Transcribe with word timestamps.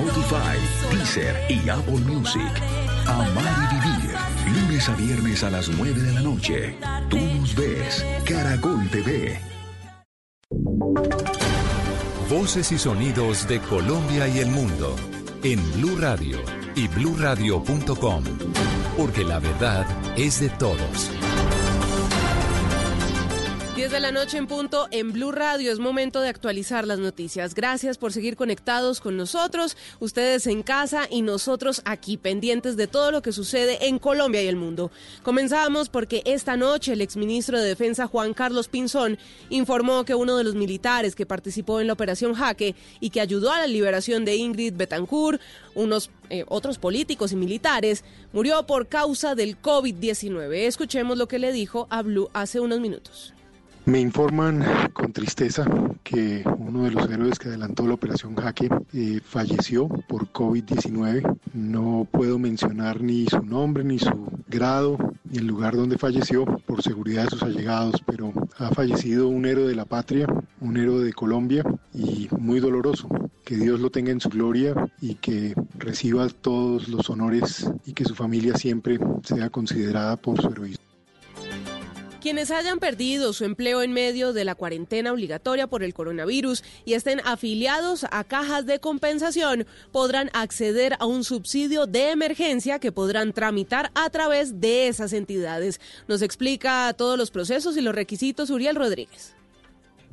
Spotify, 0.00 0.96
Deezer 0.96 1.36
y 1.50 1.68
Apple 1.68 2.00
Music. 2.06 2.50
Amar 3.06 3.70
y 3.70 3.74
vivir. 3.74 4.62
Lunes 4.62 4.88
a 4.88 4.94
viernes 4.94 5.44
a 5.44 5.50
las 5.50 5.68
9 5.68 6.00
de 6.00 6.12
la 6.12 6.22
noche. 6.22 6.78
Tú 7.10 7.18
nos 7.18 7.54
ves. 7.54 8.06
Caracol 8.24 8.88
TV. 8.88 9.38
Voces 12.30 12.72
y 12.72 12.78
sonidos 12.78 13.46
de 13.46 13.60
Colombia 13.60 14.26
y 14.28 14.38
el 14.38 14.48
mundo 14.50 14.96
en 15.42 15.60
Blue 15.74 15.96
Radio 15.98 16.38
y 16.74 16.88
bluradio.com, 16.88 18.24
porque 18.96 19.24
la 19.24 19.38
verdad 19.38 19.86
es 20.16 20.40
de 20.40 20.48
todos. 20.48 21.10
10 23.90 23.92
de 23.92 24.00
la 24.00 24.12
noche 24.12 24.38
en 24.38 24.46
punto 24.46 24.86
en 24.92 25.12
Blue 25.12 25.32
Radio. 25.32 25.72
Es 25.72 25.80
momento 25.80 26.20
de 26.20 26.28
actualizar 26.28 26.86
las 26.86 27.00
noticias. 27.00 27.54
Gracias 27.54 27.98
por 27.98 28.12
seguir 28.12 28.36
conectados 28.36 29.00
con 29.00 29.16
nosotros, 29.16 29.76
ustedes 29.98 30.46
en 30.46 30.62
casa 30.62 31.08
y 31.10 31.22
nosotros 31.22 31.82
aquí 31.84 32.16
pendientes 32.16 32.76
de 32.76 32.86
todo 32.86 33.10
lo 33.10 33.20
que 33.20 33.32
sucede 33.32 33.88
en 33.88 33.98
Colombia 33.98 34.44
y 34.44 34.46
el 34.46 34.54
mundo. 34.54 34.92
Comenzamos 35.24 35.88
porque 35.88 36.22
esta 36.24 36.56
noche 36.56 36.92
el 36.92 37.00
exministro 37.00 37.58
de 37.58 37.66
Defensa 37.66 38.06
Juan 38.06 38.32
Carlos 38.32 38.68
Pinzón 38.68 39.18
informó 39.48 40.04
que 40.04 40.14
uno 40.14 40.36
de 40.36 40.44
los 40.44 40.54
militares 40.54 41.16
que 41.16 41.26
participó 41.26 41.80
en 41.80 41.88
la 41.88 41.94
operación 41.94 42.34
Jaque 42.34 42.76
y 43.00 43.10
que 43.10 43.20
ayudó 43.20 43.50
a 43.50 43.58
la 43.58 43.66
liberación 43.66 44.24
de 44.24 44.36
Ingrid 44.36 44.74
Betancourt, 44.76 45.40
unos 45.74 46.10
eh, 46.28 46.44
otros 46.46 46.78
políticos 46.78 47.32
y 47.32 47.36
militares, 47.36 48.04
murió 48.32 48.64
por 48.66 48.86
causa 48.86 49.34
del 49.34 49.60
COVID-19. 49.60 50.66
Escuchemos 50.66 51.18
lo 51.18 51.26
que 51.26 51.40
le 51.40 51.52
dijo 51.52 51.88
a 51.90 52.02
Blue 52.02 52.30
hace 52.32 52.60
unos 52.60 52.78
minutos. 52.78 53.34
Me 53.86 53.98
informan 53.98 54.62
con 54.92 55.12
tristeza 55.12 55.64
que 56.04 56.44
uno 56.58 56.84
de 56.84 56.90
los 56.90 57.10
héroes 57.10 57.38
que 57.38 57.48
adelantó 57.48 57.86
la 57.86 57.94
operación 57.94 58.36
Jaque 58.36 58.68
eh, 58.92 59.20
falleció 59.24 59.88
por 59.88 60.30
COVID-19. 60.30 61.38
No 61.54 62.06
puedo 62.10 62.38
mencionar 62.38 63.00
ni 63.00 63.26
su 63.26 63.42
nombre, 63.42 63.82
ni 63.82 63.98
su 63.98 64.30
grado, 64.48 64.98
ni 65.24 65.38
el 65.38 65.46
lugar 65.46 65.76
donde 65.76 65.96
falleció 65.96 66.44
por 66.44 66.82
seguridad 66.82 67.24
de 67.24 67.30
sus 67.30 67.42
allegados, 67.42 68.02
pero 68.06 68.32
ha 68.58 68.68
fallecido 68.70 69.28
un 69.28 69.46
héroe 69.46 69.66
de 69.66 69.74
la 69.74 69.86
patria, 69.86 70.26
un 70.60 70.76
héroe 70.76 71.02
de 71.02 71.12
Colombia 71.14 71.64
y 71.94 72.28
muy 72.38 72.60
doloroso. 72.60 73.08
Que 73.44 73.56
Dios 73.56 73.80
lo 73.80 73.90
tenga 73.90 74.12
en 74.12 74.20
su 74.20 74.28
gloria 74.28 74.74
y 75.00 75.14
que 75.16 75.54
reciba 75.78 76.28
todos 76.28 76.88
los 76.88 77.08
honores 77.08 77.68
y 77.86 77.94
que 77.94 78.04
su 78.04 78.14
familia 78.14 78.54
siempre 78.56 78.98
sea 79.24 79.48
considerada 79.50 80.16
por 80.16 80.40
su 80.40 80.48
heroísmo. 80.50 80.89
Quienes 82.20 82.50
hayan 82.50 82.80
perdido 82.80 83.32
su 83.32 83.46
empleo 83.46 83.80
en 83.80 83.94
medio 83.94 84.34
de 84.34 84.44
la 84.44 84.54
cuarentena 84.54 85.10
obligatoria 85.10 85.68
por 85.68 85.82
el 85.82 85.94
coronavirus 85.94 86.62
y 86.84 86.92
estén 86.92 87.20
afiliados 87.24 88.04
a 88.10 88.24
cajas 88.24 88.66
de 88.66 88.78
compensación 88.78 89.66
podrán 89.90 90.28
acceder 90.34 90.96
a 90.98 91.06
un 91.06 91.24
subsidio 91.24 91.86
de 91.86 92.10
emergencia 92.10 92.78
que 92.78 92.92
podrán 92.92 93.32
tramitar 93.32 93.90
a 93.94 94.10
través 94.10 94.60
de 94.60 94.88
esas 94.88 95.14
entidades. 95.14 95.80
Nos 96.08 96.20
explica 96.20 96.92
todos 96.92 97.16
los 97.16 97.30
procesos 97.30 97.78
y 97.78 97.80
los 97.80 97.94
requisitos 97.94 98.50
Uriel 98.50 98.76
Rodríguez. 98.76 99.39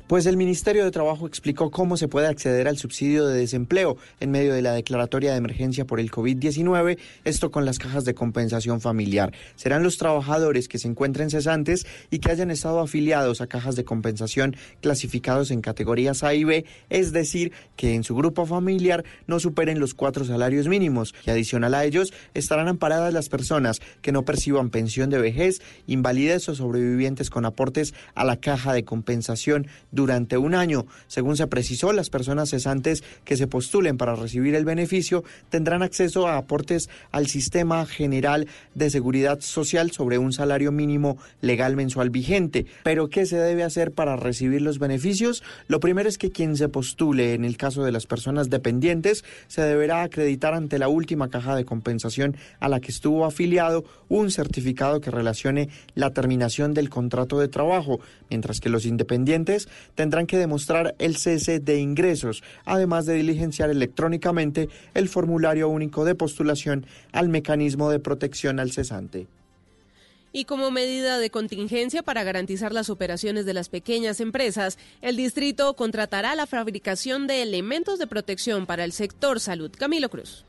Pues 0.08 0.24
el 0.24 0.38
Ministerio 0.38 0.86
de 0.86 0.90
Trabajo 0.90 1.26
explicó 1.26 1.70
cómo 1.70 1.98
se 1.98 2.08
puede 2.08 2.28
acceder 2.28 2.66
al 2.66 2.78
subsidio 2.78 3.26
de 3.26 3.38
desempleo 3.38 3.98
en 4.20 4.30
medio 4.30 4.54
de 4.54 4.62
la 4.62 4.72
declaratoria 4.72 5.32
de 5.32 5.36
emergencia 5.36 5.84
por 5.84 6.00
el 6.00 6.10
COVID-19, 6.10 6.96
esto 7.24 7.50
con 7.50 7.66
las 7.66 7.78
cajas 7.78 8.06
de 8.06 8.14
compensación 8.14 8.80
familiar. 8.80 9.34
Serán 9.54 9.82
los 9.82 9.98
trabajadores 9.98 10.66
que 10.66 10.78
se 10.78 10.88
encuentren 10.88 11.28
cesantes 11.28 11.86
y 12.10 12.20
que 12.20 12.30
hayan 12.30 12.50
estado 12.50 12.80
afiliados 12.80 13.42
a 13.42 13.48
cajas 13.48 13.76
de 13.76 13.84
compensación 13.84 14.56
clasificados 14.80 15.50
en 15.50 15.60
categorías 15.60 16.22
A 16.22 16.32
y 16.32 16.44
B, 16.44 16.64
es 16.88 17.12
decir, 17.12 17.52
que 17.76 17.94
en 17.94 18.02
su 18.02 18.16
grupo 18.16 18.46
familiar 18.46 19.04
no 19.26 19.38
superen 19.40 19.78
los 19.78 19.92
cuatro 19.92 20.24
salarios 20.24 20.68
mínimos 20.68 21.14
y 21.26 21.30
adicional 21.30 21.74
a 21.74 21.84
ellos 21.84 22.14
estarán 22.32 22.68
amparadas 22.68 23.12
las 23.12 23.28
personas 23.28 23.82
que 24.00 24.12
no 24.12 24.24
perciban 24.24 24.70
pensión 24.70 25.10
de 25.10 25.18
vejez, 25.18 25.60
invalidez 25.86 26.48
o 26.48 26.54
sobrevivientes 26.54 27.28
con 27.28 27.44
aportes 27.44 27.92
a 28.14 28.24
la 28.24 28.36
caja 28.36 28.72
de 28.72 28.86
compensación 28.86 29.66
durante 29.98 30.38
un 30.38 30.54
año. 30.54 30.86
Según 31.08 31.36
se 31.36 31.48
precisó, 31.48 31.92
las 31.92 32.08
personas 32.08 32.50
cesantes 32.50 33.02
que 33.24 33.36
se 33.36 33.48
postulen 33.48 33.96
para 33.96 34.14
recibir 34.14 34.54
el 34.54 34.64
beneficio 34.64 35.24
tendrán 35.50 35.82
acceso 35.82 36.28
a 36.28 36.36
aportes 36.36 36.88
al 37.10 37.26
Sistema 37.26 37.84
General 37.84 38.46
de 38.76 38.90
Seguridad 38.90 39.40
Social 39.40 39.90
sobre 39.90 40.18
un 40.18 40.32
salario 40.32 40.70
mínimo 40.70 41.18
legal 41.40 41.74
mensual 41.74 42.10
vigente. 42.10 42.64
Pero, 42.84 43.08
¿qué 43.08 43.26
se 43.26 43.38
debe 43.38 43.64
hacer 43.64 43.90
para 43.90 44.14
recibir 44.14 44.62
los 44.62 44.78
beneficios? 44.78 45.42
Lo 45.66 45.80
primero 45.80 46.08
es 46.08 46.16
que 46.16 46.30
quien 46.30 46.56
se 46.56 46.68
postule 46.68 47.34
en 47.34 47.44
el 47.44 47.56
caso 47.56 47.82
de 47.82 47.90
las 47.90 48.06
personas 48.06 48.50
dependientes 48.50 49.24
se 49.48 49.62
deberá 49.62 50.02
acreditar 50.02 50.54
ante 50.54 50.78
la 50.78 50.86
última 50.86 51.28
caja 51.28 51.56
de 51.56 51.64
compensación 51.64 52.36
a 52.60 52.68
la 52.68 52.78
que 52.78 52.92
estuvo 52.92 53.24
afiliado 53.24 53.84
un 54.08 54.30
certificado 54.30 55.00
que 55.00 55.10
relacione 55.10 55.70
la 55.96 56.12
terminación 56.12 56.72
del 56.72 56.88
contrato 56.88 57.40
de 57.40 57.48
trabajo, 57.48 57.98
mientras 58.30 58.60
que 58.60 58.68
los 58.68 58.86
independientes 58.86 59.68
tendrán 59.94 60.26
que 60.26 60.38
demostrar 60.38 60.94
el 60.98 61.16
cese 61.16 61.60
de 61.60 61.78
ingresos, 61.78 62.42
además 62.64 63.06
de 63.06 63.14
diligenciar 63.14 63.70
electrónicamente 63.70 64.68
el 64.94 65.08
formulario 65.08 65.68
único 65.68 66.04
de 66.04 66.14
postulación 66.14 66.86
al 67.12 67.28
mecanismo 67.28 67.90
de 67.90 67.98
protección 67.98 68.60
al 68.60 68.72
cesante. 68.72 69.26
Y 70.32 70.44
como 70.44 70.70
medida 70.70 71.18
de 71.18 71.30
contingencia 71.30 72.02
para 72.02 72.22
garantizar 72.22 72.72
las 72.72 72.90
operaciones 72.90 73.46
de 73.46 73.54
las 73.54 73.68
pequeñas 73.70 74.20
empresas, 74.20 74.78
el 75.00 75.16
distrito 75.16 75.74
contratará 75.74 76.34
la 76.34 76.46
fabricación 76.46 77.26
de 77.26 77.42
elementos 77.42 77.98
de 77.98 78.06
protección 78.06 78.66
para 78.66 78.84
el 78.84 78.92
sector 78.92 79.40
salud. 79.40 79.70
Camilo 79.76 80.10
Cruz. 80.10 80.44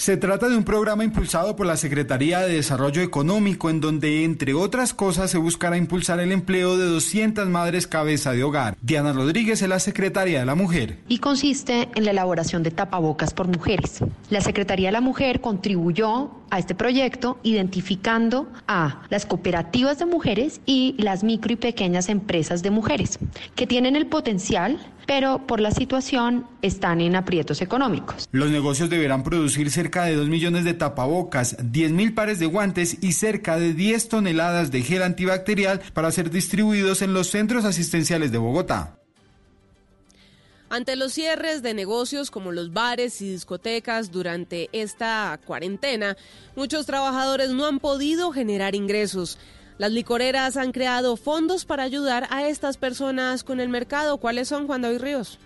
Se 0.00 0.16
trata 0.16 0.48
de 0.48 0.56
un 0.56 0.64
programa 0.64 1.04
impulsado 1.04 1.56
por 1.56 1.66
la 1.66 1.76
Secretaría 1.76 2.40
de 2.40 2.54
Desarrollo 2.54 3.02
Económico 3.02 3.68
en 3.68 3.82
donde, 3.82 4.24
entre 4.24 4.54
otras 4.54 4.94
cosas, 4.94 5.30
se 5.30 5.36
buscará 5.36 5.76
impulsar 5.76 6.20
el 6.20 6.32
empleo 6.32 6.78
de 6.78 6.86
200 6.86 7.46
madres 7.50 7.86
cabeza 7.86 8.32
de 8.32 8.42
hogar. 8.42 8.78
Diana 8.80 9.12
Rodríguez 9.12 9.60
es 9.60 9.68
la 9.68 9.78
Secretaria 9.78 10.40
de 10.40 10.46
la 10.46 10.54
Mujer. 10.54 10.96
Y 11.06 11.18
consiste 11.18 11.90
en 11.94 12.06
la 12.06 12.12
elaboración 12.12 12.62
de 12.62 12.70
tapabocas 12.70 13.34
por 13.34 13.46
mujeres. 13.46 13.98
La 14.30 14.40
Secretaría 14.40 14.88
de 14.88 14.92
la 14.92 15.02
Mujer 15.02 15.42
contribuyó 15.42 16.30
a 16.48 16.58
este 16.58 16.74
proyecto 16.74 17.38
identificando 17.42 18.50
a 18.66 19.02
las 19.10 19.26
cooperativas 19.26 19.98
de 19.98 20.06
mujeres 20.06 20.62
y 20.64 20.94
las 20.96 21.22
micro 21.24 21.52
y 21.52 21.56
pequeñas 21.56 22.08
empresas 22.08 22.62
de 22.62 22.70
mujeres 22.70 23.18
que 23.54 23.66
tienen 23.66 23.96
el 23.96 24.06
potencial 24.06 24.78
pero 25.06 25.46
por 25.46 25.60
la 25.60 25.70
situación 25.70 26.46
están 26.62 27.00
en 27.00 27.16
aprietos 27.16 27.62
económicos. 27.62 28.28
Los 28.32 28.50
negocios 28.50 28.90
deberán 28.90 29.22
producir 29.22 29.70
cerca 29.70 30.04
de 30.04 30.14
2 30.14 30.28
millones 30.28 30.64
de 30.64 30.74
tapabocas, 30.74 31.56
10 31.62 31.92
mil 31.92 32.14
pares 32.14 32.38
de 32.38 32.46
guantes 32.46 33.02
y 33.02 33.12
cerca 33.12 33.58
de 33.58 33.74
10 33.74 34.08
toneladas 34.08 34.70
de 34.70 34.82
gel 34.82 35.02
antibacterial 35.02 35.80
para 35.92 36.10
ser 36.10 36.30
distribuidos 36.30 37.02
en 37.02 37.12
los 37.12 37.28
centros 37.28 37.64
asistenciales 37.64 38.32
de 38.32 38.38
Bogotá. 38.38 38.96
Ante 40.72 40.94
los 40.94 41.12
cierres 41.12 41.62
de 41.62 41.74
negocios 41.74 42.30
como 42.30 42.52
los 42.52 42.72
bares 42.72 43.20
y 43.22 43.32
discotecas 43.32 44.12
durante 44.12 44.68
esta 44.70 45.40
cuarentena, 45.44 46.16
muchos 46.54 46.86
trabajadores 46.86 47.50
no 47.50 47.66
han 47.66 47.80
podido 47.80 48.30
generar 48.30 48.76
ingresos. 48.76 49.36
Las 49.80 49.92
licoreras 49.92 50.58
han 50.58 50.72
creado 50.72 51.16
fondos 51.16 51.64
para 51.64 51.84
ayudar 51.84 52.26
a 52.28 52.46
estas 52.46 52.76
personas 52.76 53.44
con 53.44 53.60
el 53.60 53.70
mercado. 53.70 54.18
¿Cuáles 54.18 54.46
son, 54.46 54.66
Juan 54.66 54.82
David 54.82 55.00
Ríos? 55.00 55.38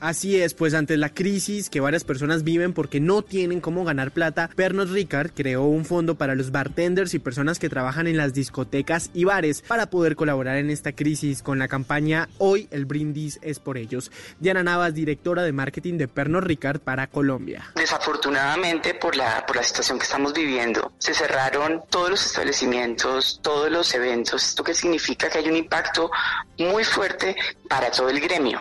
Así 0.00 0.40
es, 0.40 0.54
pues 0.54 0.74
ante 0.74 0.96
la 0.96 1.08
crisis 1.08 1.68
que 1.68 1.80
varias 1.80 2.04
personas 2.04 2.44
viven 2.44 2.72
porque 2.72 3.00
no 3.00 3.22
tienen 3.22 3.60
cómo 3.60 3.84
ganar 3.84 4.12
plata, 4.12 4.48
Pernod 4.54 4.92
Ricard 4.92 5.32
creó 5.32 5.64
un 5.64 5.84
fondo 5.84 6.14
para 6.14 6.36
los 6.36 6.52
bartenders 6.52 7.14
y 7.14 7.18
personas 7.18 7.58
que 7.58 7.68
trabajan 7.68 8.06
en 8.06 8.16
las 8.16 8.32
discotecas 8.32 9.10
y 9.12 9.24
bares 9.24 9.60
para 9.62 9.90
poder 9.90 10.14
colaborar 10.14 10.56
en 10.58 10.70
esta 10.70 10.92
crisis 10.92 11.42
con 11.42 11.58
la 11.58 11.66
campaña 11.66 12.28
Hoy 12.38 12.68
el 12.70 12.84
brindis 12.84 13.40
es 13.42 13.58
por 13.58 13.76
ellos. 13.76 14.12
Diana 14.38 14.62
Navas, 14.62 14.94
directora 14.94 15.42
de 15.42 15.50
marketing 15.50 15.98
de 15.98 16.06
Pernod 16.06 16.44
Ricard 16.44 16.78
para 16.78 17.08
Colombia. 17.08 17.72
Desafortunadamente 17.74 18.94
por 18.94 19.16
la, 19.16 19.44
por 19.46 19.56
la 19.56 19.64
situación 19.64 19.98
que 19.98 20.04
estamos 20.04 20.32
viviendo, 20.32 20.92
se 20.98 21.12
cerraron 21.12 21.82
todos 21.90 22.10
los 22.10 22.24
establecimientos, 22.24 23.40
todos 23.42 23.68
los 23.68 23.92
eventos, 23.94 24.44
esto 24.44 24.62
que 24.62 24.74
significa 24.74 25.28
que 25.28 25.38
hay 25.38 25.48
un 25.48 25.56
impacto 25.56 26.08
muy 26.56 26.84
fuerte 26.84 27.34
para 27.68 27.90
todo 27.90 28.08
el 28.10 28.20
gremio 28.20 28.60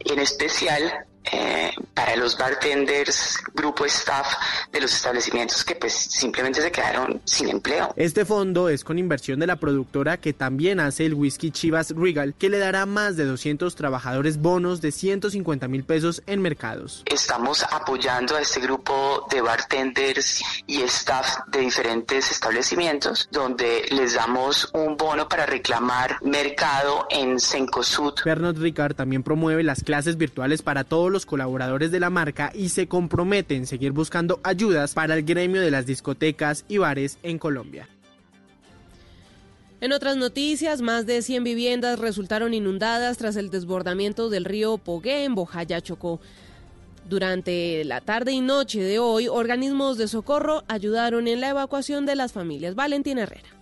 en 0.00 0.18
especial 0.18 0.92
eh, 1.24 1.70
para 1.94 2.16
los 2.16 2.36
bartenders, 2.36 3.38
grupo 3.54 3.84
staff 3.84 4.26
de 4.72 4.80
los 4.80 4.92
establecimientos 4.92 5.64
que 5.64 5.74
pues 5.74 5.92
simplemente 5.92 6.60
se 6.60 6.72
quedaron 6.72 7.20
sin 7.24 7.48
empleo. 7.48 7.92
Este 7.96 8.24
fondo 8.24 8.68
es 8.68 8.84
con 8.84 8.98
inversión 8.98 9.38
de 9.38 9.46
la 9.46 9.56
productora 9.56 10.16
que 10.16 10.32
también 10.32 10.80
hace 10.80 11.06
el 11.06 11.14
whisky 11.14 11.50
Chivas 11.50 11.90
Regal, 11.90 12.34
que 12.34 12.48
le 12.48 12.58
dará 12.58 12.86
más 12.86 13.16
de 13.16 13.24
200 13.24 13.74
trabajadores 13.74 14.38
bonos 14.38 14.80
de 14.80 14.92
150 14.92 15.68
mil 15.68 15.84
pesos 15.84 16.22
en 16.26 16.40
mercados. 16.40 17.02
Estamos 17.06 17.62
apoyando 17.70 18.36
a 18.36 18.40
este 18.40 18.60
grupo 18.60 19.26
de 19.30 19.40
bartenders 19.40 20.42
y 20.66 20.82
staff 20.82 21.38
de 21.48 21.60
diferentes 21.60 22.30
establecimientos 22.30 23.28
donde 23.30 23.86
les 23.90 24.14
damos 24.14 24.70
un 24.72 24.96
bono 24.96 25.28
para 25.28 25.46
reclamar 25.46 26.18
mercado 26.22 27.06
en 27.10 27.38
Sencosud. 27.38 28.14
Pernod 28.24 28.58
Ricard 28.58 28.94
también 28.94 29.22
promueve 29.22 29.62
las 29.62 29.82
clases 29.82 30.16
virtuales 30.16 30.62
para 30.62 30.84
todos 30.84 31.11
los 31.12 31.26
colaboradores 31.26 31.90
de 31.90 32.00
la 32.00 32.10
marca 32.10 32.50
y 32.54 32.70
se 32.70 32.88
compromete 32.88 33.54
en 33.54 33.66
seguir 33.66 33.92
buscando 33.92 34.40
ayudas 34.42 34.94
para 34.94 35.14
el 35.14 35.22
gremio 35.22 35.60
de 35.60 35.70
las 35.70 35.86
discotecas 35.86 36.64
y 36.68 36.78
bares 36.78 37.18
en 37.22 37.38
Colombia. 37.38 37.88
En 39.80 39.92
otras 39.92 40.16
noticias, 40.16 40.80
más 40.80 41.06
de 41.06 41.22
100 41.22 41.44
viviendas 41.44 41.98
resultaron 41.98 42.54
inundadas 42.54 43.18
tras 43.18 43.36
el 43.36 43.50
desbordamiento 43.50 44.30
del 44.30 44.44
río 44.44 44.78
Pogué 44.78 45.24
en 45.24 45.34
Bojayá, 45.34 45.80
Chocó. 45.80 46.20
Durante 47.08 47.84
la 47.84 48.00
tarde 48.00 48.30
y 48.30 48.40
noche 48.40 48.80
de 48.80 49.00
hoy, 49.00 49.26
organismos 49.26 49.98
de 49.98 50.06
socorro 50.06 50.62
ayudaron 50.68 51.26
en 51.26 51.40
la 51.40 51.48
evacuación 51.48 52.06
de 52.06 52.14
las 52.14 52.32
familias. 52.32 52.76
Valentín 52.76 53.18
Herrera. 53.18 53.61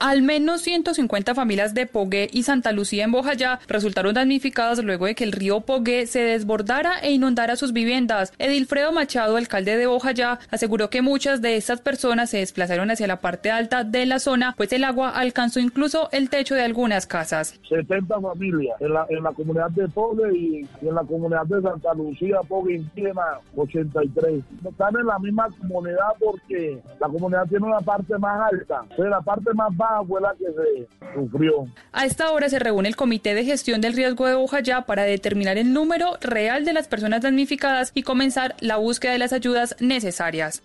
Al 0.00 0.22
menos 0.22 0.60
150 0.62 1.34
familias 1.34 1.74
de 1.74 1.86
Pogué 1.86 2.28
y 2.32 2.44
Santa 2.44 2.70
Lucía 2.70 3.04
en 3.04 3.12
Bojayá 3.12 3.58
resultaron 3.66 4.14
damnificadas 4.14 4.82
luego 4.84 5.06
de 5.06 5.14
que 5.14 5.24
el 5.24 5.32
río 5.32 5.62
Pogué 5.62 6.06
se 6.06 6.20
desbordara 6.20 7.00
e 7.00 7.10
inundara 7.10 7.56
sus 7.56 7.72
viviendas. 7.72 8.32
Edilfredo 8.38 8.92
Machado, 8.92 9.36
alcalde 9.36 9.76
de 9.76 9.86
Bojayá, 9.86 10.38
aseguró 10.50 10.88
que 10.88 11.02
muchas 11.02 11.42
de 11.42 11.56
estas 11.56 11.80
personas 11.80 12.30
se 12.30 12.38
desplazaron 12.38 12.90
hacia 12.90 13.08
la 13.08 13.20
parte 13.20 13.50
alta 13.50 13.82
de 13.82 14.06
la 14.06 14.20
zona, 14.20 14.54
pues 14.56 14.72
el 14.72 14.84
agua 14.84 15.10
alcanzó 15.10 15.58
incluso 15.58 16.08
el 16.12 16.30
techo 16.30 16.54
de 16.54 16.62
algunas 16.62 17.06
casas. 17.06 17.58
70 17.68 18.20
familias 18.20 18.76
en 18.80 18.92
la, 18.92 19.32
comunidad 19.32 19.70
de 19.70 19.88
Pogué 19.88 20.36
y, 20.36 20.68
en 20.82 20.94
la 20.94 21.02
comunidad 21.02 21.44
de 21.46 21.60
Santa 21.60 21.92
Lucía, 21.94 22.38
Pogué 22.48 22.76
indígena 22.76 23.40
83. 23.56 24.44
Están 24.64 24.96
en 24.96 25.06
la 25.06 25.18
misma 25.18 25.48
comunidad 25.60 26.14
porque 26.20 26.80
la 27.00 27.08
comunidad 27.08 27.46
tiene 27.48 27.66
una 27.66 27.80
parte 27.80 28.16
más 28.18 28.52
alta, 28.52 28.84
pero 28.96 29.08
la 29.08 29.20
parte 29.20 29.52
más 29.54 29.76
baja 29.76 29.87
fue 30.06 30.20
la 30.20 30.34
que 30.34 30.46
se 30.46 31.14
sufrió. 31.14 31.66
A 31.92 32.06
esta 32.06 32.30
hora 32.32 32.48
se 32.48 32.58
reúne 32.58 32.88
el 32.88 32.96
Comité 32.96 33.34
de 33.34 33.44
Gestión 33.44 33.80
del 33.80 33.94
Riesgo 33.94 34.26
de 34.26 34.34
Bojayá 34.34 34.82
para 34.82 35.04
determinar 35.04 35.58
el 35.58 35.72
número 35.72 36.16
real 36.20 36.64
de 36.64 36.72
las 36.72 36.88
personas 36.88 37.22
damnificadas 37.22 37.92
y 37.94 38.02
comenzar 38.02 38.56
la 38.60 38.76
búsqueda 38.76 39.12
de 39.12 39.18
las 39.18 39.32
ayudas 39.32 39.76
necesarias. 39.80 40.62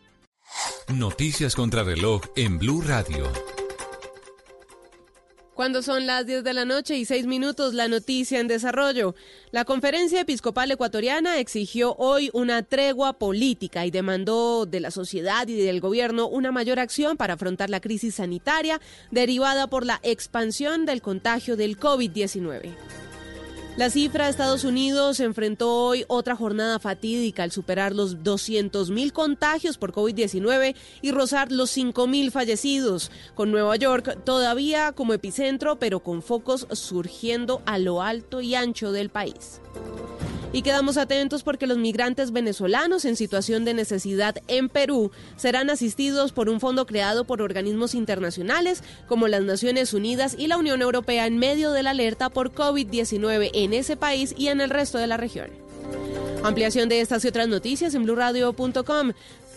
Noticias 0.94 1.56
contra 1.56 1.84
reloj 1.84 2.22
en 2.36 2.60
Blue 2.60 2.82
Radio. 2.82 3.32
Cuando 5.56 5.84
son 5.84 6.08
las 6.08 6.26
10 6.26 6.44
de 6.44 6.54
la 6.54 6.66
noche 6.66 6.98
y 6.98 7.06
6 7.06 7.28
minutos, 7.28 7.76
la 7.76 7.88
noticia 7.88 8.40
en 8.40 8.48
desarrollo. 8.48 9.14
La 9.52 9.66
Conferencia 9.66 10.22
Episcopal 10.22 10.72
Ecuatoriana 10.72 11.38
exigió 11.38 11.94
hoy 12.00 12.32
una 12.34 12.64
tregua 12.64 13.14
política 13.14 13.86
y 13.86 13.92
demandó 13.92 14.66
de 14.66 14.80
la 14.80 14.90
sociedad 14.90 15.48
y 15.48 15.56
del 15.56 15.80
gobierno 15.80 16.28
una 16.28 16.52
mayor 16.52 16.80
acción 16.80 17.18
para 17.18 17.36
afrontar 17.36 17.70
la 17.70 17.82
crisis 17.82 18.16
sanitaria 18.16 18.82
derivada 19.12 19.68
por 19.68 19.86
la 19.86 20.00
expansión 20.02 20.88
del 20.88 21.04
contagio 21.04 21.56
del 21.56 21.80
COVID-19. 21.80 22.74
La 23.76 23.90
cifra 23.90 24.26
de 24.26 24.30
Estados 24.30 24.66
Unidos 24.66 25.20
enfrentó 25.20 25.74
hoy 25.74 26.06
otra 26.08 26.36
jornada 26.36 26.78
fatídica 26.78 27.42
al 27.42 27.52
superar 27.52 27.96
los 27.96 28.20
200.000 28.20 29.12
contagios 29.12 29.80
por 29.80 29.92
COVID-19 29.92 30.76
y 31.02 31.10
rozar 31.10 31.52
los 31.52 31.76
5.000 31.76 32.30
fallecidos, 32.30 33.10
con 33.34 33.52
Nueva 33.52 33.76
York 33.76 34.20
todavía 34.26 34.92
como 34.92 35.14
epicentro, 35.14 35.80
pero 35.80 36.02
con 36.02 36.22
focos 36.22 36.68
surgiendo 36.72 37.64
a 37.66 37.80
lo 37.80 38.04
alto 38.04 38.42
y 38.42 38.54
ancho 38.54 38.92
del 38.92 39.10
país. 39.10 39.60
Y 40.54 40.62
quedamos 40.62 40.98
atentos 40.98 41.42
porque 41.42 41.66
los 41.66 41.80
migrantes 41.80 42.32
venezolanos 42.32 43.06
en 43.06 43.16
situación 43.16 43.66
de 43.66 43.74
necesidad 43.74 44.36
en 44.48 44.70
Perú 44.70 45.12
serán 45.36 45.72
asistidos 45.72 46.32
por 46.32 46.48
un 46.48 46.60
fondo 46.60 46.86
creado 46.86 47.26
por 47.26 47.42
organismos 47.42 47.96
internacionales 47.96 48.84
como 49.08 49.28
las 49.28 49.42
Naciones 49.42 49.96
Unidas 49.96 50.36
y 50.38 50.46
la 50.46 50.58
Unión 50.58 50.84
Europea 50.84 51.26
en 51.26 51.40
medio 51.40 51.72
de 51.72 51.82
la 51.82 51.90
alerta 51.90 52.30
por 52.30 52.54
COVID-19 52.54 53.50
en 53.56 53.74
ese 53.74 53.98
país 53.98 54.36
y 54.38 54.50
en 54.50 54.62
el 54.62 54.70
resto 54.70 55.00
de 55.00 55.08
la 55.08 55.18
región. 55.18 55.50
Ampliación 56.44 56.88
de 56.88 57.02
estas 57.02 57.26
y 57.26 57.30
otras 57.30 57.48
noticias 57.48 57.96
en 57.96 58.04
blurradio.com. 58.04 59.14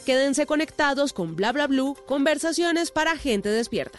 Quédense 0.06 0.46
conectados 0.46 1.12
con 1.12 1.36
bla 1.36 1.52
blue, 1.52 1.94
conversaciones 2.06 2.90
para 2.90 3.18
gente 3.18 3.50
despierta. 3.50 3.98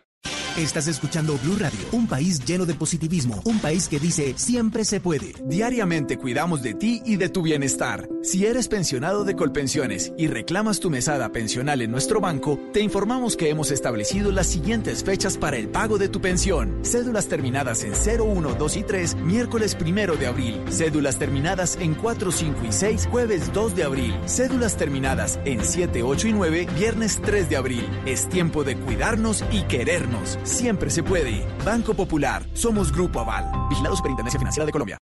Estás 0.57 0.87
escuchando 0.87 1.39
Blue 1.41 1.55
Radio, 1.57 1.79
un 1.93 2.07
país 2.07 2.43
lleno 2.43 2.65
de 2.65 2.73
positivismo, 2.73 3.41
un 3.45 3.59
país 3.59 3.87
que 3.87 4.01
dice 4.01 4.33
siempre 4.35 4.83
se 4.83 4.99
puede. 4.99 5.33
Diariamente 5.45 6.17
cuidamos 6.17 6.61
de 6.61 6.73
ti 6.73 7.01
y 7.05 7.15
de 7.15 7.29
tu 7.29 7.41
bienestar. 7.41 8.09
Si 8.21 8.45
eres 8.45 8.67
pensionado 8.67 9.23
de 9.23 9.37
Colpensiones 9.37 10.11
y 10.17 10.27
reclamas 10.27 10.81
tu 10.81 10.89
mesada 10.89 11.31
pensional 11.31 11.81
en 11.81 11.89
nuestro 11.89 12.19
banco, 12.19 12.59
te 12.73 12.81
informamos 12.81 13.37
que 13.37 13.49
hemos 13.49 13.71
establecido 13.71 14.29
las 14.33 14.47
siguientes 14.47 15.05
fechas 15.05 15.37
para 15.37 15.55
el 15.55 15.69
pago 15.69 15.97
de 15.97 16.09
tu 16.09 16.19
pensión. 16.19 16.79
Cédulas 16.83 17.27
terminadas 17.29 17.85
en 17.85 17.95
0, 17.95 18.25
1, 18.25 18.53
2 18.55 18.77
y 18.77 18.83
3, 18.83 19.15
miércoles 19.15 19.77
1 19.79 20.15
de 20.17 20.27
abril. 20.27 20.61
Cédulas 20.69 21.17
terminadas 21.17 21.77
en 21.79 21.95
4, 21.95 22.29
5 22.29 22.65
y 22.67 22.71
6, 22.73 23.07
jueves 23.09 23.53
2 23.53 23.75
de 23.77 23.83
abril. 23.85 24.13
Cédulas 24.25 24.75
terminadas 24.75 25.39
en 25.45 25.63
7, 25.63 26.03
8 26.03 26.27
y 26.27 26.33
9, 26.33 26.67
viernes 26.75 27.21
3 27.23 27.49
de 27.49 27.55
abril. 27.55 27.87
Es 28.05 28.27
tiempo 28.27 28.65
de 28.65 28.75
cuidarnos 28.75 29.45
y 29.49 29.61
querernos. 29.63 30.37
Siempre 30.43 30.89
se 30.89 31.03
puede. 31.03 31.45
Banco 31.63 31.93
Popular. 31.93 32.43
Somos 32.53 32.91
Grupo 32.91 33.19
Aval. 33.19 33.45
Vigilado 33.69 33.95
Superintendencia 33.95 34.39
Financiera 34.39 34.65
de 34.65 34.71
Colombia. 34.71 34.97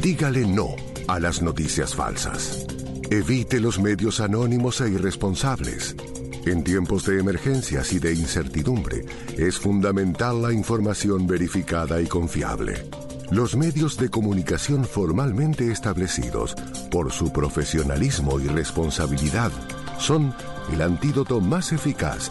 Dígale 0.00 0.46
no 0.46 0.76
a 1.08 1.18
las 1.18 1.42
noticias 1.42 1.94
falsas. 1.94 2.66
Evite 3.10 3.60
los 3.60 3.80
medios 3.80 4.20
anónimos 4.20 4.80
e 4.80 4.90
irresponsables. 4.90 5.96
En 6.44 6.62
tiempos 6.62 7.04
de 7.06 7.18
emergencias 7.18 7.92
y 7.92 7.98
de 7.98 8.12
incertidumbre, 8.12 9.04
es 9.36 9.58
fundamental 9.58 10.42
la 10.42 10.52
información 10.52 11.26
verificada 11.26 12.00
y 12.00 12.06
confiable. 12.06 12.88
Los 13.30 13.56
medios 13.56 13.96
de 13.96 14.08
comunicación 14.08 14.84
formalmente 14.84 15.72
establecidos, 15.72 16.54
por 16.90 17.10
su 17.10 17.32
profesionalismo 17.32 18.38
y 18.38 18.46
responsabilidad, 18.46 19.50
son 19.98 20.32
el 20.72 20.82
antídoto 20.82 21.40
más 21.40 21.72
eficaz 21.72 22.30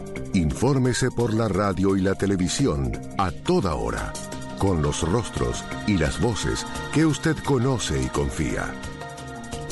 Infórmese 0.33 1.11
por 1.11 1.33
la 1.33 1.49
radio 1.49 1.97
y 1.97 2.01
la 2.01 2.15
televisión 2.15 2.93
a 3.17 3.31
toda 3.31 3.75
hora, 3.75 4.13
con 4.57 4.81
los 4.81 5.01
rostros 5.01 5.63
y 5.87 5.97
las 5.97 6.21
voces 6.21 6.65
que 6.93 7.05
usted 7.05 7.35
conoce 7.43 8.01
y 8.01 8.07
confía. 8.07 8.73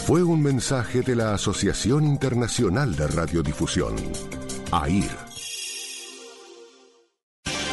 Fue 0.06 0.22
un 0.22 0.42
mensaje 0.42 1.02
de 1.02 1.16
la 1.16 1.34
Asociación 1.34 2.06
Internacional 2.06 2.94
de 2.96 3.08
Radiodifusión, 3.08 3.96
AIR. 4.72 5.30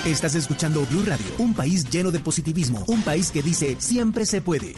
Estás 0.05 0.37
escuchando 0.37 0.87
Blue 0.87 1.03
Radio, 1.05 1.27
un 1.39 1.55
país 1.55 1.91
lleno 1.91 2.13
de 2.13 2.21
positivismo, 2.21 2.85
un 2.87 3.03
país 3.03 3.33
que 3.33 3.43
dice 3.43 3.77
siempre 3.81 4.25
se 4.27 4.41
puede. 4.41 4.75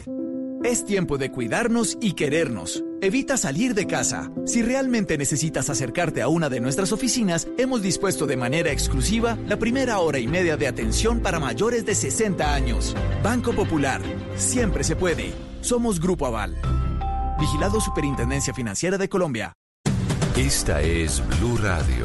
Es 0.68 0.84
tiempo 0.84 1.16
de 1.16 1.32
cuidarnos 1.32 1.96
y 1.98 2.12
querernos. 2.12 2.84
Evita 3.00 3.38
salir 3.38 3.72
de 3.72 3.86
casa. 3.86 4.30
Si 4.44 4.60
realmente 4.60 5.16
necesitas 5.16 5.70
acercarte 5.70 6.20
a 6.20 6.28
una 6.28 6.50
de 6.50 6.60
nuestras 6.60 6.92
oficinas, 6.92 7.48
hemos 7.56 7.80
dispuesto 7.80 8.26
de 8.26 8.36
manera 8.36 8.70
exclusiva 8.70 9.38
la 9.46 9.58
primera 9.58 9.98
hora 10.00 10.18
y 10.18 10.26
media 10.26 10.58
de 10.58 10.68
atención 10.68 11.20
para 11.20 11.40
mayores 11.40 11.86
de 11.86 11.94
60 11.94 12.52
años. 12.52 12.94
Banco 13.22 13.54
Popular. 13.54 14.02
Siempre 14.36 14.84
se 14.84 14.94
puede. 14.94 15.32
Somos 15.62 16.00
Grupo 16.00 16.26
Aval. 16.26 16.54
Vigilado 17.40 17.80
Superintendencia 17.80 18.52
Financiera 18.52 18.98
de 18.98 19.08
Colombia. 19.08 19.54
Esta 20.36 20.82
es 20.82 21.22
Blue 21.38 21.56
Radio. 21.56 22.04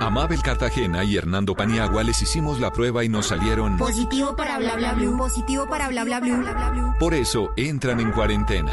A 0.00 0.10
Mabel 0.10 0.42
Cartagena 0.42 1.04
y 1.04 1.16
Hernando 1.16 1.54
Paniagua 1.54 2.02
les 2.02 2.20
hicimos 2.20 2.60
la 2.60 2.72
prueba 2.72 3.04
y 3.04 3.08
nos 3.08 3.26
salieron... 3.26 3.76
Positivo 3.78 4.36
para 4.36 4.58
bla 4.58 4.76
bla 4.76 4.92
blue. 4.92 5.16
Positivo 5.16 5.66
para 5.68 5.88
bla 5.88 6.04
bla 6.04 6.20
blue. 6.20 6.94
Por 6.98 7.14
eso 7.14 7.52
entran 7.56 8.00
en 8.00 8.10
cuarentena. 8.10 8.72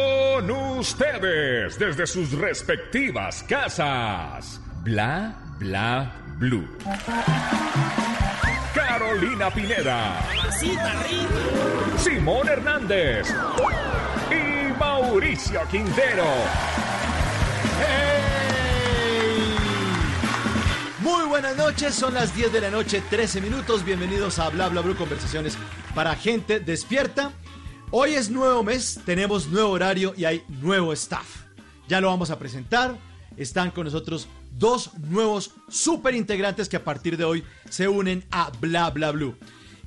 Con 0.41 0.79
ustedes, 0.79 1.77
desde 1.77 2.07
sus 2.07 2.31
respectivas 2.31 3.43
casas. 3.43 4.59
Bla 4.81 5.35
Bla 5.59 6.11
Blue. 6.39 6.67
Carolina 8.73 9.51
Pineda. 9.51 10.19
Simón 11.97 12.49
Hernández. 12.49 13.27
Y 14.31 14.79
Mauricio 14.79 15.61
Quintero. 15.69 16.25
Muy 21.01 21.25
buenas 21.25 21.55
noches, 21.55 21.93
son 21.93 22.15
las 22.15 22.35
10 22.35 22.51
de 22.51 22.61
la 22.61 22.71
noche, 22.71 23.03
13 23.07 23.41
minutos. 23.41 23.85
Bienvenidos 23.85 24.39
a 24.39 24.49
Bla 24.49 24.69
Bla 24.69 24.81
Blue 24.81 24.95
Conversaciones 24.95 25.55
para 25.93 26.15
gente 26.15 26.59
despierta. 26.59 27.31
Hoy 27.93 28.13
es 28.13 28.29
nuevo 28.29 28.63
mes, 28.63 29.01
tenemos 29.05 29.49
nuevo 29.49 29.71
horario 29.71 30.13
y 30.15 30.23
hay 30.23 30.45
nuevo 30.47 30.93
staff. 30.93 31.43
Ya 31.89 31.99
lo 31.99 32.07
vamos 32.07 32.29
a 32.29 32.39
presentar. 32.39 32.97
Están 33.35 33.69
con 33.71 33.83
nosotros 33.83 34.29
dos 34.57 34.91
nuevos 35.09 35.51
super 35.67 36.15
integrantes 36.15 36.69
que 36.69 36.77
a 36.77 36.85
partir 36.85 37.17
de 37.17 37.25
hoy 37.25 37.43
se 37.69 37.89
unen 37.89 38.23
a 38.31 38.49
Bla 38.61 38.89
Bla 38.91 39.11
Blue. 39.11 39.35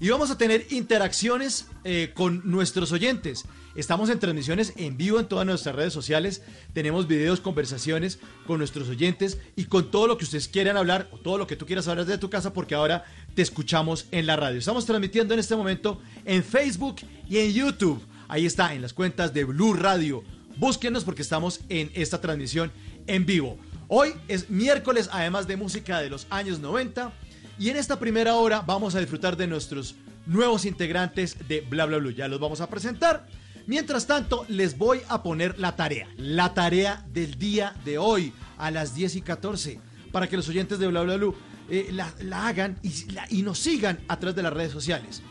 Y 0.00 0.10
vamos 0.10 0.30
a 0.30 0.36
tener 0.36 0.66
interacciones 0.68 1.66
eh, 1.82 2.12
con 2.14 2.42
nuestros 2.44 2.92
oyentes. 2.92 3.46
Estamos 3.74 4.08
en 4.08 4.20
transmisiones 4.20 4.72
en 4.76 4.96
vivo 4.96 5.18
en 5.18 5.26
todas 5.26 5.44
nuestras 5.44 5.74
redes 5.74 5.92
sociales. 5.92 6.42
Tenemos 6.72 7.08
videos, 7.08 7.40
conversaciones 7.40 8.20
con 8.46 8.58
nuestros 8.58 8.88
oyentes 8.88 9.38
y 9.56 9.64
con 9.64 9.90
todo 9.90 10.06
lo 10.06 10.16
que 10.16 10.24
ustedes 10.24 10.46
quieran 10.46 10.76
hablar 10.76 11.08
o 11.10 11.18
todo 11.18 11.38
lo 11.38 11.48
que 11.48 11.56
tú 11.56 11.66
quieras 11.66 11.88
hablar 11.88 12.06
desde 12.06 12.20
tu 12.20 12.30
casa 12.30 12.52
porque 12.52 12.76
ahora 12.76 13.04
te 13.34 13.42
escuchamos 13.42 14.06
en 14.12 14.26
la 14.26 14.36
radio. 14.36 14.60
Estamos 14.60 14.86
transmitiendo 14.86 15.34
en 15.34 15.40
este 15.40 15.56
momento 15.56 16.00
en 16.24 16.44
Facebook 16.44 16.96
y 17.28 17.38
en 17.38 17.52
YouTube. 17.52 18.00
Ahí 18.28 18.46
está, 18.46 18.74
en 18.74 18.82
las 18.82 18.92
cuentas 18.92 19.34
de 19.34 19.42
Blue 19.42 19.74
Radio. 19.74 20.22
Búsquenos 20.56 21.02
porque 21.02 21.22
estamos 21.22 21.60
en 21.68 21.90
esta 21.94 22.20
transmisión 22.20 22.70
en 23.08 23.26
vivo. 23.26 23.58
Hoy 23.88 24.14
es 24.28 24.50
miércoles, 24.50 25.10
además 25.12 25.48
de 25.48 25.56
música 25.56 25.98
de 25.98 26.10
los 26.10 26.28
años 26.30 26.60
90. 26.60 27.12
Y 27.58 27.70
en 27.70 27.76
esta 27.76 27.98
primera 27.98 28.36
hora 28.36 28.60
vamos 28.60 28.94
a 28.94 29.00
disfrutar 29.00 29.36
de 29.36 29.48
nuestros 29.48 29.96
nuevos 30.26 30.64
integrantes 30.64 31.36
de 31.48 31.60
Bla 31.62 31.86
Bla 31.86 31.98
Blue. 31.98 32.12
Ya 32.12 32.28
los 32.28 32.38
vamos 32.38 32.60
a 32.60 32.70
presentar. 32.70 33.26
Mientras 33.66 34.06
tanto, 34.06 34.44
les 34.48 34.76
voy 34.76 35.00
a 35.08 35.22
poner 35.22 35.58
la 35.58 35.76
tarea. 35.76 36.08
La 36.16 36.54
tarea 36.54 37.04
del 37.12 37.38
día 37.38 37.74
de 37.84 37.98
hoy 37.98 38.32
a 38.58 38.70
las 38.70 38.94
10 38.94 39.16
y 39.16 39.20
14. 39.22 39.80
Para 40.12 40.28
que 40.28 40.36
los 40.36 40.48
oyentes 40.48 40.78
de 40.78 40.86
Bla 40.86 41.02
Bla 41.02 41.16
Blue 41.16 41.34
eh, 41.70 41.88
la, 41.90 42.12
hagan 42.46 42.78
y, 42.82 42.92
y 43.30 43.42
nos 43.42 43.58
sigan 43.58 44.00
a 44.08 44.18
través 44.18 44.36
de 44.36 44.42
las 44.42 44.52
redes 44.52 44.72
sociales. 44.72 45.22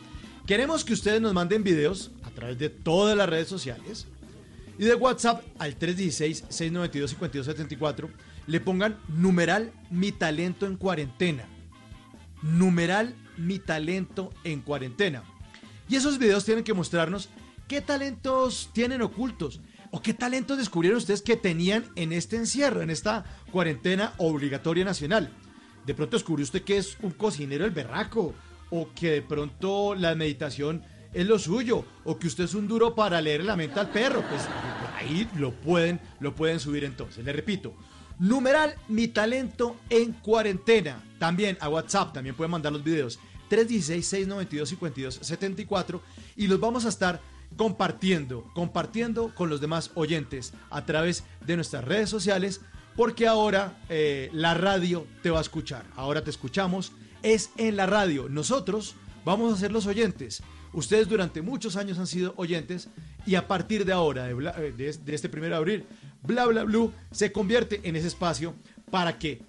Queremos 0.47 0.83
que 0.83 0.93
ustedes 0.93 1.21
nos 1.21 1.33
manden 1.33 1.63
videos 1.63 2.11
a 2.23 2.31
través 2.31 2.57
de 2.57 2.69
todas 2.69 3.15
las 3.15 3.29
redes 3.29 3.47
sociales 3.47 4.07
y 4.77 4.83
de 4.85 4.95
WhatsApp 4.95 5.43
al 5.59 5.77
316-692-5274 5.77 8.09
le 8.47 8.59
pongan 8.59 8.97
numeral 9.07 9.71
mi 9.89 10.11
talento 10.11 10.65
en 10.65 10.75
cuarentena. 10.75 11.45
numeral 12.41 13.15
mi 13.37 13.59
talento 13.59 14.33
en 14.43 14.59
cuarentena. 14.61 15.23
Y 15.87 15.95
esos 15.95 16.19
videos 16.19 16.43
tienen 16.43 16.65
que 16.65 16.73
mostrarnos 16.73 17.29
qué 17.67 17.81
talentos 17.81 18.69
tienen 18.73 19.01
ocultos 19.01 19.61
o 19.91 20.01
qué 20.01 20.13
talentos 20.13 20.57
descubrieron 20.57 20.97
ustedes 20.97 21.21
que 21.21 21.37
tenían 21.37 21.85
en 21.95 22.13
este 22.13 22.35
encierro, 22.35 22.81
en 22.81 22.89
esta 22.89 23.25
cuarentena 23.51 24.13
obligatoria 24.17 24.83
nacional. 24.83 25.29
De 25.85 25.93
pronto 25.93 26.17
descubrió 26.17 26.43
usted 26.43 26.63
que 26.63 26.77
es 26.77 26.97
un 27.01 27.11
cocinero 27.11 27.65
el 27.65 27.71
berraco 27.71 28.33
o 28.69 28.89
que 28.95 29.11
de 29.11 29.21
pronto 29.21 29.93
la 29.93 30.15
meditación 30.15 30.83
es 31.13 31.27
lo 31.27 31.37
suyo 31.37 31.85
o 32.05 32.17
que 32.17 32.27
usted 32.27 32.45
es 32.45 32.55
un 32.55 32.67
duro 32.67 32.95
para 32.95 33.21
leer 33.21 33.43
la 33.43 33.55
mente 33.55 33.79
al 33.79 33.91
perro, 33.91 34.23
pues 34.27 34.41
ahí 34.95 35.29
lo 35.37 35.51
pueden 35.51 35.99
lo 36.19 36.33
pueden 36.33 36.59
subir 36.59 36.85
entonces. 36.85 37.23
Le 37.23 37.31
repito, 37.31 37.75
numeral 38.17 38.73
mi 38.87 39.09
talento 39.09 39.75
en 39.89 40.13
cuarentena. 40.13 41.03
También 41.19 41.55
a 41.61 41.69
WhatsApp, 41.69 42.13
también 42.13 42.35
pueden 42.35 42.49
mandar 42.51 42.73
los 42.73 42.83
videos 42.83 43.19
316-692-5274 43.49 46.01
y 46.35 46.47
los 46.47 46.59
vamos 46.59 46.85
a 46.85 46.89
estar 46.89 47.21
compartiendo, 47.55 48.49
compartiendo 48.53 49.33
con 49.35 49.49
los 49.49 49.61
demás 49.61 49.91
oyentes 49.95 50.53
a 50.69 50.85
través 50.85 51.23
de 51.45 51.55
nuestras 51.55 51.83
redes 51.83 52.09
sociales, 52.09 52.61
porque 52.95 53.27
ahora 53.27 53.77
eh, 53.89 54.29
la 54.33 54.53
radio 54.53 55.07
te 55.21 55.29
va 55.29 55.39
a 55.39 55.41
escuchar. 55.41 55.85
Ahora 55.95 56.23
te 56.23 56.29
escuchamos, 56.29 56.91
es 57.21 57.51
en 57.57 57.75
la 57.75 57.85
radio. 57.85 58.29
Nosotros 58.29 58.95
vamos 59.25 59.53
a 59.53 59.57
ser 59.57 59.71
los 59.71 59.87
oyentes. 59.87 60.43
Ustedes 60.73 61.07
durante 61.07 61.41
muchos 61.41 61.75
años 61.75 61.99
han 61.99 62.07
sido 62.07 62.33
oyentes 62.37 62.89
y 63.25 63.35
a 63.35 63.47
partir 63.47 63.85
de 63.85 63.93
ahora, 63.93 64.25
de, 64.25 64.89
eh, 64.89 65.01
este 65.07 65.29
primero 65.29 65.55
de 65.55 65.59
abril, 65.59 65.85
Bla 66.23 66.45
Bla 66.45 66.63
Blue 66.63 66.91
se 67.11 67.31
convierte 67.31 67.81
en 67.83 67.95
ese 67.95 68.07
espacio 68.07 68.55
para 68.89 69.19
que 69.19 69.41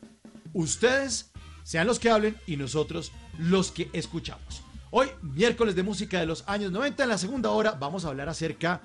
ustedes 0.52 1.30
sean 1.62 1.87
los 1.87 1.99
que 1.99 2.11
hablen 2.11 2.37
y 2.46 2.56
nosotros 2.56 3.11
los 3.38 3.73
que 3.73 3.88
escuchamos. 3.92 4.62
Hoy, 4.96 5.08
miércoles 5.22 5.74
de 5.74 5.82
música 5.82 6.20
de 6.20 6.26
los 6.26 6.44
años 6.46 6.70
90, 6.70 7.02
en 7.02 7.08
la 7.08 7.18
segunda 7.18 7.50
hora 7.50 7.72
vamos 7.72 8.04
a 8.04 8.10
hablar 8.10 8.28
acerca 8.28 8.80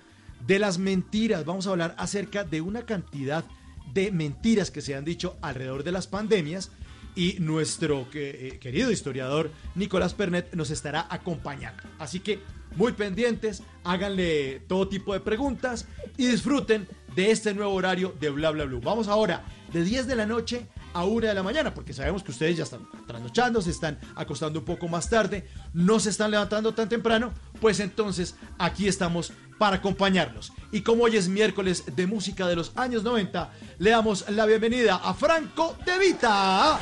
de 0.47 0.57
las 0.57 0.79
mentiras, 0.79 1.45
vamos 1.45 1.67
a 1.67 1.69
hablar 1.69 1.93
acerca 1.99 2.43
de 2.43 2.61
una 2.61 2.83
cantidad 2.83 3.45
de 3.93 4.11
mentiras 4.11 4.71
que 4.71 4.81
se 4.81 4.95
han 4.95 5.05
dicho 5.05 5.37
alrededor 5.43 5.83
de 5.83 5.91
las 5.91 6.07
pandemias 6.07 6.71
y 7.13 7.35
nuestro 7.39 8.07
eh, 8.15 8.57
querido 8.59 8.89
historiador 8.89 9.51
Nicolás 9.75 10.15
Pernet 10.15 10.51
nos 10.55 10.71
estará 10.71 11.05
acompañando. 11.11 11.83
Así 11.99 12.21
que 12.21 12.39
muy 12.75 12.93
pendientes, 12.93 13.61
háganle 13.83 14.61
todo 14.61 14.87
tipo 14.87 15.13
de 15.13 15.19
preguntas 15.19 15.85
y 16.17 16.25
disfruten 16.25 16.87
de 17.15 17.29
este 17.29 17.53
nuevo 17.53 17.73
horario 17.73 18.15
de 18.19 18.31
Bla 18.31 18.49
Bla 18.49 18.65
Blue. 18.65 18.81
Vamos 18.81 19.07
ahora 19.07 19.43
de 19.71 19.83
10 19.83 20.07
de 20.07 20.15
la 20.15 20.25
noche 20.25 20.65
a 20.93 21.05
1 21.05 21.27
de 21.27 21.34
la 21.34 21.43
mañana, 21.43 21.74
porque 21.74 21.93
sabemos 21.93 22.24
que 22.24 22.31
ustedes 22.31 22.58
ya 22.58 22.63
están 22.63 22.88
trasnochando, 23.08 23.62
se 23.62 23.72
están 23.72 24.00
acostando 24.15 24.60
un 24.60 24.65
poco 24.65 24.88
más 24.88 25.10
tarde, 25.10 25.48
no 25.74 26.00
se 26.00 26.10
están 26.10 26.31
levantando 26.31 26.74
tan 26.74 26.89
temprano, 26.89 27.34
pues 27.62 27.79
entonces 27.79 28.36
aquí 28.58 28.88
estamos 28.88 29.31
para 29.58 29.77
acompañarlos. 29.77 30.53
Y 30.72 30.81
como 30.81 31.03
hoy 31.03 31.17
es 31.17 31.27
miércoles 31.27 31.84
de 31.96 32.08
música 32.08 32.48
de 32.48 32.55
los 32.55 32.72
años 32.75 33.03
90, 33.03 33.51
le 33.77 33.89
damos 33.89 34.29
la 34.29 34.46
bienvenida 34.46 34.96
a 34.96 35.13
Franco 35.13 35.75
De 35.86 36.00
Vita. 36.00 36.75
A 36.75 36.79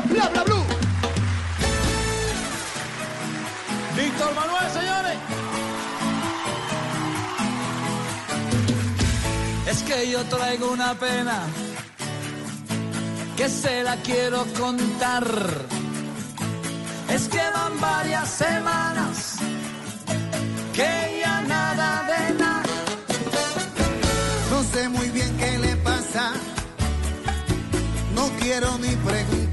Bla 0.00 0.28
Bla 0.28 0.44
Blue. 0.44 0.64
Víctor 3.96 4.34
Manuel, 4.34 4.70
señores. 4.72 5.18
Es 9.70 9.82
que 9.82 10.10
yo 10.10 10.24
traigo 10.24 10.70
una 10.70 10.94
pena 10.94 11.42
que 13.36 13.48
se 13.48 13.82
la 13.82 13.96
quiero 13.96 14.46
contar. 14.58 15.26
Es 17.10 17.28
que 17.28 17.42
van 17.54 17.80
varias 17.80 18.28
semanas 18.28 19.36
que 20.72 21.20
ya 21.22 21.42
nada 21.42 22.06
de 22.10 22.34
nada. 22.34 22.76
No 24.50 24.62
sé 24.72 24.88
muy 24.88 25.08
bien 25.10 25.36
qué 25.36 25.58
le 25.58 25.76
pasa, 25.76 26.32
no 28.14 28.28
quiero 28.40 28.78
ni 28.78 28.96
preguntar. 28.96 29.45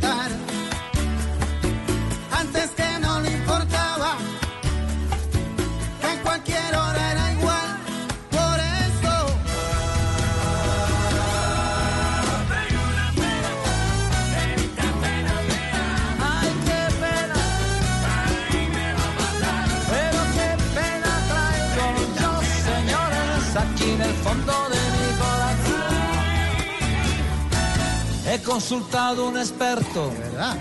Consultado 28.44 29.28
un 29.30 29.38
experto. 29.38 30.12
¿verdad? 30.20 30.56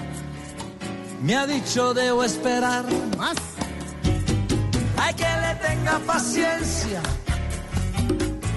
Me 1.22 1.36
ha 1.36 1.46
dicho 1.46 1.94
debo 1.94 2.24
esperar. 2.24 2.84
Más. 3.18 3.36
Hay 4.96 5.14
que 5.14 5.24
le 5.24 5.54
tenga 5.66 5.98
paciencia. 6.00 7.02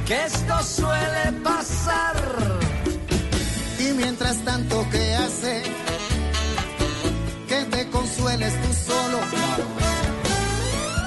Que 0.05 0.25
esto 0.25 0.63
suele 0.63 1.31
pasar. 1.43 2.15
Y 3.79 3.93
mientras 3.93 4.37
tanto, 4.43 4.85
¿qué 4.91 5.15
hace? 5.15 5.63
Que 7.47 7.65
te 7.65 7.89
consueles 7.89 8.53
tú 8.61 8.73
solo. 8.73 9.19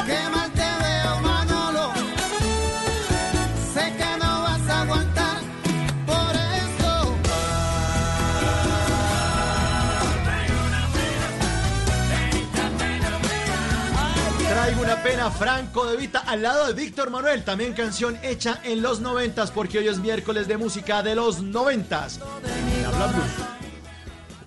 Qué 0.06 0.18
mal 0.34 0.47
Franco 15.16 15.86
de 15.86 15.96
Vita 15.96 16.20
al 16.26 16.42
lado 16.42 16.66
de 16.66 16.74
Víctor 16.74 17.10
Manuel, 17.10 17.42
también 17.42 17.72
canción 17.72 18.18
hecha 18.22 18.60
en 18.62 18.82
los 18.82 19.00
noventas, 19.00 19.50
porque 19.50 19.78
hoy 19.78 19.88
es 19.88 19.98
miércoles 19.98 20.46
de 20.46 20.58
música 20.58 21.02
de 21.02 21.14
los 21.14 21.42
noventas. 21.42 22.20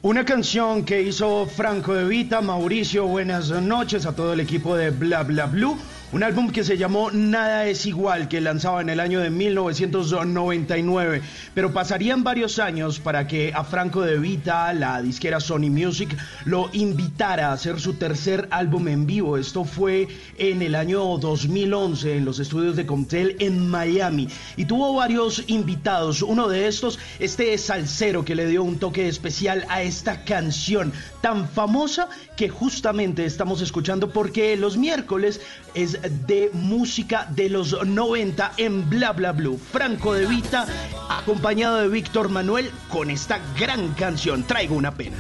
Una 0.04 0.24
canción 0.24 0.86
que 0.86 1.02
hizo 1.02 1.48
Franco 1.48 1.96
De 1.96 2.06
Vita, 2.06 2.42
Mauricio, 2.42 3.08
buenas 3.08 3.50
noches 3.50 4.06
a 4.06 4.16
todo 4.16 4.34
el 4.34 4.40
equipo 4.40 4.76
de 4.76 4.92
Bla 4.92 5.24
Bla 5.24 5.48
Blue. 5.48 5.78
Un 6.14 6.24
álbum 6.24 6.52
que 6.52 6.66
se 6.66 6.78
llamó 6.78 7.10
Nada 7.10 7.68
es 7.68 7.86
igual, 7.86 8.28
que 8.28 8.42
lanzaba 8.42 8.82
en 8.82 8.90
el 8.90 9.00
año 9.00 9.22
de 9.22 9.30
1999. 9.30 11.22
Pero 11.54 11.72
pasarían 11.72 12.22
varios 12.22 12.60
años 12.60 13.00
para 13.00 13.28
que 13.28 13.54
a 13.56 13.64
Franco 13.64 14.02
De 14.02 14.20
Vita, 14.20 14.74
la 14.74 15.02
disquera 15.02 15.40
Sony 15.40 15.70
Music, 15.70 16.18
lo 16.44 16.70
invitara 16.74 17.48
a 17.48 17.54
hacer 17.54 17.80
su 17.80 17.94
tercer 17.94 18.50
álbum 18.52 18.90
en 18.90 19.06
vivo. 19.06 19.38
Esto 19.38 19.64
fue 19.64 20.10
en 20.38 20.62
el 20.62 20.76
año 20.76 21.18
2011 21.18 22.18
en 22.18 22.26
los 22.26 22.40
estudios 22.40 22.76
de 22.76 22.86
Comtel 22.86 23.38
en 23.40 23.70
Miami. 23.70 24.28
Y 24.58 24.66
tuvo 24.66 24.94
varios 24.94 25.46
invitados. 25.48 26.24
Uno 26.24 26.50
de 26.50 26.68
estos, 26.68 27.00
este 27.20 27.58
salsero 27.58 28.26
que 28.26 28.36
le 28.36 28.48
dio 28.48 28.64
un 28.64 28.80
toque 28.80 29.08
especial 29.08 29.66
a 29.70 29.82
esta 29.82 30.26
canción 30.26 30.92
tan 31.22 31.48
famosa 31.48 32.10
que 32.36 32.50
justamente 32.50 33.24
estamos 33.24 33.62
escuchando 33.62 34.10
porque 34.10 34.58
los 34.58 34.76
miércoles 34.76 35.40
es 35.74 36.01
de 36.28 36.50
música 36.54 37.28
de 37.30 37.50
los 37.50 37.86
90 37.86 38.54
en 38.58 38.90
Bla 38.90 39.12
Bla 39.14 39.32
Blue. 39.32 39.60
Franco 39.72 40.14
de 40.14 40.26
Vita 40.26 40.66
acompañado 41.10 41.78
de 41.78 41.88
Víctor 41.88 42.30
Manuel 42.30 42.72
con 42.90 43.10
esta 43.10 43.40
gran 43.60 43.94
canción. 43.94 44.44
Traigo 44.44 44.76
una 44.76 44.94
pena. 44.94 45.18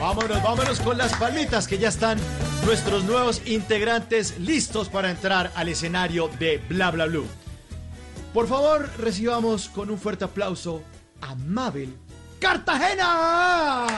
Vámonos 0.00 0.42
vámonos 0.42 0.80
con 0.80 0.98
las 0.98 1.14
palmitas 1.14 1.66
que 1.66 1.78
ya 1.78 1.88
están 1.88 2.18
nuestros 2.66 3.04
nuevos 3.04 3.42
integrantes 3.46 4.38
listos 4.38 4.88
para 4.88 5.10
entrar 5.10 5.50
al 5.54 5.68
escenario 5.68 6.28
de 6.38 6.62
Bla 6.68 6.90
Bla 6.90 7.06
Blue. 7.06 7.26
Por 8.34 8.46
favor, 8.46 8.90
recibamos 8.98 9.68
con 9.68 9.90
un 9.90 9.98
fuerte 9.98 10.24
aplauso 10.24 10.82
a 11.20 11.34
Mabel 11.34 11.94
Cartagena. 12.44 13.96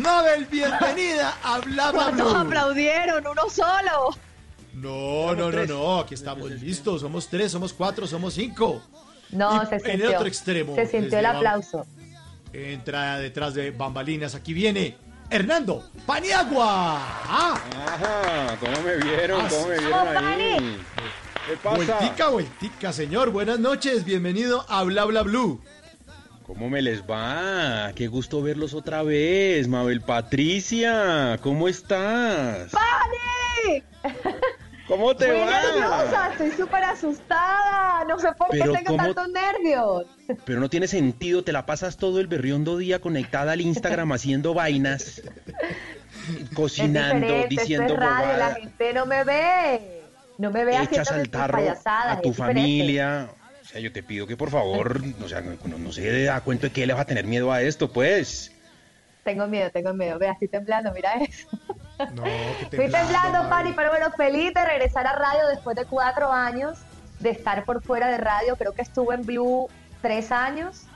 Mabel, 0.00 0.46
bienvenida 0.46 1.36
a 1.44 1.58
Bla 1.58 1.90
Bla 1.90 2.04
¿Cuántos 2.04 2.32
Blue. 2.32 2.40
aplaudieron? 2.40 3.26
Uno 3.26 3.42
solo. 3.50 4.16
No, 4.72 5.34
no, 5.34 5.50
no, 5.52 5.66
no, 5.66 5.98
aquí 6.00 6.14
estamos 6.14 6.50
listos. 6.52 7.02
Somos 7.02 7.28
tres, 7.28 7.52
somos 7.52 7.74
cuatro, 7.74 8.06
somos 8.06 8.32
cinco. 8.32 8.82
No, 9.32 9.62
Y 9.62 9.66
se 9.66 9.74
en 9.74 9.80
sintió. 9.82 10.08
el 10.08 10.14
otro 10.14 10.26
extremo, 10.26 10.74
Se 10.74 10.86
sintió 10.86 11.18
el 11.18 11.26
aplauso. 11.26 11.86
Entra 12.54 13.18
detrás 13.18 13.52
de 13.52 13.70
bambalinas. 13.70 14.34
Aquí 14.34 14.54
viene 14.54 14.96
Hernando 15.28 15.90
Paniagua. 16.06 16.96
Ah. 17.26 17.60
Ajá, 17.76 18.56
¿cómo 18.58 18.80
me 18.86 18.96
vieron? 18.96 19.42
Ah, 19.42 19.48
¿Cómo 19.50 19.66
me 19.66 19.76
sí. 19.76 19.84
vieron 19.84 20.14
¡Vamos, 20.14 20.22
ahí? 20.24 20.78
¿Qué 21.46 21.56
pasa? 21.62 21.76
Vueltica, 21.76 22.28
vueltica, 22.28 22.90
señor. 22.94 23.28
Buenas 23.32 23.58
noches. 23.58 24.06
Bienvenido 24.06 24.64
a 24.66 24.82
Bla 24.84 25.04
Bla 25.04 25.20
Blue. 25.24 25.60
¿Cómo 26.52 26.68
me 26.68 26.82
les 26.82 27.02
va? 27.08 27.92
Qué 27.94 28.08
gusto 28.08 28.42
verlos 28.42 28.74
otra 28.74 29.04
vez, 29.04 29.68
Mabel 29.68 30.00
Patricia. 30.00 31.38
¿Cómo 31.42 31.68
estás? 31.68 32.72
¡Pani! 32.72 33.84
¿Cómo 34.88 35.14
te 35.14 35.28
Muy 35.28 35.42
va? 35.42 35.46
nerviosa, 35.62 36.30
estoy 36.32 36.50
súper 36.50 36.82
asustada. 36.82 38.04
No 38.08 38.18
sé 38.18 38.32
por 38.36 38.48
Pero 38.50 38.72
qué 38.72 38.78
tengo 38.78 38.96
¿cómo- 38.98 39.14
tantos 39.14 39.28
nervios. 39.28 40.06
Pero 40.44 40.58
no 40.58 40.68
tiene 40.68 40.88
sentido, 40.88 41.44
te 41.44 41.52
la 41.52 41.66
pasas 41.66 41.96
todo 41.98 42.18
el 42.18 42.26
berriondo 42.26 42.76
día 42.78 42.98
conectada 43.00 43.52
al 43.52 43.60
Instagram 43.60 44.10
haciendo 44.10 44.52
vainas, 44.52 45.22
cocinando, 46.54 47.26
es 47.28 47.48
diciendo 47.48 47.94
esto 47.94 48.02
es 48.04 48.10
radio, 48.10 48.36
la 48.38 48.54
gente 48.56 48.92
no 48.92 49.06
me 49.06 49.22
ve. 49.22 50.00
No 50.38 50.50
me 50.50 50.64
ve 50.64 50.72
echas 50.82 51.06
haciendo 51.08 51.22
al 51.22 51.30
tarro 51.30 51.58
payasadas. 51.58 52.18
a 52.18 52.20
tu 52.22 52.34
familia. 52.34 53.28
O 53.70 53.72
sea, 53.72 53.80
yo 53.80 53.92
te 53.92 54.02
pido 54.02 54.26
que 54.26 54.36
por 54.36 54.50
favor, 54.50 55.00
o 55.22 55.28
sea, 55.28 55.42
no, 55.42 55.78
no, 55.78 55.92
se 55.92 56.24
da 56.24 56.40
cuenta 56.40 56.66
de 56.66 56.72
que 56.72 56.88
le 56.88 56.92
vas 56.92 57.02
a 57.02 57.04
tener 57.04 57.24
miedo 57.24 57.52
a 57.52 57.62
esto, 57.62 57.92
pues. 57.92 58.50
Tengo 59.22 59.46
miedo, 59.46 59.70
tengo 59.70 59.94
miedo. 59.94 60.18
Vea, 60.18 60.32
estoy 60.32 60.48
temblando, 60.48 60.90
mira 60.92 61.14
eso. 61.14 61.46
No, 62.12 62.24
que 62.24 62.62
Estoy 62.62 62.90
temblando, 62.90 63.48
Pani, 63.48 63.72
pero 63.76 63.90
bueno, 63.90 64.10
feliz 64.16 64.52
de 64.54 64.64
regresar 64.64 65.06
a 65.06 65.12
radio 65.12 65.46
después 65.46 65.76
de 65.76 65.84
cuatro 65.84 66.32
años 66.32 66.78
de 67.20 67.30
estar 67.30 67.64
por 67.64 67.80
fuera 67.80 68.08
de 68.08 68.16
radio. 68.16 68.56
Creo 68.56 68.72
que 68.72 68.82
estuve 68.82 69.14
en 69.14 69.24
Blue 69.24 69.68
tres 70.02 70.32
años, 70.32 70.86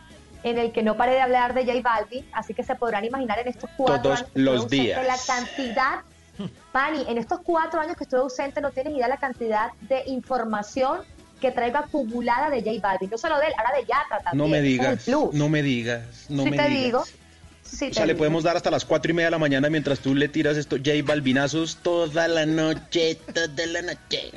en 0.43 0.59
el 0.59 0.73
que 0.73 0.83
no 0.83 0.97
paré 0.97 1.13
de 1.13 1.21
hablar 1.21 1.55
de 1.55 1.65
J 1.65 1.81
Balvin, 1.81 2.29
así 2.33 2.55
que 2.55 2.65
se 2.65 2.75
podrán 2.75 3.05
imaginar 3.05 3.39
en 3.39 3.47
estos 3.47 3.71
cuatro 3.77 4.03
Todos 4.03 4.19
años 4.19 4.31
los 4.35 4.55
ausente, 4.65 4.77
días. 4.77 5.07
la 5.07 5.17
cantidad. 5.33 6.01
Pani, 6.73 7.05
en 7.07 7.19
estos 7.19 7.39
cuatro 7.45 7.79
años 7.79 7.97
que 7.97 8.03
estuve 8.03 8.19
ausente 8.19 8.61
no 8.61 8.73
tienes 8.73 8.95
idea 8.95 9.07
la 9.07 9.19
cantidad 9.19 9.71
de 9.83 10.03
información 10.07 11.03
que 11.45 11.53
traigo 11.53 11.77
acumulada 11.79 12.49
de 12.49 12.63
J 12.63 12.81
Balvin. 12.81 13.11
No 13.11 13.19
solo 13.19 13.39
de 13.39 13.49
él, 13.49 13.53
ahora 13.59 13.79
de 13.79 13.85
Yatra 13.85 14.19
también. 14.23 14.39
No 14.39 14.49
me 14.49 14.63
digas, 14.63 15.03
plus. 15.05 15.35
no 15.35 15.49
me 15.51 15.63
digas, 15.63 16.03
no 16.31 16.45
Sí 16.45 16.51
me 16.51 16.57
te 16.57 16.69
digas. 16.69 16.85
digo. 16.85 17.05
Sí 17.63 17.89
O 17.91 17.95
sea, 17.95 18.07
le 18.07 18.15
podemos 18.15 18.45
dar 18.45 18.57
hasta 18.57 18.71
las 18.71 18.85
cuatro 18.85 19.11
y 19.11 19.15
media 19.15 19.27
de 19.27 19.31
la 19.33 19.39
mañana 19.39 19.69
mientras 19.69 19.99
tú 19.99 20.15
le 20.15 20.29
tiras 20.29 20.57
esto 20.57 20.77
J 20.77 20.91
Balvinazos 21.05 21.77
toda 21.83 22.29
la 22.29 22.47
noche, 22.47 23.17
toda 23.35 23.67
la 23.67 23.83
noche. 23.83 24.31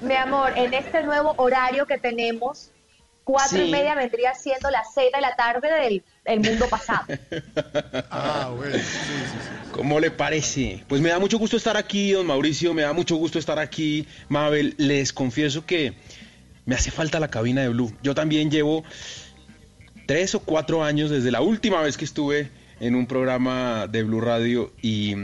Mi 0.00 0.14
amor, 0.14 0.52
en 0.56 0.74
este 0.74 1.02
nuevo 1.02 1.34
horario 1.36 1.86
que 1.86 1.98
tenemos, 1.98 2.70
cuatro 3.24 3.58
y 3.58 3.66
Sí. 3.66 3.70
media 3.70 3.94
vendría 3.94 4.34
siendo 4.34 4.70
las 4.70 4.92
seis 4.94 5.10
de 5.14 5.20
la 5.20 5.34
tarde 5.36 5.70
del 5.80 6.02
el 6.26 6.40
mundo 6.40 6.68
pasado. 6.68 7.04
Ah, 8.10 8.52
bueno, 8.54 8.74
sí, 8.74 8.82
sí, 8.82 9.38
sí. 9.42 9.70
¿Cómo 9.72 10.00
le 10.00 10.10
parece? 10.10 10.84
Pues 10.88 11.00
me 11.00 11.10
da 11.10 11.18
mucho 11.18 11.38
gusto 11.38 11.56
estar 11.56 11.76
aquí, 11.76 12.12
don 12.12 12.26
Mauricio, 12.26 12.72
me 12.72 12.82
da 12.82 12.92
mucho 12.92 13.16
gusto 13.16 13.38
estar 13.38 13.58
aquí, 13.58 14.06
Mabel. 14.28 14.74
Les 14.78 15.12
confieso 15.12 15.66
que 15.66 15.94
me 16.64 16.74
hace 16.74 16.90
falta 16.90 17.20
la 17.20 17.28
cabina 17.28 17.62
de 17.62 17.68
Blue. 17.68 17.92
Yo 18.02 18.14
también 18.14 18.50
llevo 18.50 18.84
tres 20.06 20.34
o 20.34 20.40
cuatro 20.40 20.82
años 20.82 21.10
desde 21.10 21.30
la 21.30 21.40
última 21.40 21.82
vez 21.82 21.96
que 21.96 22.04
estuve 22.04 22.50
en 22.80 22.94
un 22.94 23.06
programa 23.06 23.86
de 23.86 24.02
Blue 24.02 24.20
Radio 24.20 24.72
y, 24.82 25.14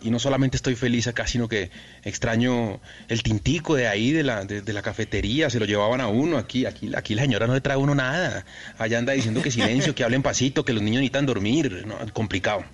y 0.00 0.10
no 0.10 0.18
solamente 0.18 0.56
estoy 0.56 0.74
feliz 0.74 1.06
acá, 1.06 1.26
sino 1.26 1.48
que 1.48 1.70
extraño 2.04 2.80
el 3.08 3.22
tintico 3.22 3.74
de 3.74 3.88
ahí, 3.88 4.12
de 4.12 4.22
la, 4.22 4.44
de, 4.44 4.72
la 4.72 4.82
cafetería, 4.82 5.50
se 5.50 5.58
lo 5.58 5.66
llevaban 5.66 6.00
a 6.00 6.08
uno, 6.08 6.38
aquí, 6.38 6.66
aquí, 6.66 6.90
aquí 6.94 7.14
la 7.14 7.22
señora 7.22 7.46
no 7.46 7.54
le 7.54 7.60
trae 7.60 7.76
uno 7.76 7.94
nada, 7.94 8.44
allá 8.78 8.98
anda 8.98 9.12
diciendo 9.12 9.42
que 9.42 9.50
silencio, 9.50 9.94
que 9.94 10.04
hablen 10.04 10.22
pasito, 10.22 10.64
que 10.64 10.72
los 10.72 10.82
niños 10.82 11.00
necesitan 11.00 11.26
dormir, 11.26 11.84
no, 11.86 11.96
complicado. 12.12 12.64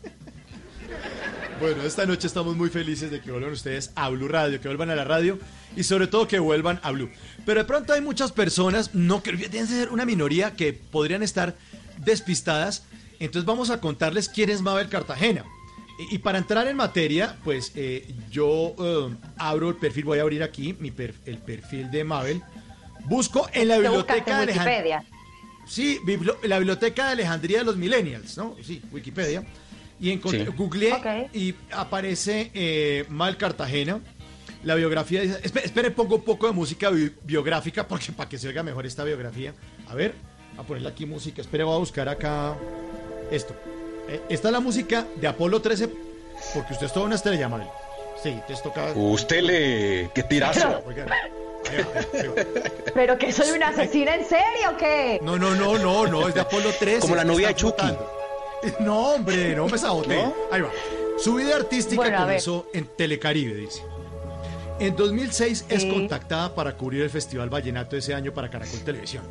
Bueno, 1.58 1.82
esta 1.84 2.04
noche 2.04 2.26
estamos 2.26 2.54
muy 2.54 2.68
felices 2.68 3.10
de 3.10 3.20
que 3.20 3.30
vuelvan 3.30 3.52
ustedes 3.52 3.90
a 3.94 4.10
Blue 4.10 4.28
Radio, 4.28 4.60
que 4.60 4.68
vuelvan 4.68 4.90
a 4.90 4.94
la 4.94 5.04
radio 5.04 5.38
y 5.74 5.84
sobre 5.84 6.06
todo 6.06 6.28
que 6.28 6.38
vuelvan 6.38 6.80
a 6.82 6.90
Blue. 6.90 7.10
Pero 7.46 7.60
de 7.60 7.64
pronto 7.64 7.94
hay 7.94 8.02
muchas 8.02 8.30
personas, 8.30 8.94
no 8.94 9.22
que 9.22 9.32
tienen 9.32 9.66
ser 9.66 9.88
una 9.88 10.04
minoría 10.04 10.52
que 10.52 10.74
podrían 10.74 11.22
estar 11.22 11.56
despistadas. 12.04 12.84
Entonces 13.20 13.46
vamos 13.46 13.70
a 13.70 13.80
contarles 13.80 14.28
quién 14.28 14.50
es 14.50 14.60
Mabel 14.60 14.90
Cartagena. 14.90 15.44
Y, 15.98 16.18
para 16.18 16.38
entrar 16.38 16.68
en 16.68 16.76
materia, 16.76 17.36
pues 17.42 17.72
eh, 17.74 18.06
yo 18.30 18.74
eh, 18.78 19.14
abro 19.38 19.70
el 19.70 19.76
perfil, 19.76 20.04
voy 20.04 20.18
a 20.18 20.22
abrir 20.22 20.42
aquí 20.42 20.76
mi 20.78 20.90
per- 20.90 21.14
el 21.24 21.38
perfil 21.38 21.90
de 21.90 22.04
Mabel. 22.04 22.42
Busco 23.06 23.48
en 23.52 23.68
la 23.68 23.78
biblioteca 23.78 24.36
de 24.36 24.42
Alejandría. 24.42 24.98
Wikipedia. 24.98 25.04
Sí, 25.66 25.98
biblo- 26.04 26.36
la 26.42 26.58
biblioteca 26.58 27.06
de 27.06 27.12
Alejandría 27.12 27.58
de 27.60 27.64
los 27.64 27.76
Millennials, 27.76 28.36
¿no? 28.36 28.56
Sí, 28.62 28.82
Wikipedia. 28.92 29.44
Y 29.98 30.10
encontré, 30.10 30.44
Sí. 30.44 30.52
googleé 30.54 31.30
y 31.32 31.54
aparece 31.72 32.50
eh, 32.52 33.06
Mal 33.08 33.36
Cartagena. 33.38 34.00
La 34.64 34.74
biografía 34.74 35.22
dice. 35.22 35.40
Espere, 35.42 35.64
espere, 35.66 35.90
pongo 35.90 36.16
un 36.16 36.22
poco 36.24 36.46
de 36.46 36.52
música 36.52 36.90
bi- 36.90 37.12
biográfica 37.24 37.88
porque 37.88 38.12
para 38.12 38.28
que 38.28 38.36
se 38.36 38.48
oiga 38.48 38.62
mejor 38.62 38.84
esta 38.84 39.02
biografía. 39.04 39.54
A 39.88 39.94
ver, 39.94 40.14
a 40.58 40.62
ponerle 40.62 40.88
aquí 40.90 41.06
música. 41.06 41.40
Espere, 41.40 41.64
voy 41.64 41.74
a 41.74 41.78
buscar 41.78 42.06
acá 42.08 42.54
esto. 43.30 43.56
Eh, 44.08 44.22
esta 44.28 44.48
es 44.48 44.52
la 44.52 44.60
música 44.60 45.04
de 45.16 45.26
Apolo 45.26 45.60
13 45.60 45.88
porque 46.54 46.74
usted 46.74 46.86
es 46.86 46.92
toda 46.92 47.06
una 47.06 47.16
estrella, 47.16 47.48
Mabel. 47.48 47.66
Sí, 48.22 48.40
te 48.46 48.54
toca. 48.56 48.92
Usted 48.94 49.42
le... 49.42 50.10
¡Qué 50.14 50.22
tirazo! 50.22 50.82
¿Pero 52.94 53.18
que 53.18 53.32
soy 53.32 53.50
una 53.50 53.68
asesina 53.68 54.14
en 54.14 54.24
serio 54.24 54.70
o 54.72 54.76
qué? 54.76 55.18
No, 55.22 55.36
no, 55.36 55.54
no, 55.54 55.76
no, 55.78 56.06
no, 56.06 56.28
es 56.28 56.34
de 56.34 56.40
Apolo 56.40 56.70
13. 56.78 57.00
Como 57.00 57.16
la 57.16 57.24
novia 57.24 57.48
de 57.48 57.54
Chucky. 57.54 57.82
flotando. 57.82 58.12
No, 58.80 59.14
hombre, 59.14 59.54
no 59.54 59.66
me 59.66 59.76
saboteé. 59.76 60.22
¿No? 60.22 60.34
Ahí 60.50 60.60
va. 60.60 60.70
Su 61.18 61.34
vida 61.34 61.56
artística 61.56 61.96
Bueno, 61.96 62.18
comenzó 62.18 62.66
en 62.72 62.86
Telecaribe, 62.86 63.54
dice. 63.54 63.82
En 64.78 64.94
2006 64.94 65.66
es 65.68 65.84
contactada 65.86 66.54
para 66.54 66.76
cubrir 66.76 67.02
el 67.02 67.10
Festival 67.10 67.48
Vallenato 67.48 67.96
ese 67.96 68.14
año 68.14 68.32
para 68.32 68.50
Caracol 68.50 68.80
Televisión. 68.80 69.24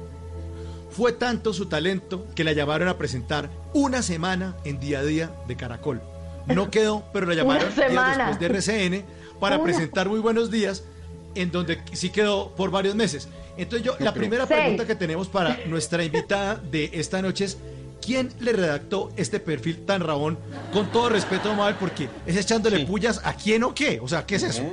Fue 0.96 1.12
tanto 1.12 1.54
su 1.54 1.66
talento 1.66 2.26
que 2.36 2.44
la 2.44 2.54
llamaron 2.54 2.88
a 2.88 2.98
presentar 2.98 3.50
una 3.74 4.02
semana 4.02 4.56
en 4.64 4.80
día 4.80 5.00
a 5.00 5.04
día 5.04 5.32
de 5.48 5.56
Caracol. 5.56 6.02
No 6.48 6.70
quedó, 6.72 7.04
pero 7.12 7.26
la 7.26 7.34
llamaron 7.34 7.66
Una 7.66 7.76
días 7.76 7.88
semana. 7.90 8.28
después 8.30 8.40
de 8.40 8.46
RCN 9.00 9.06
para 9.40 9.56
Una- 9.58 9.64
presentar 9.66 10.08
Muy 10.10 10.20
Buenos 10.20 10.50
Días, 10.52 10.84
en 11.36 11.52
donde 11.52 11.82
sí 11.94 12.10
quedó 12.12 12.56
por 12.56 12.72
varios 12.72 12.96
meses. 12.96 13.28
Entonces 13.58 13.86
yo, 13.86 13.96
la 14.00 14.14
primera 14.14 14.46
pregunta 14.46 14.86
que 14.88 14.96
tenemos 14.96 15.28
para 15.28 15.58
nuestra 15.68 16.04
invitada 16.04 16.56
de 16.56 16.90
esta 16.94 17.22
noche 17.22 17.46
es, 17.46 17.58
¿quién 18.02 18.32
le 18.40 18.54
redactó 18.54 19.12
este 19.18 19.40
perfil 19.42 19.86
tan 19.86 20.02
rabón? 20.02 20.38
Con 20.72 20.90
todo 20.92 21.10
respeto, 21.10 21.54
Mabel, 21.54 21.76
porque 21.80 22.08
es 22.26 22.38
echándole 22.38 22.86
pullas 22.86 23.20
a 23.24 23.34
quién 23.34 23.64
o 23.64 23.74
qué. 23.74 24.00
O 24.02 24.08
sea, 24.08 24.26
¿qué 24.26 24.36
es 24.36 24.44
eso? 24.44 24.64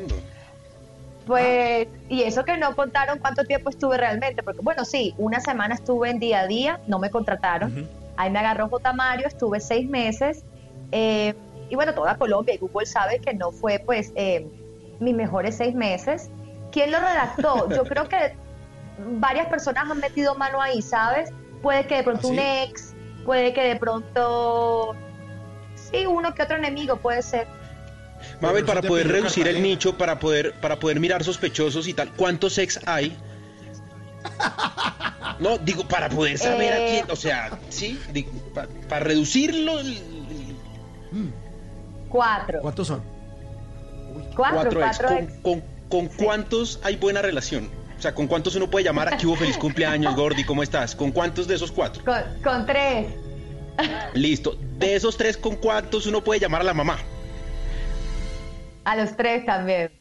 Pues, 1.27 1.87
y 2.09 2.23
eso 2.23 2.45
que 2.45 2.57
no 2.57 2.75
contaron 2.75 3.19
cuánto 3.19 3.45
tiempo 3.45 3.71
estuve 3.71 3.97
realmente, 3.97 4.43
porque 4.43 4.61
bueno, 4.61 4.85
sí, 4.85 5.15
una 5.19 5.41
semana 5.41 5.75
estuve 5.77 6.11
en 6.11 6.19
día 6.19 6.41
a 6.41 6.47
día, 6.47 6.81
no 6.89 6.99
me 6.99 7.11
contrataron. 7.11 7.89
Ahí 8.17 8.31
me 8.31 8.41
agarró 8.41 8.69
J. 8.69 8.93
Mario, 8.93 9.27
estuve 9.27 9.61
seis 9.61 9.89
meses. 9.89 10.45
eh, 10.91 11.35
y 11.71 11.75
bueno, 11.75 11.95
toda 11.95 12.19
Colombia 12.19 12.55
y 12.55 12.59
Google 12.59 12.85
sabe 12.85 13.19
que 13.19 13.33
no 13.33 13.51
fue 13.51 13.79
pues 13.87 14.13
eh, 14.15 14.47
mis 15.01 15.15
mejores 15.15 15.57
seis 15.57 15.75
meses. 15.75 16.31
¿Quién 16.71 16.91
lo 16.93 16.99
redactó? 16.99 17.67
Yo 17.75 17.85
creo 17.85 18.07
que 18.11 18.37
varias 18.99 19.47
personas 19.47 19.91
han 19.91 19.99
metido 19.99 20.35
mano 20.35 20.61
ahí, 20.61 20.83
¿sabes? 20.83 21.31
Puede 21.63 21.87
que 21.87 21.97
de 21.97 22.03
pronto 22.03 22.29
¿Ah, 22.29 22.31
un 22.31 22.37
sí? 22.37 22.43
ex, 22.65 22.95
puede 23.25 23.55
que 23.55 23.63
de 23.63 23.77
pronto... 23.77 24.95
Sí, 25.75 26.05
uno 26.05 26.35
que 26.35 26.43
otro 26.43 26.57
enemigo 26.59 26.97
puede 26.97 27.23
ser. 27.23 27.47
Mabel, 28.43 28.65
para 28.65 28.83
poder 28.83 29.09
reducir 29.09 29.47
el 29.49 29.63
nicho, 29.63 29.97
para 29.97 30.19
poder, 30.19 30.53
para 30.61 30.79
poder 30.79 30.99
mirar 31.01 31.23
sospechosos 31.25 31.87
y 31.89 31.95
tal, 31.95 32.13
¿cuántos 32.15 32.59
ex 32.59 32.81
hay? 32.87 33.17
No, 35.39 35.59
digo, 35.59 35.87
para 35.87 36.09
poder 36.09 36.37
saber 36.39 36.73
a 36.73 36.79
Eh. 36.79 36.91
quién, 36.91 37.11
o 37.11 37.17
sea, 37.17 37.59
sí, 37.69 37.99
digo, 38.13 38.31
pa- 38.55 38.67
para 38.89 39.05
reducirlo, 39.05 39.79
el- 39.81 39.99
Cuatro. 42.09 42.61
¿Cuántos 42.61 42.87
son? 42.89 43.03
Cuatro, 44.37 44.71
cuatro 44.73 44.81
ex. 44.85 44.99
cuatro 44.99 45.09
¿Con, 45.09 45.19
ex. 45.25 45.33
con- 45.43 45.63
con 45.89 46.07
cuántos 46.09 46.81
hay 46.83 46.97
buena 46.97 47.23
relación? 47.23 47.71
O 47.99 48.03
sea, 48.03 48.15
¿con 48.15 48.27
cuántos 48.27 48.55
uno 48.57 48.69
puede 48.69 48.85
llamar 48.85 49.13
aquí 49.15 49.25
hubo 49.27 49.37
feliz 49.37 49.57
cumpleaños, 49.57 50.15
Gordy, 50.17 50.45
¿cómo 50.45 50.63
estás? 50.63 50.95
¿Con 50.97 51.13
cuántos 51.13 51.47
de 51.47 51.55
esos 51.55 51.71
cuatro? 51.71 52.05
Con, 52.05 52.21
con 52.43 52.67
tres. 52.67 53.07
Listo. 54.15 54.57
De 54.79 54.95
esos 54.97 55.17
tres, 55.17 55.37
¿con 55.37 55.57
cuántos 55.57 56.07
uno 56.07 56.23
puede 56.23 56.41
llamar 56.41 56.61
a 56.63 56.65
la 56.65 56.75
mamá? 56.75 56.99
A 58.85 58.97
los 58.97 59.17
tres 59.17 59.45
también. 59.47 59.93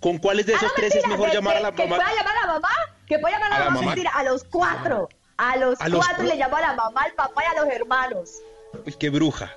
¿Con 0.00 0.18
cuáles 0.18 0.46
de 0.46 0.52
esos 0.54 0.68
Ah, 0.70 0.74
tres 0.76 0.88
es 0.94 0.94
mentira, 0.96 1.08
mejor 1.16 1.28
que- 1.30 1.34
llamar 1.36 1.54
a 1.54 1.58
que- 1.58 1.62
la 1.64 1.72
¿Que 1.72 1.82
mamá? 1.86 1.96
pueda 1.96 2.16
llamar 2.18 2.36
a 2.36 2.40
la 2.46 2.52
mamá? 2.54 2.68
¿Que 3.06 3.18
pueda 3.18 3.34
llamar 3.38 3.52
a, 3.52 3.56
A 3.56 3.58
la 3.60 3.64
la 3.64 3.70
mamá? 3.70 3.86
Mentira, 3.86 4.10
a 4.14 4.22
los 4.24 4.44
cuatro. 4.44 5.08
A 5.38 5.56
los 5.56 5.80
A 5.80 5.88
los 5.88 6.04
cuatro 6.04 6.24
cu- 6.24 6.30
le 6.30 6.36
llamo 6.36 6.56
a 6.56 6.60
la 6.60 6.74
mamá, 6.74 7.02
al 7.02 7.12
papá 7.12 7.42
y 7.44 7.56
a 7.58 7.62
los 7.64 7.72
hermanos. 7.72 8.30
Uy, 8.84 8.92
qué 8.98 9.08
bruja. 9.10 9.52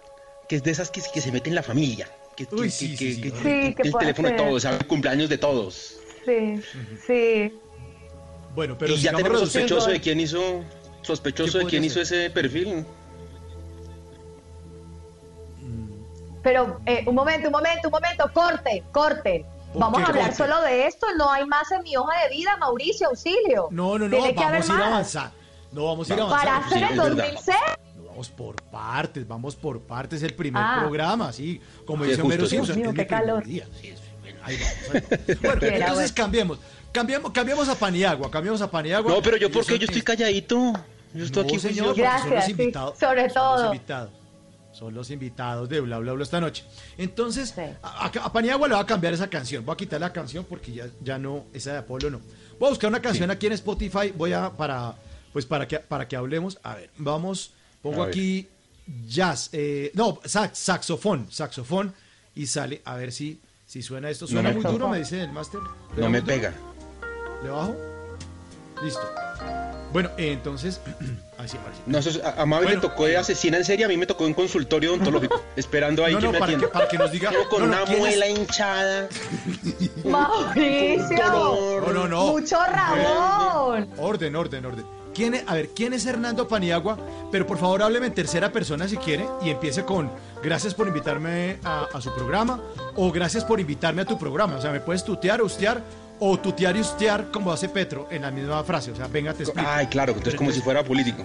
Que 0.47 0.55
es 0.57 0.63
de 0.63 0.71
esas 0.71 0.89
que, 0.91 1.01
que 1.13 1.21
se 1.21 1.31
mete 1.31 1.49
en 1.49 1.55
la 1.55 1.63
familia. 1.63 2.07
Que, 2.37 2.45
que- 2.45 2.55
Uy, 2.55 2.61
que- 2.63 2.69
sí, 2.69 2.91
que- 2.91 2.97
sí, 2.97 3.13
sí. 3.15 3.21
que- 3.21 3.29
Sí, 3.31 3.75
que 3.75 3.75
que 3.75 3.87
el 3.89 3.93
teléfono 3.95 4.29
de 4.29 4.35
todos, 4.35 4.61
sabe 4.63 4.77
el 4.77 4.87
cumpleaños 4.87 5.27
de 5.29 5.37
todos. 5.37 5.97
Sí, 6.25 6.61
sí. 7.05 7.59
Bueno, 8.55 8.77
pero 8.77 8.93
y 8.93 8.97
ya 8.97 9.13
tenemos 9.13 9.39
sospechoso 9.39 9.89
de 9.89 9.99
quién 10.01 10.19
hizo 10.19 10.63
sospechoso 11.01 11.59
¿Qué 11.59 11.63
de 11.65 11.69
quién 11.69 11.83
hizo 11.83 11.99
ese 12.01 12.29
perfil. 12.29 12.85
Pero, 16.43 16.79
eh, 16.85 17.03
un 17.07 17.15
momento, 17.15 17.47
un 17.47 17.51
momento, 17.53 17.87
un 17.87 17.91
momento, 17.91 18.29
corten, 18.33 18.83
corten. 18.91 19.45
Vamos 19.73 20.01
a 20.01 20.05
hablar 20.07 20.25
corte? 20.25 20.35
solo 20.37 20.61
de 20.61 20.85
esto, 20.87 21.07
no 21.17 21.31
hay 21.31 21.45
más 21.45 21.71
en 21.71 21.83
mi 21.83 21.95
hoja 21.95 22.11
de 22.23 22.35
vida, 22.35 22.57
Mauricio, 22.57 23.07
auxilio. 23.09 23.67
No, 23.71 23.97
no, 23.97 24.07
no, 24.09 24.17
Tiene 24.17 24.33
vamos 24.33 24.69
a 24.69 24.73
ir 24.75 24.81
avanzando. 24.81 25.35
No, 25.71 25.85
vamos 25.85 26.09
a 26.09 26.13
ir 26.13 26.19
Para 26.19 26.55
avanzando. 26.57 26.75
hacer 26.75 26.91
el 26.91 26.97
2006. 26.97 27.57
No, 27.95 28.03
vamos 28.05 28.29
por 28.29 28.55
partes, 28.63 29.27
vamos 29.27 29.55
por 29.55 29.79
partes. 29.81 30.21
El 30.23 30.33
primer 30.33 30.61
Ah. 30.65 30.77
programa, 30.81 31.31
sí. 31.31 31.61
Como 31.85 32.03
Sí, 32.03 32.09
dice 32.09 32.21
Homero 32.21 32.45
Simpson. 32.47 32.75
Mío, 32.75 32.85
es 32.89 32.91
mi 32.93 32.97
qué 32.99 33.07
calor. 33.07 33.45
día. 33.45 33.65
Sí, 33.79 33.87
es- 33.89 34.01
bueno, 34.21 34.39
ahí 34.43 34.57
vamos, 34.57 34.75
ahí 34.93 35.01
vamos. 35.01 35.39
Bueno, 35.41 35.61
entonces 35.67 35.95
bueno. 35.95 36.13
cambiemos. 36.15 36.59
Cambiamos, 36.91 37.31
cambiamos 37.31 37.69
a 37.69 37.75
Paniagua, 37.75 38.29
cambiamos 38.29 38.61
a 38.61 38.69
Paniagua. 38.69 39.09
No, 39.13 39.21
pero 39.21 39.37
yo, 39.37 39.47
Ellos 39.47 39.55
¿por 39.57 39.65
qué? 39.65 39.71
son- 39.73 39.79
Yo 39.79 39.85
estoy 39.85 40.01
calladito. 40.01 40.73
Yo 41.13 41.23
estoy 41.25 41.43
No, 41.43 41.49
aquí 41.49 41.59
señor, 41.59 41.85
juicioso. 41.87 41.87
porque 41.87 42.01
son 42.03 42.13
los 42.15 42.31
Gracias, 42.31 42.45
sí, 42.45 42.99
sobre 42.99 43.29
son 43.29 43.33
todo. 43.33 43.57
Los 43.63 43.65
invitados. 43.75 44.09
Son 44.73 44.93
los 44.93 45.09
invitados 45.11 45.67
de 45.69 45.81
Bla 45.81 45.99
Bla 45.99 46.13
Bla 46.13 46.23
esta 46.23 46.39
noche. 46.39 46.63
Entonces, 46.97 47.53
a, 47.83 48.05
a- 48.05 48.07
a 48.07 48.31
Paniagua 48.33 48.67
le 48.67 48.73
va 48.75 48.79
a 48.81 48.85
cambiar 48.85 49.13
esa 49.13 49.29
canción. 49.29 49.65
Voy 49.65 49.73
a 49.73 49.77
quitar 49.77 49.99
la 49.99 50.13
canción 50.13 50.45
porque 50.47 50.71
ya, 50.71 50.87
ya 51.01 51.17
no, 51.17 51.45
esa 51.53 51.73
de 51.73 51.77
Apolo 51.79 52.09
no. 52.09 52.21
Voy 52.59 52.67
a 52.67 52.69
buscar 52.69 52.89
una 52.89 53.01
canción 53.01 53.29
aquí 53.31 53.47
en 53.47 53.53
Spotify. 53.53 54.13
Voy 54.15 54.33
a, 54.33 54.49
para, 54.51 54.95
pues 55.33 55.45
para 55.45 55.67
que, 55.67 55.79
para 55.79 56.07
que 56.07 56.15
hablemos. 56.15 56.57
A 56.63 56.75
ver, 56.75 56.89
vamos, 56.97 57.51
pongo 57.81 58.03
A 58.03 58.05
ver. 58.05 58.13
aquí 58.13 58.47
jazz. 59.07 59.49
eh, 59.51 59.91
no, 59.93 60.19
sax, 60.25 60.57
saxofón, 60.57 61.27
saxofón. 61.31 61.93
Y 62.33 62.45
sale, 62.47 62.81
a 62.85 62.95
ver 62.95 63.11
si, 63.11 63.41
si 63.65 63.81
suena 63.81 64.09
esto. 64.09 64.25
No 64.25 64.31
Suena 64.31 64.49
me- 64.49 64.55
muy 64.55 64.63
duro, 64.71 64.87
me 64.87 64.99
dice 64.99 65.21
el 65.21 65.31
máster. 65.33 65.59
¿Le 65.95 66.01
No 66.03 66.09
me 66.09 66.21
duro? 66.21 66.33
pega. 66.33 66.53
¿Le 67.43 67.49
bajo? 67.49 67.75
Listo. 68.83 69.01
Bueno, 69.93 70.09
eh, 70.17 70.31
entonces, 70.31 70.79
así, 71.37 71.57
ahora 71.57 71.71
sí. 71.75 71.81
No, 71.85 71.97
eso 71.97 72.09
es- 72.11 72.23
a, 72.23 72.41
a 72.41 72.45
Mabel 72.45 72.65
Bueno, 72.67 72.81
le 72.81 72.87
tocó 72.87 73.05
de 73.05 73.17
asesina 73.17 73.57
en 73.57 73.65
serie, 73.65 73.85
a 73.85 73.87
mí 73.87 73.97
me 73.97 74.05
tocó 74.05 74.25
en 74.25 74.33
consultorio 74.33 74.91
odontológico, 74.93 75.41
esperando 75.55 76.05
ahí 76.05 76.13
No, 76.13 76.19
que 76.19 76.25
no, 76.27 76.31
me 76.31 76.39
para 76.39 76.45
atienda. 76.51 76.67
que- 76.67 76.73
para 76.73 76.87
que 76.87 76.97
nos 76.97 77.11
diga- 77.11 77.31
Yo 77.31 77.49
con 77.49 77.59
no, 77.61 77.65
una 77.67 77.83
¿quién 77.83 77.93
es? 77.95 77.99
muela 77.99 78.27
hinchada. 78.27 79.09
Mauricio. 80.05 81.17
No, 81.17 81.91
no, 81.93 82.07
no. 82.07 82.25
Mucho 82.33 82.57
rabón. 82.65 83.89
Orden, 83.97 84.35
orden, 84.35 84.65
orden. 84.65 84.85
¿Quién 85.13 85.33
es, 85.33 85.43
a 85.45 85.55
ver, 85.55 85.69
¿quién 85.75 85.91
es 85.93 86.05
Hernando 86.05 86.47
Paniagua? 86.47 86.97
Pero 87.33 87.45
por 87.45 87.57
favor 87.57 87.83
hábleme 87.83 88.07
en 88.07 88.13
tercera 88.13 88.51
persona 88.53 88.87
si 88.87 88.95
quiere 88.95 89.25
y 89.43 89.49
empiece 89.49 89.83
con 89.83 90.09
gracias 90.41 90.73
por 90.73 90.87
invitarme 90.87 91.57
a, 91.65 91.85
a 91.93 91.99
su 92.01 92.13
programa 92.15 92.61
o 92.95 93.11
gracias 93.11 93.43
por 93.43 93.59
invitarme 93.59 94.03
a 94.03 94.05
tu 94.05 94.17
programa. 94.17 94.55
O 94.55 94.61
sea, 94.61 94.71
me 94.71 94.79
puedes 94.79 95.03
tutear, 95.03 95.41
ustear 95.41 95.81
o 96.23 96.39
tutear 96.39 96.77
y 96.77 96.81
ustear 96.81 97.31
como 97.31 97.51
hace 97.51 97.67
Petro 97.67 98.07
en 98.11 98.21
la 98.21 98.29
misma 98.29 98.63
frase. 98.63 98.91
O 98.91 98.95
sea, 98.95 99.07
venga, 99.07 99.33
te 99.33 99.41
explico. 99.43 99.67
Ay, 99.69 99.87
claro, 99.87 100.11
entonces 100.13 100.35
como 100.35 100.51
si 100.51 100.61
fuera 100.61 100.83
político. 100.83 101.23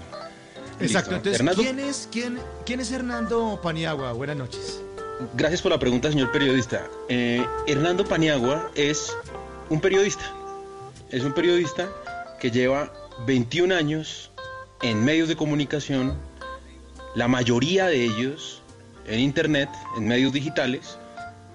Exacto. 0.81 1.13
Listo. 1.13 1.15
Entonces, 1.17 1.41
Hernando- 1.41 1.63
¿quién, 1.63 1.79
es, 1.81 2.09
quién, 2.11 2.39
¿quién 2.65 2.81
es 2.81 2.91
Hernando 2.91 3.61
Paniagua? 3.63 4.13
Buenas 4.13 4.37
noches. 4.37 4.81
Gracias 5.35 5.61
por 5.61 5.71
la 5.71 5.79
pregunta, 5.79 6.11
señor 6.11 6.33
periodista. 6.33 6.87
Eh, 7.09 7.45
Hernando 7.67 8.05
Paniagua 8.07 8.71
es 8.75 9.15
un 9.69 9.81
periodista. 9.83 10.25
Es 11.11 11.23
un 11.25 11.35
periodista 11.35 11.89
que 12.41 12.51
lleva 12.51 12.91
21 13.27 13.75
años 13.75 14.31
en 14.81 15.05
medios 15.05 15.29
de 15.29 15.37
comunicación, 15.37 16.19
la 17.15 17.29
mayoría 17.29 17.87
de 17.87 18.03
ellos 18.03 18.63
en 19.07 19.21
internet, 19.21 19.69
en 19.97 20.07
medios 20.09 20.33
digitales, 20.33 20.99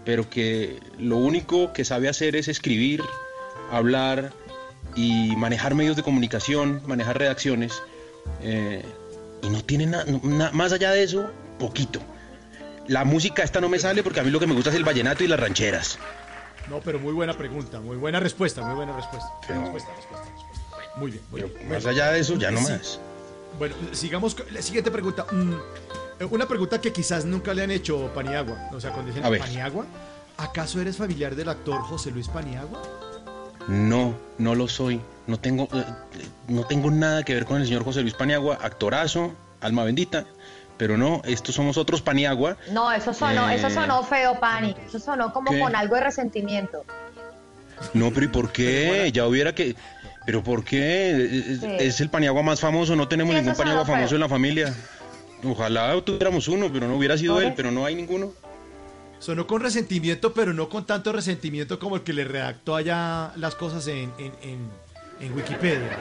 pero 0.05 0.27
que 0.29 0.79
lo 0.97 1.17
único 1.17 1.73
que 1.73 1.85
sabe 1.85 2.09
hacer 2.09 2.35
es 2.35 2.47
escribir, 2.47 3.03
hablar 3.71 4.33
y 4.95 5.35
manejar 5.37 5.73
medios 5.75 5.95
de 5.95 6.03
comunicación, 6.03 6.81
manejar 6.85 7.17
redacciones. 7.17 7.81
eh, 8.41 8.83
y 9.43 9.49
no 9.49 9.63
tiene 9.63 9.87
nada, 9.87 10.05
más 10.53 10.71
allá 10.71 10.91
de 10.91 11.01
eso, 11.01 11.31
poquito. 11.57 11.99
La 12.87 13.05
música 13.05 13.41
esta 13.41 13.59
no 13.59 13.69
me 13.69 13.79
sale 13.79 14.03
porque 14.03 14.19
a 14.19 14.23
mí 14.23 14.29
lo 14.29 14.39
que 14.39 14.45
me 14.45 14.53
gusta 14.53 14.69
es 14.69 14.75
el 14.75 14.83
vallenato 14.83 15.23
y 15.23 15.27
las 15.27 15.39
rancheras. 15.39 15.97
No, 16.69 16.79
pero 16.79 16.99
muy 16.99 17.11
buena 17.11 17.33
pregunta, 17.35 17.79
muy 17.79 17.97
buena 17.97 18.19
respuesta, 18.19 18.61
muy 18.61 18.75
buena 18.75 18.95
respuesta. 18.95 19.27
Respuesta, 19.47 19.89
respuesta, 19.95 20.29
respuesta. 20.35 20.97
Muy 20.97 21.11
bien, 21.11 21.23
muy 21.31 21.41
bien. 21.41 21.53
Más 21.69 21.83
Bueno, 21.83 21.89
allá 21.89 22.11
de 22.11 22.19
eso, 22.19 22.35
ya 22.35 22.51
no 22.51 22.59
sí. 22.59 22.71
más. 22.71 22.99
Bueno, 23.57 23.75
sigamos 23.93 24.35
con 24.35 24.45
la 24.53 24.61
siguiente 24.61 24.91
pregunta. 24.91 25.25
Mm, 25.31 25.53
eh, 26.19 26.25
una 26.29 26.47
pregunta 26.47 26.79
que 26.79 26.93
quizás 26.93 27.25
nunca 27.25 27.53
le 27.55 27.63
han 27.63 27.71
hecho 27.71 28.11
Paniagua. 28.13 28.69
O 28.73 28.79
sea, 28.79 28.91
cuando 28.91 29.11
dicen 29.11 29.25
A. 29.25 29.35
Paniagua, 29.39 29.85
¿acaso 30.37 30.79
eres 30.79 30.97
familiar 30.97 31.35
del 31.35 31.49
actor 31.49 31.81
José 31.81 32.11
Luis 32.11 32.27
Paniagua? 32.27 32.79
No, 33.67 34.15
no 34.37 34.55
lo 34.55 34.67
soy. 34.67 34.99
No 35.27 35.39
tengo, 35.39 35.67
eh, 35.73 35.83
no 36.47 36.63
tengo 36.65 36.89
nada 36.91 37.23
que 37.23 37.33
ver 37.33 37.45
con 37.45 37.61
el 37.61 37.67
señor 37.67 37.83
José 37.83 38.01
Luis 38.01 38.13
Paniagua, 38.13 38.57
actorazo, 38.61 39.33
alma 39.61 39.83
bendita. 39.83 40.25
Pero 40.77 40.97
no, 40.97 41.21
estos 41.25 41.53
somos 41.55 41.77
otros 41.77 42.01
Paniagua. 42.01 42.57
No, 42.71 42.91
eso 42.91 43.13
sonó, 43.13 43.49
Eh, 43.49 43.55
eso 43.55 43.69
sonó 43.69 44.01
feo, 44.03 44.39
Pani. 44.39 44.75
Eso 44.87 44.99
sonó 44.99 45.31
como 45.31 45.51
¿qué? 45.51 45.59
con 45.59 45.75
algo 45.75 45.95
de 45.95 46.01
resentimiento. 46.01 46.83
No, 47.93 48.11
pero 48.11 48.25
¿y 48.25 48.29
por 48.29 48.51
qué? 48.51 49.11
Ya 49.13 49.25
hubiera 49.27 49.53
que... 49.53 49.75
¿Pero 50.25 50.43
por 50.43 50.63
qué? 50.63 51.11
Es, 51.51 51.59
Sí. 51.61 51.67
es 51.79 52.01
el 52.01 52.09
Paniagua 52.09 52.41
más 52.43 52.59
famoso, 52.59 52.95
no 52.95 53.07
tenemos 53.07 53.33
Sí, 53.35 53.41
ningún 53.41 53.55
Paniagua 53.55 53.85
feo. 53.85 53.95
famoso 53.95 54.15
en 54.15 54.21
la 54.21 54.29
familia. 54.29 54.73
Ojalá 55.43 55.99
tuviéramos 56.03 56.47
uno, 56.47 56.69
pero 56.71 56.87
no 56.87 56.95
hubiera 56.95 57.17
sido 57.17 57.35
¿Por 57.35 57.43
él, 57.43 57.53
pero 57.55 57.71
no 57.71 57.85
hay 57.85 57.95
ninguno. 57.95 58.31
Sonó 59.21 59.45
con 59.47 59.61
resentimiento, 59.61 60.33
pero 60.33 60.51
no 60.53 60.67
con 60.67 60.85
tanto 60.85 61.11
resentimiento 61.13 61.77
como 61.79 61.95
el 61.95 62.01
que 62.01 62.11
le 62.11 62.23
redactó 62.25 62.75
allá 62.75 63.31
las 63.37 63.55
cosas 63.55 63.85
en, 63.87 64.11
en, 64.17 64.33
en- 64.41 64.69
en 65.19 65.33
Wikipedia. 65.35 65.95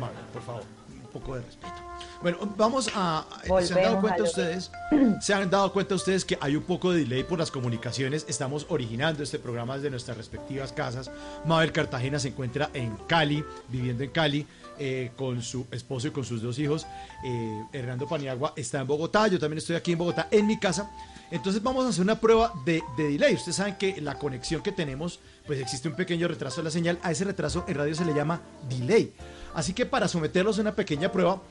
Mano, 0.00 0.12
por 0.32 0.42
favor, 0.42 0.64
un 0.90 1.08
poco 1.12 1.36
de 1.36 1.42
respeto. 1.42 1.72
Bueno, 2.20 2.38
vamos 2.56 2.90
a... 2.96 3.24
¿Se 3.44 3.52
han 3.52 3.54
dado 3.54 3.60
Volvemos 3.60 4.00
cuenta 4.00 4.22
ustedes? 4.24 4.70
¿Se 5.20 5.34
han 5.34 5.48
dado 5.48 5.72
cuenta 5.72 5.94
ustedes 5.94 6.24
que 6.24 6.36
hay 6.40 6.56
un 6.56 6.64
poco 6.64 6.90
de 6.90 7.00
delay 7.00 7.22
por 7.22 7.38
las 7.38 7.52
comunicaciones? 7.52 8.26
Estamos 8.28 8.66
originando 8.68 9.22
este 9.22 9.38
programa 9.38 9.76
desde 9.76 9.90
nuestras 9.90 10.16
respectivas 10.16 10.72
casas. 10.72 11.10
Mabel 11.44 11.70
Cartagena 11.70 12.18
se 12.18 12.28
encuentra 12.28 12.70
en 12.74 12.96
Cali, 13.06 13.44
viviendo 13.68 14.02
en 14.02 14.10
Cali, 14.10 14.44
eh, 14.80 15.12
con 15.16 15.40
su 15.42 15.66
esposo 15.70 16.08
y 16.08 16.10
con 16.10 16.24
sus 16.24 16.42
dos 16.42 16.58
hijos. 16.58 16.84
Eh, 17.24 17.62
Hernando 17.72 18.08
Paniagua 18.08 18.52
está 18.56 18.80
en 18.80 18.88
Bogotá, 18.88 19.28
yo 19.28 19.38
también 19.38 19.58
estoy 19.58 19.76
aquí 19.76 19.92
en 19.92 19.98
Bogotá, 19.98 20.26
en 20.32 20.46
mi 20.48 20.58
casa. 20.58 20.90
Entonces 21.30 21.62
vamos 21.62 21.84
a 21.84 21.88
hacer 21.88 22.02
una 22.02 22.20
prueba 22.20 22.52
de, 22.64 22.82
de 22.96 23.08
delay. 23.08 23.34
Ustedes 23.34 23.56
saben 23.56 23.76
que 23.76 24.00
la 24.00 24.18
conexión 24.18 24.62
que 24.62 24.72
tenemos, 24.72 25.20
pues 25.46 25.60
existe 25.60 25.88
un 25.88 25.96
pequeño 25.96 26.28
retraso 26.28 26.58
de 26.58 26.64
la 26.64 26.70
señal. 26.70 26.98
A 27.02 27.10
ese 27.10 27.24
retraso 27.24 27.64
en 27.66 27.74
radio 27.74 27.94
se 27.94 28.04
le 28.04 28.14
llama 28.14 28.40
delay. 28.68 29.12
Así 29.54 29.72
que 29.72 29.86
para 29.86 30.08
someterlos 30.08 30.58
a 30.58 30.60
una 30.60 30.76
pequeña 30.76 31.10
prueba, 31.10 31.42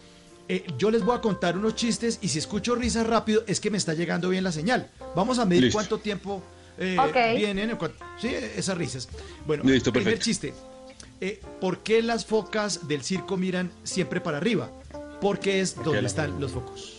eh, 0.47 0.63
yo 0.77 0.91
les 0.91 1.03
voy 1.03 1.17
a 1.17 1.21
contar 1.21 1.57
unos 1.57 1.75
chistes 1.75 2.19
y 2.21 2.29
si 2.29 2.37
escucho 2.39 2.75
risas 2.75 3.07
rápido 3.07 3.43
es 3.47 3.59
que 3.59 3.71
me 3.71 3.77
está 3.77 3.93
llegando 3.93 4.29
bien 4.29 4.43
la 4.43 4.51
señal. 4.51 4.91
Vamos 5.15 5.39
a 5.39 5.45
medir 5.45 5.63
Listo. 5.63 5.77
cuánto 5.77 5.97
tiempo 5.97 6.41
eh, 6.77 6.97
vienen, 7.35 7.77
sí, 8.21 8.27
esas 8.27 8.77
risas. 8.77 9.09
Bueno, 9.45 9.63
Listo, 9.63 9.91
primer 9.91 10.19
chiste. 10.19 10.53
Eh, 11.21 11.41
¿Por 11.61 11.79
qué 11.79 12.01
las 12.01 12.25
focas 12.25 12.87
del 12.87 13.01
circo 13.01 13.37
miran 13.37 13.71
siempre 13.83 14.21
para 14.21 14.37
arriba? 14.37 14.69
Porque 15.21 15.61
es 15.61 15.75
donde 15.75 16.05
están 16.05 16.39
los 16.39 16.51
focos. 16.51 16.94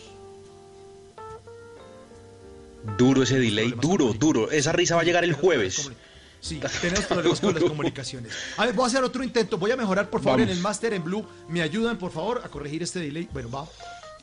Duro 2.97 3.23
ese 3.23 3.39
delay, 3.39 3.73
duro, 3.81 4.13
duro. 4.13 4.49
Esa 4.51 4.71
risa 4.71 4.95
va 4.95 5.01
a 5.01 5.03
llegar 5.03 5.23
el 5.23 5.33
jueves. 5.33 5.91
Sí, 6.39 6.61
tenemos 6.81 7.05
problemas 7.05 7.39
con 7.41 7.53
las 7.53 7.63
comunicaciones. 7.67 8.31
A 8.57 8.65
ver, 8.65 8.73
voy 8.75 8.85
a 8.85 8.87
hacer 8.87 9.03
otro 9.03 9.23
intento. 9.23 9.57
Voy 9.57 9.71
a 9.71 9.75
mejorar, 9.75 10.09
por 10.09 10.21
favor, 10.21 10.39
Vamos. 10.39 10.51
en 10.51 10.57
el 10.57 10.61
Master 10.63 10.93
en 10.93 11.03
Blue. 11.03 11.25
¿Me 11.49 11.61
ayudan, 11.61 11.97
por 11.97 12.11
favor, 12.11 12.41
a 12.45 12.49
corregir 12.49 12.83
este 12.83 12.99
delay? 12.99 13.27
Bueno, 13.33 13.49
va. 13.49 13.67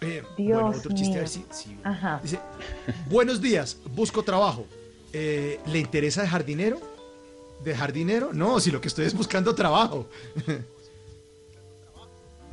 Eh, 0.01 0.23
Dios 0.37 0.63
bueno, 0.63 0.79
otro 0.79 0.95
chiste. 0.95 1.17
A 1.17 1.21
ver 1.21 1.29
si- 1.29 1.45
Ajá. 1.83 2.21
Dice, 2.23 2.39
buenos 3.11 3.41
días, 3.41 3.77
busco 3.95 4.23
trabajo. 4.23 4.67
Eh, 5.13 5.61
¿Le 5.67 5.79
interesa 5.79 6.23
de 6.23 6.29
jardinero? 6.29 6.81
¿De 7.63 7.75
jardinero? 7.75 8.33
No, 8.33 8.59
si 8.61 8.71
lo 8.71 8.81
que 8.81 8.89
estoy 8.89 9.07
es 9.07 9.15
buscando 9.15 9.55
trabajo. 9.55 10.09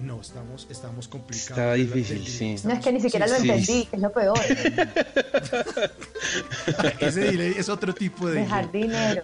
No, 0.01 0.19
estamos, 0.19 0.65
estamos 0.69 1.07
complicados. 1.07 1.57
Está 1.59 1.73
difícil, 1.73 2.27
sí. 2.27 2.55
No 2.63 2.73
es 2.73 2.79
que 2.83 2.91
ni 2.91 2.99
siquiera 3.01 3.27
Sí, 3.27 3.33
lo 3.33 3.39
sí. 3.39 3.49
entendí, 3.49 3.85
que 3.85 3.95
es 3.97 4.01
lo 4.01 4.11
peor. 4.11 4.39
Ese 6.99 7.19
delay 7.21 7.53
es 7.57 7.69
otro 7.69 7.93
tipo 7.93 8.27
de 8.27 8.33
De 8.33 8.39
delay. 8.41 8.51
jardinero. 8.51 9.23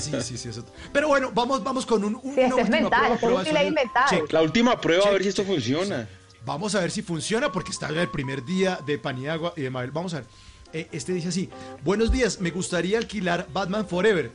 Sí, 0.00 0.12
sí, 0.22 0.36
sí, 0.38 0.48
es 0.48 0.58
otro. 0.58 0.72
Pero 0.92 1.08
bueno, 1.08 1.30
vamos, 1.34 1.62
vamos 1.64 1.86
con 1.86 2.04
un, 2.04 2.14
un- 2.22 2.34
Sí, 2.34 2.40
una 2.40 2.48
este 2.48 2.60
es 2.62 2.70
mental, 2.70 3.18
prueba, 3.20 3.42
este 3.42 3.60
es 3.62 3.68
un 3.68 3.74
mental. 3.74 4.04
Check. 4.10 4.32
La 4.32 4.42
última 4.42 4.80
prueba, 4.80 5.06
a 5.08 5.10
ver 5.10 5.22
si 5.22 5.28
esto 5.28 5.44
funciona. 5.44 6.08
Vamos 6.44 6.74
a 6.74 6.80
ver 6.80 6.90
si 6.90 7.02
funciona 7.02 7.52
porque 7.52 7.70
está 7.70 7.88
el 7.88 8.08
primer 8.08 8.44
día 8.44 8.78
de 8.84 8.98
Paniagua 8.98 9.52
y 9.56 9.62
de 9.62 9.70
Mabel. 9.70 9.90
Vamos 9.92 10.12
a 10.14 10.18
ver. 10.18 10.26
Eh, 10.72 10.88
este 10.92 11.12
dice 11.12 11.28
así: 11.28 11.48
Buenos 11.84 12.10
días, 12.10 12.40
me 12.40 12.50
gustaría 12.50 12.98
alquilar 12.98 13.46
Batman 13.52 13.86
Forever. 13.86 14.30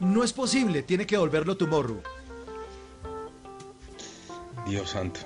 No 0.00 0.24
es 0.24 0.32
posible, 0.32 0.82
tiene 0.82 1.06
que 1.06 1.14
devolverlo 1.16 1.56
tomorrow. 1.56 2.00
Dios 4.66 4.90
santo. 4.90 5.20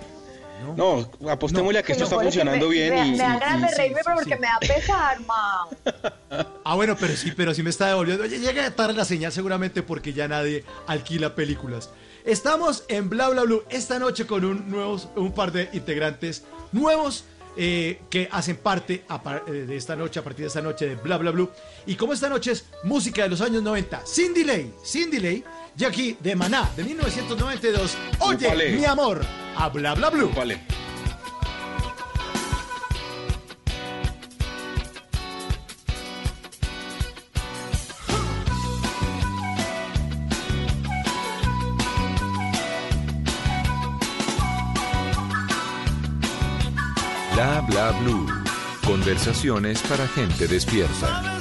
No, 0.75 1.11
apostémosle 1.31 1.79
a 1.81 1.83
que 1.83 1.93
esto 1.93 2.05
está 2.05 2.17
peor 2.17 2.29
es 2.29 2.35
que 2.35 2.41
funcionando 2.41 2.69
me, 2.69 2.73
bien. 2.75 2.95
Me, 2.95 3.07
y, 3.09 3.11
me 3.13 3.17
ganas 3.19 3.59
y- 3.59 3.75
de 3.75 3.77
reírme, 3.77 4.01
pero 4.05 4.17
porque 4.17 4.37
me 4.37 4.47
da 4.47 4.59
pesar, 4.61 5.21
ma. 5.21 5.69
Ah, 6.65 6.75
bueno, 6.75 6.97
pero 6.99 7.15
sí, 7.15 7.33
pero 7.37 7.55
sí 7.55 7.63
me 7.63 7.71
está 7.71 7.89
devolviendo. 7.89 8.25
Oye, 8.25 8.41
llega 8.41 8.69
tarde 8.73 8.95
la 8.95 9.05
señal 9.05 9.31
seguramente 9.31 9.83
porque 9.83 10.13
ya 10.13 10.27
nadie 10.27 10.65
alquila 10.89 11.35
películas. 11.35 11.91
Estamos 12.25 12.85
en 12.89 13.09
Bla 13.09 13.29
Bla 13.29 13.43
Blue 13.43 13.63
esta 13.69 14.01
noche 14.01 14.27
con 14.27 14.45
un, 14.45 14.69
nuevos, 14.69 15.09
un 15.15 15.33
par 15.33 15.53
de 15.53 15.69
integrantes 15.75 16.43
nuevos 16.73 17.25
eh, 17.57 18.01
que 18.11 18.29
hacen 18.33 18.57
parte 18.57 19.05
a 19.09 19.21
eh, 19.47 19.53
de 19.53 19.77
esta 19.77 19.95
noche, 19.95 20.19
a 20.19 20.25
partir 20.25 20.43
de 20.43 20.49
esta 20.49 20.61
noche 20.61 20.89
de 20.89 20.97
Bla 20.97 21.19
Bla 21.19 21.31
Blue. 21.31 21.51
Y 21.87 21.95
como 21.95 22.13
esta 22.13 22.29
noche 22.29 22.51
es 22.53 22.65
música 22.83 23.23
de 23.23 23.29
los 23.29 23.41
años 23.41 23.63
90, 23.63 24.05
sin 24.05 24.35
delay, 24.35 24.75
sin 24.83 25.09
delay, 25.11 25.45
aquí 25.85 26.17
de 26.21 26.35
Maná, 26.35 26.71
de 26.75 26.85
1992, 26.85 27.97
Oye, 28.21 28.73
mi 28.73 28.85
amor, 28.85 29.25
a 29.57 29.69
Bla 29.69 29.95
Bla 29.95 30.11
Blue. 30.11 30.33
Vale. 30.35 30.77
Bla 47.37 47.61
bla 47.61 47.93
blue. 48.01 48.27
Conversaciones 48.83 49.83
para 49.83 50.09
gente 50.09 50.49
despierta. 50.49 51.36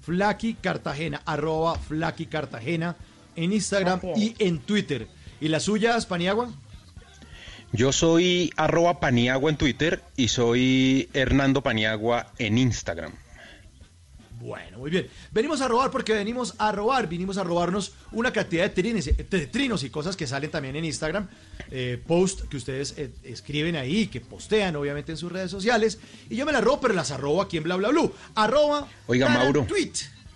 Flaky 0.00 0.54
Cartagena, 0.54 1.22
arroba 1.24 1.76
Flaky 1.76 2.26
Cartagena 2.26 2.96
en 3.36 3.52
Instagram 3.52 4.00
y 4.16 4.34
en 4.40 4.58
Twitter. 4.58 5.19
¿Y 5.40 5.48
las 5.48 5.64
suyas, 5.64 6.06
Paniagua? 6.06 6.50
Yo 7.72 7.92
soy 7.92 8.52
arroba 8.56 9.00
Paniagua 9.00 9.50
en 9.50 9.56
Twitter 9.56 10.02
y 10.16 10.28
soy 10.28 11.08
Hernando 11.14 11.62
Paniagua 11.62 12.32
en 12.38 12.58
Instagram. 12.58 13.12
Bueno, 14.40 14.78
muy 14.78 14.90
bien. 14.90 15.06
Venimos 15.32 15.60
a 15.60 15.68
robar 15.68 15.90
porque 15.90 16.14
venimos 16.14 16.54
a 16.58 16.72
robar. 16.72 17.08
Vinimos 17.08 17.36
a 17.36 17.44
robarnos 17.44 17.92
una 18.10 18.32
cantidad 18.32 18.64
de 18.64 18.70
trines, 18.70 19.04
de 19.04 19.46
trinos 19.46 19.84
y 19.84 19.90
cosas 19.90 20.16
que 20.16 20.26
salen 20.26 20.50
también 20.50 20.76
en 20.76 20.84
Instagram. 20.86 21.28
Eh, 21.70 22.02
post 22.06 22.48
que 22.48 22.56
ustedes 22.56 22.94
eh, 22.96 23.10
escriben 23.22 23.76
ahí, 23.76 24.06
que 24.06 24.20
postean 24.20 24.76
obviamente 24.76 25.12
en 25.12 25.18
sus 25.18 25.30
redes 25.30 25.50
sociales. 25.50 25.98
Y 26.30 26.36
yo 26.36 26.46
me 26.46 26.52
las 26.52 26.64
robo, 26.64 26.80
pero 26.80 26.94
las 26.94 27.10
arrobo 27.10 27.42
aquí 27.42 27.58
en 27.58 27.64
Bla 27.64 27.76
Bla 27.76 27.90
Blue. 27.90 28.12
Arroba. 28.34 28.88
Oiga, 29.06 29.28
Mauro. 29.28 29.66
Tweet. 29.68 29.92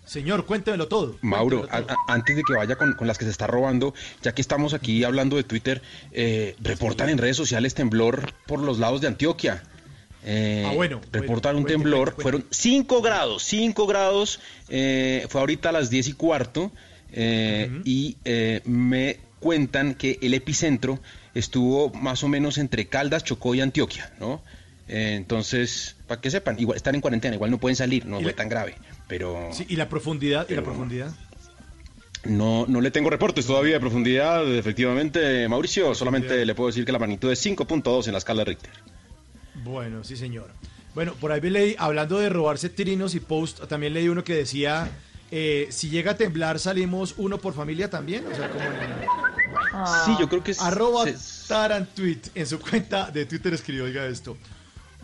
Señor, 0.06 0.44
cuéntemelo 0.46 0.86
todo. 0.88 1.16
Mauro, 1.22 1.60
Cuéntemelo 1.60 1.86
todo. 1.86 1.96
a- 1.96 2.12
a- 2.12 2.14
antes 2.14 2.36
de 2.36 2.42
que 2.42 2.52
vaya 2.52 2.76
con, 2.76 2.92
con 2.94 3.06
las 3.06 3.18
que 3.18 3.24
se 3.24 3.30
está 3.30 3.46
robando, 3.46 3.94
ya 4.22 4.34
que 4.34 4.42
estamos 4.42 4.74
aquí 4.74 5.02
hablando 5.04 5.36
de 5.36 5.44
Twitter, 5.44 5.82
eh, 6.12 6.56
reportan 6.60 7.08
en 7.08 7.18
redes 7.18 7.36
sociales 7.36 7.74
temblor 7.74 8.32
por 8.46 8.60
los 8.60 8.78
lados 8.78 9.00
de 9.00 9.08
Antioquia. 9.08 9.62
Eh, 10.26 10.64
Ah, 10.66 10.72
bueno, 10.72 11.00
reportan 11.12 11.54
bueno, 11.54 11.58
un 11.60 11.66
temblor, 11.66 12.14
cuente, 12.14 12.22
cuente. 12.22 12.22
fueron 12.22 12.46
5 12.50 13.02
grados, 13.02 13.42
5 13.44 13.86
grados, 13.86 14.40
eh, 14.68 15.26
fue 15.28 15.40
ahorita 15.40 15.68
a 15.68 15.72
las 15.72 15.90
10 15.90 16.08
y 16.08 16.12
cuarto, 16.14 16.70
eh, 17.12 17.70
y 17.84 18.16
eh, 18.24 18.60
me 18.64 19.18
cuentan 19.40 19.94
que 19.94 20.18
el 20.22 20.32
epicentro 20.34 20.98
estuvo 21.34 21.90
más 21.90 22.22
o 22.24 22.28
menos 22.28 22.56
entre 22.58 22.86
Caldas, 22.86 23.24
Chocó 23.24 23.54
y 23.54 23.60
Antioquia, 23.60 24.12
¿no? 24.18 24.42
Eh, 24.88 25.14
entonces, 25.16 25.96
para 26.06 26.20
que 26.20 26.30
sepan, 26.30 26.58
igual 26.58 26.76
están 26.76 26.94
en 26.94 27.00
cuarentena, 27.02 27.34
igual 27.34 27.50
no 27.50 27.58
pueden 27.58 27.76
salir, 27.76 28.06
no 28.06 28.20
fue 28.20 28.32
tan 28.32 28.48
grave, 28.48 28.74
pero... 29.08 29.50
Sí, 29.52 29.66
y 29.68 29.76
la 29.76 29.88
profundidad, 29.88 30.46
y 30.48 30.54
la 30.54 30.62
profundidad. 30.62 31.12
No, 32.24 32.64
no 32.66 32.80
le 32.80 32.90
tengo 32.90 33.10
reportes 33.10 33.46
todavía 33.46 33.74
de 33.74 33.80
profundidad, 33.80 34.50
efectivamente, 34.54 35.46
Mauricio. 35.48 35.94
Solamente 35.94 36.46
le 36.46 36.54
puedo 36.54 36.68
decir 36.68 36.84
que 36.86 36.92
la 36.92 36.98
magnitud 36.98 37.30
es 37.30 37.44
5.2 37.44 38.06
en 38.06 38.12
la 38.12 38.18
escala 38.18 38.40
de 38.40 38.44
Richter. 38.46 38.70
Bueno, 39.62 40.02
sí, 40.04 40.16
señor. 40.16 40.50
Bueno, 40.94 41.12
por 41.20 41.32
ahí 41.32 41.40
leí, 41.42 41.76
hablando 41.78 42.18
de 42.18 42.28
robarse 42.30 42.70
trinos 42.70 43.14
y 43.14 43.20
post, 43.20 43.64
también 43.68 43.92
leí 43.92 44.08
uno 44.08 44.24
que 44.24 44.34
decía, 44.34 44.88
eh, 45.30 45.66
si 45.70 45.90
llega 45.90 46.12
a 46.12 46.16
temblar, 46.16 46.58
salimos 46.58 47.14
uno 47.18 47.36
por 47.38 47.52
familia 47.52 47.90
también. 47.90 48.24
O 48.26 48.34
sea, 48.34 48.48
como 48.50 48.64
en- 48.64 49.04
Sí, 50.06 50.12
yo 50.20 50.28
creo 50.28 50.42
que 50.42 50.52
es- 50.52 50.62
Arroba 50.62 51.04
se- 51.04 51.48
Tarantweet 51.48 52.28
en 52.36 52.46
su 52.46 52.58
cuenta 52.60 53.10
de 53.10 53.26
Twitter 53.26 53.52
escribió, 53.52 53.84
oiga 53.84 54.06
esto. 54.06 54.36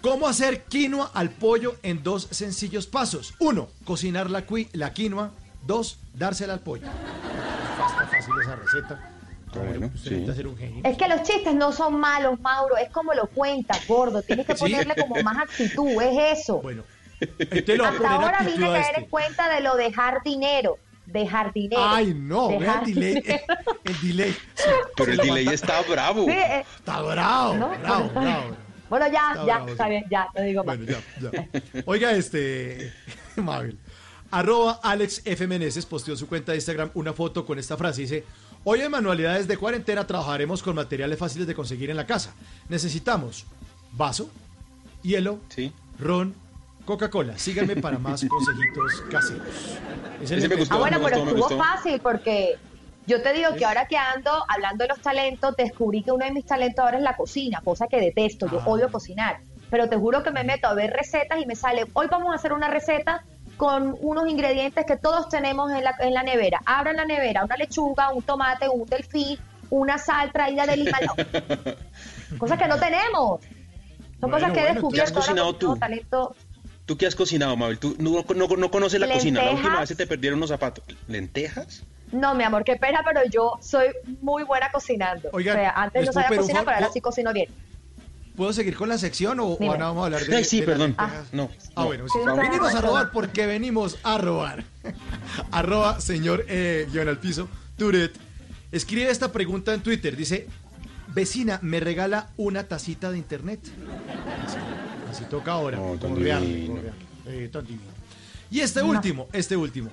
¿Cómo 0.02 0.26
hacer 0.26 0.64
quinoa 0.64 1.10
al 1.12 1.30
pollo 1.30 1.76
en 1.82 2.02
dos 2.02 2.28
sencillos 2.30 2.86
pasos? 2.86 3.34
Uno, 3.38 3.68
cocinar 3.84 4.30
la, 4.30 4.46
cui- 4.46 4.68
la 4.72 4.92
quinoa. 4.94 5.30
Dos, 5.66 5.98
dársela 6.14 6.54
al 6.54 6.60
pollo. 6.60 6.86
Está 6.86 8.06
fácil 8.06 8.34
esa 8.42 8.56
receta. 8.56 9.10
Bueno, 9.54 9.90
sí. 9.96 10.10
necesita 10.10 10.34
ser 10.34 10.46
un 10.46 10.56
genio. 10.56 10.80
Es 10.84 10.96
que 10.96 11.06
los 11.08 11.22
chistes 11.22 11.54
no 11.54 11.72
son 11.72 11.98
malos, 12.00 12.40
Mauro, 12.40 12.76
es 12.78 12.88
como 12.90 13.12
lo 13.14 13.26
cuentas, 13.26 13.86
gordo. 13.86 14.22
Tienes 14.22 14.46
que 14.46 14.54
Sí. 14.56 14.60
ponerle 14.60 14.94
como 14.96 15.22
más 15.22 15.36
actitud, 15.38 16.00
es 16.00 16.40
eso. 16.40 16.62
Bueno, 16.62 16.82
va 17.20 17.86
a 17.86 17.90
Hasta 17.90 18.10
ahora 18.14 18.38
vine 18.46 18.66
a 18.66 18.70
caer 18.72 18.84
este. 18.86 19.00
en 19.00 19.06
cuenta 19.10 19.54
de 19.54 19.60
lo 19.60 19.76
de 19.76 19.92
jardinero. 19.92 20.78
Dejar 21.04 21.52
dinero. 21.52 21.82
Ay, 21.84 22.14
no, 22.14 22.48
vea 22.50 22.58
Dejar 22.60 22.84
el 22.88 22.94
delay. 22.94 23.14
dinero. 23.20 23.42
El 23.84 24.00
delay. 24.00 24.36
Pero 24.96 25.10
el 25.10 25.16
lo 25.18 25.24
delay 25.24 25.44
mata- 25.44 25.54
está 25.56 25.82
bravo. 25.82 26.24
Sí, 26.24 26.30
eh, 26.30 26.64
Está 26.78 27.02
bravo, 27.02 27.54
¿No? 27.54 27.68
bravo, 27.80 28.10
bravo. 28.14 28.56
Bueno, 28.90 29.06
ya, 29.06 29.30
Está 29.30 29.46
ya, 29.46 29.54
bravo, 29.56 29.68
está 29.68 29.84
sí. 29.84 29.90
bien, 29.90 30.04
ya, 30.10 30.28
no 30.34 30.42
digo 30.42 30.64
más. 30.64 30.76
Bueno, 30.76 30.92
ya, 30.92 31.30
ya. 31.32 31.82
Oiga, 31.86 32.12
este, 32.12 32.92
Mabel. 33.36 33.78
Arroba 34.32 34.80
Alex 34.82 35.22
F. 35.24 35.46
Meneses 35.46 35.86
posteó 35.86 36.14
en 36.14 36.18
su 36.18 36.28
cuenta 36.28 36.52
de 36.52 36.58
Instagram 36.58 36.90
una 36.94 37.12
foto 37.12 37.46
con 37.46 37.58
esta 37.58 37.76
frase. 37.76 38.02
Dice, 38.02 38.24
hoy 38.64 38.80
en 38.80 38.90
manualidades 38.90 39.48
de 39.48 39.56
cuarentena 39.56 40.06
trabajaremos 40.06 40.62
con 40.62 40.74
materiales 40.74 41.18
fáciles 41.18 41.46
de 41.46 41.54
conseguir 41.54 41.90
en 41.90 41.96
la 41.96 42.06
casa. 42.06 42.34
Necesitamos 42.68 43.46
vaso, 43.92 44.30
hielo, 45.02 45.40
ron, 45.98 46.34
Coca-Cola. 46.84 47.38
Síganme 47.38 47.76
para 47.76 47.98
más 47.98 48.24
consejitos 48.28 49.02
caseros. 49.10 50.48
Me 50.48 50.56
gustó. 50.56 50.74
Ah, 50.74 50.78
bueno, 50.78 50.98
me 50.98 51.04
pero 51.04 51.16
estuvo 51.24 51.48
fácil 51.58 52.00
porque 52.00 52.58
yo 53.10 53.20
te 53.22 53.32
digo 53.32 53.54
que 53.56 53.64
ahora 53.64 53.86
que 53.86 53.96
ando 53.96 54.30
hablando 54.48 54.84
de 54.84 54.88
los 54.88 55.00
talentos, 55.00 55.54
descubrí 55.56 56.02
que 56.02 56.12
uno 56.12 56.24
de 56.24 56.32
mis 56.32 56.46
talentos 56.46 56.84
ahora 56.84 56.96
es 56.98 57.02
la 57.02 57.16
cocina, 57.16 57.60
cosa 57.62 57.86
que 57.88 58.00
detesto, 58.00 58.46
yo 58.50 58.60
Ah. 58.60 58.68
odio 58.68 58.90
cocinar. 58.90 59.40
Pero 59.70 59.88
te 59.88 59.96
juro 59.96 60.22
que 60.22 60.30
me 60.30 60.44
meto 60.44 60.68
a 60.68 60.74
ver 60.74 60.90
recetas 60.92 61.40
y 61.40 61.46
me 61.46 61.54
sale, 61.56 61.84
hoy 61.92 62.06
vamos 62.10 62.32
a 62.32 62.36
hacer 62.36 62.52
una 62.52 62.68
receta 62.68 63.24
con 63.56 63.96
unos 64.00 64.28
ingredientes 64.28 64.84
que 64.86 64.96
todos 64.96 65.28
tenemos 65.28 65.70
en 65.72 65.84
la, 65.84 65.94
en 66.00 66.14
la 66.14 66.22
nevera. 66.22 66.60
Abran 66.64 66.96
la 66.96 67.04
nevera, 67.04 67.44
una 67.44 67.56
lechuga, 67.56 68.10
un 68.12 68.22
tomate, 68.22 68.68
un 68.68 68.86
delfín, 68.86 69.38
una 69.70 69.98
sal 69.98 70.32
traída 70.32 70.66
del 70.66 70.80
Himalaya. 70.80 71.12
Cosas 72.38 72.58
que 72.58 72.66
no 72.68 72.78
tenemos. 72.78 73.40
Son 74.20 74.30
Bueno, 74.30 74.48
cosas 74.48 74.52
que 74.52 74.60
he 74.60 74.72
bueno, 74.72 74.88
¿qué 74.90 75.02
has 75.02 75.08
descubierto 75.10 75.14
cocinado 75.14 75.54
tú? 75.56 75.76
talento. 75.76 76.34
¿Tú 76.86 76.96
qué 76.96 77.06
has 77.06 77.14
cocinado, 77.14 77.56
Mabel? 77.56 77.78
¿Tú 77.78 77.94
no, 77.98 78.24
no, 78.34 78.46
no 78.56 78.70
conoces 78.70 78.98
la 79.00 79.08
cocina? 79.12 79.42
La 79.44 79.52
última 79.52 79.80
vez 79.80 79.88
se 79.88 79.94
te 79.94 80.06
perdieron 80.06 80.40
los 80.40 80.48
zapatos. 80.50 80.84
¿Lentejas? 81.06 81.84
No, 82.12 82.34
mi 82.34 82.44
amor, 82.44 82.64
qué 82.64 82.76
pena, 82.76 83.00
pero 83.04 83.20
yo 83.30 83.52
soy 83.60 83.86
muy 84.20 84.42
buena 84.42 84.70
cocinando. 84.72 85.28
Oigan, 85.32 85.56
o 85.56 85.60
sea, 85.60 85.70
antes 85.70 86.06
no 86.06 86.12
sabía 86.12 86.36
cocinar, 86.38 86.64
pero 86.64 86.74
ahora 86.76 86.86
¿puedo- 86.86 86.92
sí 86.92 87.00
cocino 87.00 87.32
bien. 87.32 87.48
¿Puedo 88.36 88.52
seguir 88.52 88.74
con 88.74 88.88
la 88.88 88.96
sección 88.96 89.38
o, 89.40 89.48
o 89.48 89.64
ahora 89.70 89.86
vamos 89.86 90.02
a 90.02 90.04
hablar 90.06 90.22
de 90.24 90.36
Ay, 90.36 90.44
sí, 90.44 90.60
de 90.60 90.66
perdón. 90.66 90.94
No. 90.98 91.04
Ah, 91.04 91.22
no. 91.76 91.84
bueno, 91.84 92.06
sí. 92.08 92.18
Venimos 92.36 92.74
a 92.74 92.80
robar 92.80 93.10
porque 93.12 93.46
venimos 93.46 93.98
a 94.02 94.18
robar. 94.18 94.64
Arroba 95.50 96.00
señor 96.00 96.44
eh, 96.48 96.88
guion 96.90 97.08
al 97.08 97.18
piso, 97.18 97.48
Turet. 97.76 98.12
Escribe 98.72 99.10
esta 99.10 99.30
pregunta 99.32 99.74
en 99.74 99.82
Twitter. 99.82 100.16
Dice, 100.16 100.46
vecina, 101.08 101.58
¿me 101.62 101.80
regala 101.80 102.28
una 102.36 102.64
tacita 102.64 103.10
de 103.10 103.18
internet? 103.18 103.60
Así, 104.46 104.56
así 105.10 105.24
toca 105.24 105.52
ahora. 105.52 105.76
No, 105.78 105.96
tan 105.98 106.14
divino. 106.14 106.80
Eh, 107.26 107.48
tan 107.52 107.66
divino. 107.66 107.90
Y 108.50 108.60
este 108.60 108.82
último, 108.82 109.28
este 109.32 109.56
último. 109.56 109.90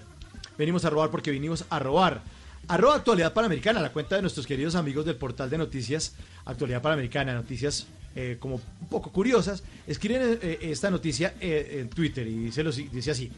Venimos 0.57 0.85
a 0.85 0.89
robar 0.89 1.09
porque 1.09 1.31
vinimos 1.31 1.65
a 1.69 1.79
robar. 1.79 2.21
Arroba 2.67 2.95
Actualidad 2.95 3.33
Panamericana, 3.33 3.79
la 3.81 3.93
cuenta 3.93 4.15
de 4.15 4.21
nuestros 4.21 4.45
queridos 4.45 4.75
amigos 4.75 5.05
del 5.05 5.15
portal 5.15 5.49
de 5.49 5.57
noticias 5.57 6.15
Actualidad 6.45 6.81
Panamericana, 6.81 7.33
noticias 7.33 7.87
eh, 8.15 8.37
como 8.39 8.55
un 8.55 8.87
poco 8.89 9.11
curiosas. 9.11 9.63
Escriben 9.85 10.39
eh, 10.41 10.59
esta 10.61 10.89
noticia 10.89 11.35
eh, 11.39 11.77
en 11.81 11.89
Twitter 11.89 12.27
y 12.27 12.45
dice, 12.45 12.63
lo 12.63 12.71
dice 12.71 13.11
así. 13.11 13.31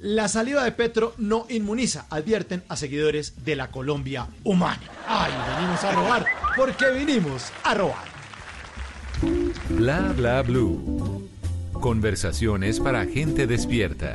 La 0.00 0.28
salida 0.28 0.62
de 0.62 0.72
Petro 0.72 1.14
no 1.16 1.46
inmuniza, 1.48 2.06
advierten 2.10 2.62
a 2.68 2.76
seguidores 2.76 3.44
de 3.44 3.56
la 3.56 3.70
Colombia 3.70 4.28
humana. 4.44 4.82
Ay, 5.08 5.32
venimos 5.56 5.82
a 5.82 5.92
robar 5.92 6.26
porque 6.54 6.90
vinimos 6.90 7.50
a 7.64 7.74
robar. 7.74 8.04
Bla 9.70 10.12
bla 10.14 10.42
blue. 10.42 11.28
Conversaciones 11.72 12.80
para 12.80 13.06
gente 13.06 13.46
despierta. 13.46 14.14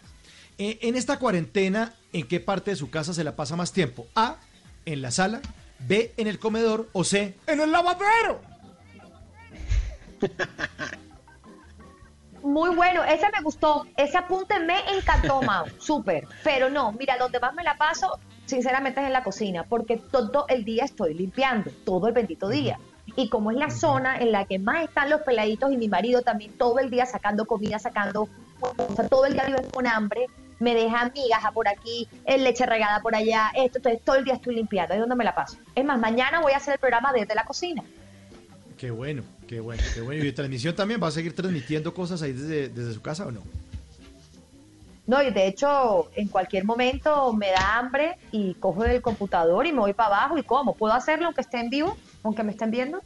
Eh, 0.58 0.80
en 0.82 0.96
esta 0.96 1.20
cuarentena, 1.20 1.94
¿en 2.14 2.28
qué 2.28 2.40
parte 2.40 2.72
de 2.72 2.78
su 2.78 2.90
casa 2.90 3.14
se 3.14 3.24
la 3.24 3.36
pasa 3.36 3.56
más 3.56 3.74
tiempo? 3.74 4.08
A, 4.16 4.38
en 4.86 5.02
la 5.02 5.12
sala, 5.12 5.42
B, 5.80 6.14
en 6.18 6.28
el 6.28 6.40
comedor 6.40 6.90
o 6.94 7.04
C, 7.04 7.36
en 7.48 7.60
el 7.60 7.72
lavadero. 7.72 8.42
Muy 12.44 12.74
bueno, 12.76 13.04
ese 13.04 13.28
me 13.36 13.42
gustó. 13.44 13.86
Ese 13.96 14.18
apunte 14.18 14.60
me 14.60 14.80
encantó, 14.98 15.42
Mau. 15.42 15.66
Súper. 15.80 16.28
Pero 16.44 16.70
no, 16.70 16.92
mira, 16.92 17.18
donde 17.18 17.40
más 17.40 17.54
me 17.54 17.64
la 17.64 17.78
paso, 17.78 18.20
sinceramente, 18.52 19.02
es 19.02 19.08
en 19.08 19.14
la 19.14 19.24
cocina, 19.24 19.64
porque 19.68 19.98
todo 19.98 20.46
el 20.48 20.64
día 20.64 20.86
estoy 20.86 21.14
limpiando, 21.16 21.72
todo 21.84 22.08
el 22.08 22.14
bendito 22.14 22.50
día. 22.50 22.80
Y 23.16 23.30
como 23.30 23.50
es 23.50 23.58
la 23.58 23.72
zona 23.72 24.20
en 24.20 24.32
la 24.32 24.46
que 24.46 24.60
más 24.60 24.84
están 24.84 25.10
los 25.10 25.22
peladitos 25.22 25.72
y 25.72 25.78
mi 25.78 25.90
marido 25.90 26.22
también 26.22 26.52
todo 26.58 26.80
el 26.80 26.90
día 26.90 27.06
sacando 27.06 27.46
comida, 27.46 27.80
sacando, 27.80 28.30
o 28.60 28.96
sea, 28.96 29.08
todo 29.08 29.26
el 29.26 29.34
día 29.34 29.46
viven 29.46 29.70
con 29.72 29.88
hambre, 29.88 30.28
me 30.60 30.76
dejan 30.76 31.12
migaja 31.16 31.52
por 31.52 31.68
aquí, 31.68 32.08
eh, 32.26 32.38
leche 32.38 32.66
regada 32.66 33.02
por 33.02 33.16
allá, 33.16 33.52
esto, 33.56 33.80
entonces 33.80 34.02
todo 34.04 34.18
el 34.18 34.24
día 34.24 34.36
estoy 34.36 34.56
limpiando, 34.56 34.94
ahí 34.94 35.00
es 35.00 35.02
donde 35.02 35.16
me 35.16 35.24
la 35.24 35.34
paso. 35.34 35.58
Es 35.74 35.84
más, 35.84 36.00
mañana 36.00 36.42
voy 36.42 36.52
a 36.54 36.58
hacer 36.58 36.76
el 36.76 36.80
programa 36.80 37.12
desde 37.12 37.34
la 37.34 37.44
cocina. 37.46 37.84
Qué 38.78 38.92
bueno, 38.92 39.24
qué 39.48 39.60
bueno, 39.60 39.82
qué 39.94 40.02
bueno. 40.02 40.24
¿Y 40.24 40.32
transmisión 40.32 40.76
también 40.76 41.02
va 41.02 41.08
a 41.08 41.12
seguir 41.12 41.36
transmitiendo 41.36 41.94
cosas 41.94 42.22
ahí 42.22 42.34
desde, 42.34 42.70
desde 42.70 42.94
su 42.94 43.02
casa 43.02 43.26
o 43.26 43.32
no? 43.32 43.42
No, 45.12 45.22
y 45.22 45.30
de 45.30 45.46
hecho, 45.46 46.10
en 46.16 46.30
cualquier 46.30 46.64
momento 46.64 47.34
me 47.34 47.52
da 47.52 47.78
hambre 47.78 48.18
y 48.32 48.54
cojo 48.54 48.86
el 48.86 49.02
computador 49.02 49.66
y 49.66 49.74
me 49.74 49.80
voy 49.80 49.92
para 49.92 50.16
abajo 50.16 50.38
y 50.38 50.44
como. 50.44 50.74
¿Puedo 50.74 50.94
hacerlo 50.94 51.26
aunque 51.26 51.42
esté 51.42 51.60
en 51.60 51.70
vivo? 51.70 51.98
Aunque 52.24 52.44
me 52.44 52.54
estén 52.54 52.72
viendo. 52.72 53.02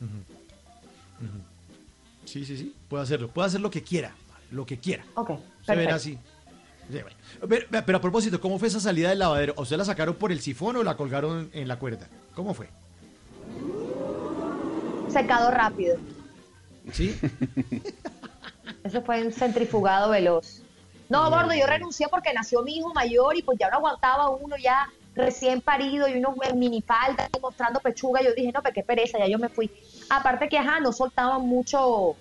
Sí, 2.26 2.46
sí, 2.46 2.58
sí, 2.58 2.76
puede 2.88 3.02
hacerlo. 3.02 3.30
Puede 3.30 3.48
hacer 3.48 3.60
lo 3.60 3.72
que 3.72 3.82
quiera, 3.82 4.12
lo 4.52 4.68
que 4.68 4.78
quiera. 4.78 5.04
Ok, 5.16 5.32
Se 5.66 5.76
verá 5.76 5.96
así. 5.96 6.20
Sí, 6.92 7.02
bueno. 7.02 7.18
Pero, 7.50 7.84
pero 7.84 7.98
a 7.98 8.02
propósito, 8.02 8.40
¿cómo 8.40 8.60
fue 8.60 8.68
esa 8.68 8.80
salida 8.80 9.10
del 9.10 9.18
lavadero? 9.18 9.56
¿A 9.58 9.62
¿Usted 9.64 9.76
la 9.76 9.86
sacaron 9.86 10.14
por 10.14 10.32
el 10.32 10.42
sifón 10.42 10.76
o 10.76 10.84
la 10.84 10.96
colgaron 10.96 11.50
en 11.54 11.68
la 11.68 11.80
cuerda? 11.80 12.08
¿Cómo 12.36 12.54
fue? 12.54 12.70
Secado 15.10 15.50
rápido. 15.50 15.98
¿Sí? 16.92 17.20
Eso 18.84 19.02
fue 19.02 19.26
un 19.26 19.32
centrifugado 19.32 20.12
veloz. 20.12 20.65
No, 21.10 21.30
gordo, 21.30 21.54
yo 21.54 21.68
renuncié 21.68 22.08
porque 22.10 22.34
nació 22.34 22.64
mi 22.64 22.78
hijo 22.78 22.94
mayor 22.94 23.38
y 23.38 23.44
pues 23.44 23.58
ya 23.60 23.70
no 23.70 23.78
aguantaba 23.78 24.30
uno 24.30 24.56
ya 24.58 24.90
recién 25.16 25.62
parido 25.62 26.08
y 26.08 26.14
unos 26.14 26.36
minifaldas 26.56 27.30
y 27.36 27.40
mostrando 27.40 27.80
pechuga. 27.80 28.22
Yo 28.22 28.34
dije, 28.34 28.52
no, 28.52 28.62
pero 28.62 28.74
qué 28.74 28.84
pereza, 28.84 29.20
ya 29.20 29.28
yo 29.28 29.38
me 29.38 29.50
fui. 29.50 29.72
Aparte 30.10 30.50
que, 30.50 30.58
ajá, 30.58 30.80
no 30.80 30.92
soltaban 30.92 31.42
mucho, 31.42 32.16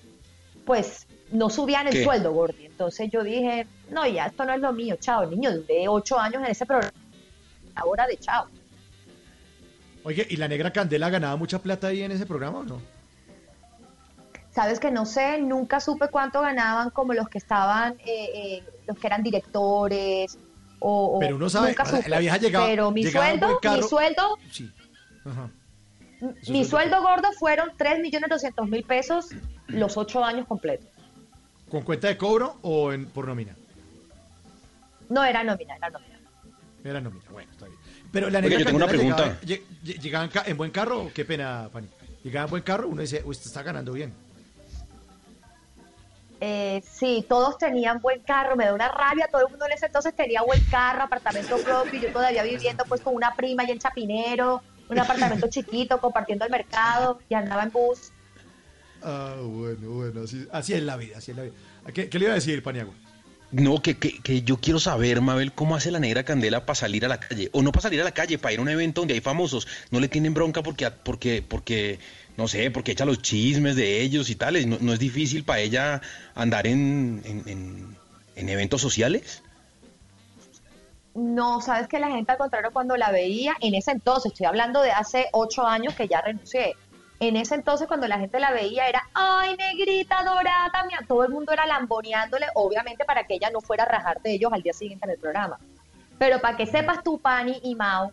pues, 0.65 1.07
no 1.33 1.51
subían 1.51 1.87
el 1.89 1.95
¿Qué? 1.95 2.05
sueldo, 2.05 2.33
Gordi. 2.33 2.67
Entonces 2.67 3.11
yo 3.11 3.25
dije, 3.25 3.67
no, 3.91 4.07
ya 4.07 4.27
esto 4.27 4.45
no 4.45 4.53
es 4.53 4.61
lo 4.61 4.73
mío, 4.73 4.97
chao, 5.01 5.27
niño, 5.27 5.53
duré 5.53 5.89
ocho 5.89 6.19
años 6.19 6.43
en 6.45 6.51
ese 6.51 6.67
programa. 6.67 6.93
Ahora 7.75 8.07
de 8.07 8.17
chao. 8.19 8.47
Oye, 10.05 10.27
¿y 10.29 10.37
la 10.37 10.49
negra 10.49 10.71
Candela 10.71 11.09
ganaba 11.09 11.37
mucha 11.37 11.59
plata 11.61 11.89
ahí 11.89 12.03
en 12.03 12.13
ese 12.13 12.27
programa 12.27 12.59
o 12.59 12.65
no? 12.65 12.94
Sabes 14.55 14.79
que 14.79 14.91
no 14.91 15.05
sé, 15.05 15.39
nunca 15.41 15.81
supe 15.81 16.09
cuánto 16.09 16.41
ganaban 16.41 16.91
como 16.91 17.13
los 17.13 17.29
que 17.29 17.39
estaban, 17.39 17.95
eh, 18.05 18.31
eh, 18.35 18.65
los 18.87 18.97
que 18.99 19.07
eran 19.09 19.23
directores 19.23 20.39
o, 20.79 21.19
Pero 21.19 21.37
uno 21.37 21.49
sabe, 21.51 21.69
nunca 21.69 21.83
la- 21.85 21.91
supe. 21.91 22.09
la 22.09 22.19
vieja 22.21 22.37
llegaba- 22.37 22.67
Pero 22.67 22.91
mi 22.93 23.03
llegaba 23.03 23.27
sueldo, 23.27 23.61
mi 23.77 23.83
sueldo, 23.83 24.39
Sí. 24.51 24.71
Ajá. 25.25 25.51
Mi 26.49 26.65
sueldo. 26.65 27.03
gordo 27.03 27.33
fueron 27.39 27.73
3 27.77 27.99
millones 28.01 28.31
200 28.31 28.69
mil 28.69 28.85
pesos 28.85 29.29
los 29.67 29.97
ocho 29.97 30.25
años 30.25 30.47
completos. 30.47 30.87
¿Con 31.69 31.83
cuenta 31.83 32.07
de 32.09 32.17
cobro 32.17 32.57
o 32.63 32.93
en, 32.93 33.07
por 33.07 33.27
nómina? 33.27 33.55
No 35.09 35.25
era 35.25 35.43
nómina, 35.43 35.75
era 35.77 35.91
nómina. 35.91 36.19
Era 36.85 37.01
nómina, 37.01 37.25
bueno, 37.31 37.51
está 37.51 37.67
bien. 37.67 37.79
Pero 38.13 38.31
la 38.31 38.39
Oiga, 38.39 38.59
yo 38.59 38.65
tengo 38.65 38.77
una 38.77 38.87
pregunta. 38.87 39.25
llegaba- 39.25 39.41
lleg- 39.41 39.63
lleg- 39.85 40.01
¿Llegaban 40.01 40.29
ca- 40.29 40.45
en 40.47 40.57
buen 40.57 40.71
carro? 40.71 41.11
Qué 41.13 41.25
pena, 41.25 41.69
Fanny. 41.73 41.89
¿Llegaban 42.23 42.47
en 42.47 42.51
buen 42.51 42.63
carro? 42.63 42.89
Uno 42.89 43.01
dice, 43.03 43.23
usted 43.25 43.47
está 43.47 43.63
ganando 43.63 43.93
bien. 43.93 44.13
Eh, 46.41 46.83
sí, 46.91 47.25
todos 47.29 47.57
tenían 47.59 48.01
buen 48.01 48.21
carro, 48.21 48.57
me 48.57 48.67
da 48.67 48.75
una 48.75 48.89
rabia, 48.89 49.29
todo 49.31 49.43
el 49.43 49.51
mundo 49.51 49.67
en 49.67 49.73
ese 49.73 49.87
entonces 49.87 50.15
tenía 50.15 50.43
buen 50.43 50.63
carro, 50.65 51.03
apartamento 51.03 51.57
propio, 51.59 52.01
yo 52.01 52.13
todavía 52.13 52.43
viviendo 52.43 52.85
pues 52.87 53.01
con 53.01 53.15
una 53.15 53.35
prima 53.35 53.65
y 53.65 53.71
en 53.71 53.79
Chapinero, 53.79 54.63
un 54.89 54.99
apartamento 54.99 55.49
chiquito, 55.49 55.99
compartiendo 55.99 56.45
el 56.45 56.51
mercado 56.51 57.21
y 57.29 57.35
andaba 57.35 57.63
en 57.63 57.71
bus. 57.71 58.13
Ah, 59.03 59.37
bueno, 59.41 59.91
bueno, 59.91 60.23
así, 60.25 60.47
así 60.51 60.73
es 60.75 60.83
la 60.83 60.97
vida, 60.97 61.19
así 61.19 61.31
es 61.31 61.37
la 61.37 61.45
vida. 61.45 61.55
¿Qué, 61.93 62.09
qué 62.09 62.19
le 62.19 62.25
iba 62.25 62.33
a 62.33 62.37
decir, 62.37 62.63
Paniagua? 62.63 62.95
No, 63.51 63.81
que, 63.81 63.97
que, 63.99 64.19
que 64.21 64.43
yo 64.43 64.57
quiero 64.57 64.81
saber, 64.81 65.21
Mabel, 65.21 65.53
cómo 65.53 65.77
hace 65.77 65.93
la 65.93 66.01
negra 66.01 66.25
candela 66.25 66.67
para 66.67 66.75
salir 66.75 67.05
a 67.05 67.09
la 67.09 67.21
calle. 67.21 67.51
O 67.53 67.63
no 67.63 67.71
para 67.71 67.83
salir 67.83 68.01
a 68.01 68.05
la 68.05 68.11
calle, 68.11 68.37
para 68.37 68.53
ir 68.53 68.59
a 68.59 68.63
un 68.63 68.69
evento 68.69 69.03
donde 69.03 69.15
hay 69.15 69.21
famosos. 69.21 69.69
No 69.93 70.01
le 70.01 70.09
tienen 70.09 70.35
bronca 70.35 70.63
porque, 70.63 70.91
porque, 70.91 71.45
porque 71.47 72.01
no 72.37 72.49
sé, 72.49 72.71
porque 72.71 72.93
echa 72.93 73.05
los 73.05 73.23
chismes 73.23 73.77
de 73.77 74.01
ellos 74.03 74.29
y 74.31 74.35
tales. 74.35 74.67
No, 74.67 74.79
no 74.81 74.93
es 74.93 74.99
difícil 74.99 75.45
para 75.45 75.61
ella 75.61 76.01
andar 76.35 76.67
en, 76.67 77.23
en, 77.25 77.43
en- 77.49 77.97
en 78.37 78.49
eventos 78.49 78.81
sociales. 78.81 79.43
No, 81.15 81.61
sabes 81.61 81.87
que 81.87 82.01
la 82.01 82.09
gente 82.09 82.33
al 82.33 82.39
contrario 82.39 82.71
cuando 82.73 82.97
la 82.97 83.13
veía, 83.13 83.55
en 83.61 83.75
ese 83.77 83.93
entonces, 83.93 84.33
estoy 84.33 84.47
hablando 84.47 84.83
de 84.83 84.91
hace 84.91 85.27
ocho 85.33 85.65
años 85.65 85.95
que 85.95 86.09
ya 86.09 86.21
renuncié, 86.21 86.75
en 87.21 87.37
ese 87.37 87.55
entonces 87.55 87.87
cuando 87.87 88.09
la 88.09 88.19
gente 88.19 88.41
la 88.41 88.51
veía 88.51 88.89
era, 88.89 89.01
ay, 89.15 89.55
negrita 89.57 90.25
dorada, 90.25 90.73
mira", 90.89 91.05
todo 91.07 91.23
el 91.23 91.31
mundo 91.31 91.53
era 91.53 91.67
lamboneándole, 91.67 92.47
obviamente 92.57 93.05
para 93.05 93.23
que 93.25 93.35
ella 93.35 93.51
no 93.51 93.61
fuera 93.61 93.85
a 93.85 93.87
rajar 93.89 94.21
de 94.23 94.33
ellos 94.35 94.53
al 94.53 94.63
día 94.63 94.73
siguiente 94.73 95.07
en 95.07 95.13
el 95.13 95.19
programa. 95.19 95.57
Pero 96.19 96.41
para 96.41 96.57
que 96.57 96.67
sepas 96.67 97.05
tú, 97.05 97.21
Pani 97.21 97.61
y 97.63 97.77
Mau, 97.77 98.11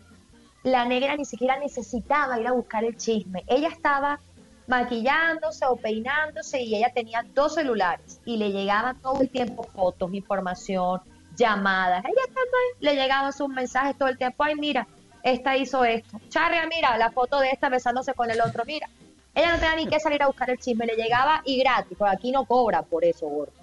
la 0.62 0.84
negra 0.84 1.16
ni 1.16 1.24
siquiera 1.24 1.58
necesitaba 1.58 2.40
ir 2.40 2.46
a 2.46 2.52
buscar 2.52 2.84
el 2.84 2.96
chisme. 2.96 3.44
Ella 3.46 3.68
estaba 3.68 4.20
maquillándose 4.66 5.66
o 5.66 5.76
peinándose 5.76 6.62
y 6.62 6.74
ella 6.76 6.92
tenía 6.94 7.24
dos 7.34 7.54
celulares 7.54 8.20
y 8.24 8.36
le 8.36 8.52
llegaban 8.52 9.00
todo 9.00 9.20
el 9.20 9.28
tiempo 9.28 9.64
fotos, 9.64 10.14
información, 10.14 11.00
llamadas. 11.36 12.04
Ella 12.04 12.22
ahí, 12.28 12.78
le 12.80 12.94
llegaban 12.94 13.32
sus 13.32 13.48
mensajes 13.48 13.96
todo 13.98 14.08
el 14.08 14.18
tiempo. 14.18 14.44
Ay, 14.44 14.54
mira, 14.54 14.86
esta 15.22 15.56
hizo 15.56 15.84
esto. 15.84 16.20
Charria, 16.28 16.66
mira, 16.66 16.96
la 16.96 17.10
foto 17.10 17.40
de 17.40 17.50
esta 17.50 17.68
besándose 17.68 18.14
con 18.14 18.30
el 18.30 18.40
otro, 18.40 18.64
mira. 18.64 18.88
Ella 19.34 19.52
no 19.52 19.58
tenía 19.58 19.76
ni 19.76 19.86
que 19.86 19.98
salir 19.98 20.22
a 20.22 20.26
buscar 20.26 20.50
el 20.50 20.58
chisme, 20.58 20.84
le 20.84 20.94
llegaba 20.94 21.40
y 21.46 21.58
gratis, 21.58 21.96
porque 21.96 22.14
aquí 22.14 22.30
no 22.32 22.44
cobra 22.44 22.82
por 22.82 23.02
eso, 23.04 23.26
gordo. 23.26 23.61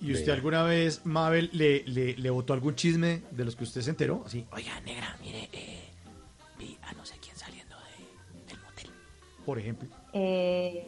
¿Y 0.00 0.12
usted 0.12 0.32
alguna 0.32 0.62
vez, 0.62 1.04
Mabel, 1.04 1.50
le, 1.52 1.84
le, 1.84 2.16
le 2.16 2.30
botó 2.30 2.54
algún 2.54 2.74
chisme 2.74 3.22
de 3.30 3.44
los 3.44 3.54
que 3.54 3.64
usted 3.64 3.82
se 3.82 3.90
enteró? 3.90 4.22
Así, 4.24 4.46
oiga, 4.52 4.80
negra, 4.80 5.16
mire, 5.20 5.48
eh, 5.52 5.90
vi 6.58 6.78
a 6.82 6.92
no 6.92 7.04
sé 7.04 7.16
quién 7.22 7.36
saliendo 7.36 7.76
de, 7.76 8.46
del 8.48 8.62
motel. 8.62 8.90
Por 9.44 9.58
ejemplo. 9.58 9.88
Eh, 10.12 10.86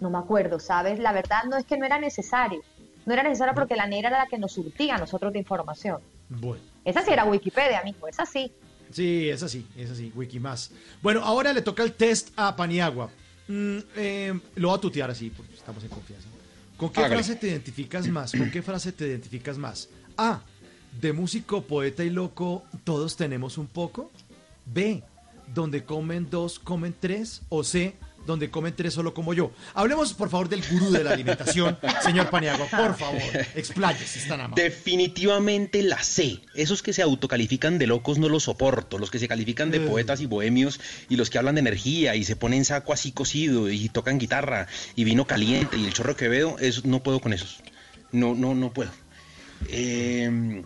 no 0.00 0.10
me 0.10 0.18
acuerdo, 0.18 0.60
¿sabes? 0.60 0.98
La 1.00 1.12
verdad 1.12 1.44
no 1.50 1.56
es 1.56 1.64
que 1.64 1.76
no 1.76 1.84
era 1.84 1.98
necesario. 1.98 2.62
No 3.06 3.12
era 3.12 3.22
necesario 3.22 3.54
porque 3.54 3.76
la 3.76 3.86
negra 3.86 4.08
era 4.08 4.18
la 4.18 4.26
que 4.26 4.38
nos 4.38 4.52
surtía 4.52 4.94
a 4.94 4.98
nosotros 4.98 5.32
de 5.32 5.40
información. 5.40 6.00
Bueno. 6.28 6.62
Esa 6.84 7.02
sí 7.02 7.12
era 7.12 7.24
Wikipedia, 7.24 7.82
mijo, 7.84 8.06
esa 8.06 8.24
sí. 8.24 8.52
Sí, 8.90 9.28
es 9.28 9.42
así, 9.42 9.66
es 9.76 9.90
así, 9.90 10.12
wiki 10.14 10.38
más. 10.38 10.70
Bueno, 11.02 11.20
ahora 11.24 11.52
le 11.52 11.62
toca 11.62 11.82
el 11.82 11.92
test 11.94 12.30
a 12.36 12.54
Paniagua. 12.54 13.10
Mm, 13.48 13.78
eh, 13.96 14.40
lo 14.54 14.68
voy 14.68 14.78
a 14.78 14.80
tutear 14.80 15.10
así, 15.10 15.30
porque 15.30 15.54
estamos 15.54 15.82
en 15.82 15.90
confianza. 15.90 16.28
¿Con 16.76 16.90
qué 16.90 17.00
Hágale. 17.00 17.16
frase 17.16 17.36
te 17.36 17.48
identificas 17.48 18.08
más? 18.08 18.32
¿Con 18.32 18.50
qué 18.50 18.62
frase 18.62 18.92
te 18.92 19.06
identificas 19.06 19.58
más? 19.58 19.88
A. 20.16 20.42
De 21.00 21.12
músico, 21.12 21.62
poeta 21.62 22.04
y 22.04 22.10
loco, 22.10 22.64
todos 22.84 23.16
tenemos 23.16 23.58
un 23.58 23.66
poco. 23.66 24.10
B. 24.66 25.02
Donde 25.54 25.84
comen 25.84 26.28
dos, 26.30 26.58
comen 26.58 26.94
tres. 26.98 27.42
O 27.48 27.64
C. 27.64 27.94
Donde 28.26 28.50
comen 28.50 28.74
tres, 28.74 28.94
solo 28.94 29.12
como 29.12 29.34
yo. 29.34 29.52
Hablemos, 29.74 30.14
por 30.14 30.30
favor, 30.30 30.48
del 30.48 30.62
gurú 30.70 30.90
de 30.90 31.04
la 31.04 31.10
alimentación, 31.12 31.76
señor 32.02 32.30
Paniagua. 32.30 32.66
Por 32.66 32.96
favor, 32.96 33.20
expláyese, 33.54 34.18
están 34.18 34.40
amables. 34.40 34.64
Definitivamente 34.64 35.82
la 35.82 36.02
C. 36.02 36.40
Esos 36.54 36.82
que 36.82 36.92
se 36.92 37.02
autocalifican 37.02 37.78
de 37.78 37.86
locos 37.86 38.18
no 38.18 38.28
los 38.30 38.44
soporto. 38.44 38.98
Los 38.98 39.10
que 39.10 39.18
se 39.18 39.28
califican 39.28 39.70
de 39.70 39.78
Eh. 39.78 39.80
poetas 39.86 40.20
y 40.22 40.26
bohemios 40.26 40.80
y 41.08 41.16
los 41.16 41.28
que 41.30 41.38
hablan 41.38 41.56
de 41.56 41.60
energía 41.60 42.14
y 42.16 42.24
se 42.24 42.36
ponen 42.36 42.64
saco 42.64 42.92
así 42.92 43.12
cocido 43.12 43.68
y 43.70 43.88
tocan 43.90 44.18
guitarra 44.18 44.66
y 44.96 45.04
vino 45.04 45.26
caliente 45.26 45.76
y 45.76 45.84
el 45.84 45.92
chorro 45.92 46.16
que 46.16 46.28
veo, 46.28 46.58
eso, 46.58 46.80
no 46.84 47.02
puedo 47.02 47.20
con 47.20 47.32
esos. 47.34 47.60
No, 48.12 48.34
no, 48.34 48.54
no 48.54 48.72
puedo. 48.72 48.90
Eh, 49.68 50.62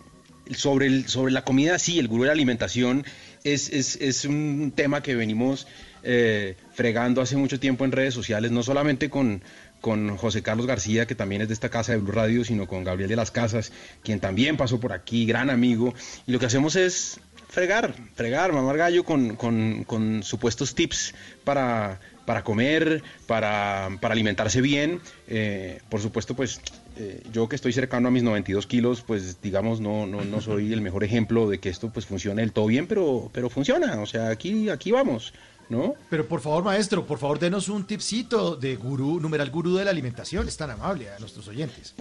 sobre, 0.55 0.87
el, 0.87 1.09
sobre 1.09 1.33
la 1.33 1.45
comida, 1.45 1.79
sí, 1.79 1.99
el 1.99 2.09
gurú 2.09 2.23
de 2.23 2.29
la 2.29 2.33
alimentación 2.33 3.05
es, 3.45 3.69
es, 3.71 3.97
es 3.97 4.25
un 4.25 4.73
tema 4.75 5.03
que 5.03 5.15
venimos 5.15 5.67
eh, 6.03 6.57
fregando 6.73 7.21
hace 7.21 7.37
mucho 7.37 7.61
tiempo 7.61 7.85
en 7.85 7.93
redes 7.93 8.15
sociales, 8.15 8.51
no 8.51 8.63
solamente 8.63 9.11
con, 9.11 9.43
con 9.81 10.17
José 10.17 10.43
Carlos 10.43 10.67
García, 10.67 11.07
que 11.07 11.15
también 11.15 11.43
es 11.43 11.49
de 11.49 11.55
esta 11.55 11.69
casa 11.69 11.93
de 11.93 11.99
Blue 11.99 12.13
Radio, 12.13 12.45
sino 12.45 12.67
con 12.67 12.85
Gabriel 12.85 13.09
de 13.11 13.17
las 13.17 13.31
Casas, 13.31 13.73
quien 14.03 14.21
también 14.21 14.57
pasó 14.57 14.81
por 14.81 14.93
aquí, 14.93 15.27
gran 15.27 15.51
amigo. 15.51 15.95
Y 16.27 16.33
lo 16.33 16.39
que 16.39 16.47
hacemos 16.47 16.77
es 16.77 17.21
fregar, 17.49 17.95
fregar, 18.15 18.53
mamar 18.53 18.77
gallo 18.77 19.05
con, 19.05 19.37
con, 19.37 20.23
supuestos 20.23 20.75
tips 20.75 21.15
para, 21.45 22.01
para 22.27 22.45
comer, 22.45 23.03
para, 23.27 23.89
para 24.01 24.13
alimentarse 24.13 24.61
bien. 24.61 25.01
Eh, 25.29 25.81
por 25.89 26.01
supuesto, 26.01 26.35
pues 26.35 26.61
eh, 26.97 27.23
yo 27.33 27.49
que 27.49 27.57
estoy 27.57 27.73
cercano 27.73 28.09
a 28.09 28.11
mis 28.11 28.23
92 28.23 28.67
kilos, 28.67 29.03
pues 29.03 29.41
digamos, 29.41 29.81
no, 29.81 30.07
no, 30.07 30.25
no 30.25 30.41
soy 30.41 30.73
el 30.73 30.81
mejor 30.81 31.05
ejemplo 31.05 31.49
de 31.49 31.59
que 31.59 31.69
esto 31.69 31.91
pues 31.91 32.07
funcione 32.07 32.43
del 32.43 32.53
todo 32.53 32.67
bien, 32.67 32.87
pero, 32.87 33.31
pero 33.33 33.49
funciona. 33.49 34.01
O 34.01 34.07
sea, 34.07 34.29
aquí, 34.29 34.69
aquí 34.69 34.91
vamos. 34.91 35.33
¿No? 35.69 35.95
Pero 36.09 36.27
por 36.27 36.41
favor, 36.41 36.65
maestro, 36.65 37.07
por 37.07 37.19
favor, 37.19 37.39
denos 37.39 37.69
un 37.69 37.87
tipcito 37.87 38.57
de 38.57 38.77
gurú, 38.77 39.21
numeral 39.21 39.51
gurú 39.51 39.77
de 39.77 39.85
la 39.85 39.91
alimentación. 39.91 40.49
Es 40.49 40.57
tan 40.57 40.71
amable 40.71 41.11
a 41.11 41.19
nuestros 41.19 41.47
oyentes. 41.49 41.95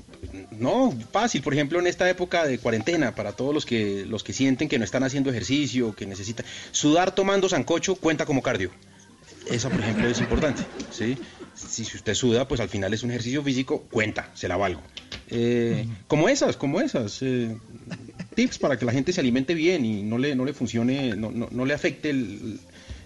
No, 0.51 0.97
fácil. 1.11 1.41
Por 1.41 1.53
ejemplo, 1.53 1.78
en 1.80 1.88
esta 1.88 2.09
época 2.09 2.45
de 2.45 2.59
cuarentena, 2.59 3.13
para 3.13 3.34
todos 3.34 3.53
los 3.53 3.65
que, 3.65 4.05
los 4.05 4.24
que 4.24 4.32
sienten 4.32 4.70
que 4.70 4.80
no 4.80 4.86
están 4.86 5.03
haciendo 5.03 5.30
ejercicio, 5.30 5.93
que 5.93 6.05
necesitan. 6.05 6.45
Sudar 6.72 7.13
tomando 7.13 7.49
sancocho 7.49 7.95
cuenta 7.95 8.26
como 8.26 8.41
cardio. 8.41 8.72
Eso, 9.51 9.70
por 9.70 9.80
ejemplo, 9.82 10.07
es 10.07 10.20
importante. 10.20 10.63
¿sí? 10.91 11.18
Si, 11.53 11.84
si 11.84 11.97
usted 11.97 12.13
suda, 12.13 12.47
pues 12.47 12.61
al 12.61 12.70
final 12.70 12.93
es 12.93 13.03
un 13.03 13.09
ejercicio 13.11 13.43
físico, 13.43 13.84
cuenta, 13.91 14.32
se 14.34 14.47
la 14.47 14.55
valgo. 14.55 14.82
Eh, 15.30 15.86
como 16.07 16.30
esas, 16.30 16.55
como 16.55 16.80
esas. 16.80 17.22
eh, 17.22 17.57
tips 18.38 18.59
para 18.59 18.78
que 18.78 18.86
la 18.86 18.91
gente 18.91 19.11
se 19.13 19.20
alimente 19.20 19.55
bien 19.55 19.84
y 19.84 20.03
no 20.03 20.20
le, 20.20 20.36
no 20.36 20.45
le 20.45 20.53
funcione, 20.53 21.15
no, 21.15 21.32
no, 21.32 21.47
no 21.49 21.65
le 21.65 21.74
afecte 21.74 22.11
el, 22.11 22.59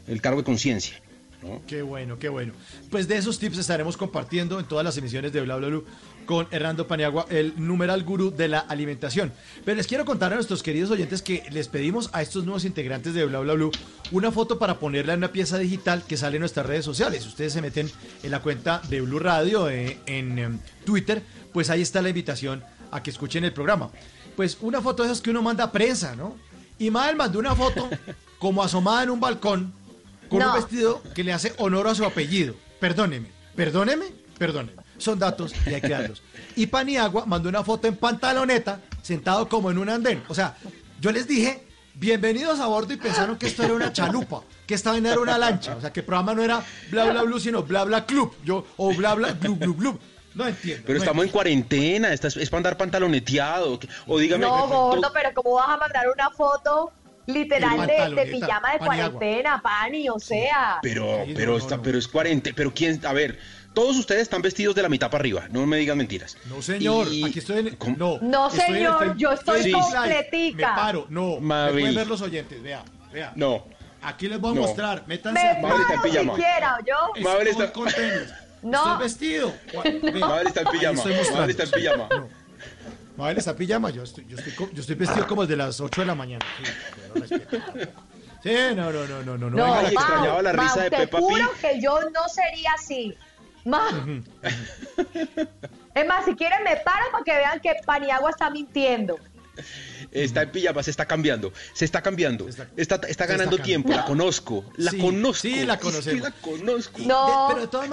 el 0.07 0.21
cargo 0.21 0.39
de 0.39 0.45
conciencia. 0.45 1.01
¿no? 1.41 1.61
Qué 1.67 1.81
bueno, 1.81 2.19
qué 2.19 2.29
bueno. 2.29 2.53
Pues 2.89 3.07
de 3.07 3.17
esos 3.17 3.39
tips 3.39 3.57
estaremos 3.57 3.97
compartiendo 3.97 4.59
en 4.59 4.65
todas 4.65 4.85
las 4.85 4.97
emisiones 4.97 5.33
de 5.33 5.41
Bla 5.41 5.55
Bla 5.57 5.67
Blue 5.67 5.85
con 6.25 6.47
Hernando 6.51 6.87
Paniagua, 6.87 7.25
el 7.29 7.53
numeral 7.57 8.03
gurú 8.03 8.31
de 8.31 8.47
la 8.47 8.59
alimentación. 8.59 9.33
Pero 9.65 9.77
les 9.77 9.87
quiero 9.87 10.05
contar 10.05 10.31
a 10.31 10.35
nuestros 10.35 10.63
queridos 10.63 10.91
oyentes 10.91 11.21
que 11.21 11.43
les 11.51 11.67
pedimos 11.67 12.09
a 12.13 12.21
estos 12.21 12.45
nuevos 12.45 12.65
integrantes 12.65 13.13
de 13.13 13.25
Bla 13.25 13.39
Bla 13.39 13.53
Blue 13.53 13.71
una 14.11 14.31
foto 14.31 14.59
para 14.59 14.79
ponerla 14.79 15.13
en 15.13 15.19
una 15.19 15.31
pieza 15.31 15.57
digital 15.57 16.03
que 16.07 16.17
sale 16.17 16.37
en 16.37 16.41
nuestras 16.41 16.65
redes 16.65 16.85
sociales. 16.85 17.25
Ustedes 17.25 17.53
se 17.53 17.61
meten 17.61 17.89
en 18.23 18.31
la 18.31 18.41
cuenta 18.41 18.81
de 18.89 19.01
Blue 19.01 19.19
Radio 19.19 19.69
eh, 19.69 19.99
en 20.05 20.37
em, 20.37 20.59
Twitter, 20.85 21.23
pues 21.53 21.69
ahí 21.69 21.81
está 21.81 22.01
la 22.01 22.09
invitación 22.09 22.63
a 22.91 23.01
que 23.01 23.09
escuchen 23.09 23.43
el 23.43 23.53
programa. 23.53 23.89
Pues 24.35 24.57
una 24.61 24.81
foto 24.81 25.03
de 25.03 25.09
esas 25.09 25.21
que 25.21 25.29
uno 25.29 25.41
manda 25.41 25.65
a 25.65 25.71
prensa, 25.71 26.15
¿no? 26.15 26.35
Y 26.77 26.89
Mael 26.89 27.15
mandó 27.15 27.39
una 27.39 27.55
foto 27.55 27.89
como 28.39 28.63
asomada 28.63 29.03
en 29.03 29.11
un 29.11 29.19
balcón 29.19 29.73
con 30.31 30.39
No. 30.39 30.47
un 30.49 30.55
vestido 30.55 31.03
que 31.13 31.23
le 31.23 31.31
hace 31.33 31.53
honor 31.59 31.87
a 31.87 31.93
su 31.93 32.03
apellido. 32.05 32.55
Perdóneme, 32.79 33.27
perdóneme, 33.55 34.05
perdóneme. 34.39 34.81
Son 34.97 35.19
datos 35.19 35.53
y 35.67 35.73
hay 35.75 35.81
que 35.81 35.89
darlos. 35.89 36.23
Y 36.55 36.65
Paniagua 36.67 37.25
mandó 37.27 37.49
una 37.49 37.63
foto 37.63 37.87
en 37.87 37.95
pantaloneta, 37.97 38.79
sentado 39.03 39.47
como 39.47 39.69
en 39.69 39.77
un 39.77 39.89
andén. 39.89 40.23
O 40.29 40.33
sea, 40.33 40.55
yo 40.99 41.11
les 41.11 41.27
dije, 41.27 41.67
bienvenidos 41.95 42.59
a 42.59 42.67
bordo 42.67 42.93
y 42.93 42.97
pensaron 42.97 43.37
que 43.37 43.47
esto 43.47 43.63
era 43.63 43.73
una 43.73 43.91
chalupa, 43.93 44.41
que 44.65 44.73
esta 44.75 44.91
vaina 44.91 45.11
era 45.11 45.19
una 45.19 45.37
lancha. 45.37 45.75
O 45.75 45.81
sea, 45.81 45.91
que 45.93 45.99
el 45.99 46.05
programa 46.05 46.33
no 46.33 46.43
era 46.43 46.63
bla 46.89 47.05
bla 47.11 47.23
blue, 47.23 47.39
sino 47.39 47.63
bla 47.63 47.83
bla 47.83 48.05
club. 48.05 48.33
Yo, 48.45 48.65
o 48.77 48.93
bla 48.93 49.13
bla 49.15 49.33
glu 49.33 49.55
glu 49.57 49.75
glu. 49.75 49.99
No 50.33 50.47
entiendo. 50.47 50.83
Pero 50.87 50.97
no 50.97 51.03
estamos 51.03 51.25
en 51.25 51.31
cuarentena, 51.31 52.13
estás- 52.13 52.37
es 52.37 52.49
para 52.49 52.59
andar 52.59 52.77
pantaloneteado. 52.77 53.77
O 54.07 54.17
dígame. 54.17 54.45
No, 54.45 54.65
gordo, 54.67 55.11
pero 55.13 55.29
¿cómo 55.33 55.55
vas 55.55 55.67
a 55.69 55.77
mandar 55.77 56.05
una 56.13 56.29
foto 56.29 56.91
literal 57.33 57.87
De 57.87 58.15
de, 58.15 58.25
pijama 58.31 58.73
de 58.73 58.79
cuarentena, 58.79 59.61
pani? 59.61 60.09
O 60.09 60.19
sea. 60.19 60.79
Pero, 60.81 61.23
pero, 61.35 61.57
está, 61.57 61.81
pero 61.81 61.97
es 61.97 62.07
cuarentena. 62.07 62.55
Pero 62.55 62.73
quién, 62.73 63.03
a 63.05 63.13
ver, 63.13 63.39
todos 63.73 63.97
ustedes 63.97 64.23
están 64.23 64.41
vestidos 64.41 64.75
de 64.75 64.81
la 64.81 64.89
mitad 64.89 65.09
para 65.09 65.21
arriba, 65.21 65.47
no 65.49 65.65
me 65.65 65.77
digan 65.77 65.97
mentiras. 65.97 66.37
No, 66.49 66.61
señor, 66.61 67.07
Y- 67.11 67.23
aquí 67.23 67.39
estoy 67.39 67.59
en. 67.59 67.77
No, 67.97 68.17
No, 68.21 68.47
estoy 68.47 68.61
en 68.61 68.69
el 68.69 68.75
señor, 68.77 68.99
Facebook- 68.99 69.17
yo 69.17 69.31
estoy 69.31 69.63
Live. 69.63 69.79
completica. 69.79 70.69
Me 70.69 70.75
paro, 70.75 71.05
no. 71.09 71.35
me 71.35 71.41
Mavi. 71.41 71.79
pueden 71.81 71.95
ver 71.95 72.07
los 72.07 72.21
oyentes, 72.21 72.61
vea, 72.61 72.83
vea. 73.13 73.31
No. 73.35 73.65
Aquí 74.03 74.27
les 74.27 74.39
voy 74.39 74.51
a 74.53 74.55
No. 74.55 74.61
mostrar, 74.61 75.03
métanse. 75.07 75.39
Me 75.41 75.61
Mabel 75.61 75.81
está 75.81 75.93
en 75.93 76.01
pijama. 76.01 76.35
siquiera, 76.35 76.77
¿yo? 76.87 77.21
Mabel 77.23 77.47
está- 77.47 77.71
con 77.71 77.87
tenis. 77.91 78.33
No. 78.63 78.77
Estoy 78.77 79.03
vestido. 79.03 79.53
Vea, 80.01 80.25
Mabel 80.27 80.47
está 80.47 80.61
en 80.61 80.67
pijama. 80.67 81.03
Mabel 81.33 81.49
está 81.51 81.63
en 81.63 81.71
pijama. 81.71 82.07
No. 82.11 82.29
Mabel 83.17 83.37
está 83.37 83.55
pijama, 83.55 83.89
yo 83.89 84.03
estoy, 84.03 84.25
yo 84.27 84.37
estoy, 84.37 84.53
yo 84.73 84.81
estoy 84.81 84.95
vestido 84.95 85.27
como 85.27 85.41
desde 85.43 85.57
las 85.57 85.79
8 85.79 86.01
de 86.01 86.07
la 86.07 86.15
mañana. 86.15 86.45
Sí, 87.27 87.35
pero. 87.49 87.91
Sí, 88.43 88.55
no, 88.75 88.91
no, 88.91 89.05
no, 89.05 89.21
no, 89.23 89.37
no. 89.37 89.49
no 89.49 89.57
No, 89.57 89.63
venga 89.65 89.67
la 89.67 89.81
Mau, 89.81 89.91
extrañaba 89.91 90.41
la 90.41 90.53
Mau, 90.53 90.65
risa 90.65 90.81
de 90.83 90.89
te 90.89 90.97
Peppa 90.97 91.19
juro 91.19 91.51
Pig. 91.51 91.61
que 91.61 91.81
yo 91.81 91.99
no 92.09 92.27
sería 92.29 92.71
así. 92.73 93.15
Ma. 93.65 93.89
Es 95.93 96.07
más, 96.07 96.25
si 96.25 96.35
quieren 96.35 96.63
me 96.63 96.77
paro 96.77 97.05
para 97.11 97.23
que 97.23 97.35
vean 97.35 97.59
que 97.59 97.73
Paniagua 97.85 98.31
está 98.31 98.49
mintiendo. 98.49 99.19
Está 100.11 100.41
en 100.43 100.51
pijama, 100.51 100.81
se 100.81 100.89
está 100.89 101.05
cambiando. 101.05 101.51
Se 101.73 101.85
está 101.85 102.01
cambiando. 102.01 102.47
Está, 102.47 102.67
está, 102.77 103.07
está 103.07 103.25
ganando 103.27 103.57
cambiando. 103.57 103.63
tiempo. 103.63 103.89
La 103.93 104.05
conozco. 104.05 104.65
La 104.77 104.89
Sí, 104.91 104.97
conozco. 104.97 105.41
sí, 105.41 105.63
la 105.65 105.73
Es 105.73 105.79
que 105.79 105.85
conocemos. 105.85 106.21
la 106.23 106.31
conozco. 106.31 106.99
No. 107.05 107.27
De- 107.49 107.53
pero 107.53 107.61
de 107.61 107.67
todas, 107.67 107.89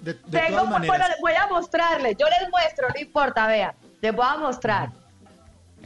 de, 0.00 0.14
de 0.14 0.14
Tengo, 0.14 0.48
todas 0.48 0.70
bueno, 0.70 0.86
maneras. 0.86 1.08
les 1.10 1.20
voy 1.20 1.32
a 1.34 1.46
mostrarles. 1.48 2.16
Yo 2.18 2.26
les 2.28 2.48
muestro, 2.50 2.88
no 2.88 3.00
importa, 3.00 3.46
vea. 3.46 3.74
Les 4.02 4.14
voy 4.14 4.26
a 4.28 4.36
mostrar. 4.36 4.90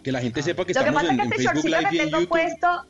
Que 0.03 0.11
la 0.13 0.21
gente 0.21 0.43
sepa 0.43 0.65
que 0.65 0.73
Lo 0.75 0.81
que 0.81 0.89
estamos 0.89 1.03
pasa 1.03 1.15
en, 1.15 1.21
es 1.21 1.27
que 1.29 1.35
este 1.35 1.49
Facebook 1.49 1.71
shortcito 1.71 1.79
Live 1.79 1.91
que 1.91 1.97
y 1.97 1.99
en 2.01 2.05
tengo 2.07 2.19
YouTube. 2.21 2.29
puesto 2.29 2.87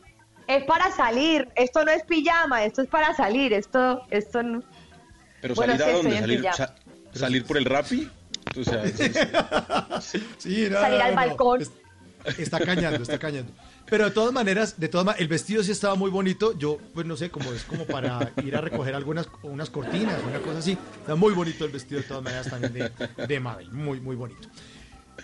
es 0.47 0.65
para 0.65 0.91
salir. 0.93 1.49
Esto 1.57 1.85
no 1.85 1.91
es 1.91 2.03
pijama, 2.05 2.65
esto 2.65 2.83
es 2.83 2.89
para 2.89 3.15
salir. 3.15 3.53
Esto, 3.53 4.03
esto 4.11 4.43
no. 4.43 4.63
Pero 5.43 5.55
Bueno, 5.55 5.77
salir 5.77 5.85
sí, 5.87 5.91
a 5.91 5.97
dónde? 6.03 6.19
Salir, 6.21 6.47
sa- 6.55 6.75
salir 7.13 7.45
por 7.45 7.57
el 7.59 7.65
Rappi. 7.65 8.09
O 8.59 8.65
sea, 8.65 8.83
es- 8.85 9.01
es- 9.01 9.15
Sí, 10.39 10.69
no, 10.71 10.81
Salir 10.81 11.01
al 11.03 11.11
no. 11.11 11.17
balcón. 11.17 11.61
Es- 11.63 11.71
Está 12.39 12.59
cañando, 12.59 13.03
está 13.03 13.19
cañando. 13.21 13.53
Pero 13.89 14.07
de 14.07 14.11
todas 14.11 14.33
maneras, 14.33 14.81
de 14.81 14.89
todas 14.89 15.07
ma- 15.07 15.13
el 15.13 15.29
vestido 15.29 15.63
sí 15.63 15.71
estaba 15.71 15.95
muy 15.95 16.11
bonito. 16.11 16.59
Yo, 16.59 16.79
pues 16.93 17.07
no 17.07 17.17
sé, 17.17 17.31
como 17.31 17.53
es 17.53 17.63
como 17.63 17.85
para 17.87 18.33
ir 18.45 18.57
a 18.57 18.61
recoger 18.61 18.97
algunas 18.97 19.29
unas 19.45 19.71
cortinas, 19.71 20.17
una 20.29 20.41
cosa 20.41 20.59
así. 20.59 20.77
Está 21.01 21.15
muy 21.15 21.33
bonito 21.35 21.65
el 21.65 21.71
vestido 21.71 22.01
de 22.01 22.07
todas 22.09 22.25
maneras 22.25 22.51
también 22.51 22.73
de, 22.73 22.91
de 23.29 23.41
Mabel. 23.41 23.71
Muy, 23.71 24.01
muy 24.01 24.17
bonito. 24.17 24.49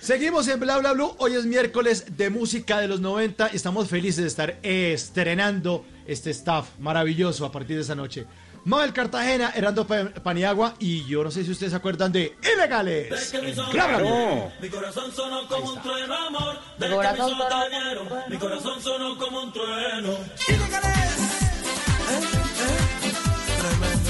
Seguimos 0.01 0.49
en 0.49 0.59
Bla 0.59 0.79
Bla 0.79 0.93
Blue. 0.95 1.15
Hoy 1.19 1.35
es 1.35 1.45
miércoles 1.45 2.17
de 2.17 2.31
música 2.31 2.81
de 2.81 2.89
los 2.89 3.01
90 3.01 3.51
y 3.53 3.57
estamos 3.57 3.89
felices 3.89 4.23
de 4.23 4.29
estar 4.29 4.59
estrenando 4.63 5.85
este 6.07 6.31
staff 6.31 6.71
maravilloso 6.81 7.45
a 7.47 7.53
partir 7.53 7.77
de 7.77 7.83
esta 7.83 7.95
noche. 7.95 8.27
Mabel 8.65 8.93
Cartagena, 8.93 9.53
Herando 9.55 9.87
Pa- 9.87 10.11
Paniagua 10.23 10.75
y 10.79 11.05
yo 11.07 11.23
no 11.25 11.31
sé 11.31 11.45
si 11.45 11.51
ustedes 11.51 11.71
se 11.73 11.77
acuerdan 11.77 12.11
de 12.13 12.37
Ilegales. 12.55 13.33
en 13.35 13.55
Bla 13.55 13.87
Bla 13.87 13.99
Blue. 13.99 14.07
Claro. 14.09 14.53
Mi 14.61 14.69
corazón 14.69 15.13
sonó 15.15 15.47
como 15.49 15.73
un 15.73 15.83
trueno, 15.83 16.15
amor. 16.15 16.57
Mi 16.79 16.89
corazón 16.89 17.31
sonó 17.31 17.45
te 17.49 17.69
vieron, 17.69 18.09
como 18.09 18.15
un 18.15 18.27
trueno. 18.27 18.29
Mi 18.29 18.39
corazón 18.39 18.83
sonó 18.83 19.19
como 19.19 19.43
un 19.43 19.53
trueno. 19.53 20.17
Cuando 23.61 24.02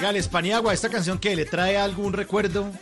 Ilegales 0.00 0.28
Paniagua, 0.28 0.72
esta 0.72 0.88
canción 0.88 1.18
que 1.18 1.36
le 1.36 1.44
trae 1.44 1.76
algún 1.76 2.14
recuerdo. 2.14 2.72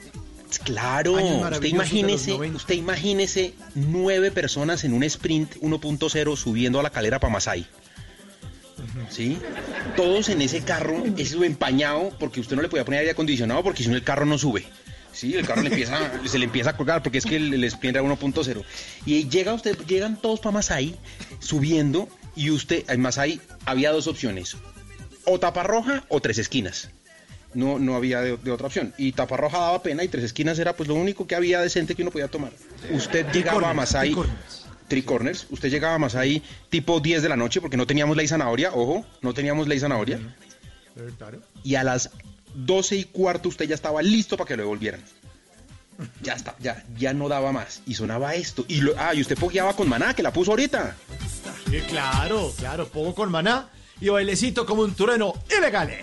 Claro, 0.62 1.14
usted 1.14 1.64
imagínese, 1.64 2.30
90. 2.30 2.56
usted 2.56 2.74
imagínese 2.76 3.54
nueve 3.74 4.30
personas 4.30 4.84
en 4.84 4.92
un 4.92 5.02
sprint 5.02 5.56
1.0 5.56 6.36
subiendo 6.36 6.78
a 6.78 6.84
la 6.84 6.90
calera 6.90 7.18
para 7.18 7.32
Masai. 7.32 7.66
¿Sí? 9.10 9.36
Todos 9.96 10.28
en 10.28 10.42
ese 10.42 10.60
carro, 10.60 11.02
eso 11.16 11.42
empañado, 11.42 12.12
porque 12.20 12.38
usted 12.38 12.54
no 12.54 12.62
le 12.62 12.68
podía 12.68 12.84
poner 12.84 13.00
aire 13.00 13.10
acondicionado 13.10 13.64
porque 13.64 13.82
si 13.82 13.88
no 13.88 13.96
el 13.96 14.04
carro 14.04 14.24
no 14.24 14.38
sube. 14.38 14.64
Sí, 15.12 15.34
el 15.34 15.44
carro 15.44 15.62
le 15.62 15.70
empieza, 15.70 15.98
se 16.24 16.38
le 16.38 16.44
empieza 16.44 16.70
a 16.70 16.76
colgar 16.76 17.02
porque 17.02 17.18
es 17.18 17.26
que 17.26 17.34
el, 17.34 17.52
el 17.52 17.64
sprint 17.64 17.96
era 17.96 18.06
1.0. 18.06 18.62
Y 19.06 19.28
llega 19.28 19.54
usted, 19.54 19.76
llegan 19.88 20.22
todos 20.22 20.38
para 20.38 20.52
Masai 20.52 20.94
subiendo 21.40 22.08
y 22.36 22.50
usted, 22.50 22.88
en 22.88 23.00
Masai 23.00 23.40
había 23.66 23.90
dos 23.90 24.06
opciones, 24.06 24.56
o 25.24 25.40
tapa 25.40 25.64
roja 25.64 26.04
o 26.08 26.20
tres 26.20 26.38
esquinas. 26.38 26.90
No, 27.54 27.78
no 27.78 27.96
había 27.96 28.20
de, 28.20 28.36
de 28.36 28.50
otra 28.50 28.66
opción. 28.66 28.92
Y 28.98 29.12
Taparroja 29.12 29.58
daba 29.58 29.82
pena 29.82 30.04
y 30.04 30.08
Tres 30.08 30.24
Esquinas 30.24 30.58
era 30.58 30.76
pues 30.76 30.88
lo 30.88 30.94
único 30.94 31.26
que 31.26 31.34
había 31.34 31.60
decente 31.60 31.94
que 31.94 32.02
uno 32.02 32.10
podía 32.10 32.28
tomar. 32.28 32.52
Usted 32.92 33.26
llegaba 33.32 33.70
a 33.70 33.74
Masai, 33.74 34.14
Tricorners, 34.86 35.46
usted 35.50 35.70
llegaba 35.70 35.94
a 35.94 35.98
Masai 35.98 36.42
tipo 36.70 37.00
10 37.00 37.22
de 37.22 37.28
la 37.28 37.36
noche 37.36 37.60
porque 37.60 37.76
no 37.76 37.86
teníamos 37.86 38.16
ley 38.16 38.28
zanahoria, 38.28 38.72
ojo, 38.74 39.04
no 39.22 39.34
teníamos 39.34 39.66
ley 39.68 39.80
zanahoria. 39.80 40.20
Y 41.62 41.74
a 41.74 41.84
las 41.84 42.10
12 42.54 42.96
y 42.96 43.04
cuarto 43.04 43.48
usted 43.48 43.66
ya 43.66 43.74
estaba 43.74 44.02
listo 44.02 44.36
para 44.36 44.48
que 44.48 44.56
lo 44.56 44.62
devolvieran. 44.64 45.00
Ya 46.22 46.34
está, 46.34 46.54
ya, 46.60 46.84
ya 46.96 47.12
no 47.12 47.28
daba 47.28 47.50
más. 47.50 47.82
Y 47.86 47.94
sonaba 47.94 48.34
esto. 48.34 48.64
Y 48.68 48.80
lo, 48.80 48.94
ah, 48.98 49.14
y 49.14 49.20
usted 49.20 49.36
pogueaba 49.36 49.74
con 49.74 49.88
maná, 49.88 50.14
que 50.14 50.22
la 50.22 50.32
puso 50.32 50.52
ahorita. 50.52 50.96
Sí, 51.68 51.80
claro, 51.88 52.52
claro, 52.56 52.88
pongo 52.88 53.14
con 53.14 53.30
maná 53.30 53.68
y 54.00 54.08
bailecito 54.08 54.64
como 54.64 54.82
un 54.82 54.94
trueno 54.94 55.34
ilegales. 55.56 55.98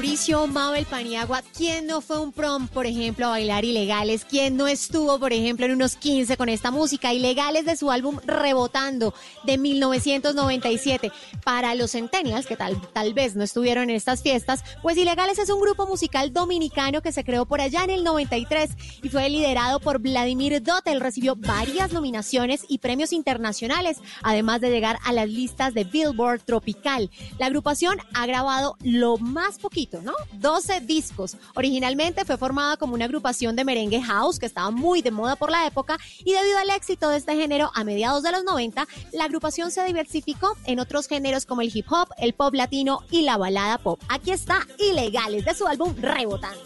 Mauricio, 0.00 0.46
Mabel 0.46 0.86
Paniagua, 0.86 1.42
¿quién 1.54 1.86
no 1.86 2.00
fue 2.00 2.18
un 2.18 2.32
prom, 2.32 2.68
por 2.68 2.86
ejemplo, 2.86 3.26
a 3.26 3.30
bailar 3.30 3.66
ilegales? 3.66 4.24
¿Quién 4.24 4.56
no 4.56 4.66
estuvo, 4.66 5.18
por 5.18 5.34
ejemplo, 5.34 5.66
en 5.66 5.72
unos 5.72 5.96
15 5.96 6.38
con 6.38 6.48
esta 6.48 6.70
música? 6.70 7.12
Ilegales 7.12 7.66
de 7.66 7.76
su 7.76 7.90
álbum 7.90 8.16
Rebotando 8.24 9.12
de 9.44 9.58
1997. 9.58 11.12
Para 11.44 11.74
los 11.74 11.90
centennials, 11.90 12.46
que 12.46 12.56
tal, 12.56 12.80
tal 12.94 13.12
vez 13.12 13.36
no 13.36 13.44
estuvieron 13.44 13.90
en 13.90 13.96
estas 13.96 14.22
fiestas, 14.22 14.64
pues 14.80 14.96
Ilegales 14.96 15.38
es 15.38 15.50
un 15.50 15.60
grupo 15.60 15.86
musical 15.86 16.32
dominicano 16.32 17.02
que 17.02 17.12
se 17.12 17.22
creó 17.22 17.44
por 17.44 17.60
allá 17.60 17.84
en 17.84 17.90
el 17.90 18.02
93 18.02 18.70
y 19.02 19.10
fue 19.10 19.28
liderado 19.28 19.80
por 19.80 19.98
Vladimir 19.98 20.62
Dotel. 20.62 21.02
Recibió 21.02 21.36
varias 21.36 21.92
nominaciones 21.92 22.64
y 22.68 22.78
premios 22.78 23.12
internacionales, 23.12 23.98
además 24.22 24.62
de 24.62 24.70
llegar 24.70 24.98
a 25.04 25.12
las 25.12 25.28
listas 25.28 25.74
de 25.74 25.84
Billboard 25.84 26.40
Tropical. 26.40 27.10
La 27.38 27.46
agrupación 27.46 27.98
ha 28.14 28.24
grabado 28.24 28.76
lo 28.80 29.18
más 29.18 29.58
poquito, 29.58 29.89
¿no? 30.02 30.12
12 30.34 30.80
discos. 30.80 31.36
Originalmente 31.54 32.24
fue 32.24 32.36
formada 32.36 32.76
como 32.76 32.94
una 32.94 33.06
agrupación 33.06 33.56
de 33.56 33.64
merengue 33.64 34.00
house 34.00 34.38
que 34.38 34.46
estaba 34.46 34.70
muy 34.70 35.02
de 35.02 35.10
moda 35.10 35.36
por 35.36 35.50
la 35.50 35.66
época 35.66 35.98
y 36.24 36.32
debido 36.32 36.58
al 36.58 36.70
éxito 36.70 37.08
de 37.08 37.16
este 37.16 37.34
género 37.34 37.70
a 37.74 37.84
mediados 37.84 38.22
de 38.22 38.32
los 38.32 38.44
90, 38.44 38.86
la 39.12 39.24
agrupación 39.24 39.70
se 39.70 39.84
diversificó 39.84 40.56
en 40.64 40.80
otros 40.80 41.08
géneros 41.08 41.46
como 41.46 41.62
el 41.62 41.70
hip 41.74 41.86
hop, 41.90 42.08
el 42.18 42.34
pop 42.34 42.54
latino 42.54 43.00
y 43.10 43.22
la 43.22 43.36
balada 43.36 43.78
pop. 43.78 44.00
Aquí 44.08 44.30
está 44.30 44.66
Ilegales 44.78 45.44
de 45.44 45.54
su 45.54 45.66
álbum 45.66 45.94
Rebotando. 45.96 46.60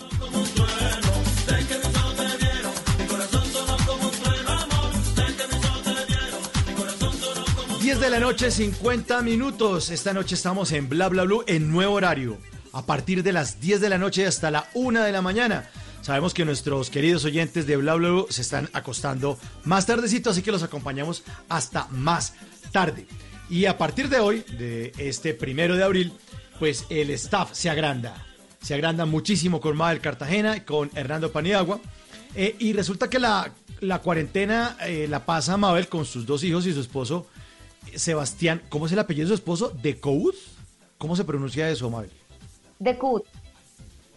10 7.85 8.01
de 8.01 8.09
la 8.09 8.19
noche, 8.19 8.51
50 8.51 9.21
minutos. 9.21 9.91
Esta 9.91 10.15
noche 10.15 10.37
estamos 10.37 10.73
en 10.73 10.89
Bla 10.89 11.11
Bla 11.11 11.25
Blue 11.25 11.45
en 11.47 11.71
nuevo 11.71 11.93
horario. 11.93 12.39
A 12.75 12.85
partir 12.85 13.23
de 13.23 13.33
las 13.33 13.61
10 13.61 13.81
de 13.81 13.89
la 13.89 13.99
noche 13.99 14.27
hasta 14.27 14.51
la 14.51 14.69
1 14.75 15.05
de 15.05 15.13
la 15.13 15.23
mañana. 15.23 15.71
Sabemos 16.03 16.35
que 16.35 16.45
nuestros 16.45 16.91
queridos 16.91 17.25
oyentes 17.25 17.69
de 17.69 17.77
Bla 17.77 17.95
Bla 17.95 18.09
Blue 18.09 18.27
se 18.29 18.43
están 18.43 18.69
acostando 18.73 19.39
más 19.63 19.87
tardecito, 19.87 20.31
así 20.31 20.43
que 20.43 20.51
los 20.51 20.65
acompañamos 20.65 21.23
hasta 21.49 21.87
más 21.93 22.35
tarde. 22.73 23.07
Y 23.49 23.67
a 23.67 23.79
partir 23.79 24.09
de 24.09 24.19
hoy, 24.19 24.45
de 24.59 24.93
este 24.99 25.35
primero 25.35 25.77
de 25.77 25.85
abril, 25.85 26.13
pues 26.59 26.85
el 26.91 27.11
staff 27.11 27.51
se 27.53 27.71
agranda. 27.71 28.27
Se 28.61 28.75
agranda 28.75 29.07
muchísimo 29.07 29.61
con 29.61 29.77
Mabel 29.77 30.01
Cartagena 30.01 30.65
con 30.65 30.91
Hernando 30.97 31.31
Paniagua. 31.31 31.79
Eh, 32.35 32.57
y 32.59 32.73
resulta 32.73 33.09
que 33.09 33.21
la, 33.21 33.53
cuarentena 34.03 34.77
eh, 34.81 35.07
la 35.09 35.25
pasa 35.25 35.57
Mabel 35.57 35.87
con 35.87 36.05
sus 36.05 36.27
dos 36.27 36.43
hijos 36.43 36.67
y 36.67 36.73
su 36.73 36.81
esposo 36.81 37.29
Sebastián. 37.95 38.63
¿Cómo 38.69 38.87
es 38.87 38.93
el 38.93 38.99
apellido 38.99 39.27
de 39.27 39.29
su 39.29 39.35
esposo? 39.35 39.73
¿De 39.81 40.01
Coud? 40.01 40.35
¿Cómo 40.99 41.15
se 41.15 41.25
pronuncia 41.25 41.71
eso, 41.71 41.89
Mabel? 41.89 42.11
De 42.85 42.97
Cut. 42.99 43.25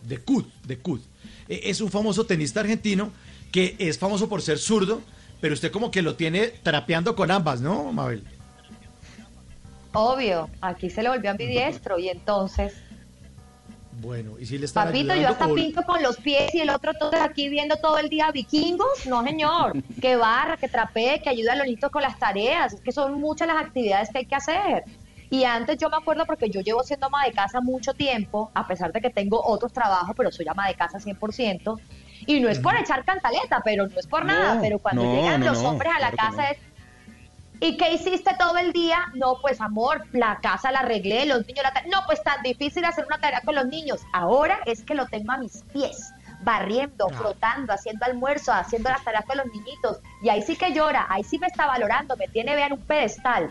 De 0.03 0.17
Cud, 0.19 0.45
de 0.65 0.77
Cud. 0.77 1.01
Eh, 1.49 1.61
Es 1.65 1.81
un 1.81 1.89
famoso 1.89 2.25
tenista 2.25 2.59
argentino 2.59 3.11
que 3.51 3.75
es 3.79 3.97
famoso 3.97 4.27
por 4.29 4.41
ser 4.41 4.57
zurdo, 4.59 5.01
pero 5.41 5.53
usted 5.53 5.71
como 5.71 5.89
que 5.89 6.01
lo 6.01 6.15
tiene 6.15 6.47
trapeando 6.49 7.15
con 7.15 7.31
ambas, 7.31 7.61
¿no, 7.61 7.91
Mabel? 7.93 8.23
Obvio, 9.93 10.49
aquí 10.61 10.89
se 10.89 11.01
le 11.01 11.09
volvió 11.09 11.31
ambidiestro 11.31 11.97
y 11.97 12.09
entonces, 12.09 12.73
Bueno, 13.99 14.37
y 14.39 14.45
si 14.45 14.59
le 14.59 14.65
están 14.65 14.87
papito, 14.87 15.15
yo 15.15 15.29
hasta 15.29 15.47
o- 15.47 15.55
pinto 15.55 15.81
con 15.83 16.03
los 16.03 16.17
pies 16.17 16.53
y 16.53 16.59
el 16.59 16.69
otro 16.69 16.93
todo 16.93 17.19
aquí 17.19 17.49
viendo 17.49 17.77
todo 17.77 17.97
el 17.97 18.09
día 18.09 18.29
vikingos. 18.31 19.05
No, 19.07 19.23
señor, 19.23 19.73
que 19.99 20.15
barra, 20.17 20.55
que 20.57 20.67
trapee, 20.67 21.19
que 21.23 21.29
ayude 21.29 21.49
a 21.49 21.55
los 21.55 21.65
niños 21.65 21.89
con 21.89 22.03
las 22.03 22.19
tareas. 22.19 22.73
Es 22.73 22.81
que 22.81 22.91
son 22.91 23.19
muchas 23.19 23.47
las 23.47 23.57
actividades 23.65 24.09
que 24.11 24.19
hay 24.19 24.25
que 24.25 24.35
hacer. 24.35 24.83
Y 25.29 25.43
antes 25.43 25.77
yo 25.77 25.89
me 25.89 25.97
acuerdo 25.97 26.25
porque 26.25 26.49
yo 26.49 26.61
llevo 26.61 26.83
siendo 26.83 27.07
ama 27.07 27.25
de 27.25 27.33
casa 27.33 27.59
mucho 27.61 27.93
tiempo, 27.93 28.51
a 28.53 28.65
pesar 28.67 28.91
de 28.91 29.01
que 29.01 29.09
tengo 29.09 29.41
otros 29.43 29.73
trabajos, 29.73 30.13
pero 30.15 30.31
soy 30.31 30.47
ama 30.47 30.67
de 30.67 30.75
casa 30.75 30.99
100%. 30.99 31.79
Y 32.25 32.39
no 32.39 32.49
es 32.49 32.59
por 32.59 32.75
echar 32.75 33.03
cantaleta, 33.03 33.61
pero 33.63 33.87
no 33.87 33.99
es 33.99 34.07
por 34.07 34.25
No, 34.25 34.33
nada. 34.33 34.59
Pero 34.61 34.79
cuando 34.79 35.03
no, 35.03 35.13
llegan 35.13 35.41
no, 35.41 35.47
los 35.47 35.63
hombres 35.63 35.91
a 35.95 35.99
la 35.99 36.11
claro 36.11 36.35
casa 36.37 36.51
es 36.51 36.57
¿Y 37.59 37.75
qué 37.77 37.93
hiciste 37.93 38.35
todo 38.37 38.57
el 38.57 38.71
día? 38.71 39.11
No, 39.15 39.37
pues 39.41 39.61
amor, 39.61 40.05
la 40.11 40.39
casa 40.41 40.71
la 40.71 40.79
arreglé, 40.79 41.25
los 41.25 41.45
niños 41.47 41.63
la... 41.63 41.81
No, 41.89 42.05
pues 42.05 42.21
tan 42.21 42.43
difícil 42.43 42.85
hacer 42.85 43.05
una 43.05 43.17
tarea 43.19 43.41
con 43.43 43.55
los 43.55 43.65
niños. 43.65 44.01
Ahora 44.13 44.59
es 44.65 44.83
que 44.83 44.93
lo 44.93 45.07
tengo 45.07 45.31
a 45.31 45.37
mis 45.37 45.63
pies, 45.73 46.13
barriendo, 46.41 47.09
frotando, 47.09 47.73
haciendo 47.73 48.05
almuerzo, 48.05 48.53
haciendo 48.53 48.89
las 48.89 49.03
tareas 49.03 49.25
con 49.25 49.37
los 49.37 49.47
niñitos. 49.47 49.99
Y 50.21 50.29
ahí 50.29 50.43
sí 50.43 50.55
que 50.55 50.71
llora, 50.71 51.07
ahí 51.09 51.23
sí 51.23 51.39
me 51.39 51.47
está 51.47 51.65
valorando, 51.65 52.15
me 52.15 52.27
tiene, 52.27 52.55
vean, 52.55 52.73
un 52.73 52.81
pedestal. 52.81 53.49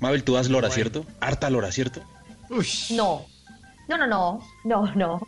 Mabel, 0.00 0.24
tú 0.24 0.34
das 0.34 0.48
lora, 0.48 0.70
¿cierto? 0.70 1.06
Harta 1.20 1.50
lora, 1.50 1.70
¿cierto? 1.72 2.02
No, 2.90 3.26
no, 3.88 3.96
no, 3.98 4.06
no, 4.06 4.40
no, 4.64 4.94
no. 4.94 5.20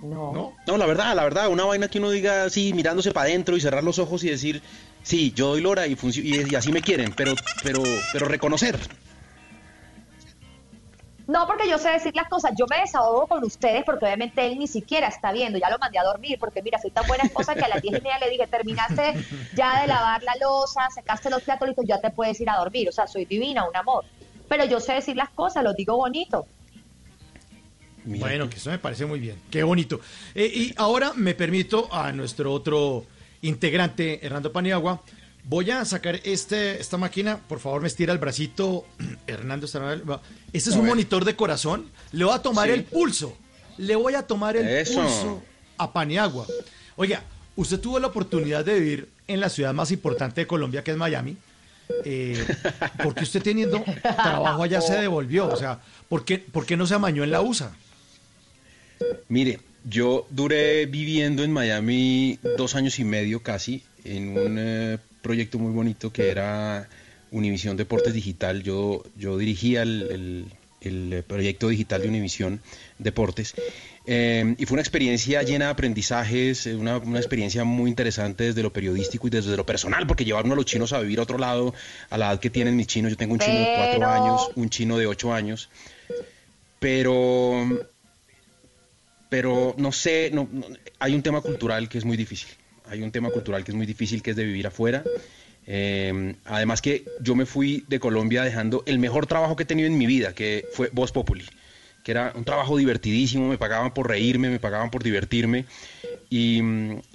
No. 0.00 0.52
No, 0.66 0.76
la 0.76 0.86
verdad, 0.86 1.16
la 1.16 1.24
verdad, 1.24 1.48
una 1.48 1.64
vaina 1.64 1.88
que 1.88 1.98
uno 1.98 2.10
diga 2.10 2.44
así, 2.44 2.72
mirándose 2.72 3.10
para 3.10 3.28
adentro 3.28 3.56
y 3.56 3.60
cerrar 3.60 3.82
los 3.82 3.98
ojos 3.98 4.22
y 4.22 4.30
decir, 4.30 4.62
sí, 5.02 5.32
yo 5.34 5.48
doy 5.48 5.60
lora 5.60 5.88
y, 5.88 5.98
y, 6.00 6.50
y 6.50 6.54
así 6.54 6.70
me 6.70 6.82
quieren, 6.82 7.12
pero, 7.16 7.34
pero, 7.64 7.82
pero 8.12 8.28
reconocer. 8.28 8.78
No, 11.28 11.46
porque 11.46 11.68
yo 11.68 11.76
sé 11.76 11.90
decir 11.90 12.16
las 12.16 12.26
cosas. 12.26 12.52
Yo 12.58 12.64
me 12.70 12.80
desahogo 12.80 13.26
con 13.26 13.44
ustedes 13.44 13.84
porque 13.84 14.06
obviamente 14.06 14.46
él 14.46 14.58
ni 14.58 14.66
siquiera 14.66 15.08
está 15.08 15.30
viendo. 15.30 15.58
Ya 15.58 15.68
lo 15.68 15.78
mandé 15.78 15.98
a 15.98 16.02
dormir 16.02 16.38
porque 16.40 16.62
mira, 16.62 16.80
soy 16.80 16.90
tan 16.90 17.06
buena 17.06 17.24
esposa 17.24 17.54
que 17.54 17.60
a 17.60 17.68
las 17.68 17.82
10 17.82 17.98
y 17.98 18.00
media 18.00 18.18
le 18.18 18.30
dije, 18.30 18.46
terminaste 18.46 19.12
ya 19.54 19.82
de 19.82 19.88
lavar 19.88 20.22
la 20.22 20.34
losa, 20.40 20.88
secaste 20.88 21.28
los 21.28 21.42
platos, 21.42 21.68
ya 21.84 22.00
te 22.00 22.08
puedes 22.08 22.40
ir 22.40 22.48
a 22.48 22.56
dormir. 22.56 22.88
O 22.88 22.92
sea, 22.92 23.06
soy 23.06 23.26
divina, 23.26 23.68
un 23.68 23.76
amor. 23.76 24.06
Pero 24.48 24.64
yo 24.64 24.80
sé 24.80 24.94
decir 24.94 25.16
las 25.16 25.28
cosas, 25.28 25.62
los 25.62 25.76
digo 25.76 25.98
bonito. 25.98 26.46
Bueno, 28.04 28.48
que 28.48 28.56
eso 28.56 28.70
me 28.70 28.78
parece 28.78 29.04
muy 29.04 29.20
bien. 29.20 29.38
Qué 29.50 29.62
bonito. 29.62 30.00
Eh, 30.34 30.50
y 30.52 30.74
ahora 30.78 31.12
me 31.14 31.34
permito 31.34 31.92
a 31.92 32.10
nuestro 32.10 32.54
otro 32.54 33.04
integrante, 33.42 34.24
Hernando 34.24 34.50
Paniagua. 34.50 35.02
Voy 35.48 35.70
a 35.70 35.84
sacar 35.86 36.20
este, 36.24 36.78
esta 36.80 36.98
máquina. 36.98 37.38
Por 37.48 37.58
favor, 37.58 37.80
me 37.80 37.88
estira 37.88 38.12
el 38.12 38.18
bracito. 38.18 38.84
Hernando, 39.26 39.64
este 39.66 39.78
es 40.52 40.68
A 40.74 40.78
un 40.78 40.82
ver. 40.84 40.90
monitor 40.90 41.24
de 41.24 41.34
corazón. 41.36 41.86
Le 42.12 42.24
voy 42.24 42.34
a 42.34 42.42
tomar 42.42 42.68
Sí. 42.68 42.74
el 42.74 42.84
pulso. 42.84 43.36
Le 43.78 43.96
voy 43.96 44.14
a 44.14 44.22
tomar 44.26 44.56
el 44.56 44.68
Eso. 44.68 45.00
pulso 45.00 45.42
a 45.78 45.92
Paniagua. 45.92 46.46
Oiga, 46.96 47.22
usted 47.56 47.80
tuvo 47.80 47.98
la 47.98 48.08
oportunidad 48.08 48.64
de 48.64 48.74
vivir 48.78 49.08
en 49.26 49.40
la 49.40 49.48
ciudad 49.48 49.72
más 49.72 49.90
importante 49.90 50.42
de 50.42 50.46
Colombia, 50.46 50.84
que 50.84 50.90
es 50.90 50.96
Miami. 50.96 51.36
Eh, 52.04 52.44
porque 53.02 53.22
usted 53.24 53.40
teniendo 53.42 53.82
trabajo 54.02 54.62
allá 54.64 54.82
se 54.82 54.94
devolvió. 54.96 55.46
O 55.48 55.56
sea, 55.56 55.80
¿por 56.10 56.24
qué, 56.26 56.38
por 56.38 56.66
qué 56.66 56.76
no 56.76 56.86
se 56.86 56.94
amañó 56.94 57.24
en 57.24 57.30
la 57.30 57.40
USA? 57.40 57.72
Mire, 59.28 59.60
yo 59.84 60.26
duré 60.28 60.84
viviendo 60.86 61.42
en 61.44 61.52
Miami 61.52 62.38
dos 62.58 62.74
años 62.74 62.98
y 62.98 63.04
medio 63.04 63.42
casi 63.42 63.82
en 64.04 64.36
un 64.36 64.56
eh, 64.58 64.98
proyecto 65.28 65.58
muy 65.58 65.72
bonito 65.72 66.10
que 66.10 66.30
era 66.30 66.88
Univisión 67.30 67.76
Deportes 67.76 68.14
Digital. 68.14 68.62
Yo, 68.62 69.04
yo 69.16 69.36
dirigía 69.36 69.82
el, 69.82 70.02
el- 70.10 70.44
el, 70.80 71.22
proyecto 71.24 71.68
digital 71.68 72.00
de 72.02 72.08
Univisión 72.08 72.60
Deportes. 72.98 73.54
Eh, 74.06 74.54
y 74.56 74.64
fue 74.64 74.76
una 74.76 74.80
experiencia 74.82 75.42
llena 75.42 75.66
de 75.66 75.70
aprendizajes, 75.72 76.66
eh, 76.66 76.74
una, 76.76 76.96
una 76.98 77.18
experiencia 77.18 77.64
muy 77.64 77.90
interesante 77.90 78.44
desde 78.44 78.62
lo 78.62 78.72
periodístico 78.72 79.26
y 79.26 79.30
desde 79.30 79.54
lo 79.56 79.66
personal, 79.66 80.06
porque 80.06 80.24
llevaron 80.24 80.50
a 80.52 80.54
los 80.54 80.64
chinos 80.64 80.92
a 80.94 81.00
vivir 81.00 81.18
a 81.18 81.24
otro 81.24 81.36
lado, 81.36 81.74
a 82.08 82.16
la 82.16 82.30
edad 82.30 82.40
que 82.40 82.48
tienen 82.48 82.74
mis 82.76 82.86
chinos. 82.86 83.10
Yo 83.10 83.16
tengo 83.18 83.34
un 83.34 83.40
chino 83.40 83.58
de 83.58 83.66
cuatro 83.76 83.98
Pero- 83.98 84.10
años, 84.10 84.50
un 84.54 84.70
chino 84.70 84.96
de 84.96 85.06
ocho 85.06 85.34
años. 85.34 85.68
Pero 86.78 87.66
pero 89.28 89.74
no 89.76 89.92
sé, 89.92 90.30
no, 90.32 90.48
no- 90.50 90.64
hay 91.00 91.14
un 91.14 91.22
tema 91.22 91.40
cultural 91.42 91.88
que 91.90 91.98
es 91.98 92.04
muy 92.04 92.16
difícil. 92.16 92.48
Hay 92.88 93.02
un 93.02 93.10
tema 93.10 93.30
cultural 93.30 93.64
que 93.64 93.72
es 93.72 93.76
muy 93.76 93.86
difícil, 93.86 94.22
que 94.22 94.30
es 94.30 94.36
de 94.36 94.44
vivir 94.44 94.66
afuera. 94.66 95.04
Eh, 95.66 96.34
además 96.46 96.80
que 96.80 97.04
yo 97.20 97.34
me 97.34 97.44
fui 97.44 97.84
de 97.88 98.00
Colombia 98.00 98.42
dejando 98.42 98.82
el 98.86 98.98
mejor 98.98 99.26
trabajo 99.26 99.54
que 99.54 99.64
he 99.64 99.66
tenido 99.66 99.86
en 99.86 99.98
mi 99.98 100.06
vida, 100.06 100.34
que 100.34 100.64
fue 100.72 100.88
Voz 100.92 101.12
Populi, 101.12 101.44
que 102.02 102.12
era 102.12 102.32
un 102.34 102.44
trabajo 102.44 102.78
divertidísimo, 102.78 103.48
me 103.48 103.58
pagaban 103.58 103.92
por 103.92 104.08
reírme, 104.08 104.48
me 104.48 104.58
pagaban 104.58 104.90
por 104.90 105.02
divertirme, 105.02 105.66
y, 106.30 106.56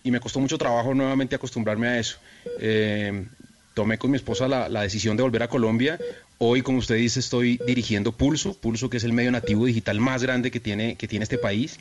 y 0.03 0.11
me 0.11 0.19
costó 0.19 0.39
mucho 0.39 0.59
trabajo 0.59 0.93
nuevamente 0.93 1.35
acostumbrarme 1.35 1.87
a 1.87 1.99
eso. 1.99 2.17
Eh, 2.59 3.25
tomé 3.73 3.97
con 3.97 4.11
mi 4.11 4.17
esposa 4.17 4.47
la, 4.47 4.69
la 4.69 4.83
decisión 4.83 5.17
de 5.17 5.23
volver 5.23 5.41
a 5.41 5.47
Colombia. 5.47 5.99
Hoy, 6.37 6.61
como 6.61 6.77
usted 6.77 6.95
dice, 6.95 7.21
estoy 7.21 7.59
dirigiendo 7.65 8.11
Pulso, 8.11 8.53
Pulso 8.53 8.87
que 8.87 8.97
es 8.97 9.03
el 9.03 9.13
medio 9.13 9.31
nativo 9.31 9.65
digital 9.65 9.99
más 9.99 10.21
grande 10.21 10.51
que 10.51 10.59
tiene, 10.59 10.95
que 10.95 11.07
tiene 11.07 11.23
este 11.23 11.39
país. 11.39 11.79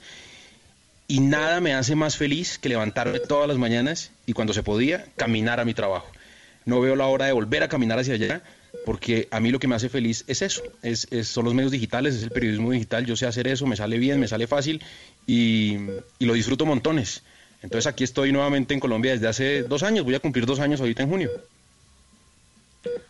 Y 1.13 1.21
nada 1.21 1.61
me 1.61 1.75
hace 1.75 1.95
más 1.95 2.17
feliz 2.17 2.59
que 2.59 2.71
levantarme 2.71 3.21
todas 3.21 3.47
las 3.47 3.59
mañanas 3.59 4.13
y 4.25 4.33
cuando 4.33 4.55
se 4.55 4.63
podía, 4.63 5.05
caminar 5.17 5.61
a 5.61 5.65
mi 5.67 5.75
trabajo. 5.75 6.11
No 6.65 6.81
veo 6.81 6.97
la 6.97 7.07
hora 7.07 7.27
de 7.27 7.33
volver 7.33 7.63
a 7.63 7.69
caminar 7.69 7.99
hacia 7.99 8.15
allá 8.15 8.43
porque 8.87 9.29
a 9.31 9.39
mí 9.39 9.51
lo 9.51 9.59
que 9.59 9.69
me 9.69 9.75
hace 9.75 9.91
feliz 9.91 10.25
es 10.27 10.41
eso, 10.41 10.63
es, 10.81 11.07
es- 11.11 11.29
son 11.29 11.45
los 11.45 11.53
medios 11.53 11.71
digitales, 11.71 12.15
es 12.15 12.23
el 12.23 12.31
periodismo 12.31 12.71
digital, 12.71 13.05
yo 13.05 13.15
sé 13.15 13.27
hacer 13.27 13.47
eso, 13.47 13.67
me 13.67 13.77
sale 13.77 13.99
bien, 13.99 14.21
me 14.21 14.27
sale 14.27 14.47
fácil 14.47 14.83
y, 15.27 15.77
y 16.19 16.25
lo 16.25 16.33
disfruto 16.33 16.65
montones. 16.65 17.23
Entonces 17.63 17.87
aquí 17.87 18.05
estoy 18.05 18.33
nuevamente 18.33 18.73
en 18.73 18.81
Colombia 18.81 19.13
desde 19.13 19.29
hace 19.29 19.63
dos 19.65 19.83
años, 19.83 20.07
voy 20.07 20.15
a 20.15 20.21
cumplir 20.21 20.47
dos 20.47 20.61
años 20.61 20.81
ahorita 20.81 21.03
en 21.03 21.11
junio. 21.11 21.31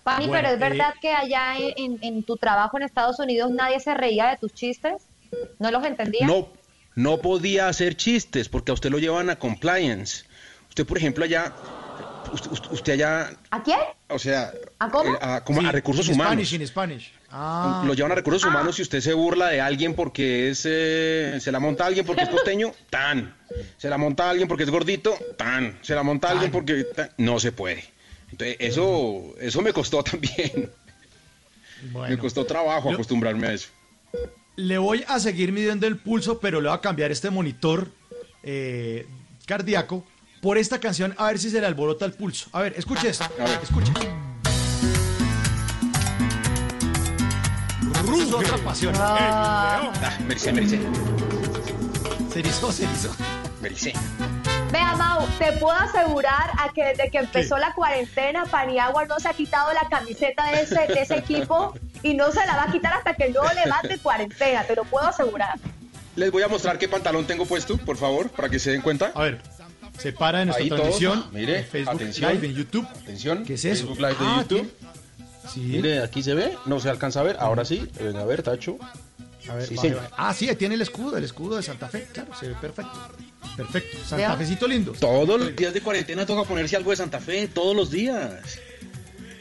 Pani, 0.03 0.27
Bueno, 0.27 0.49
pero 0.51 0.55
es 0.57 0.61
eh, 0.61 0.71
verdad 0.71 0.95
que 1.01 1.13
allá 1.13 1.57
en, 1.57 1.73
en- 1.77 1.99
en 2.03 2.23
tu 2.25 2.37
trabajo 2.37 2.77
en 2.79 2.83
Estados 2.83 3.21
Unidos 3.21 3.53
nadie 3.53 3.79
se 3.79 3.95
reía 3.95 4.31
de 4.31 4.39
tus 4.39 4.53
chistes, 4.55 4.95
no 5.61 5.71
los 5.71 5.85
entendía. 5.85 6.27
No, 6.27 6.49
no 6.95 7.19
podía 7.19 7.69
hacer 7.69 7.97
chistes 7.97 8.49
porque 8.49 8.71
a 8.71 8.75
usted 8.75 8.91
lo 8.91 8.99
llevan 8.99 9.31
a 9.31 9.37
compliance. 9.39 10.25
Usted, 10.69 10.87
por 10.87 10.97
ejemplo, 10.99 11.25
allá, 11.25 11.53
usted, 12.33 12.51
usted- 12.53 12.73
usted 12.73 12.93
allá, 12.95 13.31
¿A 13.51 13.63
quién? 13.63 13.79
o 14.09 14.19
sea, 14.19 14.53
¿A 14.79 14.91
cómo? 14.91 15.15
eh, 15.15 15.19
a, 15.21 15.45
como 15.45 15.61
Sí, 15.61 15.67
a 15.67 15.73
recursos 15.73 16.07
in 16.09 16.15
humanos. 16.15 16.33
Spanish, 16.33 16.53
in 16.55 16.67
Spanish. 16.67 17.13
Ah. 17.31 17.83
Lo 17.87 17.95
llevan 17.95 18.13
a 18.13 18.15
recursos 18.15 18.45
humanos 18.45 18.77
si 18.77 18.83
usted 18.83 19.01
se 19.01 19.13
burla 19.15 19.49
de 19.49 19.61
alguien 19.61 19.95
porque 19.95 20.51
es, 20.51 20.63
eh, 20.67 21.39
se 21.41 21.51
la 21.53 21.61
monta 21.61 21.85
a 21.85 21.87
alguien 21.89 22.05
porque 22.07 22.23
es 22.23 22.29
costeño, 22.29 22.73
tan. 22.91 23.35
Se 23.79 23.89
la 23.89 23.97
monta 23.99 24.27
a 24.27 24.31
alguien 24.31 24.49
porque 24.49 24.65
es 24.65 24.71
gordito, 24.71 25.15
tan. 25.39 25.79
Se 25.83 25.95
la 25.95 26.03
monta 26.03 26.29
a 26.29 26.31
alguien 26.33 26.51
porque 26.51 26.85
tan. 26.85 27.11
no 27.19 27.39
se 27.41 27.53
puede. 27.53 27.85
Entonces 28.31 28.57
eso, 28.61 29.35
eso 29.41 29.61
me 29.63 29.73
costó 29.73 30.03
también. 30.05 30.71
Me 32.09 32.17
costó 32.19 32.45
trabajo 32.47 32.89
Yo- 32.91 32.95
acostumbrarme 32.95 33.47
a 33.49 33.53
eso. 33.55 33.69
Le 34.57 34.79
voy 34.79 35.05
a 35.09 35.19
seguir 35.19 35.53
midiendo 35.53 35.87
el 35.87 35.97
pulso, 35.97 36.39
pero 36.39 36.61
le 36.61 36.69
voy 36.69 36.77
a 36.77 36.81
cambiar 36.81 37.11
este 37.11 37.31
monitor 37.31 37.89
eh, 38.43 39.07
cardíaco 39.47 40.05
por 40.43 40.59
esta 40.59 40.79
canción 40.79 41.15
a 41.17 41.29
ver 41.29 41.39
si 41.39 41.49
se 41.51 41.61
le 41.61 41.67
alborota 41.67 42.05
el 42.05 42.13
pulso. 42.13 42.51
A 42.53 42.61
ver, 42.61 42.75
escuche 42.77 43.09
esto. 43.09 43.25
A 43.25 43.45
ver, 43.45 43.61
escuche. 43.63 43.93
Es 48.21 48.33
otra 48.33 48.59
pasión. 48.59 48.95
Ah, 48.97 49.93
mericé, 50.27 50.53
mericé. 50.53 50.81
Se 52.31 52.41
erizó, 52.41 52.73
se 52.73 52.85
erizó. 52.85 53.15
Mericé. 53.61 53.93
Vea, 54.73 54.95
Mau, 54.97 55.27
te 55.39 55.53
puedo 55.53 55.77
asegurar 55.77 56.51
a 56.59 56.73
que 56.73 56.85
desde 56.85 57.11
que 57.11 57.19
empezó 57.19 57.59
la 57.59 57.75
cuarentena, 57.75 58.45
Paniagua 58.47 59.05
no 59.05 59.19
se 59.21 59.29
ha 59.29 59.35
quitado 59.35 59.71
la 59.75 59.87
camiseta 59.89 60.47
de 60.51 60.63
ese, 60.63 60.87
de 60.87 61.03
ese 61.03 61.17
equipo 61.19 61.75
y 62.03 62.15
no 62.15 62.33
se 62.33 62.45
la 62.47 62.57
va 62.57 62.63
a 62.65 62.73
quitar 62.73 62.95
hasta 62.95 63.15
que 63.15 63.29
no 63.29 63.43
levante 63.53 63.99
cuarentena, 63.99 64.65
te 64.65 64.75
lo 64.75 64.85
puedo 64.85 65.07
asegurar. 65.07 65.59
Les 66.17 66.31
voy 66.31 66.43
a 66.43 66.49
mostrar 66.49 66.79
qué 66.79 66.89
pantalón 66.89 67.27
tengo 67.27 67.45
puesto, 67.45 67.77
por 67.79 67.97
favor, 67.99 68.31
para 68.31 68.49
que 68.49 68.59
se 68.59 68.71
den 68.71 68.81
cuenta. 68.81 69.13
A 69.15 69.23
ver, 69.23 69.41
se 69.99 70.13
para 70.13 70.41
en 70.43 70.49
nuestra 70.49 70.63
Ahí 70.65 70.69
todos. 70.71 70.83
transmisión. 70.83 71.27
Mire, 71.33 71.59
en 71.59 71.65
Facebook 71.67 71.95
atención. 71.95 72.33
Live, 72.33 72.47
en 72.47 72.55
YouTube. 72.55 72.87
Atención. 73.03 73.45
¿Qué 73.45 73.55
es 73.55 73.65
eso? 73.67 73.87
Facebook 73.87 73.99
Live 73.99 74.15
de 74.15 74.27
Ah, 74.27 74.37
YouTube. 74.43 74.73
Mire, 75.57 76.03
aquí 76.03 76.23
se 76.23 76.33
ve, 76.35 76.57
no 76.67 76.81
se 76.81 76.89
alcanza 76.89 77.21
a 77.21 77.25
ver, 77.25 77.37
ahora 77.41 77.65
sí. 77.67 77.91
Venga, 78.01 78.21
a 78.23 78.25
ver, 78.25 78.43
Tacho. 78.43 78.79
A 79.49 79.55
ver, 79.55 79.67
Sí, 79.67 79.75
baje, 79.75 79.89
señor. 79.89 80.03
baje. 80.03 80.15
Ah, 80.17 80.35
sí, 80.35 80.55
tiene 80.57 80.75
el 80.77 80.83
escudo, 80.83 81.17
el 81.17 81.25
escudo 81.25 81.57
de 81.57 81.63
Santa 81.63 81.89
Fe. 81.89 82.07
Claro, 82.13 82.31
se 82.39 82.49
ve 82.49 82.55
perfecto. 82.61 82.93
Perfecto. 83.57 83.99
Santa. 84.07 84.37
Fecito 84.37 84.67
lindo. 84.69 84.93
Todos 84.93 85.41
los 85.41 85.57
días 85.57 85.75
de 85.75 85.81
cuarentena 85.81 86.25
toca 86.27 86.49
ponerse 86.49 86.77
algo 86.77 86.91
de 86.91 86.97
Santa 86.97 87.21
Fe, 87.21 87.49
todos 87.49 87.75
los 87.77 87.91
días. 87.91 88.59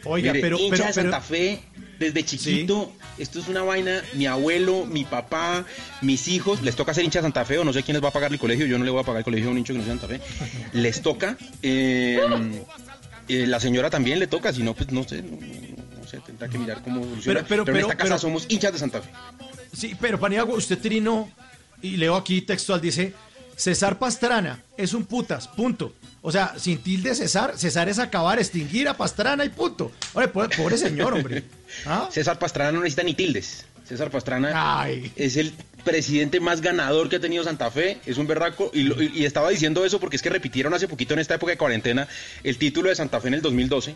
Oiga, 0.06 0.32
Mire, 0.34 0.42
pero- 0.42 0.58
hincha 0.60 0.70
pero- 0.72 0.88
de 0.88 0.94
pero- 0.94 1.12
Santa 1.12 1.22
Fe, 1.22 1.62
desde 2.00 2.26
chiquito, 2.26 2.92
esto 3.20 3.40
es 3.40 3.48
una 3.48 3.62
vaina, 3.62 4.02
mi 4.14 4.26
abuelo, 4.26 4.86
mi 4.88 5.04
papá, 5.06 5.64
mis 6.02 6.28
hijos, 6.28 6.64
les 6.64 6.76
toca 6.76 6.94
ser 6.96 7.04
hincha 7.06 7.20
de 7.20 7.24
Santa 7.24 7.46
Fe, 7.46 7.60
o 7.60 7.64
no 7.64 7.72
sé 7.72 7.84
quién 7.84 7.94
les 7.94 8.04
va 8.04 8.10
a 8.10 8.12
pagar 8.12 8.32
el 8.32 8.40
colegio, 8.40 8.66
yo 8.66 8.80
no 8.80 8.84
le 8.86 8.90
voy 8.90 9.02
a 9.02 9.04
pagar 9.06 9.20
el 9.20 9.24
colegio 9.26 9.50
a 9.50 9.52
un 9.52 9.60
hincho 9.60 9.74
que 9.74 9.80
no 9.80 9.86
sea 9.86 9.94
de 9.94 10.00
Santa 10.00 10.16
Fe, 10.16 10.22
les 10.74 11.02
toca, 11.04 11.38
eh, 11.62 12.20
eh, 13.28 13.46
la 13.46 13.60
señora 13.60 13.92
también 13.92 14.18
le 14.18 14.26
toca, 14.26 14.52
si 14.52 14.64
no, 14.64 14.74
pues 14.74 14.92
no 14.92 15.04
sé, 15.04 15.22
no, 15.22 15.38
no 16.02 16.08
sé, 16.08 16.18
tendrá 16.26 16.50
que 16.50 16.58
mirar 16.58 16.82
cómo 16.82 17.04
evoluciona, 17.04 17.42
Pero- 17.42 17.48
pero- 17.48 17.66
pero, 17.66 17.78
en 17.78 17.84
esta 17.84 17.96
casa 17.96 18.10
pero- 18.16 18.20
somos 18.20 18.48
hinchas 18.50 18.74
de 18.74 18.80
Santa 18.80 19.02
Fe. 19.04 19.10
Sí, 19.74 19.96
pero 20.00 20.20
Paniagua, 20.20 20.56
usted 20.56 20.78
trinó, 20.80 21.30
y 21.82 21.98
leo 21.98 22.16
aquí 22.16 22.42
textual, 22.42 22.82
dice, 22.82 23.14
César 23.56 23.98
Pastrana 24.00 24.62
es 24.78 24.94
un 24.94 25.06
putas, 25.06 25.48
punto. 25.48 25.94
O 26.24 26.32
sea, 26.32 26.54
sin 26.58 26.78
tilde 26.80 27.16
César, 27.16 27.58
César 27.58 27.90
es 27.90 27.98
acabar, 28.00 28.38
extinguir 28.40 28.88
a 28.88 28.96
Pastrana 28.96 29.44
y 29.46 29.50
punto. 29.50 29.92
Oye, 30.14 30.28
pobre, 30.28 30.56
pobre 30.56 30.78
señor, 30.78 31.14
hombre. 31.14 31.44
¿Ah? 31.86 32.08
César 32.12 32.38
Pastrana 32.38 32.72
no 32.72 32.80
necesita 32.82 33.04
ni 33.04 33.14
tildes. 33.16 33.66
César 33.88 34.10
Pastrana 34.12 34.52
es 35.16 35.36
el 35.38 35.52
presidente 35.84 36.40
más 36.40 36.62
ganador 36.62 37.10
que 37.10 37.16
ha 37.16 37.20
tenido 37.20 37.44
Santa 37.44 37.72
Fe, 37.72 38.00
es 38.06 38.18
un 38.18 38.28
berraco, 38.28 38.70
y, 38.74 38.84
lo- 38.84 39.02
y 39.02 39.26
estaba 39.26 39.50
diciendo 39.50 39.84
eso 39.84 40.00
porque 40.00 40.16
es 40.16 40.22
que 40.22 40.30
repitieron 40.30 40.74
hace 40.74 40.88
poquito 40.88 41.14
en 41.14 41.20
esta 41.20 41.36
época 41.36 41.52
de 41.52 41.58
cuarentena 41.58 42.08
el 42.44 42.58
título 42.58 42.90
de 42.90 42.96
Santa 42.96 43.20
Fe 43.20 43.30
en 43.30 43.34
el 43.34 43.42
2012, 43.42 43.96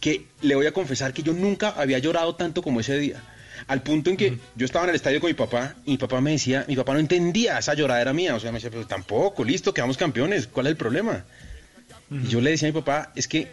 que 0.00 0.26
le 0.42 0.54
voy 0.54 0.66
a 0.66 0.72
confesar 0.72 1.12
que 1.14 1.22
yo 1.22 1.32
nunca 1.32 1.70
había 1.70 1.98
llorado 1.98 2.34
tanto 2.36 2.62
como 2.62 2.80
ese 2.80 2.98
día. 2.98 3.22
Al 3.66 3.82
punto 3.82 4.10
en 4.10 4.16
que 4.16 4.38
yo 4.54 4.64
estaba 4.64 4.84
en 4.84 4.90
el 4.90 4.96
estadio 4.96 5.20
con 5.20 5.28
mi 5.28 5.34
papá 5.34 5.74
y 5.84 5.92
mi 5.92 5.98
papá 5.98 6.20
me 6.20 6.32
decía, 6.32 6.64
mi 6.68 6.76
papá 6.76 6.92
no 6.92 7.00
entendía 7.00 7.58
esa 7.58 7.74
lloradera 7.74 8.12
mía, 8.12 8.34
o 8.34 8.40
sea, 8.40 8.52
me 8.52 8.56
decía, 8.56 8.70
pero 8.70 8.86
tampoco, 8.86 9.44
listo, 9.44 9.74
quedamos 9.74 9.96
campeones, 9.96 10.46
¿cuál 10.46 10.66
es 10.66 10.72
el 10.72 10.76
problema? 10.76 11.24
Y 12.10 12.28
yo 12.28 12.40
le 12.40 12.50
decía 12.50 12.68
a 12.68 12.72
mi 12.72 12.78
papá, 12.78 13.12
es 13.16 13.26
que 13.26 13.48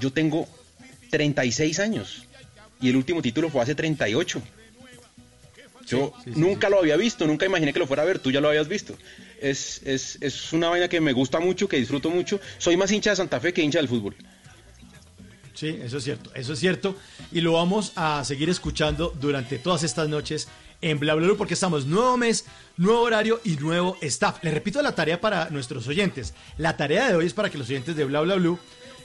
yo 0.00 0.12
tengo 0.12 0.48
36 1.10 1.78
años 1.80 2.26
y 2.80 2.88
el 2.88 2.96
último 2.96 3.22
título 3.22 3.50
fue 3.50 3.62
hace 3.62 3.74
38. 3.74 4.42
Yo 5.86 6.12
nunca 6.26 6.68
lo 6.68 6.78
había 6.78 6.96
visto, 6.96 7.26
nunca 7.26 7.46
imaginé 7.46 7.72
que 7.72 7.78
lo 7.78 7.86
fuera 7.86 8.02
a 8.02 8.06
ver, 8.06 8.18
tú 8.18 8.30
ya 8.30 8.40
lo 8.40 8.48
habías 8.48 8.68
visto. 8.68 8.96
Es, 9.40 9.80
es, 9.84 10.18
es 10.20 10.52
una 10.52 10.68
vaina 10.68 10.88
que 10.88 11.00
me 11.00 11.12
gusta 11.12 11.40
mucho, 11.40 11.66
que 11.66 11.78
disfruto 11.78 12.10
mucho. 12.10 12.40
Soy 12.58 12.76
más 12.76 12.92
hincha 12.92 13.10
de 13.10 13.16
Santa 13.16 13.40
Fe 13.40 13.54
que 13.54 13.62
hincha 13.62 13.78
del 13.78 13.88
fútbol. 13.88 14.14
Sí, 15.58 15.78
eso 15.82 15.96
es 15.96 16.04
cierto, 16.04 16.30
eso 16.36 16.52
es 16.52 16.60
cierto. 16.60 16.94
Y 17.32 17.40
lo 17.40 17.54
vamos 17.54 17.90
a 17.96 18.24
seguir 18.24 18.48
escuchando 18.48 19.12
durante 19.20 19.58
todas 19.58 19.82
estas 19.82 20.08
noches 20.08 20.46
en 20.80 21.00
Bla 21.00 21.16
porque 21.36 21.54
estamos 21.54 21.84
nuevo 21.84 22.16
mes, 22.16 22.44
nuevo 22.76 23.00
horario 23.00 23.40
y 23.42 23.56
nuevo 23.56 23.96
staff. 24.00 24.38
Le 24.44 24.52
repito 24.52 24.80
la 24.82 24.94
tarea 24.94 25.20
para 25.20 25.50
nuestros 25.50 25.88
oyentes. 25.88 26.32
La 26.58 26.76
tarea 26.76 27.08
de 27.08 27.16
hoy 27.16 27.26
es 27.26 27.34
para 27.34 27.50
que 27.50 27.58
los 27.58 27.68
oyentes 27.68 27.96
de 27.96 28.04
Bla 28.04 28.22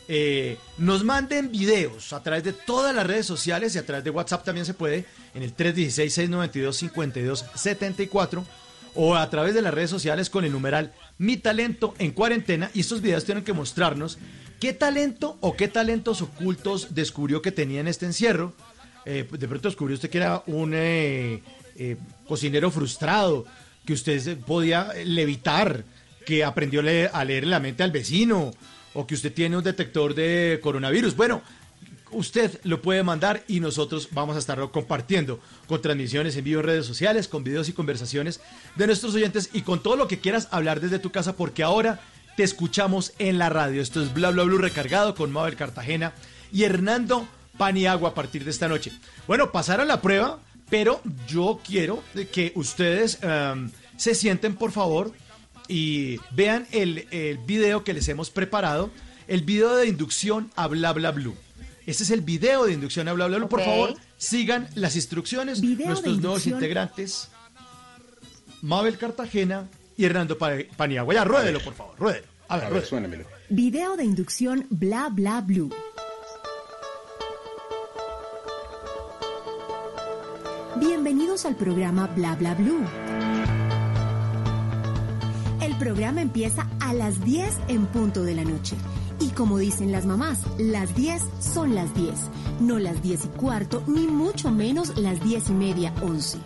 eh, 0.07 0.59
nos 0.77 1.03
manden 1.03 1.51
videos 1.51 2.13
a 2.13 2.21
través 2.21 2.43
de 2.43 2.53
todas 2.53 2.93
las 2.93 3.07
redes 3.07 3.25
sociales 3.25 3.73
y 3.73 3.79
a 3.79 3.85
través 3.87 4.03
de 4.03 4.11
WhatsApp 4.11 4.45
también 4.45 4.67
se 4.67 4.75
puede 4.75 5.07
en 5.33 5.41
el 5.41 5.57
316-692-5274 5.57 8.43
o 8.93 9.15
a 9.15 9.27
través 9.31 9.55
de 9.55 9.63
las 9.63 9.73
redes 9.73 9.89
sociales 9.89 10.29
con 10.29 10.45
el 10.45 10.51
numeral 10.51 10.93
Mi 11.17 11.37
Talento 11.37 11.95
en 11.97 12.11
Cuarentena 12.11 12.69
y 12.75 12.81
estos 12.81 13.01
videos 13.01 13.25
tienen 13.25 13.43
que 13.43 13.53
mostrarnos 13.53 14.19
qué 14.63 14.71
talento 14.71 15.37
o 15.41 15.57
qué 15.57 15.67
talentos 15.67 16.21
ocultos 16.21 16.95
descubrió 16.95 17.41
que 17.41 17.51
tenía 17.51 17.81
en 17.81 17.89
este 17.89 18.05
encierro. 18.05 18.53
Eh, 19.03 19.27
de 19.29 19.47
pronto 19.49 19.67
descubrió 19.67 19.95
usted 19.95 20.09
que 20.09 20.19
era 20.19 20.41
un 20.47 20.71
eh, 20.73 21.43
eh, 21.75 21.97
cocinero 22.25 22.71
frustrado, 22.71 23.45
que 23.85 23.91
usted 23.91 24.37
podía 24.39 24.93
levitar, 25.03 25.83
que 26.25 26.45
aprendió 26.45 26.81
leer, 26.81 27.11
a 27.11 27.25
leer 27.25 27.45
la 27.45 27.59
mente 27.59 27.83
al 27.83 27.91
vecino, 27.91 28.53
o 28.93 29.05
que 29.05 29.15
usted 29.15 29.33
tiene 29.33 29.57
un 29.57 29.65
detector 29.65 30.15
de 30.15 30.61
coronavirus. 30.63 31.13
Bueno, 31.17 31.41
usted 32.11 32.57
lo 32.63 32.81
puede 32.81 33.03
mandar 33.03 33.43
y 33.49 33.59
nosotros 33.59 34.07
vamos 34.11 34.37
a 34.37 34.39
estarlo 34.39 34.71
compartiendo 34.71 35.41
con 35.67 35.81
transmisiones 35.81 36.37
en 36.37 36.45
vivo 36.45 36.61
en 36.61 36.67
redes 36.67 36.85
sociales, 36.85 37.27
con 37.27 37.43
videos 37.43 37.67
y 37.67 37.73
conversaciones 37.73 38.39
de 38.77 38.87
nuestros 38.87 39.13
oyentes 39.13 39.49
y 39.51 39.63
con 39.63 39.83
todo 39.83 39.97
lo 39.97 40.07
que 40.07 40.19
quieras 40.19 40.47
hablar 40.51 40.79
desde 40.79 40.99
tu 40.99 41.11
casa 41.11 41.35
porque 41.35 41.63
ahora 41.63 41.99
te 42.35 42.43
escuchamos 42.43 43.13
en 43.19 43.37
la 43.37 43.49
radio. 43.49 43.81
Esto 43.81 44.01
es 44.01 44.13
Bla 44.13 44.31
Bla 44.31 44.43
Blue 44.43 44.57
recargado 44.57 45.15
con 45.15 45.31
Mabel 45.31 45.55
Cartagena 45.55 46.13
y 46.51 46.63
Hernando 46.63 47.27
Paniagua 47.57 48.09
a 48.09 48.13
partir 48.13 48.43
de 48.43 48.51
esta 48.51 48.67
noche. 48.67 48.91
Bueno, 49.27 49.51
pasar 49.51 49.81
a 49.81 49.85
la 49.85 50.01
prueba, 50.01 50.39
pero 50.69 51.01
yo 51.27 51.59
quiero 51.65 52.03
que 52.31 52.51
ustedes 52.55 53.19
em, 53.21 53.69
se 53.97 54.15
sienten 54.15 54.55
por 54.55 54.71
favor 54.71 55.13
y 55.67 56.17
vean 56.31 56.67
el, 56.71 57.07
el 57.11 57.37
video 57.39 57.83
que 57.83 57.93
les 57.93 58.07
hemos 58.07 58.29
preparado, 58.29 58.89
el 59.27 59.41
video 59.43 59.75
de 59.75 59.87
inducción 59.87 60.51
a 60.55 60.67
Bla 60.67 60.93
Bla 60.93 61.11
Blue. 61.11 61.35
Este 61.85 62.03
es 62.03 62.11
el 62.11 62.21
video 62.21 62.65
de 62.65 62.73
inducción 62.73 63.07
a 63.07 63.13
Bla 63.13 63.27
Bla 63.27 63.37
Blue. 63.37 63.49
Por 63.49 63.63
favor, 63.63 63.95
sigan 64.17 64.67
las 64.73 64.95
instrucciones. 64.95 65.61
Video 65.61 65.87
nuestros 65.87 66.19
nuevos 66.19 66.47
integrantes, 66.47 67.29
Mabel 68.61 68.97
Cartagena 68.97 69.67
y 69.97 70.05
Hernando 70.05 70.37
Pa- 70.37 70.51
Paniagua. 70.77 71.13
Ya, 71.13 71.23
ruédelo, 71.23 71.59
por 71.59 71.73
favor, 71.73 71.95
ruédelo. 71.97 72.27
A 72.49 72.57
ver, 72.57 72.65
A 72.65 72.69
ver, 72.69 72.85
suénamelo. 72.85 73.25
Video 73.49 73.95
de 73.95 74.03
inducción 74.03 74.65
bla 74.69 75.09
bla 75.11 75.41
blue. 75.41 75.69
Bienvenidos 80.79 81.45
al 81.45 81.55
programa 81.55 82.07
Bla 82.07 82.35
Bla 82.35 82.55
Blue. 82.55 82.83
El 85.61 85.75
programa 85.77 86.21
empieza 86.21 86.67
a 86.79 86.93
las 86.93 87.23
10 87.23 87.57
en 87.67 87.85
punto 87.87 88.23
de 88.23 88.35
la 88.35 88.43
noche. 88.43 88.75
Y 89.19 89.29
como 89.29 89.57
dicen 89.57 89.91
las 89.91 90.05
mamás, 90.05 90.39
las 90.57 90.93
10 90.95 91.21
son 91.39 91.75
las 91.75 91.93
10, 91.93 92.13
no 92.59 92.79
las 92.79 93.01
10 93.01 93.25
y 93.25 93.27
cuarto, 93.29 93.83
ni 93.87 94.07
mucho 94.07 94.51
menos 94.51 94.97
las 94.97 95.23
10 95.23 95.49
y 95.49 95.53
media, 95.53 95.93
11. 96.01 96.39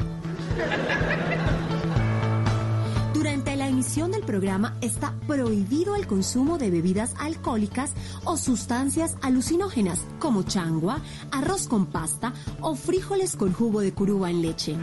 Durante 3.27 3.57
la 3.57 3.67
emisión 3.67 4.11
del 4.11 4.23
programa 4.23 4.77
está 4.79 5.13
prohibido 5.27 5.97
el 5.97 6.07
consumo 6.07 6.57
de 6.57 6.71
bebidas 6.71 7.13
alcohólicas 7.19 7.91
o 8.23 8.37
sustancias 8.37 9.17
alucinógenas 9.21 9.99
como 10.17 10.43
changua, 10.43 11.01
arroz 11.29 11.67
con 11.67 11.87
pasta 11.87 12.31
o 12.61 12.73
frijoles 12.75 13.35
con 13.35 13.51
jugo 13.51 13.81
de 13.81 13.93
curuba 13.93 14.31
en 14.31 14.41
leche. 14.41 14.77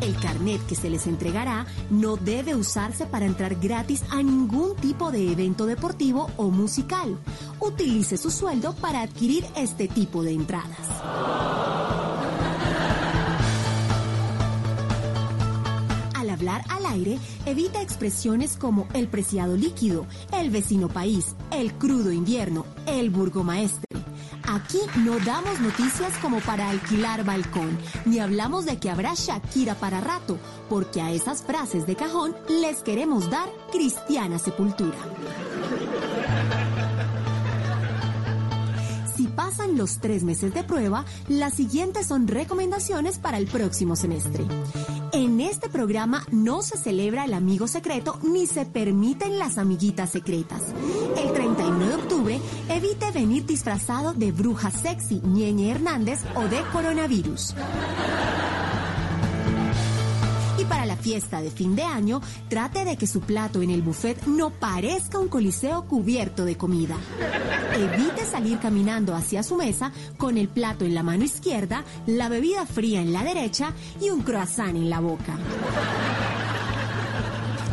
El 0.00 0.16
carnet 0.16 0.64
que 0.66 0.74
se 0.74 0.88
les 0.88 1.06
entregará 1.06 1.66
no 1.90 2.16
debe 2.16 2.54
usarse 2.54 3.04
para 3.04 3.26
entrar 3.26 3.56
gratis 3.56 4.04
a 4.08 4.22
ningún 4.22 4.74
tipo 4.76 5.12
de 5.12 5.32
evento 5.32 5.66
deportivo 5.66 6.30
o 6.38 6.48
musical. 6.48 7.18
Utilice 7.60 8.16
su 8.16 8.30
sueldo 8.30 8.72
para 8.72 9.02
adquirir 9.02 9.44
este 9.54 9.86
tipo 9.86 10.22
de 10.22 10.32
entradas. 10.32 12.01
Hablar 16.42 16.64
al 16.68 16.86
aire, 16.86 17.20
evita 17.46 17.80
expresiones 17.80 18.56
como 18.56 18.88
el 18.94 19.06
preciado 19.06 19.56
líquido, 19.56 20.06
el 20.32 20.50
vecino 20.50 20.88
país, 20.88 21.36
el 21.52 21.72
crudo 21.74 22.10
invierno, 22.10 22.66
el 22.86 23.10
burgomaestre. 23.10 23.86
Aquí 24.48 24.80
no 25.04 25.20
damos 25.20 25.60
noticias 25.60 26.18
como 26.20 26.40
para 26.40 26.68
alquilar 26.68 27.24
balcón, 27.24 27.78
ni 28.06 28.18
hablamos 28.18 28.64
de 28.64 28.76
que 28.78 28.90
habrá 28.90 29.14
Shakira 29.14 29.76
para 29.76 30.00
rato, 30.00 30.36
porque 30.68 31.00
a 31.00 31.12
esas 31.12 31.44
frases 31.44 31.86
de 31.86 31.94
cajón 31.94 32.34
les 32.48 32.82
queremos 32.82 33.30
dar 33.30 33.48
cristiana 33.70 34.40
sepultura. 34.40 34.98
Si 39.16 39.28
pasan 39.28 39.78
los 39.78 39.98
tres 39.98 40.24
meses 40.24 40.52
de 40.52 40.64
prueba, 40.64 41.04
las 41.28 41.54
siguientes 41.54 42.08
son 42.08 42.26
recomendaciones 42.26 43.18
para 43.18 43.38
el 43.38 43.46
próximo 43.46 43.94
semestre. 43.94 44.44
En 45.14 45.42
este 45.42 45.68
programa 45.68 46.24
no 46.30 46.62
se 46.62 46.78
celebra 46.78 47.26
el 47.26 47.34
amigo 47.34 47.68
secreto 47.68 48.18
ni 48.22 48.46
se 48.46 48.64
permiten 48.64 49.38
las 49.38 49.58
amiguitas 49.58 50.08
secretas. 50.08 50.62
El 51.22 51.34
31 51.34 51.86
de 51.86 51.94
octubre, 51.94 52.40
evite 52.70 53.10
venir 53.10 53.44
disfrazado 53.44 54.14
de 54.14 54.32
bruja 54.32 54.70
sexy, 54.70 55.20
Ñeñe 55.20 55.70
Hernández 55.70 56.20
o 56.34 56.48
de 56.48 56.62
coronavirus. 56.72 57.54
Para 60.72 60.86
la 60.86 60.96
fiesta 60.96 61.42
de 61.42 61.50
fin 61.50 61.76
de 61.76 61.82
año, 61.82 62.22
trate 62.48 62.86
de 62.86 62.96
que 62.96 63.06
su 63.06 63.20
plato 63.20 63.60
en 63.60 63.68
el 63.68 63.82
buffet 63.82 64.24
no 64.24 64.48
parezca 64.48 65.18
un 65.18 65.28
coliseo 65.28 65.84
cubierto 65.84 66.46
de 66.46 66.56
comida. 66.56 66.96
Evite 67.76 68.24
salir 68.24 68.58
caminando 68.58 69.14
hacia 69.14 69.42
su 69.42 69.56
mesa 69.56 69.92
con 70.16 70.38
el 70.38 70.48
plato 70.48 70.86
en 70.86 70.94
la 70.94 71.02
mano 71.02 71.24
izquierda, 71.24 71.84
la 72.06 72.30
bebida 72.30 72.64
fría 72.64 73.02
en 73.02 73.12
la 73.12 73.22
derecha 73.22 73.74
y 74.00 74.08
un 74.08 74.22
croissant 74.22 74.74
en 74.74 74.88
la 74.88 75.00
boca. 75.00 75.36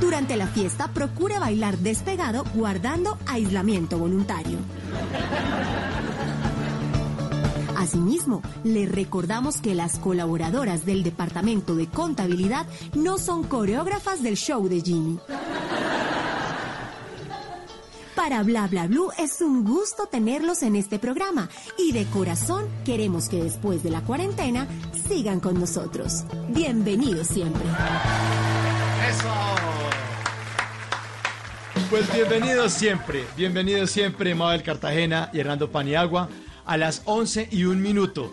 Durante 0.02 0.36
la 0.36 0.48
fiesta, 0.48 0.90
procure 0.90 1.40
bailar 1.40 1.78
despegado 1.78 2.44
guardando 2.54 3.18
aislamiento 3.28 3.98
voluntario. 3.98 4.58
Asimismo, 7.80 8.42
le 8.66 8.86
recordamos 8.86 9.62
que 9.62 9.74
las 9.74 10.00
colaboradoras 10.00 10.86
del 10.86 11.02
Departamento 11.02 11.76
de 11.76 11.88
Contabilidad 11.88 12.68
no 12.94 13.18
son 13.18 13.44
coreógrafas 13.44 14.22
del 14.22 14.36
show 14.36 14.68
de 14.68 14.82
Jimmy. 14.82 15.18
Para 18.18 18.44
Bla 18.44 18.68
Bla 18.68 18.90
es 19.18 19.40
un 19.40 19.64
gusto 19.64 20.08
tenerlos 20.08 20.62
en 20.62 20.76
este 20.76 21.00
programa 21.00 21.48
y 21.78 21.94
de 21.94 22.04
corazón 22.08 22.66
queremos 22.84 23.30
que 23.30 23.42
después 23.42 23.82
de 23.82 23.92
la 23.92 24.02
cuarentena 24.02 24.68
sigan 25.08 25.40
con 25.40 25.58
nosotros. 25.58 26.26
Bienvenidos 26.50 27.28
siempre. 27.28 27.64
¡Eso! 29.10 29.30
Pues 31.90 32.14
bienvenidos 32.14 32.74
siempre, 32.74 33.26
bienvenidos 33.38 33.90
siempre 33.90 34.36
Mabel 34.36 34.64
Cartagena 34.64 35.30
y 35.32 35.40
Hernando 35.40 35.72
Paniagua 35.72 36.28
a 36.70 36.78
las 36.78 37.02
11 37.06 37.50
y 37.52 37.64
un 37.64 37.82
minuto. 37.82 38.32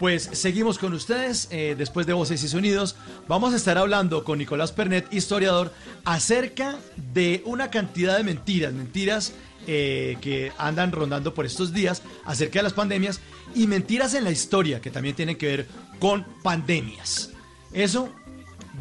Pues 0.00 0.28
seguimos 0.32 0.76
con 0.76 0.92
ustedes 0.92 1.46
eh, 1.52 1.76
después 1.78 2.04
de 2.04 2.14
Voces 2.14 2.42
y 2.42 2.48
Sonidos. 2.48 2.96
Vamos 3.28 3.54
a 3.54 3.56
estar 3.56 3.78
hablando 3.78 4.24
con 4.24 4.38
Nicolás 4.38 4.72
Pernet, 4.72 5.06
historiador, 5.14 5.72
acerca 6.04 6.76
de 7.14 7.42
una 7.46 7.70
cantidad 7.70 8.16
de 8.16 8.24
mentiras, 8.24 8.72
mentiras 8.72 9.34
eh, 9.68 10.18
que 10.20 10.50
andan 10.58 10.90
rondando 10.90 11.32
por 11.32 11.46
estos 11.46 11.72
días 11.72 12.02
acerca 12.24 12.58
de 12.58 12.64
las 12.64 12.72
pandemias 12.72 13.20
y 13.54 13.68
mentiras 13.68 14.14
en 14.14 14.24
la 14.24 14.32
historia 14.32 14.80
que 14.80 14.90
también 14.90 15.14
tienen 15.14 15.36
que 15.36 15.46
ver 15.46 15.66
con 16.00 16.26
pandemias. 16.42 17.30
Eso, 17.72 18.12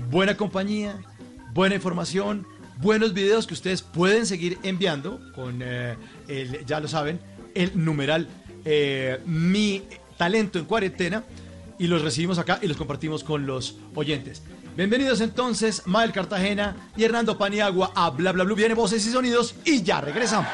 buena 0.09 0.35
compañía, 0.35 0.97
buena 1.53 1.75
información, 1.75 2.47
buenos 2.81 3.13
videos 3.13 3.45
que 3.45 3.53
ustedes 3.53 3.83
pueden 3.83 4.25
seguir 4.25 4.57
enviando 4.63 5.21
con, 5.35 5.59
eh, 5.61 5.95
el, 6.27 6.65
ya 6.65 6.79
lo 6.79 6.87
saben, 6.87 7.19
el 7.53 7.71
numeral 7.75 8.27
eh, 8.65 9.19
Mi 9.25 9.83
Talento 10.17 10.59
en 10.59 10.65
Cuarentena 10.65 11.23
y 11.77 11.87
los 11.87 12.01
recibimos 12.01 12.39
acá 12.39 12.59
y 12.61 12.67
los 12.67 12.77
compartimos 12.77 13.23
con 13.23 13.45
los 13.45 13.77
oyentes. 13.93 14.41
Bienvenidos 14.75 15.21
entonces, 15.21 15.83
Mael 15.85 16.11
Cartagena 16.11 16.89
y 16.97 17.03
Hernando 17.03 17.37
Paniagua 17.37 17.91
a 17.95 18.09
Bla 18.09 18.33
Bla 18.33 18.43
Blue. 18.43 18.55
Viene 18.55 18.73
voces 18.73 19.05
y 19.05 19.11
sonidos 19.11 19.55
y 19.63 19.83
ya 19.83 20.01
regresamos. 20.01 20.49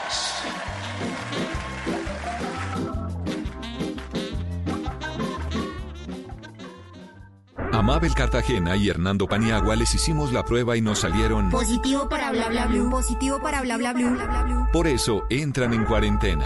A 7.74 7.82
Mabel 7.82 8.14
Cartagena 8.14 8.76
y 8.76 8.90
Hernando 8.90 9.28
Paniagua 9.28 9.76
les 9.76 9.96
hicimos 9.96 10.34
la 10.34 10.44
prueba 10.44 10.76
y 10.76 10.82
nos 10.82 11.00
salieron. 11.00 11.50
Positivo 11.50 12.10
para 12.10 12.32
bla 12.32 12.50
bla 12.50 12.68
blue. 12.68 12.90
Positivo 12.92 13.42
para 13.42 13.62
bla 13.62 13.78
bla 13.78 13.94
blue. 13.94 14.68
Por 14.74 14.88
eso 14.88 15.24
entran 15.30 15.74
en 15.74 15.86
cuarentena. 15.86 16.46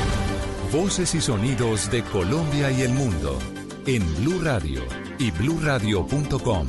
Voces 0.71 1.15
y 1.15 1.19
sonidos 1.19 1.91
de 1.91 2.01
Colombia 2.01 2.71
y 2.71 2.83
el 2.83 2.93
mundo 2.93 3.37
en 3.85 4.01
Blue 4.15 4.39
Radio 4.41 4.81
y 5.19 5.29
bluradio.com, 5.31 6.67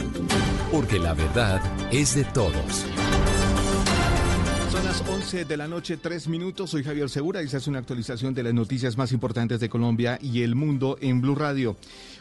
porque 0.72 0.98
la 0.98 1.14
verdad 1.14 1.62
es 1.92 2.16
de 2.16 2.24
todos. 2.24 2.84
Son 4.72 4.84
las 4.84 5.09
11 5.09 5.44
de 5.44 5.57
la 5.57 5.68
noche, 5.68 5.98
3 5.98 6.26
minutos. 6.26 6.70
Soy 6.70 6.82
Javier 6.82 7.09
Segura 7.11 7.44
y 7.44 7.48
se 7.48 7.59
hace 7.59 7.70
una 7.70 7.78
actualización 7.78 8.34
de 8.34 8.42
las 8.42 8.55
noticias 8.55 8.98
más 8.98 9.12
importantes 9.12 9.61
de 9.61 9.68
Colombia 9.68 10.18
y 10.20 10.42
el 10.42 10.57
mundo 10.57 10.98
en 11.00 11.20
Blue 11.20 11.36
Radio. 11.36 11.76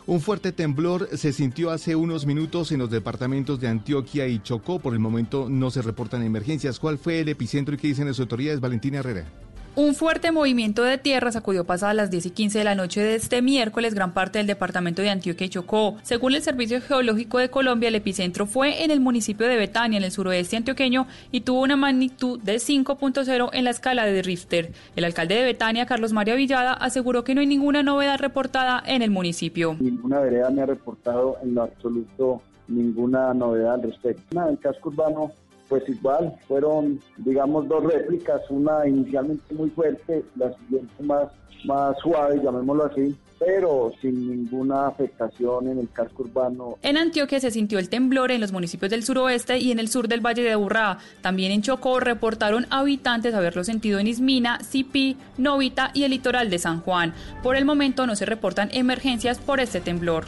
Un 0.06 0.22
fuerte 0.22 0.52
temblor 0.52 1.10
se 1.18 1.34
sintió 1.34 1.72
hace 1.72 1.96
unos 1.96 2.28
minutos 2.28 2.72
en 2.72 2.78
los 2.78 2.92
departamentos 2.92 3.60
de 3.60 3.70
Antioquia 3.70 4.28
y 4.28 4.38
Chocó. 4.44 4.78
Por 4.78 4.94
el 4.94 5.00
momento 5.00 5.48
no 5.50 5.72
se 5.72 5.82
reportan 5.82 6.22
emergencias. 6.22 6.80
¿Cuál 6.80 7.00
fue 7.00 7.22
el 7.22 7.30
epicentro 7.30 7.74
y 7.74 7.80
qué 7.80 7.88
dicen 7.88 8.06
las 8.06 8.20
autoridades? 8.20 8.60
Valentina 8.60 9.00
Herrera. 9.00 9.26
Un 9.74 9.96
fuerte 9.96 10.34
movimiento 10.34 10.84
de 10.84 10.98
tierra 10.98 11.32
sacudió 11.32 11.64
pasadas 11.64 11.96
las 11.96 12.12
10 12.12 12.26
y 12.26 12.30
15 12.32 12.58
de 12.58 12.64
la 12.66 12.76
noche 12.76 13.02
de 13.02 13.16
este 13.16 13.42
miércoles 13.42 13.94
gran 13.94 14.14
parte 14.14 14.38
del 14.38 14.48
departamento 14.48 15.02
de 15.02 15.10
Antioquia 15.10 15.48
y 15.48 15.50
Chocó. 15.50 15.96
Según 16.04 16.36
el 16.36 16.42
Servicio 16.42 16.82
Geológico 16.82 17.38
de 17.38 17.50
Colombia, 17.50 17.88
el 17.88 17.96
epicentro 17.96 18.46
fue 18.46 18.84
en 18.84 18.92
el 18.92 19.00
municipio 19.00 19.48
de 19.48 19.56
Betania, 19.56 19.98
en 19.98 20.04
el 20.04 20.12
suroeste 20.12 20.58
antioqueño, 20.58 21.08
y 21.32 21.42
tuvo 21.42 21.62
una 21.62 21.78
magnitud 21.78 22.38
de 22.42 22.56
5.0 22.56 23.50
en 23.54 23.64
la 23.64 23.70
escala 23.70 24.06
de 24.06 24.22
Richter. 24.22 24.74
El 24.98 25.06
alcalde 25.06 25.36
de 25.36 25.46
Betania, 25.46 25.86
Carlos 25.86 26.12
María 26.12 26.36
Villada, 26.36 26.74
aseguró 26.74 27.24
que 27.24 27.34
no 27.34 27.40
hay 27.40 27.48
ninguna 27.48 27.82
novedad 27.82 28.20
reportada 28.20 28.84
en 28.86 29.02
el 29.02 29.10
municipio. 29.10 29.78
Ninguna 29.80 30.20
vereda 30.20 30.50
me 30.50 30.64
ha 30.64 30.66
reportado 30.66 31.38
en 31.42 31.56
lo 31.56 31.64
absoluto 31.64 32.42
ninguna 32.68 33.34
novedad 33.34 33.76
al 33.76 33.84
respecto. 33.84 34.24
Nada, 34.36 34.50
el 34.50 34.60
casco 34.60 34.90
urbano 34.90 35.32
pues 35.72 35.88
igual 35.88 36.36
fueron, 36.50 37.00
digamos, 37.16 37.66
dos 37.70 37.82
réplicas, 37.86 38.42
una 38.50 38.86
inicialmente 38.86 39.56
muy 39.56 39.70
fuerte, 39.70 40.22
la 40.36 40.54
siguiente 40.58 41.02
más, 41.02 41.30
más 41.64 41.98
suave, 42.00 42.42
llamémoslo 42.44 42.88
así, 42.88 43.16
pero 43.40 43.94
sin 44.02 44.30
ninguna 44.30 44.88
afectación 44.88 45.70
en 45.70 45.80
el 45.80 45.90
casco 45.90 46.24
urbano. 46.24 46.78
En 46.82 46.98
Antioquia 46.98 47.40
se 47.40 47.52
sintió 47.52 47.80
el 47.80 47.88
temblor 47.88 48.32
en 48.32 48.42
los 48.42 48.52
municipios 48.52 48.92
del 48.92 49.04
suroeste 49.04 49.60
y 49.60 49.72
en 49.72 49.80
el 49.80 49.88
sur 49.88 50.10
del 50.10 50.20
Valle 50.20 50.44
de 50.44 50.52
Aburrá. 50.52 50.98
También 51.22 51.54
en 51.54 51.62
Chocó 51.62 52.02
reportaron 52.02 52.68
habitantes 52.70 53.34
haberlo 53.34 53.64
sentido 53.64 53.98
en 54.00 54.08
Ismina, 54.08 54.60
Sipí, 54.60 55.16
Novita 55.38 55.92
y 55.94 56.04
el 56.04 56.12
litoral 56.12 56.50
de 56.50 56.60
San 56.60 56.82
Juan. 56.82 57.14
Por 57.42 57.56
el 57.56 57.64
momento 57.64 58.06
no 58.06 58.18
se 58.18 58.26
reportan 58.26 58.68
emergencias 58.74 59.40
por 59.40 59.62
este 59.62 59.80
temblor. 59.80 60.26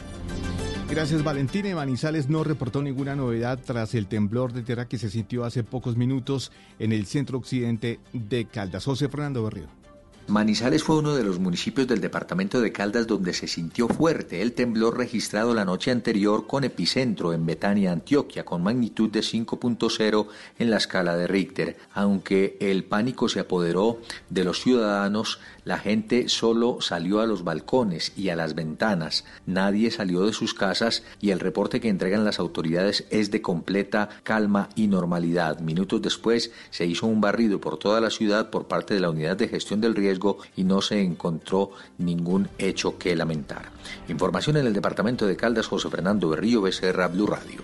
Gracias 0.88 1.24
Valentina. 1.24 1.74
Manizales 1.74 2.28
no 2.28 2.44
reportó 2.44 2.82
ninguna 2.82 3.16
novedad 3.16 3.58
tras 3.64 3.94
el 3.94 4.06
temblor 4.06 4.52
de 4.52 4.62
tierra 4.62 4.86
que 4.86 4.98
se 4.98 5.10
sintió 5.10 5.44
hace 5.44 5.64
pocos 5.64 5.96
minutos 5.96 6.52
en 6.78 6.92
el 6.92 7.06
centro 7.06 7.38
occidente 7.38 8.00
de 8.12 8.44
Caldas. 8.44 8.84
José 8.84 9.08
Fernando 9.08 9.42
Berrío. 9.42 9.84
Manizales 10.26 10.82
fue 10.82 10.96
uno 10.96 11.14
de 11.14 11.22
los 11.22 11.38
municipios 11.38 11.86
del 11.86 12.00
departamento 12.00 12.62
de 12.62 12.72
Caldas 12.72 13.06
donde 13.06 13.34
se 13.34 13.46
sintió 13.46 13.88
fuerte 13.88 14.40
el 14.40 14.54
temblor 14.54 14.96
registrado 14.96 15.52
la 15.52 15.66
noche 15.66 15.90
anterior 15.90 16.46
con 16.46 16.64
epicentro 16.64 17.34
en 17.34 17.44
Betania, 17.44 17.92
Antioquia, 17.92 18.42
con 18.42 18.62
magnitud 18.62 19.10
de 19.10 19.20
5.0 19.20 20.26
en 20.58 20.70
la 20.70 20.78
escala 20.78 21.14
de 21.14 21.26
Richter. 21.26 21.76
Aunque 21.92 22.56
el 22.60 22.84
pánico 22.84 23.28
se 23.28 23.40
apoderó 23.40 24.00
de 24.30 24.44
los 24.44 24.62
ciudadanos, 24.62 25.40
la 25.64 25.78
gente 25.78 26.28
solo 26.28 26.78
salió 26.80 27.20
a 27.20 27.26
los 27.26 27.44
balcones 27.44 28.12
y 28.16 28.28
a 28.28 28.36
las 28.36 28.54
ventanas. 28.54 29.24
Nadie 29.46 29.90
salió 29.90 30.26
de 30.26 30.32
sus 30.32 30.54
casas 30.54 31.02
y 31.20 31.30
el 31.30 31.40
reporte 31.40 31.80
que 31.80 31.88
entregan 31.88 32.24
las 32.24 32.38
autoridades 32.38 33.06
es 33.10 33.30
de 33.30 33.42
completa 33.42 34.08
calma 34.22 34.68
y 34.74 34.86
normalidad. 34.86 35.60
Minutos 35.60 36.02
después 36.02 36.52
se 36.70 36.86
hizo 36.86 37.06
un 37.06 37.20
barrido 37.20 37.60
por 37.60 37.78
toda 37.78 38.00
la 38.00 38.10
ciudad 38.10 38.50
por 38.50 38.66
parte 38.66 38.94
de 38.94 39.00
la 39.00 39.10
Unidad 39.10 39.36
de 39.36 39.48
Gestión 39.48 39.80
del 39.80 39.94
Riesgo 39.94 40.38
y 40.56 40.64
no 40.64 40.82
se 40.82 41.00
encontró 41.00 41.70
ningún 41.98 42.48
hecho 42.58 42.98
que 42.98 43.16
lamentar. 43.16 43.70
Información 44.08 44.56
en 44.58 44.66
el 44.66 44.74
departamento 44.74 45.26
de 45.26 45.36
Caldas, 45.36 45.66
José 45.66 45.88
Fernando 45.88 46.28
Berrío, 46.28 46.62
Becerra, 46.62 47.08
Blue 47.08 47.26
Radio. 47.26 47.62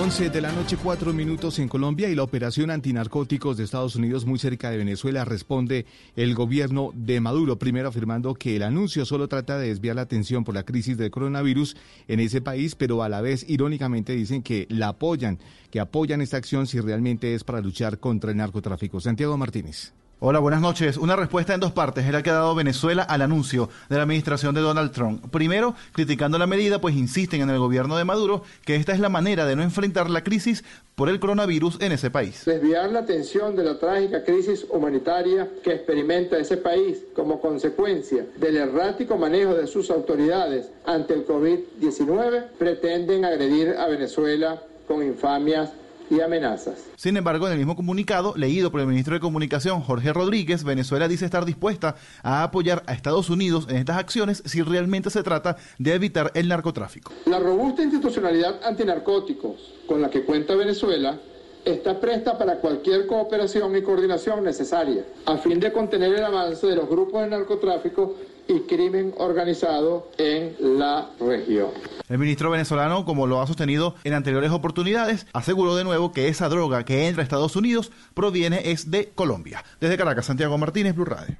11 0.00 0.30
de 0.30 0.40
la 0.40 0.52
noche, 0.52 0.76
4 0.80 1.12
minutos 1.12 1.58
en 1.58 1.66
Colombia 1.66 2.08
y 2.08 2.14
la 2.14 2.22
operación 2.22 2.70
antinarcóticos 2.70 3.56
de 3.56 3.64
Estados 3.64 3.96
Unidos 3.96 4.26
muy 4.26 4.38
cerca 4.38 4.70
de 4.70 4.76
Venezuela 4.76 5.24
responde 5.24 5.86
el 6.14 6.36
gobierno 6.36 6.92
de 6.94 7.20
Maduro, 7.20 7.58
primero 7.58 7.88
afirmando 7.88 8.34
que 8.34 8.54
el 8.54 8.62
anuncio 8.62 9.04
solo 9.04 9.26
trata 9.26 9.58
de 9.58 9.66
desviar 9.66 9.96
la 9.96 10.02
atención 10.02 10.44
por 10.44 10.54
la 10.54 10.62
crisis 10.62 10.96
del 10.96 11.10
coronavirus 11.10 11.76
en 12.06 12.20
ese 12.20 12.40
país, 12.40 12.76
pero 12.76 13.02
a 13.02 13.08
la 13.08 13.20
vez 13.22 13.44
irónicamente 13.48 14.14
dicen 14.14 14.44
que 14.44 14.68
la 14.70 14.90
apoyan, 14.90 15.40
que 15.72 15.80
apoyan 15.80 16.20
esta 16.20 16.36
acción 16.36 16.68
si 16.68 16.78
realmente 16.78 17.34
es 17.34 17.42
para 17.42 17.60
luchar 17.60 17.98
contra 17.98 18.30
el 18.30 18.36
narcotráfico. 18.36 19.00
Santiago 19.00 19.36
Martínez. 19.36 19.94
Hola, 20.20 20.40
buenas 20.40 20.60
noches. 20.60 20.96
Una 20.96 21.14
respuesta 21.14 21.54
en 21.54 21.60
dos 21.60 21.70
partes 21.70 22.04
es 22.04 22.10
la 22.10 22.24
que 22.24 22.30
ha 22.30 22.32
dado 22.32 22.52
Venezuela 22.56 23.04
al 23.04 23.22
anuncio 23.22 23.68
de 23.88 23.94
la 23.94 24.02
administración 24.02 24.52
de 24.52 24.60
Donald 24.60 24.90
Trump. 24.90 25.30
Primero, 25.30 25.76
criticando 25.92 26.38
la 26.38 26.48
medida, 26.48 26.80
pues 26.80 26.96
insisten 26.96 27.40
en 27.40 27.50
el 27.50 27.60
gobierno 27.60 27.96
de 27.96 28.04
Maduro 28.04 28.42
que 28.64 28.74
esta 28.74 28.92
es 28.92 28.98
la 28.98 29.10
manera 29.10 29.46
de 29.46 29.54
no 29.54 29.62
enfrentar 29.62 30.10
la 30.10 30.24
crisis 30.24 30.64
por 30.96 31.08
el 31.08 31.20
coronavirus 31.20 31.80
en 31.80 31.92
ese 31.92 32.10
país. 32.10 32.42
Desviar 32.44 32.90
la 32.90 32.98
atención 32.98 33.54
de 33.54 33.62
la 33.62 33.78
trágica 33.78 34.24
crisis 34.24 34.66
humanitaria 34.68 35.48
que 35.62 35.74
experimenta 35.74 36.36
ese 36.36 36.56
país 36.56 36.98
como 37.14 37.40
consecuencia 37.40 38.26
del 38.38 38.56
errático 38.56 39.16
manejo 39.16 39.54
de 39.54 39.68
sus 39.68 39.88
autoridades 39.88 40.68
ante 40.84 41.14
el 41.14 41.28
COVID-19, 41.28 42.46
pretenden 42.58 43.24
agredir 43.24 43.76
a 43.78 43.86
Venezuela 43.86 44.60
con 44.88 45.04
infamias 45.04 45.70
y 46.10 46.20
amenazas. 46.20 46.84
Sin 46.96 47.16
embargo, 47.16 47.46
en 47.46 47.52
el 47.52 47.58
mismo 47.58 47.76
comunicado, 47.76 48.34
leído 48.36 48.70
por 48.70 48.80
el 48.80 48.86
ministro 48.86 49.14
de 49.14 49.20
Comunicación, 49.20 49.80
Jorge 49.82 50.12
Rodríguez, 50.12 50.64
Venezuela 50.64 51.08
dice 51.08 51.24
estar 51.24 51.44
dispuesta 51.44 51.96
a 52.22 52.42
apoyar 52.42 52.82
a 52.86 52.94
Estados 52.94 53.30
Unidos 53.30 53.66
en 53.68 53.76
estas 53.76 53.98
acciones 53.98 54.42
si 54.46 54.62
realmente 54.62 55.10
se 55.10 55.22
trata 55.22 55.56
de 55.78 55.94
evitar 55.94 56.30
el 56.34 56.48
narcotráfico. 56.48 57.12
La 57.26 57.38
robusta 57.38 57.82
institucionalidad 57.82 58.62
antinarcóticos 58.64 59.74
con 59.86 60.02
la 60.02 60.10
que 60.10 60.24
cuenta 60.24 60.54
Venezuela 60.54 61.18
está 61.64 62.00
presta 62.00 62.38
para 62.38 62.56
cualquier 62.60 63.06
cooperación 63.06 63.76
y 63.76 63.82
coordinación 63.82 64.42
necesaria 64.44 65.04
a 65.26 65.36
fin 65.36 65.60
de 65.60 65.72
contener 65.72 66.14
el 66.14 66.24
avance 66.24 66.66
de 66.66 66.76
los 66.76 66.88
grupos 66.88 67.22
de 67.22 67.30
narcotráfico 67.30 68.14
y 68.48 68.60
crimen 68.60 69.14
organizado 69.18 70.10
en 70.18 70.56
la 70.78 71.10
región. 71.20 71.68
El 72.08 72.18
ministro 72.18 72.50
venezolano, 72.50 73.04
como 73.04 73.26
lo 73.26 73.40
ha 73.40 73.46
sostenido 73.46 73.94
en 74.04 74.14
anteriores 74.14 74.50
oportunidades, 74.50 75.26
aseguró 75.32 75.76
de 75.76 75.84
nuevo 75.84 76.12
que 76.12 76.28
esa 76.28 76.48
droga 76.48 76.84
que 76.84 77.06
entra 77.06 77.22
a 77.22 77.24
Estados 77.24 77.54
Unidos 77.54 77.92
proviene 78.14 78.70
es 78.72 78.90
de 78.90 79.10
Colombia. 79.14 79.62
Desde 79.80 79.98
Caracas, 79.98 80.26
Santiago 80.26 80.56
Martínez, 80.56 80.94
Blue 80.94 81.04
Radio. 81.04 81.36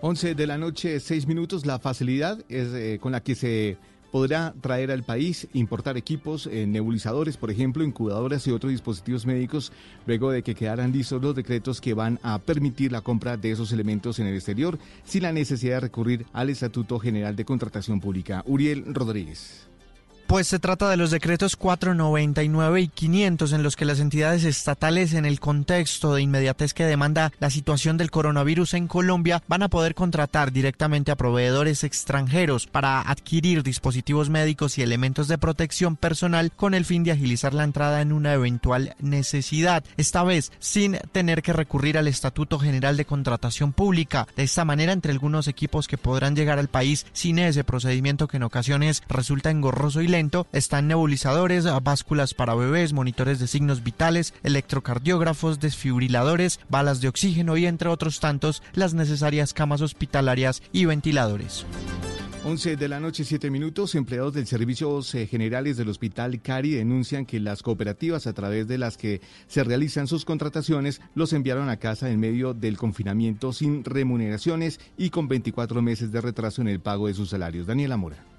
11 0.00 0.34
de 0.34 0.46
la 0.48 0.58
noche, 0.58 0.98
6 0.98 1.28
minutos. 1.28 1.64
La 1.64 1.78
facilidad 1.78 2.38
es 2.48 2.74
eh, 2.74 2.98
con 3.00 3.12
la 3.12 3.22
que 3.22 3.36
se 3.36 3.78
podrá 4.12 4.54
traer 4.60 4.92
al 4.92 5.02
país, 5.02 5.48
importar 5.54 5.96
equipos, 5.96 6.46
eh, 6.46 6.66
nebulizadores, 6.66 7.36
por 7.36 7.50
ejemplo, 7.50 7.82
incubadoras 7.82 8.46
y 8.46 8.52
otros 8.52 8.70
dispositivos 8.70 9.26
médicos, 9.26 9.72
luego 10.06 10.30
de 10.30 10.42
que 10.42 10.54
quedaran 10.54 10.92
listos 10.92 11.20
los 11.20 11.34
decretos 11.34 11.80
que 11.80 11.94
van 11.94 12.20
a 12.22 12.38
permitir 12.38 12.92
la 12.92 13.00
compra 13.00 13.36
de 13.36 13.50
esos 13.50 13.72
elementos 13.72 14.20
en 14.20 14.26
el 14.26 14.34
exterior, 14.34 14.78
sin 15.02 15.22
la 15.22 15.32
necesidad 15.32 15.76
de 15.76 15.80
recurrir 15.80 16.26
al 16.32 16.50
Estatuto 16.50 17.00
General 17.00 17.34
de 17.34 17.44
Contratación 17.44 18.00
Pública. 18.00 18.44
Uriel 18.46 18.84
Rodríguez. 18.94 19.71
Pues 20.26 20.48
se 20.48 20.58
trata 20.58 20.88
de 20.88 20.96
los 20.96 21.10
decretos 21.10 21.56
499 21.56 22.80
y 22.80 22.88
500 22.88 23.52
en 23.52 23.62
los 23.62 23.76
que 23.76 23.84
las 23.84 24.00
entidades 24.00 24.44
estatales 24.44 25.12
en 25.12 25.26
el 25.26 25.40
contexto 25.40 26.14
de 26.14 26.22
inmediatez 26.22 26.72
que 26.72 26.86
demanda 26.86 27.32
la 27.38 27.50
situación 27.50 27.98
del 27.98 28.10
coronavirus 28.10 28.74
en 28.74 28.88
Colombia 28.88 29.42
van 29.46 29.62
a 29.62 29.68
poder 29.68 29.94
contratar 29.94 30.52
directamente 30.52 31.10
a 31.10 31.16
proveedores 31.16 31.84
extranjeros 31.84 32.66
para 32.66 33.02
adquirir 33.02 33.62
dispositivos 33.62 34.30
médicos 34.30 34.78
y 34.78 34.82
elementos 34.82 35.28
de 35.28 35.38
protección 35.38 35.96
personal 35.96 36.50
con 36.50 36.74
el 36.74 36.84
fin 36.84 37.04
de 37.04 37.12
agilizar 37.12 37.52
la 37.52 37.64
entrada 37.64 38.00
en 38.00 38.12
una 38.12 38.32
eventual 38.32 38.96
necesidad, 39.00 39.84
esta 39.96 40.22
vez 40.24 40.52
sin 40.58 40.98
tener 41.12 41.42
que 41.42 41.52
recurrir 41.52 41.98
al 41.98 42.08
Estatuto 42.08 42.58
General 42.58 42.96
de 42.96 43.04
Contratación 43.04 43.72
Pública. 43.72 44.26
De 44.36 44.44
esta 44.44 44.64
manera, 44.64 44.92
entre 44.92 45.12
algunos 45.12 45.48
equipos 45.48 45.88
que 45.88 45.98
podrán 45.98 46.34
llegar 46.34 46.58
al 46.58 46.68
país 46.68 47.06
sin 47.12 47.38
ese 47.38 47.64
procedimiento 47.64 48.28
que 48.28 48.38
en 48.38 48.44
ocasiones 48.44 49.02
resulta 49.08 49.50
engorroso 49.50 50.00
y 50.00 50.08
lento, 50.08 50.21
están 50.52 50.88
nebulizadores, 50.88 51.66
básculas 51.82 52.34
para 52.34 52.54
bebés, 52.54 52.92
monitores 52.92 53.38
de 53.38 53.46
signos 53.46 53.82
vitales, 53.82 54.34
electrocardiógrafos, 54.42 55.60
desfibriladores, 55.60 56.60
balas 56.68 57.00
de 57.00 57.08
oxígeno 57.08 57.56
y 57.56 57.66
entre 57.66 57.88
otros 57.88 58.20
tantos 58.20 58.62
las 58.74 58.94
necesarias 58.94 59.52
camas 59.52 59.80
hospitalarias 59.80 60.62
y 60.72 60.84
ventiladores. 60.84 61.66
11 62.44 62.76
de 62.76 62.88
la 62.88 62.98
noche, 62.98 63.22
7 63.22 63.50
minutos. 63.50 63.94
Empleados 63.94 64.34
del 64.34 64.48
Servicios 64.48 65.12
Generales 65.30 65.76
del 65.76 65.88
Hospital 65.88 66.42
Cari 66.42 66.72
denuncian 66.72 67.24
que 67.24 67.38
las 67.38 67.62
cooperativas 67.62 68.26
a 68.26 68.32
través 68.32 68.66
de 68.66 68.78
las 68.78 68.96
que 68.96 69.20
se 69.46 69.62
realizan 69.62 70.08
sus 70.08 70.24
contrataciones 70.24 71.00
los 71.14 71.32
enviaron 71.32 71.68
a 71.68 71.76
casa 71.76 72.10
en 72.10 72.18
medio 72.18 72.52
del 72.52 72.76
confinamiento 72.76 73.52
sin 73.52 73.84
remuneraciones 73.84 74.80
y 74.96 75.10
con 75.10 75.28
24 75.28 75.82
meses 75.82 76.10
de 76.10 76.20
retraso 76.20 76.62
en 76.62 76.68
el 76.68 76.80
pago 76.80 77.06
de 77.06 77.14
sus 77.14 77.30
salarios. 77.30 77.68
Daniela 77.68 77.96
Mora. 77.96 78.31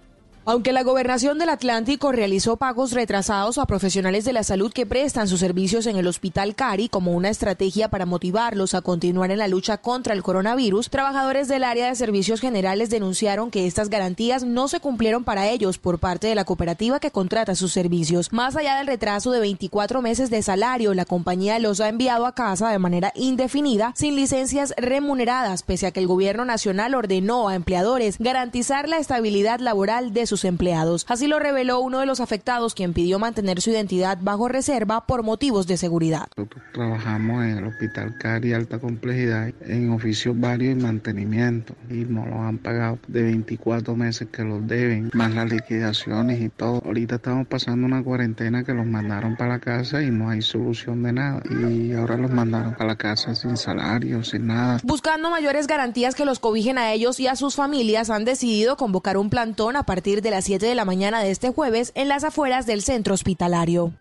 Aunque 0.45 0.73
la 0.73 0.83
gobernación 0.83 1.39
del 1.39 1.47
Atlántico 1.47 2.11
realizó 2.11 2.57
pagos 2.57 2.91
retrasados 2.91 3.57
a 3.57 3.65
profesionales 3.65 4.25
de 4.25 4.33
la 4.33 4.43
salud 4.43 4.73
que 4.73 4.85
prestan 4.85 5.29
sus 5.29 5.39
servicios 5.39 5.85
en 5.85 5.95
el 5.95 6.05
Hospital 6.05 6.53
Cari 6.53 6.89
como 6.89 7.13
una 7.13 7.29
estrategia 7.29 7.87
para 7.87 8.05
motivarlos 8.05 8.73
a 8.73 8.81
continuar 8.81 9.31
en 9.31 9.37
la 9.37 9.47
lucha 9.47 9.77
contra 9.77 10.13
el 10.13 10.21
coronavirus, 10.21 10.89
trabajadores 10.89 11.47
del 11.47 11.63
área 11.63 11.87
de 11.87 11.95
servicios 11.95 12.41
generales 12.41 12.89
denunciaron 12.89 13.51
que 13.51 13.67
estas 13.67 13.87
garantías 13.87 14.43
no 14.43 14.67
se 14.67 14.81
cumplieron 14.81 15.23
para 15.23 15.47
ellos 15.47 15.77
por 15.77 15.99
parte 15.99 16.27
de 16.27 16.35
la 16.35 16.43
cooperativa 16.43 16.99
que 16.99 17.11
contrata 17.11 17.55
sus 17.55 17.71
servicios. 17.71 18.33
Más 18.33 18.57
allá 18.57 18.75
del 18.75 18.87
retraso 18.87 19.31
de 19.31 19.39
24 19.39 20.01
meses 20.01 20.29
de 20.29 20.41
salario, 20.41 20.93
la 20.93 21.05
compañía 21.05 21.57
los 21.59 21.79
ha 21.79 21.87
enviado 21.87 22.25
a 22.25 22.35
casa 22.35 22.69
de 22.69 22.79
manera 22.79 23.13
indefinida 23.15 23.93
sin 23.95 24.17
licencias 24.17 24.73
remuneradas, 24.75 25.63
pese 25.63 25.87
a 25.87 25.91
que 25.91 26.01
el 26.01 26.07
gobierno 26.07 26.43
nacional 26.43 26.95
ordenó 26.95 27.47
a 27.47 27.55
empleadores 27.55 28.17
garantizar 28.19 28.89
la 28.89 28.97
estabilidad 28.97 29.61
laboral 29.61 30.11
de 30.11 30.27
sus 30.27 30.32
empleados. 30.41 31.05
Así 31.07 31.27
lo 31.27 31.39
reveló 31.39 31.79
uno 31.79 31.99
de 31.99 32.05
los 32.05 32.19
afectados, 32.19 32.73
quien 32.73 32.93
pidió 32.93 33.19
mantener 33.19 33.61
su 33.61 33.69
identidad 33.69 34.17
bajo 34.21 34.47
reserva 34.47 35.05
por 35.05 35.21
motivos 35.23 35.67
de 35.67 35.77
seguridad. 35.77 36.27
Nosotros 36.35 36.63
trabajamos 36.73 37.43
en 37.43 37.57
el 37.57 37.67
Hospital 37.67 38.17
Cari 38.17 38.53
Alta 38.53 38.79
Complejidad 38.79 39.53
en 39.65 39.91
oficios 39.91 40.39
varios 40.39 40.77
y 40.77 40.81
mantenimiento 40.81 41.75
y 41.89 42.05
no 42.05 42.25
los 42.25 42.39
han 42.39 42.57
pagado 42.57 42.99
de 43.07 43.23
24 43.23 43.95
meses 43.95 44.27
que 44.31 44.43
los 44.43 44.65
deben, 44.67 45.11
más 45.13 45.33
las 45.33 45.49
liquidaciones 45.51 46.41
y 46.41 46.49
todo. 46.49 46.81
Ahorita 46.85 47.15
estamos 47.15 47.47
pasando 47.47 47.85
una 47.85 48.03
cuarentena 48.03 48.63
que 48.63 48.73
los 48.73 48.85
mandaron 48.85 49.35
para 49.35 49.53
la 49.53 49.59
casa 49.59 50.01
y 50.01 50.09
no 50.09 50.29
hay 50.29 50.41
solución 50.41 51.03
de 51.03 51.13
nada. 51.13 51.43
Y 51.49 51.93
ahora 51.93 52.17
los 52.17 52.31
mandaron 52.31 52.73
para 52.73 52.87
la 52.87 52.95
casa 52.95 53.35
sin 53.35 53.57
salario, 53.57 54.23
sin 54.23 54.47
nada. 54.47 54.79
Buscando 54.83 55.29
mayores 55.29 55.67
garantías 55.67 56.15
que 56.15 56.25
los 56.25 56.39
cobijen 56.39 56.77
a 56.77 56.91
ellos 56.91 57.19
y 57.19 57.27
a 57.27 57.35
sus 57.35 57.55
familias, 57.55 58.09
han 58.09 58.25
decidido 58.25 58.77
convocar 58.77 59.17
un 59.17 59.29
plantón 59.29 59.75
a 59.75 59.83
partir 59.83 60.21
de 60.23 60.31
las 60.31 60.45
7 60.45 60.65
de 60.65 60.75
la 60.75 60.85
mañana 60.85 61.21
de 61.21 61.29
este 61.29 61.51
jueves 61.51 61.91
en 61.95 62.07
las 62.07 62.23
afueras 62.23 62.65
del 62.65 62.81
centro 62.81 63.13
hospitalario. 63.13 63.93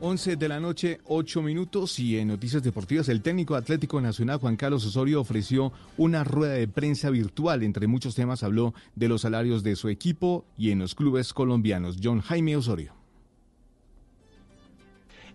11 0.00 0.36
de 0.36 0.48
la 0.48 0.60
noche, 0.60 1.00
8 1.04 1.42
minutos 1.42 1.98
y 1.98 2.18
en 2.18 2.28
Noticias 2.28 2.62
Deportivas 2.62 3.08
el 3.08 3.22
técnico 3.22 3.54
Atlético 3.54 4.00
Nacional 4.00 4.38
Juan 4.38 4.56
Carlos 4.56 4.84
Osorio 4.84 5.20
ofreció 5.20 5.72
una 5.96 6.22
rueda 6.22 6.54
de 6.54 6.68
prensa 6.68 7.10
virtual. 7.10 7.62
Entre 7.62 7.86
muchos 7.86 8.14
temas 8.14 8.42
habló 8.42 8.74
de 8.94 9.08
los 9.08 9.22
salarios 9.22 9.62
de 9.62 9.76
su 9.76 9.88
equipo 9.88 10.44
y 10.58 10.70
en 10.70 10.80
los 10.80 10.94
clubes 10.94 11.32
colombianos. 11.32 11.96
John 12.02 12.20
Jaime 12.20 12.56
Osorio. 12.56 12.95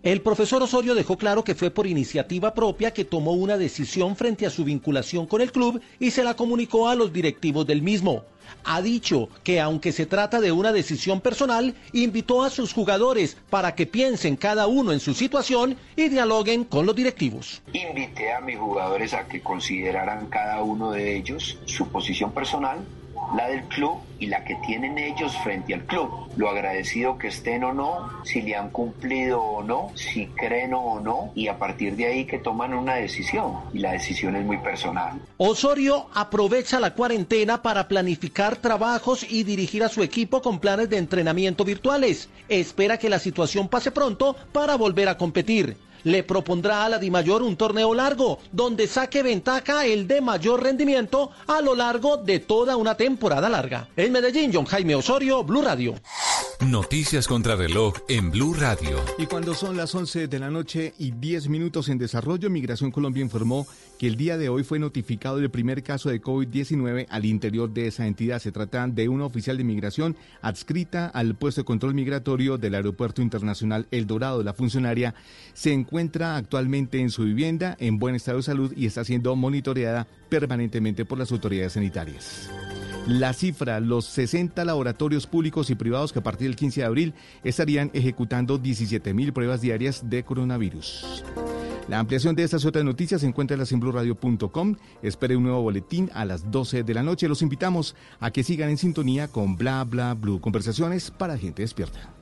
El 0.02 0.20
profesor 0.20 0.60
Osorio 0.60 0.96
dejó 0.96 1.16
claro 1.16 1.44
que 1.44 1.54
fue 1.54 1.70
por 1.70 1.86
iniciativa 1.86 2.54
propia 2.54 2.92
que 2.92 3.04
tomó 3.04 3.34
una 3.34 3.56
decisión 3.56 4.16
frente 4.16 4.44
a 4.44 4.50
su 4.50 4.64
vinculación 4.64 5.26
con 5.26 5.40
el 5.40 5.52
club 5.52 5.80
y 6.00 6.10
se 6.10 6.24
la 6.24 6.34
comunicó 6.34 6.88
a 6.88 6.96
los 6.96 7.12
directivos 7.12 7.68
del 7.68 7.82
mismo. 7.82 8.24
Ha 8.64 8.82
dicho 8.82 9.28
que 9.44 9.60
aunque 9.60 9.92
se 9.92 10.06
trata 10.06 10.40
de 10.40 10.50
una 10.50 10.72
decisión 10.72 11.20
personal, 11.20 11.76
invitó 11.92 12.42
a 12.42 12.50
sus 12.50 12.72
jugadores 12.72 13.36
para 13.48 13.76
que 13.76 13.86
piensen 13.86 14.34
cada 14.34 14.66
uno 14.66 14.90
en 14.90 14.98
su 14.98 15.14
situación 15.14 15.76
y 15.94 16.08
dialoguen 16.08 16.64
con 16.64 16.84
los 16.84 16.96
directivos. 16.96 17.62
Invité 17.72 18.32
a 18.32 18.40
mis 18.40 18.58
jugadores 18.58 19.14
a 19.14 19.28
que 19.28 19.40
consideraran 19.40 20.26
cada 20.26 20.62
uno 20.62 20.90
de 20.90 21.16
ellos 21.16 21.58
su 21.66 21.86
posición 21.86 22.32
personal, 22.32 22.80
la 23.36 23.48
del 23.48 23.62
club 23.64 23.98
y 24.18 24.26
la 24.26 24.44
que 24.44 24.54
tienen 24.66 24.98
ellos 24.98 25.36
frente 25.42 25.74
al 25.74 25.84
club. 25.84 26.10
Lo 26.36 26.48
agradecido 26.48 27.18
que 27.18 27.28
estén 27.28 27.64
o 27.64 27.72
no, 27.72 28.08
si 28.24 28.40
le 28.42 28.54
han 28.54 28.70
cumplido 28.70 29.40
o 29.40 29.62
no, 29.62 29.90
si 29.94 30.26
creen 30.26 30.74
o 30.74 31.00
no, 31.00 31.32
y 31.34 31.48
a 31.48 31.58
partir 31.58 31.96
de 31.96 32.06
ahí 32.06 32.24
que 32.24 32.38
toman 32.38 32.72
una 32.74 32.94
decisión. 32.94 33.54
Y 33.72 33.80
la 33.80 33.92
decisión 33.92 34.36
es 34.36 34.44
muy 34.44 34.58
personal. 34.58 35.20
Osorio 35.38 36.06
aprovecha 36.14 36.78
la 36.78 36.94
cuarentena 36.94 37.62
para 37.62 37.88
planificar 37.88 38.56
trabajos 38.56 39.26
y 39.28 39.42
dirigir 39.42 39.82
a 39.82 39.88
su 39.88 40.02
equipo 40.02 40.40
con 40.40 40.60
planes 40.60 40.88
de 40.88 40.98
entrenamiento 40.98 41.64
virtuales. 41.64 42.28
Espera 42.48 42.98
que 42.98 43.10
la 43.10 43.18
situación 43.18 43.68
pase 43.68 43.90
pronto 43.90 44.36
para 44.52 44.76
volver 44.76 45.08
a 45.08 45.18
competir. 45.18 45.76
Le 46.04 46.22
propondrá 46.22 46.84
a 46.84 46.88
la 46.88 46.98
Dimayor 46.98 47.42
un 47.42 47.56
torneo 47.56 47.94
largo, 47.94 48.38
donde 48.50 48.86
saque 48.86 49.22
ventaja 49.22 49.86
el 49.86 50.08
de 50.08 50.20
mayor 50.20 50.62
rendimiento 50.62 51.30
a 51.46 51.60
lo 51.60 51.74
largo 51.74 52.16
de 52.16 52.40
toda 52.40 52.76
una 52.76 52.96
temporada 52.96 53.48
larga. 53.48 53.88
En 53.96 54.12
Medellín, 54.12 54.50
John 54.52 54.66
Jaime 54.66 54.94
Osorio, 54.94 55.44
Blue 55.44 55.62
Radio. 55.62 55.94
Noticias 56.60 57.26
contra 57.26 57.56
reloj 57.56 57.94
en 58.08 58.30
Blue 58.30 58.54
Radio. 58.54 59.00
Y 59.18 59.26
cuando 59.26 59.54
son 59.54 59.76
las 59.76 59.94
11 59.94 60.28
de 60.28 60.38
la 60.38 60.50
noche 60.50 60.94
y 60.98 61.10
10 61.10 61.48
minutos 61.48 61.88
en 61.88 61.98
desarrollo, 61.98 62.50
Migración 62.50 62.92
Colombia 62.92 63.22
informó 63.22 63.66
que 63.98 64.06
el 64.06 64.16
día 64.16 64.38
de 64.38 64.48
hoy 64.48 64.62
fue 64.62 64.78
notificado 64.78 65.38
el 65.38 65.50
primer 65.50 65.82
caso 65.82 66.08
de 66.08 66.22
COVID-19 66.22 67.06
al 67.08 67.24
interior 67.24 67.70
de 67.70 67.88
esa 67.88 68.06
entidad. 68.06 68.38
Se 68.38 68.52
trata 68.52 68.86
de 68.86 69.08
una 69.08 69.24
oficial 69.24 69.56
de 69.56 69.64
migración 69.64 70.16
adscrita 70.40 71.08
al 71.08 71.34
puesto 71.34 71.62
de 71.62 71.64
control 71.64 71.94
migratorio 71.94 72.58
del 72.58 72.76
Aeropuerto 72.76 73.22
Internacional 73.22 73.88
El 73.90 74.06
Dorado. 74.06 74.42
La 74.42 74.54
funcionaria 74.54 75.14
se 75.54 75.72
encuentra 75.72 76.36
actualmente 76.36 77.00
en 77.00 77.10
su 77.10 77.24
vivienda 77.24 77.76
en 77.80 77.98
buen 77.98 78.14
estado 78.14 78.38
de 78.38 78.44
salud 78.44 78.72
y 78.76 78.86
está 78.86 79.04
siendo 79.04 79.34
monitoreada 79.34 80.06
permanentemente 80.28 81.04
por 81.04 81.18
las 81.18 81.32
autoridades 81.32 81.72
sanitarias. 81.72 82.50
La 83.06 83.32
cifra, 83.32 83.80
los 83.80 84.04
60 84.06 84.64
laboratorios 84.64 85.26
públicos 85.26 85.70
y 85.70 85.74
privados 85.74 86.12
que 86.12 86.20
a 86.20 86.22
partir 86.22 86.46
del 86.46 86.56
15 86.56 86.80
de 86.80 86.86
abril 86.86 87.14
estarían 87.42 87.90
ejecutando 87.94 88.58
17 88.58 89.12
mil 89.12 89.32
pruebas 89.32 89.60
diarias 89.60 90.08
de 90.08 90.22
coronavirus. 90.22 91.24
La 91.88 91.98
ampliación 91.98 92.36
de 92.36 92.44
estas 92.44 92.64
y 92.64 92.68
otras 92.68 92.84
noticias 92.84 93.20
se 93.20 93.26
encuentra 93.26 93.56
en 93.56 93.66
simbluradio.com. 93.66 94.76
Espere 95.02 95.36
un 95.36 95.42
nuevo 95.42 95.62
boletín 95.62 96.10
a 96.14 96.24
las 96.24 96.48
12 96.50 96.84
de 96.84 96.94
la 96.94 97.02
noche. 97.02 97.28
Los 97.28 97.42
invitamos 97.42 97.96
a 98.20 98.30
que 98.30 98.44
sigan 98.44 98.70
en 98.70 98.78
sintonía 98.78 99.26
con 99.26 99.56
Bla 99.56 99.82
Bla 99.84 100.14
Blue. 100.14 100.40
Conversaciones 100.40 101.10
para 101.10 101.36
gente 101.36 101.62
despierta. 101.62 102.14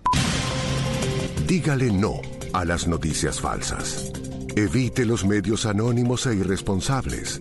Dígale 1.47 1.93
no 1.93 2.15
a 2.55 2.65
las 2.65 2.89
noticias 2.89 3.39
falsas. 3.39 4.11
Evite 4.57 5.05
los 5.05 5.27
medios 5.27 5.66
anónimos 5.66 6.27
e 6.27 6.35
irresponsables. 6.35 7.40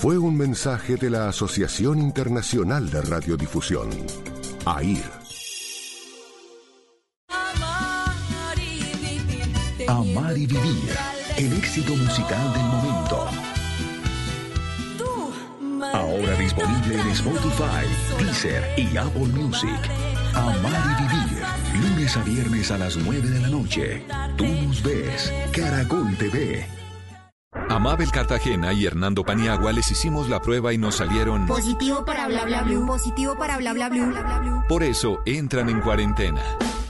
Fue 0.00 0.16
un 0.16 0.36
mensaje 0.36 0.94
de 0.94 1.10
la 1.10 1.28
Asociación 1.28 1.98
Internacional 1.98 2.88
de 2.88 3.02
Radiodifusión, 3.02 3.90
AIR. 4.64 5.02
Amar 9.88 10.38
y 10.38 10.46
vivir. 10.46 10.96
El 11.36 11.52
éxito 11.52 11.96
musical 11.96 12.52
del 12.52 12.62
momento. 12.62 13.26
Ahora 15.92 16.38
disponible 16.38 17.00
en 17.00 17.08
Spotify, 17.08 18.22
Deezer 18.22 18.78
y 18.78 18.96
Apple 18.96 19.26
Music. 19.34 19.80
Amar 20.32 20.96
y 20.96 21.02
vivir. 21.02 21.90
Lunes 21.90 22.16
a 22.16 22.22
viernes 22.22 22.70
a 22.70 22.78
las 22.78 22.96
9 22.96 23.28
de 23.28 23.40
la 23.40 23.48
noche. 23.48 24.04
Tú 24.36 24.46
nos 24.46 24.80
ves. 24.80 25.32
Caracol 25.52 26.16
TV. 26.18 26.77
A 27.78 27.80
Mabel 27.80 28.10
Cartagena 28.10 28.72
y 28.72 28.86
Hernando 28.86 29.22
Paniagua 29.22 29.70
les 29.70 29.88
hicimos 29.92 30.28
la 30.28 30.42
prueba 30.42 30.72
y 30.72 30.78
nos 30.78 30.96
salieron. 30.96 31.46
Positivo 31.46 32.04
para 32.04 32.26
bla 32.26 32.44
bla 32.44 32.64
blue. 32.64 32.84
Positivo 32.84 33.36
para 33.38 33.56
bla 33.56 33.72
bla 33.72 33.88
blue. 33.88 34.10
bla, 34.10 34.22
bla, 34.22 34.38
blue. 34.40 34.64
Por 34.66 34.82
eso 34.82 35.20
entran 35.24 35.68
en 35.68 35.80
cuarentena. 35.80 36.42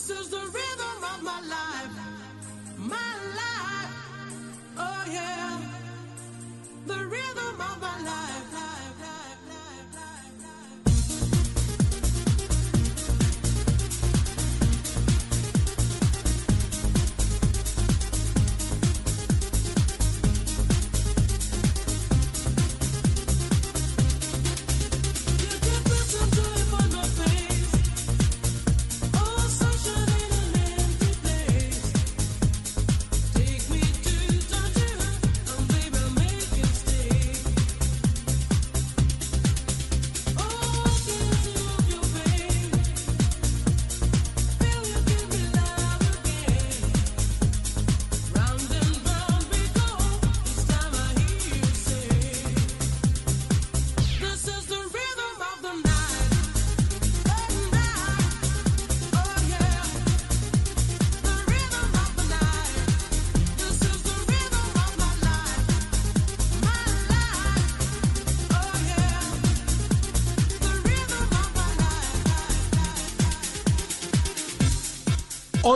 This 0.00 0.18
is 0.18 0.28
the 0.30 0.38
rhythm 0.38 0.69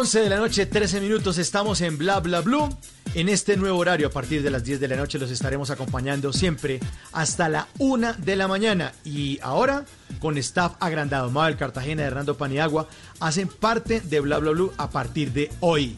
11 0.05 0.21
de 0.21 0.29
la 0.29 0.37
noche, 0.37 0.67
13 0.67 1.01
minutos, 1.01 1.39
estamos 1.39 1.81
en 1.81 1.97
Bla 1.97 2.21
Bla 2.21 2.43
Blue. 2.43 2.69
En 3.15 3.31
este 3.31 3.57
nuevo 3.57 3.79
horario, 3.79 4.09
a 4.09 4.11
partir 4.11 4.43
de 4.43 4.51
las 4.51 4.63
10 4.63 4.79
de 4.79 4.89
la 4.89 4.97
noche, 4.97 5.19
los 5.19 5.31
estaremos 5.31 5.71
acompañando 5.71 6.31
siempre 6.31 6.79
hasta 7.13 7.49
la 7.49 7.69
1 7.79 8.13
de 8.19 8.37
la 8.37 8.47
mañana. 8.47 8.93
Y 9.03 9.39
ahora, 9.41 9.87
con 10.21 10.37
staff 10.37 10.75
agrandado, 10.79 11.31
Mabel 11.31 11.57
Cartagena 11.57 12.03
y 12.03 12.05
Hernando 12.05 12.37
Paniagua, 12.37 12.87
hacen 13.19 13.49
parte 13.49 14.03
de 14.03 14.21
Bla 14.21 14.37
Bla 14.41 14.51
Blue 14.51 14.75
a 14.77 14.91
partir 14.91 15.33
de 15.33 15.51
hoy. 15.61 15.97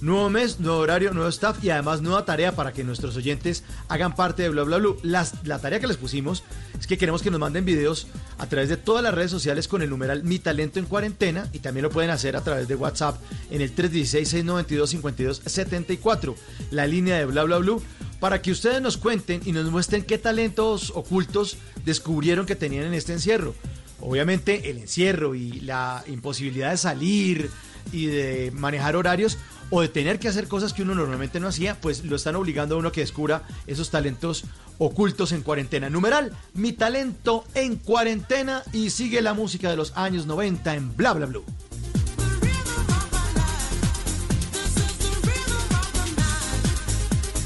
Nuevo 0.00 0.28
mes, 0.28 0.58
nuevo 0.60 0.78
horario, 0.78 1.14
nuevo 1.14 1.30
staff 1.30 1.64
y 1.64 1.70
además 1.70 2.02
nueva 2.02 2.24
tarea 2.24 2.52
para 2.52 2.72
que 2.72 2.82
nuestros 2.84 3.16
oyentes 3.16 3.64
hagan 3.88 4.14
parte 4.14 4.42
de 4.42 4.50
Bla 4.50 4.64
Bla 4.64 4.78
Blue. 4.78 4.98
La 5.02 5.24
tarea 5.60 5.80
que 5.80 5.86
les 5.86 5.96
pusimos 5.96 6.42
es 6.78 6.86
que 6.86 6.98
queremos 6.98 7.22
que 7.22 7.30
nos 7.30 7.40
manden 7.40 7.64
videos 7.64 8.06
a 8.38 8.46
través 8.46 8.68
de 8.68 8.76
todas 8.76 9.02
las 9.02 9.14
redes 9.14 9.30
sociales 9.30 9.66
con 9.68 9.80
el 9.82 9.88
numeral 9.90 10.24
Mi 10.24 10.38
Talento 10.38 10.78
en 10.78 10.84
Cuarentena 10.84 11.48
y 11.52 11.60
también 11.60 11.84
lo 11.84 11.90
pueden 11.90 12.10
hacer 12.10 12.36
a 12.36 12.42
través 12.42 12.68
de 12.68 12.74
WhatsApp 12.74 13.16
en 13.50 13.62
el 13.62 13.74
316-692-5274, 13.74 16.34
la 16.70 16.86
línea 16.86 17.16
de 17.16 17.24
Bla 17.24 17.44
Bla 17.44 17.56
Blue, 17.58 17.82
para 18.20 18.42
que 18.42 18.50
ustedes 18.50 18.82
nos 18.82 18.98
cuenten 18.98 19.40
y 19.44 19.52
nos 19.52 19.70
muestren 19.70 20.02
qué 20.02 20.18
talentos 20.18 20.90
ocultos 20.94 21.56
descubrieron 21.84 22.46
que 22.46 22.56
tenían 22.56 22.84
en 22.84 22.94
este 22.94 23.12
encierro. 23.12 23.54
Obviamente 24.00 24.70
el 24.70 24.78
encierro 24.78 25.34
y 25.34 25.60
la 25.60 26.04
imposibilidad 26.08 26.70
de 26.72 26.76
salir 26.76 27.50
y 27.92 28.06
de 28.06 28.50
manejar 28.54 28.96
horarios 28.96 29.38
o 29.70 29.80
de 29.80 29.88
tener 29.88 30.18
que 30.18 30.28
hacer 30.28 30.48
cosas 30.48 30.72
que 30.72 30.82
uno 30.82 30.94
normalmente 30.94 31.40
no 31.40 31.48
hacía, 31.48 31.80
pues 31.80 32.04
lo 32.04 32.16
están 32.16 32.36
obligando 32.36 32.74
a 32.74 32.78
uno 32.78 32.92
que 32.92 33.00
descubra 33.00 33.42
esos 33.66 33.90
talentos 33.90 34.44
ocultos 34.78 35.32
en 35.32 35.42
cuarentena. 35.42 35.90
Numeral, 35.90 36.32
mi 36.54 36.72
talento 36.72 37.44
en 37.54 37.76
cuarentena 37.76 38.62
y 38.72 38.90
sigue 38.90 39.22
la 39.22 39.34
música 39.34 39.70
de 39.70 39.76
los 39.76 39.96
años 39.96 40.26
90 40.26 40.74
en 40.74 40.96
Bla 40.96 41.12
Bla 41.12 41.26
Blue. 41.26 41.44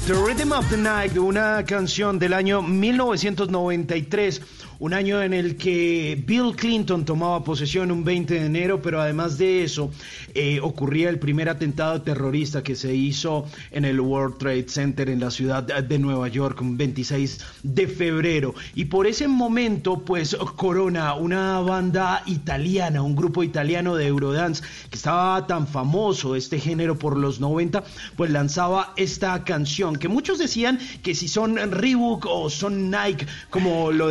The 0.09 0.15
Rhythm 0.15 0.51
of 0.53 0.67
the 0.71 0.77
Night, 0.77 1.15
una 1.17 1.63
canción 1.65 2.17
del 2.17 2.33
año 2.33 2.63
1993, 2.63 4.41
un 4.79 4.93
año 4.93 5.21
en 5.21 5.33
el 5.33 5.57
que 5.57 6.21
Bill 6.25 6.55
Clinton 6.55 7.03
tomaba 7.03 7.43
posesión 7.43 7.91
un 7.91 8.05
20 8.05 8.33
de 8.33 8.45
enero, 8.45 8.81
pero 8.81 9.01
además 9.01 9.37
de 9.37 9.63
eso 9.63 9.91
eh, 10.33 10.59
ocurría 10.61 11.09
el 11.09 11.19
primer 11.19 11.49
atentado 11.49 12.01
terrorista 12.01 12.63
que 12.63 12.75
se 12.75 12.95
hizo 12.95 13.45
en 13.71 13.83
el 13.83 13.99
World 13.99 14.37
Trade 14.37 14.69
Center 14.69 15.09
en 15.09 15.19
la 15.19 15.31
ciudad 15.31 15.63
de 15.63 15.99
Nueva 15.99 16.29
York 16.29 16.61
un 16.61 16.77
26 16.77 17.39
de 17.63 17.87
febrero. 17.87 18.55
Y 18.73 18.85
por 18.85 19.05
ese 19.05 19.27
momento, 19.27 19.99
pues 19.99 20.35
Corona, 20.55 21.13
una 21.13 21.59
banda 21.59 22.23
italiana, 22.25 23.01
un 23.01 23.17
grupo 23.17 23.43
italiano 23.43 23.95
de 23.95 24.07
Eurodance 24.07 24.63
que 24.89 24.95
estaba 24.95 25.45
tan 25.45 25.67
famoso 25.67 26.35
este 26.35 26.57
género 26.57 26.97
por 26.97 27.17
los 27.17 27.41
90, 27.41 27.83
pues 28.15 28.31
lanzaba 28.31 28.93
esta 28.95 29.43
canción 29.43 29.97
que 29.97 30.07
muchos 30.07 30.39
decían 30.39 30.79
que 31.03 31.15
si 31.15 31.27
son 31.27 31.57
Reebok 31.71 32.25
o 32.27 32.49
son 32.49 32.89
Nike, 32.89 33.27
como 33.49 33.91
lo 33.91 34.07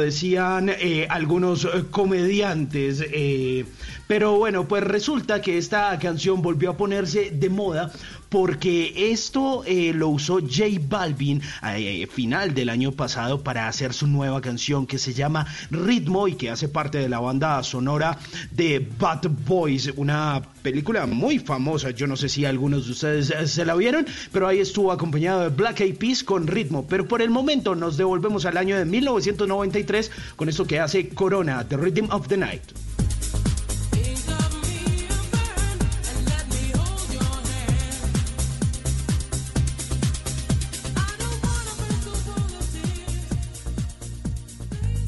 eh, 0.68 1.06
algunos 1.08 1.64
eh, 1.64 1.84
comediantes. 1.90 3.04
eh, 3.12 3.64
pero 4.06 4.36
bueno, 4.38 4.66
pues 4.66 4.82
resulta 4.82 5.42
que 5.42 5.58
esta 5.58 5.98
canción 5.98 6.40
volvió 6.40 6.70
a 6.70 6.76
ponerse 6.76 7.30
de 7.30 7.50
moda 7.50 7.92
porque 8.28 9.12
esto 9.12 9.62
eh, 9.64 9.92
lo 9.94 10.08
usó 10.08 10.40
J 10.40 10.64
Balvin 10.88 11.40
a 11.60 11.78
eh, 11.78 12.06
final 12.06 12.54
del 12.54 12.68
año 12.68 12.92
pasado 12.92 13.42
para 13.42 13.68
hacer 13.68 13.92
su 13.92 14.06
nueva 14.06 14.40
canción 14.40 14.86
que 14.86 14.98
se 14.98 15.14
llama 15.14 15.46
Ritmo 15.70 16.28
y 16.28 16.34
que 16.34 16.50
hace 16.50 16.68
parte 16.68 16.98
de 16.98 17.08
la 17.08 17.20
banda 17.20 17.62
sonora 17.62 18.18
de 18.50 18.86
Bad 18.98 19.28
Boys, 19.46 19.92
una 19.96 20.42
película 20.62 21.06
muy 21.06 21.38
famosa. 21.38 21.90
Yo 21.90 22.06
no 22.06 22.16
sé 22.16 22.28
si 22.28 22.44
algunos 22.44 22.86
de 22.86 22.92
ustedes 22.92 23.30
eh, 23.30 23.46
se 23.46 23.64
la 23.64 23.74
vieron, 23.74 24.06
pero 24.32 24.46
ahí 24.46 24.60
estuvo 24.60 24.92
acompañado 24.92 25.42
de 25.42 25.48
Black 25.48 25.80
Eyed 25.80 25.96
Peas 25.96 26.22
con 26.22 26.46
Ritmo. 26.46 26.86
Pero 26.86 27.06
por 27.06 27.22
el 27.22 27.30
momento 27.30 27.74
nos 27.74 27.96
devolvemos 27.96 28.44
al 28.44 28.56
año 28.56 28.76
de 28.76 28.84
1993 28.84 30.10
con 30.36 30.48
esto 30.48 30.66
que 30.66 30.80
hace 30.80 31.08
Corona, 31.08 31.66
The 31.66 31.76
Rhythm 31.76 32.10
of 32.10 32.28
the 32.28 32.36
Night. 32.36 32.62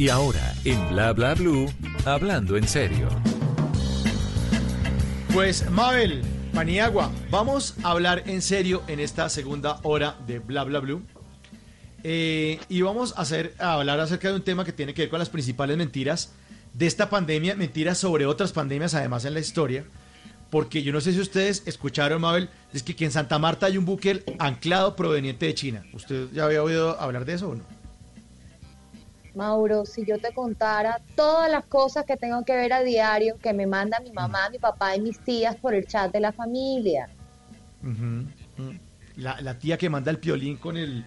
Y 0.01 0.09
ahora, 0.09 0.55
en 0.64 0.89
Bla 0.89 1.12
Bla 1.12 1.35
Blue, 1.35 1.70
hablando 2.06 2.56
en 2.56 2.66
serio. 2.66 3.06
Pues 5.35 5.70
Mabel, 5.70 6.22
Paniagua, 6.55 7.12
vamos 7.31 7.74
a 7.82 7.90
hablar 7.90 8.22
en 8.24 8.40
serio 8.40 8.82
en 8.89 8.98
esta 8.98 9.28
segunda 9.28 9.78
hora 9.82 10.16
de 10.27 10.39
Bla 10.39 10.64
Bla 10.64 10.81
Blue. 10.81 11.02
Eh, 12.02 12.59
y 12.70 12.81
vamos 12.81 13.12
a, 13.18 13.27
a 13.62 13.74
hablar 13.74 14.01
acerca 14.01 14.31
de 14.31 14.36
un 14.36 14.43
tema 14.43 14.64
que 14.64 14.72
tiene 14.72 14.94
que 14.94 15.02
ver 15.02 15.10
con 15.10 15.18
las 15.18 15.28
principales 15.28 15.77
mentiras 15.77 16.32
de 16.72 16.86
esta 16.86 17.10
pandemia, 17.10 17.55
mentiras 17.55 17.98
sobre 17.98 18.24
otras 18.24 18.52
pandemias 18.52 18.94
además 18.94 19.27
en 19.27 19.35
la 19.35 19.40
historia. 19.40 19.85
Porque 20.48 20.82
yo 20.82 20.94
no 20.94 21.02
sé 21.02 21.12
si 21.12 21.20
ustedes 21.20 21.62
escucharon, 21.66 22.22
Mabel, 22.22 22.48
es 22.72 22.82
que 22.82 22.93
aquí 22.93 23.05
en 23.05 23.12
Santa 23.12 23.39
Marta 23.39 23.66
hay 23.66 23.77
un 23.77 23.85
buque 23.85 24.24
anclado 24.39 24.97
proveniente 24.97 25.44
de 25.44 25.52
China. 25.52 25.85
¿Usted 25.93 26.28
ya 26.32 26.47
había 26.47 26.62
oído 26.62 26.98
hablar 26.98 27.27
de 27.27 27.35
eso 27.35 27.51
o 27.51 27.55
no? 27.55 27.80
Mauro, 29.35 29.85
si 29.85 30.05
yo 30.05 30.19
te 30.19 30.32
contara 30.32 31.01
todas 31.15 31.51
las 31.51 31.65
cosas 31.66 32.05
que 32.05 32.16
tengo 32.16 32.44
que 32.44 32.55
ver 32.55 32.73
a 32.73 32.82
diario, 32.82 33.36
que 33.43 33.52
me 33.52 33.66
manda 33.66 34.01
mi 34.01 34.12
mamá, 34.12 34.48
mi 34.51 34.59
papá 34.59 34.97
y 34.97 35.01
mis 35.01 35.19
tías 35.20 35.57
por 35.57 35.74
el 35.74 35.86
chat 35.86 36.12
de 36.12 36.20
la 36.20 36.32
familia. 36.32 37.09
Ujú. 37.82 38.27
La, 39.16 39.40
la 39.40 39.59
tía 39.59 39.78
que 39.78 39.89
manda 39.90 40.11
el 40.11 40.19
piolín 40.19 40.57
con 40.57 40.77
el, 40.77 41.05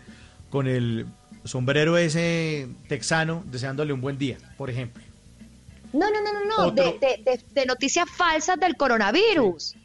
con 0.49 0.67
el 0.67 1.05
sombrero 1.43 1.97
ese 1.97 2.67
texano 2.87 3.43
deseándole 3.47 3.93
un 3.93 4.01
buen 4.01 4.17
día, 4.17 4.37
por 4.57 4.69
ejemplo. 4.69 5.03
No, 5.91 6.09
no, 6.09 6.21
no, 6.23 6.33
no, 6.33 6.45
no, 6.65 6.71
de, 6.71 6.83
de- 6.99 7.21
de- 7.23 7.41
de 7.53 7.65
noticias 7.65 8.09
falsas 8.09 8.57
del 8.59 8.75
coronavirus. 8.75 9.75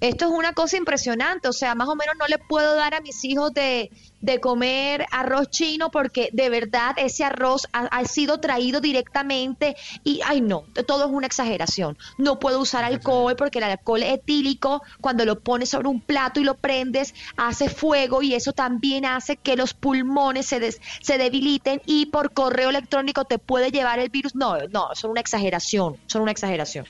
Esto 0.00 0.24
es 0.26 0.30
una 0.30 0.52
cosa 0.52 0.76
impresionante, 0.76 1.48
o 1.48 1.52
sea, 1.52 1.74
más 1.74 1.88
o 1.88 1.94
menos 1.96 2.14
no 2.18 2.26
le 2.26 2.38
puedo 2.38 2.74
dar 2.74 2.94
a 2.94 3.00
mis 3.00 3.24
hijos 3.24 3.52
de, 3.52 3.90
de 4.20 4.40
comer 4.40 5.04
arroz 5.10 5.50
chino 5.50 5.90
porque 5.90 6.30
de 6.32 6.48
verdad 6.48 6.94
ese 6.96 7.24
arroz 7.24 7.66
ha, 7.72 7.86
ha 7.86 8.04
sido 8.04 8.38
traído 8.40 8.80
directamente 8.80 9.76
y, 10.04 10.20
ay 10.24 10.40
no, 10.40 10.64
todo 10.86 11.04
es 11.06 11.10
una 11.10 11.26
exageración. 11.26 11.98
No 12.16 12.38
puedo 12.38 12.60
usar 12.60 12.84
alcohol 12.84 13.34
porque 13.36 13.58
el 13.58 13.64
alcohol 13.64 14.02
etílico, 14.02 14.82
cuando 15.00 15.24
lo 15.24 15.40
pones 15.40 15.68
sobre 15.70 15.88
un 15.88 16.00
plato 16.00 16.40
y 16.40 16.44
lo 16.44 16.54
prendes, 16.54 17.14
hace 17.36 17.68
fuego 17.68 18.22
y 18.22 18.34
eso 18.34 18.52
también 18.52 19.04
hace 19.04 19.36
que 19.36 19.56
los 19.56 19.74
pulmones 19.74 20.46
se, 20.46 20.60
des- 20.60 20.80
se 21.02 21.18
debiliten 21.18 21.82
y 21.86 22.06
por 22.06 22.32
correo 22.32 22.70
electrónico 22.70 23.24
te 23.24 23.38
puede 23.38 23.70
llevar 23.70 23.98
el 23.98 24.08
virus. 24.08 24.34
No, 24.34 24.56
no, 24.70 24.88
son 24.94 25.10
una 25.10 25.20
exageración, 25.20 25.96
son 26.06 26.22
una 26.22 26.30
exageración. 26.30 26.86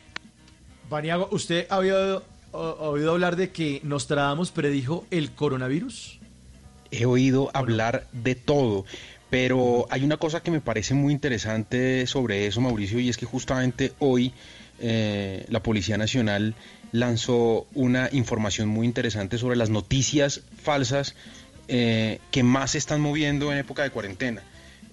Paniagua, 0.88 1.28
¿usted 1.30 1.66
había 1.70 2.22
oído, 2.58 3.12
hablar 3.12 3.36
de 3.36 3.50
que 3.50 3.80
Nostradamus 3.84 4.50
predijo 4.50 5.06
el 5.10 5.30
coronavirus? 5.32 6.18
He 6.90 7.06
oído 7.06 7.50
hablar 7.54 8.06
de 8.12 8.34
todo, 8.34 8.84
pero 9.30 9.86
hay 9.90 10.04
una 10.04 10.16
cosa 10.16 10.42
que 10.42 10.50
me 10.50 10.60
parece 10.60 10.94
muy 10.94 11.12
interesante 11.12 12.06
sobre 12.06 12.46
eso, 12.46 12.60
Mauricio, 12.60 12.98
y 12.98 13.08
es 13.08 13.16
que 13.16 13.26
justamente 13.26 13.92
hoy 13.98 14.32
eh, 14.80 15.44
la 15.48 15.62
Policía 15.62 15.98
Nacional 15.98 16.54
lanzó 16.92 17.66
una 17.74 18.08
información 18.12 18.68
muy 18.68 18.86
interesante 18.86 19.38
sobre 19.38 19.56
las 19.56 19.70
noticias 19.70 20.42
falsas 20.62 21.14
eh, 21.68 22.20
que 22.30 22.42
más 22.42 22.70
se 22.70 22.78
están 22.78 23.00
moviendo 23.00 23.52
en 23.52 23.58
época 23.58 23.82
de 23.82 23.90
cuarentena. 23.90 24.42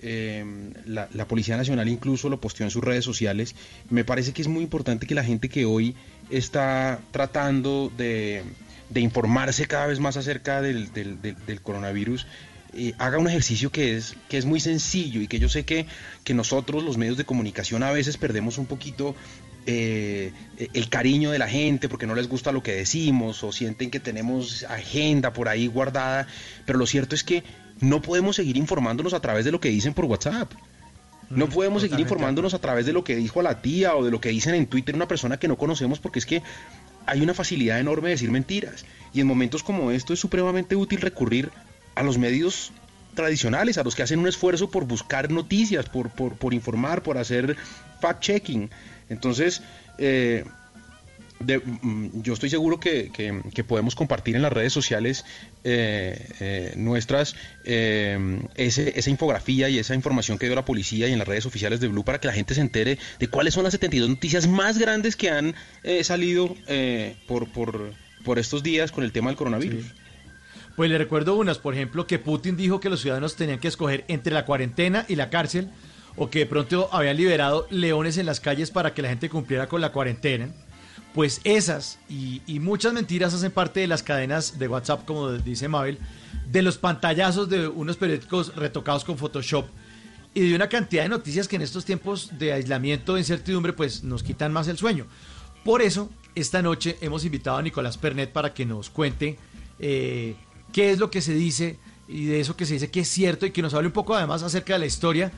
Eh, 0.01 0.43
la, 0.85 1.07
la 1.13 1.27
Policía 1.27 1.55
Nacional 1.55 1.87
incluso 1.87 2.29
lo 2.29 2.41
posteó 2.41 2.65
en 2.65 2.71
sus 2.71 2.83
redes 2.83 3.05
sociales. 3.05 3.55
Me 3.89 4.03
parece 4.03 4.33
que 4.33 4.41
es 4.41 4.47
muy 4.47 4.61
importante 4.61 5.07
que 5.07 5.15
la 5.15 5.23
gente 5.23 5.47
que 5.47 5.65
hoy 5.65 5.95
está 6.29 6.99
tratando 7.11 7.91
de, 7.97 8.43
de 8.89 9.01
informarse 9.01 9.67
cada 9.67 9.87
vez 9.87 9.99
más 9.99 10.17
acerca 10.17 10.61
del, 10.61 10.91
del- 10.93 11.21
del- 11.21 11.61
coronavirus 11.61 12.25
eh, 12.73 12.93
haga 12.97 13.17
un 13.17 13.27
ejercicio 13.29 13.71
que 13.71 13.95
es, 13.95 14.15
que 14.27 14.37
es 14.37 14.45
muy 14.45 14.59
sencillo 14.59 15.21
y 15.21 15.27
que 15.27 15.39
yo 15.39 15.47
sé 15.49 15.63
que, 15.63 15.85
que 16.23 16.33
nosotros 16.33 16.83
los 16.83 16.97
medios 16.97 17.15
de 17.17 17.23
comunicación 17.23 17.83
a 17.83 17.91
veces 17.91 18.17
perdemos 18.17 18.57
un 18.57 18.65
poquito 18.65 19.15
eh, 19.65 20.31
el 20.73 20.89
cariño 20.89 21.31
de 21.31 21.39
la 21.39 21.47
gente 21.47 21.87
porque 21.89 22.05
no 22.05 22.15
les 22.15 22.27
gusta 22.27 22.51
lo 22.51 22.61
que 22.61 22.73
decimos 22.73 23.43
o 23.43 23.51
sienten 23.51 23.91
que 23.91 23.99
tenemos 23.99 24.63
agenda 24.69 25.31
por 25.33 25.47
ahí 25.47 25.67
guardada, 25.67 26.27
pero 26.65 26.77
lo 26.77 26.85
cierto 26.85 27.15
es 27.15 27.23
que 27.23 27.43
no 27.79 28.01
podemos 28.01 28.35
seguir 28.35 28.57
informándonos 28.57 29.13
a 29.13 29.21
través 29.21 29.45
de 29.45 29.51
lo 29.51 29.59
que 29.59 29.69
dicen 29.69 29.93
por 29.93 30.05
WhatsApp. 30.05 30.51
No 31.29 31.49
podemos 31.49 31.81
seguir 31.81 31.99
informándonos 31.99 32.53
a 32.53 32.59
través 32.59 32.85
de 32.85 32.93
lo 32.93 33.03
que 33.03 33.15
dijo 33.15 33.41
la 33.41 33.61
tía 33.61 33.95
o 33.95 34.03
de 34.05 34.11
lo 34.11 34.21
que 34.21 34.29
dicen 34.29 34.55
en 34.55 34.67
Twitter 34.67 34.95
una 34.95 35.07
persona 35.07 35.37
que 35.37 35.47
no 35.47 35.57
conocemos 35.57 35.99
porque 35.99 36.19
es 36.19 36.25
que 36.25 36.43
hay 37.05 37.21
una 37.21 37.33
facilidad 37.33 37.79
enorme 37.79 38.09
de 38.09 38.15
decir 38.15 38.31
mentiras. 38.31 38.85
Y 39.13 39.21
en 39.21 39.27
momentos 39.27 39.63
como 39.63 39.91
esto 39.91 40.13
es 40.13 40.19
supremamente 40.19 40.75
útil 40.75 41.01
recurrir 41.01 41.51
a 41.95 42.03
los 42.03 42.17
medios 42.17 42.71
tradicionales, 43.15 43.77
a 43.77 43.83
los 43.83 43.95
que 43.95 44.03
hacen 44.03 44.19
un 44.19 44.27
esfuerzo 44.27 44.69
por 44.69 44.85
buscar 44.85 45.31
noticias, 45.31 45.87
por, 45.89 46.09
por, 46.09 46.33
por 46.33 46.53
informar, 46.53 47.01
por 47.01 47.17
hacer 47.17 47.55
fact-checking. 48.01 48.69
Entonces, 49.09 49.61
eh, 49.97 50.45
de- 51.39 51.59
mm, 51.59 52.21
yo 52.21 52.33
estoy 52.33 52.49
seguro 52.49 52.79
que, 52.79 53.11
podemos 53.67 53.95
compartir 53.95 54.35
en 54.35 54.41
las 54.41 54.53
redes 54.53 54.73
sociales 54.73 55.25
eh, 55.63 56.27
eh, 56.39 56.73
nuestras 56.75 57.35
eh, 57.63 58.39
ese- 58.55 58.97
esa 58.97 59.09
infografía 59.09 59.69
y 59.69 59.79
esa 59.79 59.95
información 59.95 60.37
que 60.37 60.45
dio 60.45 60.55
la 60.55 60.65
policía 60.65 61.07
y 61.07 61.13
en 61.13 61.19
las 61.19 61.27
redes 61.27 61.45
oficiales 61.45 61.79
de 61.79 61.87
Blue 61.87 62.03
para 62.03 62.19
que 62.19 62.27
la 62.27 62.33
gente 62.33 62.53
se 62.55 62.61
entere 62.61 62.97
de 63.19 63.27
cuáles 63.27 63.53
son 63.53 63.63
las 63.63 63.73
72 63.73 64.09
noticias 64.09 64.47
más 64.47 64.77
grandes 64.77 65.15
que 65.15 65.29
han 65.29 65.55
eh, 65.83 66.03
salido 66.03 66.55
eh, 66.67 67.15
por, 67.27 67.47
por, 67.51 67.91
por 68.23 68.39
estos 68.39 68.63
días 68.63 68.91
con 68.91 69.03
el 69.03 69.11
tema 69.11 69.29
del 69.29 69.37
coronavirus. 69.37 69.85
Pues 70.75 70.89
le 70.89 70.97
recuerdo 70.97 71.35
unas, 71.35 71.57
por 71.57 71.73
ejemplo, 71.73 72.05
que 72.05 72.19
Putin 72.19 72.57
dijo 72.57 72.79
que 72.81 72.89
los 72.89 73.01
ciudadanos 73.01 73.35
tenían 73.37 73.59
que 73.59 73.69
escoger 73.69 74.03
entre 74.09 74.33
la 74.33 74.43
cuarentena 74.45 75.05
y 75.07 75.15
la 75.15 75.29
cárcel, 75.29 75.69
o 76.17 76.29
que 76.29 76.39
de 76.39 76.45
pronto 76.45 76.89
habían 76.93 77.15
liberado 77.17 77.65
leones 77.69 78.17
en 78.17 78.25
las 78.25 78.39
calles 78.41 78.71
para 78.71 78.93
que 78.93 79.01
la 79.01 79.07
gente 79.09 79.29
cumpliera 79.29 79.67
con 79.67 79.79
la 79.81 79.91
cuarentena. 79.93 80.49
Pues 81.15 81.39
esas 81.45 81.97
y, 82.09 82.41
muchas 82.59 82.91
mentiras 82.91 83.33
hacen 83.33 83.49
parte 83.49 83.79
de 83.79 83.87
las 83.87 84.03
cadenas 84.03 84.59
de 84.59 84.67
WhatsApp, 84.67 85.05
como 85.05 85.31
dice 85.31 85.69
Mabel, 85.69 85.97
de 86.51 86.61
los 86.61 86.77
pantallazos 86.77 87.47
de 87.47 87.69
unos 87.69 87.95
periódicos 87.95 88.53
retocados 88.53 89.05
con 89.05 89.17
Photoshop 89.17 89.65
y 90.33 90.49
de 90.49 90.53
una 90.53 90.67
cantidad 90.67 91.03
de 91.03 91.09
noticias 91.09 91.47
que 91.47 91.55
en 91.55 91.61
estos 91.61 91.85
tiempos 91.85 92.37
de 92.37 92.51
aislamiento, 92.51 93.13
de 93.13 93.21
incertidumbre, 93.21 93.71
pues 93.71 94.03
nos 94.03 94.23
quitan 94.23 94.51
más 94.51 94.67
el 94.67 94.77
sueño. 94.77 95.07
Por 95.63 95.81
eso, 95.81 96.09
esta 96.35 96.61
noche 96.61 96.97
hemos 96.99 97.23
invitado 97.23 97.55
a 97.55 97.61
Nicolás 97.61 97.97
Pernet 97.97 98.33
para 98.33 98.53
que 98.53 98.65
nos 98.65 98.89
cuente 98.89 99.39
eh, 99.79 100.35
qué 100.73 100.91
es 100.91 100.99
lo 100.99 101.09
que 101.09 101.21
se 101.21 101.33
dice 101.33 101.79
y 102.09 102.25
de 102.25 102.41
eso 102.41 102.57
que 102.57 102.65
se 102.65 102.73
dice 102.73 102.91
que 102.91 102.99
es 102.99 103.07
cierto 103.07 103.45
y 103.45 103.51
que 103.51 103.61
nos 103.61 103.73
hable 103.73 103.87
un 103.87 103.93
poco 103.93 104.15
además 104.15 104.43
acerca 104.43 104.73
de 104.73 104.79
la 104.79 104.85
historia 104.85 105.31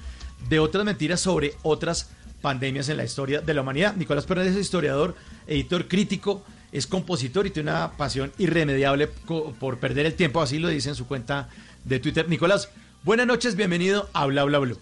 de 0.50 0.58
otras 0.58 0.84
mentiras 0.86 1.22
sobre 1.22 1.54
otras 1.62 2.10
pandemias 2.42 2.90
en 2.90 2.98
la 2.98 3.04
historia 3.04 3.42
de 3.42 3.54
la 3.54 3.62
humanidad. 3.62 3.96
Nicolás 3.96 4.26
Pernet 4.26 4.48
es 4.48 4.58
historiador, 4.58 5.16
editor 5.48 5.88
crítico, 5.88 6.44
es 6.72 6.88
compositor 6.88 7.48
y 7.48 7.52
tiene 7.52 7.72
una 7.72 7.92
pasión 7.92 8.32
irremediable 8.38 9.08
por 9.08 9.80
perder 9.80 10.06
el 10.06 10.14
tiempo, 10.14 10.42
así 10.42 10.60
lo 10.60 10.68
dice 10.68 10.90
en 10.90 10.96
su 10.96 11.08
cuenta 11.08 11.50
de 11.84 12.00
Twitter. 12.00 12.28
Nicolás, 12.30 12.70
buenas 13.04 13.28
noches, 13.28 13.56
bienvenido 13.56 14.10
a 14.14 14.26
Bla 14.26 14.44
Bla 14.44 14.60
Blue. 14.60 14.78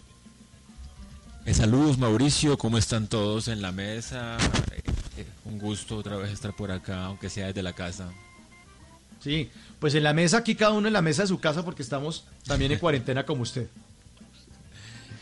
Eh, 1.46 1.54
saludos 1.54 2.00
Mauricio, 2.00 2.58
¿cómo 2.58 2.80
están 2.80 3.08
todos 3.08 3.48
en 3.48 3.62
la 3.62 3.72
mesa? 3.72 4.38
Eh, 4.74 4.82
eh, 5.18 5.26
un 5.46 5.60
gusto 5.60 5.96
otra 5.96 6.18
vez 6.18 6.32
estar 6.32 6.56
por 6.56 6.72
acá, 6.72 7.06
aunque 7.06 7.30
sea 7.30 7.48
desde 7.48 7.62
la 7.62 7.74
casa. 7.74 8.10
Sí, 9.20 9.50
pues 9.80 9.94
en 9.96 10.04
la 10.04 10.14
mesa, 10.14 10.38
aquí 10.38 10.56
cada 10.56 10.74
uno 10.74 10.88
en 10.88 10.94
la 10.94 11.02
mesa 11.02 11.22
de 11.22 11.28
su 11.28 11.40
casa 11.40 11.64
porque 11.64 11.84
estamos 11.84 12.26
también 12.46 12.72
en 12.72 12.80
cuarentena 12.80 13.26
como 13.26 13.44
usted. 13.44 13.68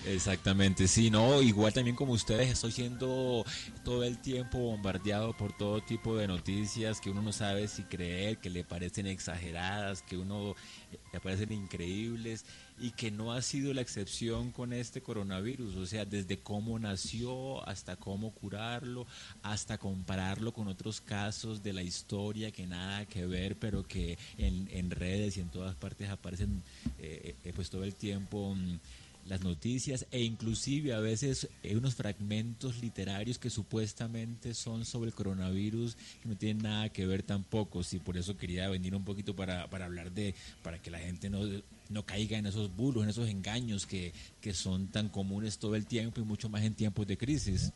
Exactamente, 0.06 0.90
sí, 0.90 1.10
no, 1.10 1.42
igual 1.42 1.72
también 1.72 1.96
como 1.96 2.12
ustedes, 2.12 2.50
estoy 2.50 2.74
siendo 2.74 3.46
todo 3.86 4.04
el 4.04 4.18
tiempo 4.18 4.58
bombardeado 4.58 5.32
por 5.32 5.56
todo 5.56 5.80
tipo 5.82 6.18
de 6.18 6.28
noticias 6.28 7.00
que 7.00 7.10
uno 7.10 7.22
no 7.22 7.32
sabe 7.32 7.70
si 7.70 7.84
creer, 7.84 8.38
que 8.40 8.50
le 8.50 8.66
parecen 8.66 9.08
exageradas, 9.08 10.02
que 10.02 10.18
uno 10.18 10.56
eh, 10.92 10.98
le 11.14 11.20
parecen 11.22 11.54
increíbles 11.54 12.44
y 12.82 12.92
que 12.92 13.12
no 13.12 13.32
ha 13.32 13.42
sido 13.42 13.74
la 13.74 13.80
excepción 13.80 14.52
con 14.52 14.74
este 14.74 15.02
coronavirus, 15.02 15.76
o 15.78 15.86
sea, 15.86 16.04
desde 16.04 16.38
cómo 16.38 16.78
nació 16.80 17.66
hasta 17.66 17.96
cómo 17.96 18.32
curarlo, 18.32 19.08
hasta 19.42 19.78
compararlo 19.78 20.52
con 20.52 20.68
otros 20.68 21.00
casos 21.00 21.64
de 21.64 21.72
la 21.72 21.82
historia 21.82 22.52
que 22.52 22.68
nada 22.68 23.06
que 23.06 23.26
ver, 23.26 23.58
pero 23.58 23.84
que 23.88 24.18
en, 24.38 24.68
en 24.70 24.92
redes 24.92 25.38
y 25.38 25.40
en 25.40 25.48
todas 25.50 25.76
partes 25.76 26.10
aparecen 26.10 26.62
eh, 27.00 27.36
eh, 27.46 27.54
pues 27.56 27.70
todo 27.70 27.86
el 27.86 27.96
tiempo. 27.96 28.54
mm, 28.54 28.80
las 29.28 29.42
noticias 29.42 30.06
e 30.12 30.22
inclusive 30.22 30.94
a 30.94 31.00
veces 31.00 31.50
eh, 31.64 31.76
unos 31.76 31.96
fragmentos 31.96 32.82
literarios 32.82 33.38
que 33.38 33.50
supuestamente 33.50 34.54
son 34.54 34.86
sobre 34.86 35.10
el 35.10 35.16
coronavirus 35.16 35.96
que 36.22 36.30
no 36.30 36.36
tienen 36.36 36.64
nada 36.64 36.90
que 36.90 37.06
ver 37.06 37.24
tampoco. 37.24 37.84
Sí, 37.84 38.00
por 38.00 38.18
eso 38.18 38.38
quería 38.38 38.70
venir 38.70 38.96
un 38.96 39.06
poquito 39.06 39.36
para, 39.36 39.70
para 39.70 39.86
hablar 39.86 40.12
de, 40.12 40.36
para 40.62 40.82
que 40.82 40.92
la 40.92 41.00
gente 41.00 41.30
no, 41.30 41.42
no 41.90 42.06
caiga 42.06 42.38
en 42.38 42.46
esos 42.46 42.76
bulos, 42.76 43.04
en 43.04 43.10
esos 43.10 43.30
engaños 43.30 43.86
que, 43.86 44.14
que 44.42 44.54
son 44.54 44.88
tan 44.88 45.10
comunes 45.10 45.58
todo 45.58 45.76
el 45.76 45.86
tiempo 45.86 46.20
y 46.20 46.24
mucho 46.24 46.50
más 46.50 46.64
en 46.64 46.74
tiempos 46.74 47.08
de 47.08 47.18
crisis. 47.18 47.72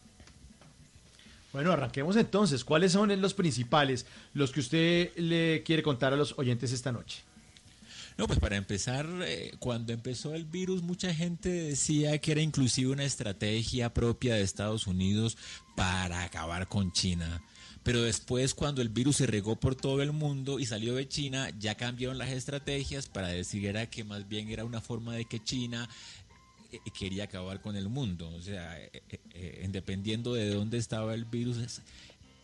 Bueno, 1.54 1.72
arranquemos 1.72 2.16
entonces. 2.18 2.64
¿Cuáles 2.64 2.92
son 2.92 3.20
los 3.22 3.34
principales, 3.34 4.06
los 4.34 4.52
que 4.52 4.60
usted 4.60 5.16
le 5.16 5.64
quiere 5.64 5.82
contar 5.82 6.14
a 6.14 6.18
los 6.18 6.38
oyentes 6.38 6.72
esta 6.72 6.92
noche? 6.92 7.24
No, 8.18 8.26
pues 8.26 8.40
para 8.40 8.56
empezar, 8.56 9.08
eh, 9.22 9.52
cuando 9.60 9.94
empezó 9.94 10.34
el 10.34 10.46
virus, 10.46 10.82
mucha 10.82 11.14
gente 11.14 11.50
decía 11.50 12.18
que 12.18 12.32
era 12.32 12.42
inclusive 12.42 12.92
una 12.92 13.04
estrategia 13.04 13.94
propia 13.94 14.36
de 14.36 14.42
Estados 14.42 14.88
Unidos 14.88 15.38
para 15.76 16.24
acabar 16.24 16.68
con 16.68 16.92
China. 16.92 17.44
Pero 17.84 18.02
después, 18.02 18.54
cuando 18.54 18.82
el 18.82 18.90
virus 18.90 19.16
se 19.18 19.28
regó 19.28 19.56
por 19.56 19.76
todo 19.76 20.02
el 20.02 20.12
mundo 20.12 20.60
y 20.60 20.66
salió 20.66 20.96
de 20.96 21.08
China, 21.08 21.50
ya 21.58 21.76
cambiaron 21.76 22.18
las 22.18 22.32
estrategias 22.32 23.08
para 23.08 23.30
decir 23.30 23.66
era 23.66 23.90
que 23.90 24.04
más 24.04 24.28
bien 24.28 24.50
era 24.50 24.66
una 24.66 24.82
forma 24.82 25.16
de 25.16 25.24
que 25.24 25.42
China 25.42 25.88
eh, 26.72 26.80
quería 26.92 27.26
acabar 27.26 27.62
con 27.62 27.78
el 27.78 27.88
mundo. 27.88 28.30
O 28.30 28.42
sea, 28.42 28.78
eh, 28.82 28.92
eh, 29.34 29.66
dependiendo 29.70 30.34
de 30.34 30.54
dónde 30.54 30.78
estaba 30.78 31.14
el 31.14 31.24
virus, 31.24 31.82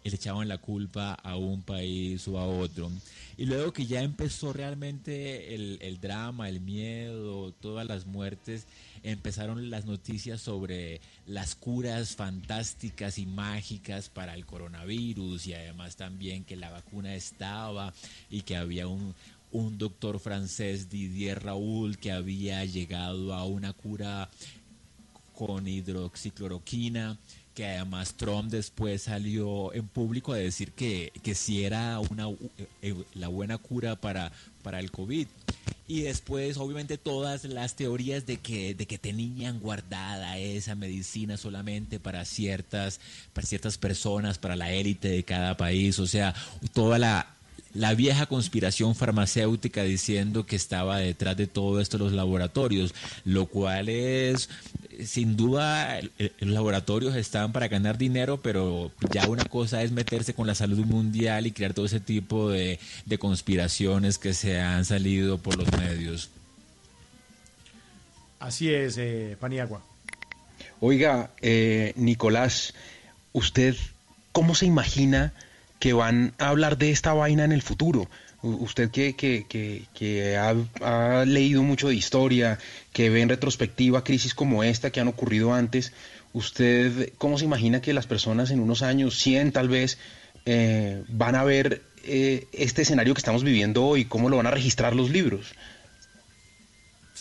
le 0.09 0.15
echaban 0.15 0.47
la 0.47 0.57
culpa 0.57 1.13
a 1.13 1.35
un 1.37 1.61
país 1.63 2.27
o 2.27 2.37
a 2.37 2.45
otro. 2.45 2.91
Y 3.37 3.45
luego 3.45 3.73
que 3.73 3.85
ya 3.85 4.01
empezó 4.01 4.53
realmente 4.53 5.55
el, 5.55 5.79
el 5.81 5.99
drama, 5.99 6.49
el 6.49 6.61
miedo, 6.61 7.51
todas 7.53 7.87
las 7.87 8.05
muertes, 8.05 8.67
empezaron 9.03 9.69
las 9.69 9.85
noticias 9.85 10.41
sobre 10.41 11.01
las 11.25 11.55
curas 11.55 12.15
fantásticas 12.15 13.17
y 13.17 13.25
mágicas 13.25 14.09
para 14.09 14.33
el 14.33 14.45
coronavirus 14.45 15.47
y 15.47 15.53
además 15.53 15.95
también 15.95 16.43
que 16.43 16.55
la 16.55 16.69
vacuna 16.69 17.15
estaba 17.15 17.93
y 18.29 18.41
que 18.41 18.55
había 18.55 18.87
un, 18.87 19.13
un 19.51 19.77
doctor 19.77 20.19
francés, 20.19 20.89
Didier 20.89 21.43
Raoul, 21.43 21.97
que 21.97 22.11
había 22.11 22.65
llegado 22.65 23.33
a 23.33 23.45
una 23.45 23.73
cura 23.73 24.29
con 25.33 25.67
hidroxicloroquina, 25.67 27.17
que 27.53 27.65
además 27.65 28.15
Trump 28.15 28.51
después 28.51 29.03
salió 29.03 29.73
en 29.73 29.87
público 29.87 30.33
a 30.33 30.37
decir 30.37 30.71
que, 30.71 31.11
que 31.21 31.35
sí 31.35 31.63
era 31.63 31.99
una, 31.99 32.29
eh, 32.81 32.95
la 33.13 33.27
buena 33.27 33.57
cura 33.57 33.95
para, 33.95 34.31
para 34.63 34.79
el 34.79 34.91
COVID. 34.91 35.27
Y 35.87 36.01
después, 36.01 36.57
obviamente, 36.57 36.97
todas 36.97 37.43
las 37.43 37.75
teorías 37.75 38.25
de 38.25 38.37
que, 38.37 38.73
de 38.73 38.85
que 38.85 38.97
tenían 38.97 39.59
guardada 39.59 40.37
esa 40.37 40.75
medicina 40.75 41.35
solamente 41.37 41.99
para 41.99 42.23
ciertas, 42.25 42.99
para 43.33 43.45
ciertas 43.45 43.77
personas, 43.77 44.37
para 44.37 44.55
la 44.55 44.71
élite 44.71 45.09
de 45.09 45.23
cada 45.23 45.57
país. 45.57 45.99
O 45.99 46.07
sea, 46.07 46.33
toda 46.73 46.97
la, 46.97 47.35
la 47.73 47.95
vieja 47.95 48.27
conspiración 48.27 48.95
farmacéutica 48.95 49.83
diciendo 49.83 50.45
que 50.45 50.55
estaba 50.55 50.97
detrás 50.97 51.35
de 51.37 51.47
todo 51.47 51.79
esto 51.79 51.97
los 51.97 52.13
laboratorios, 52.13 52.93
lo 53.25 53.47
cual 53.47 53.89
es, 53.89 54.49
sin 55.05 55.35
duda, 55.35 55.99
los 56.39 56.53
laboratorios 56.53 57.15
están 57.15 57.51
para 57.51 57.67
ganar 57.67 57.97
dinero, 57.97 58.41
pero 58.41 58.91
ya 59.11 59.27
una 59.27 59.45
cosa 59.45 59.81
es 59.81 59.91
meterse 59.91 60.33
con 60.33 60.47
la 60.47 60.55
salud 60.55 60.85
mundial 60.85 61.47
y 61.47 61.51
crear 61.51 61.73
todo 61.73 61.85
ese 61.85 61.99
tipo 61.99 62.49
de, 62.49 62.79
de 63.05 63.17
conspiraciones 63.17 64.17
que 64.17 64.33
se 64.33 64.59
han 64.59 64.85
salido 64.85 65.37
por 65.37 65.57
los 65.57 65.71
medios. 65.77 66.29
Así 68.39 68.73
es, 68.73 68.97
eh, 68.97 69.37
Paniagua. 69.39 69.81
Oiga, 70.81 71.31
eh, 71.41 71.93
Nicolás, 71.95 72.73
¿usted 73.31 73.75
cómo 74.33 74.53
se 74.53 74.65
imagina 74.65 75.31
que 75.83 75.91
van 75.91 76.33
a 76.37 76.47
hablar 76.47 76.77
de 76.77 76.91
esta 76.91 77.11
vaina 77.11 77.43
en 77.43 77.51
el 77.51 77.61
futuro? 77.61 78.09
Usted 78.41 78.89
que, 78.89 79.17
que, 79.17 79.45
que, 79.49 79.83
que 79.93 80.37
ha, 80.37 80.55
ha 80.79 81.25
leído 81.25 81.61
mucho 81.61 81.89
de 81.89 81.95
historia, 81.95 82.57
que 82.93 83.09
ve 83.09 83.19
en 83.19 83.27
retrospectiva 83.27 84.01
crisis 84.01 84.33
como 84.33 84.63
esta 84.63 84.91
que 84.91 85.01
han 85.01 85.09
ocurrido 85.09 85.53
antes, 85.53 85.91
¿usted 86.31 87.11
cómo 87.17 87.37
se 87.37 87.43
imagina 87.43 87.81
que 87.81 87.91
las 87.91 88.07
personas 88.07 88.49
en 88.51 88.61
unos 88.61 88.81
años, 88.81 89.19
100 89.19 89.51
tal 89.51 89.67
vez, 89.67 89.97
eh, 90.45 91.03
van 91.09 91.35
a 91.35 91.43
ver 91.43 91.81
eh, 92.05 92.47
este 92.53 92.83
escenario 92.83 93.13
que 93.13 93.19
estamos 93.19 93.43
viviendo 93.43 93.83
hoy? 93.83 94.05
¿Cómo 94.05 94.29
lo 94.29 94.37
van 94.37 94.47
a 94.47 94.51
registrar 94.51 94.95
los 94.95 95.09
libros? 95.09 95.51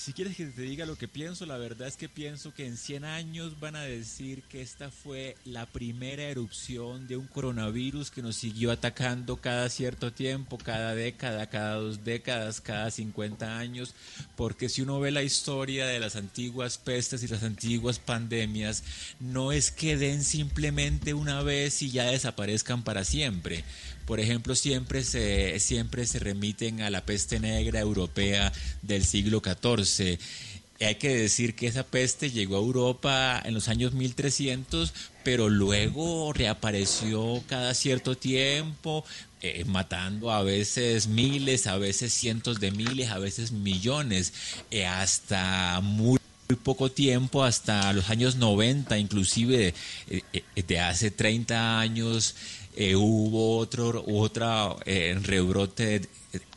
Si 0.04 0.12
quieres 0.12 0.36
que 0.36 0.46
te 0.46 0.62
diga 0.62 0.84
lo 0.84 0.98
que 0.98 1.06
pienso, 1.06 1.46
la 1.46 1.58
verdad 1.58 1.86
es 1.86 1.96
que 1.96 2.08
pienso 2.08 2.52
que 2.52 2.66
en 2.66 2.76
100 2.76 3.04
años 3.04 3.60
van 3.60 3.76
a 3.76 3.82
decir 3.82 4.42
que 4.42 4.60
esta 4.60 4.90
fue 4.90 5.36
la 5.44 5.66
primera 5.66 6.24
erupción 6.24 7.06
de 7.06 7.16
un 7.16 7.28
coronavirus 7.28 8.10
que 8.10 8.20
nos 8.20 8.34
siguió 8.34 8.72
atacando 8.72 9.36
cada 9.36 9.68
cierto 9.68 10.12
tiempo, 10.12 10.58
cada 10.58 10.96
década, 10.96 11.48
cada 11.48 11.76
dos 11.76 12.02
décadas, 12.02 12.60
cada 12.60 12.90
50 12.90 13.56
años, 13.56 13.94
porque 14.34 14.68
si 14.68 14.82
uno 14.82 14.98
ve 14.98 15.12
la 15.12 15.22
historia 15.22 15.86
de 15.86 16.00
las 16.00 16.16
antiguas 16.16 16.78
pestes 16.78 17.22
y 17.22 17.28
las 17.28 17.44
antiguas 17.44 18.00
pandemias, 18.00 18.82
no 19.20 19.52
es 19.52 19.70
que 19.70 19.96
den 19.96 20.24
simplemente 20.24 21.14
una 21.14 21.44
vez 21.44 21.80
y 21.80 21.92
ya 21.92 22.06
desaparezcan 22.06 22.82
para 22.82 23.04
siempre. 23.04 23.62
Por 24.06 24.20
ejemplo, 24.20 24.54
siempre 24.54 25.04
se, 25.04 25.58
siempre 25.60 26.06
se 26.06 26.18
remiten 26.18 26.80
a 26.82 26.90
la 26.90 27.04
peste 27.04 27.40
negra 27.40 27.80
europea 27.80 28.52
del 28.82 29.04
siglo 29.04 29.42
XIV. 29.44 30.18
hay 30.80 30.96
que 30.96 31.14
decir 31.14 31.54
que 31.54 31.68
esa 31.68 31.84
peste 31.84 32.30
llegó 32.30 32.56
a 32.56 32.60
Europa 32.60 33.40
en 33.44 33.54
los 33.54 33.68
años 33.68 33.92
1300, 33.92 34.92
pero 35.22 35.48
luego 35.48 36.32
reapareció 36.32 37.42
cada 37.46 37.74
cierto 37.74 38.16
tiempo, 38.16 39.04
eh, 39.44 39.64
matando 39.64 40.30
a 40.30 40.44
veces 40.44 41.08
miles, 41.08 41.66
a 41.66 41.76
veces 41.76 42.14
cientos 42.14 42.60
de 42.60 42.70
miles, 42.70 43.10
a 43.10 43.18
veces 43.18 43.50
millones, 43.50 44.32
eh, 44.70 44.86
hasta 44.86 45.80
muy 45.80 46.20
poco 46.62 46.92
tiempo, 46.92 47.42
hasta 47.42 47.92
los 47.92 48.08
años 48.08 48.36
90, 48.36 48.98
inclusive 48.98 49.74
eh, 50.08 50.22
de 50.54 50.80
hace 50.80 51.10
30 51.10 51.80
años, 51.80 52.36
eh, 52.76 52.96
hubo 52.96 53.58
otro 53.58 54.04
otra 54.06 54.74
eh, 54.86 55.18
rebrote 55.22 56.00
de, 56.00 56.08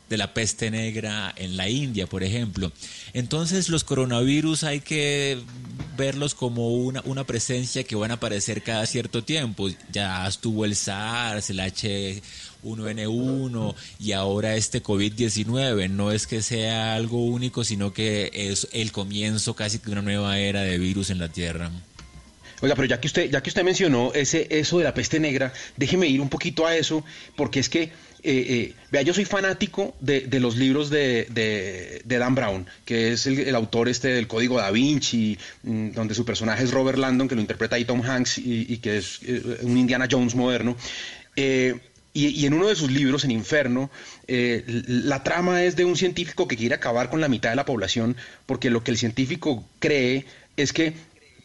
de 0.08 0.16
la 0.16 0.32
peste 0.32 0.70
negra 0.70 1.34
en 1.36 1.56
la 1.56 1.68
India, 1.68 2.06
por 2.06 2.22
ejemplo. 2.22 2.70
Entonces 3.12 3.68
los 3.68 3.82
coronavirus 3.84 4.64
hay 4.64 4.80
que 4.80 5.38
verlos 5.96 6.34
como 6.34 6.74
una, 6.74 7.02
una 7.04 7.24
presencia 7.24 7.84
que 7.84 7.96
van 7.96 8.10
a 8.10 8.14
aparecer 8.14 8.62
cada 8.62 8.86
cierto 8.86 9.24
tiempo. 9.24 9.68
Ya 9.90 10.26
estuvo 10.26 10.64
el 10.64 10.74
SARS, 10.76 11.50
el 11.50 11.58
H1N1 11.58 13.74
y 13.98 14.12
ahora 14.12 14.56
este 14.56 14.82
COVID-19. 14.82 15.90
No 15.90 16.12
es 16.12 16.26
que 16.26 16.40
sea 16.42 16.94
algo 16.94 17.22
único, 17.24 17.64
sino 17.64 17.92
que 17.92 18.30
es 18.32 18.68
el 18.72 18.92
comienzo 18.92 19.54
casi 19.54 19.76
de 19.78 19.92
una 19.92 20.02
nueva 20.02 20.38
era 20.38 20.62
de 20.62 20.78
virus 20.78 21.10
en 21.10 21.18
la 21.18 21.28
Tierra. 21.28 21.70
Oiga, 22.62 22.74
pero 22.74 22.86
ya 22.88 22.98
que 23.00 23.06
usted, 23.06 23.30
ya 23.30 23.42
que 23.42 23.50
usted 23.50 23.64
mencionó 23.64 24.12
ese, 24.14 24.46
eso 24.50 24.78
de 24.78 24.84
la 24.84 24.94
peste 24.94 25.20
negra, 25.20 25.52
déjeme 25.76 26.06
ir 26.06 26.20
un 26.20 26.28
poquito 26.30 26.66
a 26.66 26.74
eso, 26.74 27.04
porque 27.36 27.60
es 27.60 27.68
que, 27.68 27.82
eh, 27.82 27.90
eh, 28.22 28.74
vea, 28.90 29.02
yo 29.02 29.12
soy 29.12 29.26
fanático 29.26 29.94
de, 30.00 30.22
de 30.22 30.40
los 30.40 30.56
libros 30.56 30.88
de, 30.88 31.26
de- 31.30 32.02
Dan 32.18 32.34
Brown, 32.34 32.66
que 32.86 33.12
es 33.12 33.26
el, 33.26 33.54
autor 33.54 33.90
este 33.90 34.08
del 34.08 34.26
Código 34.26 34.56
Da 34.56 34.70
Vinci, 34.70 35.36
mm, 35.64 35.90
donde 35.90 36.14
su 36.14 36.24
personaje 36.24 36.64
es 36.64 36.70
Robert 36.70 36.98
Landon, 36.98 37.28
que 37.28 37.34
lo 37.34 37.42
interpreta 37.42 37.76
ahí 37.76 37.84
Tom 37.84 38.00
Hanks 38.02 38.38
y, 38.38 38.78
que 38.78 38.96
es 38.96 39.20
eh, 39.22 39.58
un 39.62 39.76
Indiana 39.76 40.08
Jones 40.10 40.34
moderno. 40.34 40.76
Y, 41.36 42.28
y 42.28 42.46
en 42.46 42.54
uno 42.54 42.68
de 42.68 42.74
sus 42.76 42.90
libros, 42.90 43.24
en 43.24 43.30
Inferno, 43.32 43.90
la 44.26 45.22
trama 45.22 45.64
es 45.64 45.76
de 45.76 45.84
un 45.84 45.96
científico 45.96 46.48
que 46.48 46.56
quiere 46.56 46.74
acabar 46.74 47.10
con 47.10 47.20
la 47.20 47.28
mitad 47.28 47.50
de 47.50 47.56
la 47.56 47.66
población, 47.66 48.16
porque 48.46 48.70
lo 48.70 48.82
que 48.82 48.90
el 48.92 48.96
científico 48.96 49.68
cree 49.78 50.24
es 50.56 50.72
que 50.72 50.94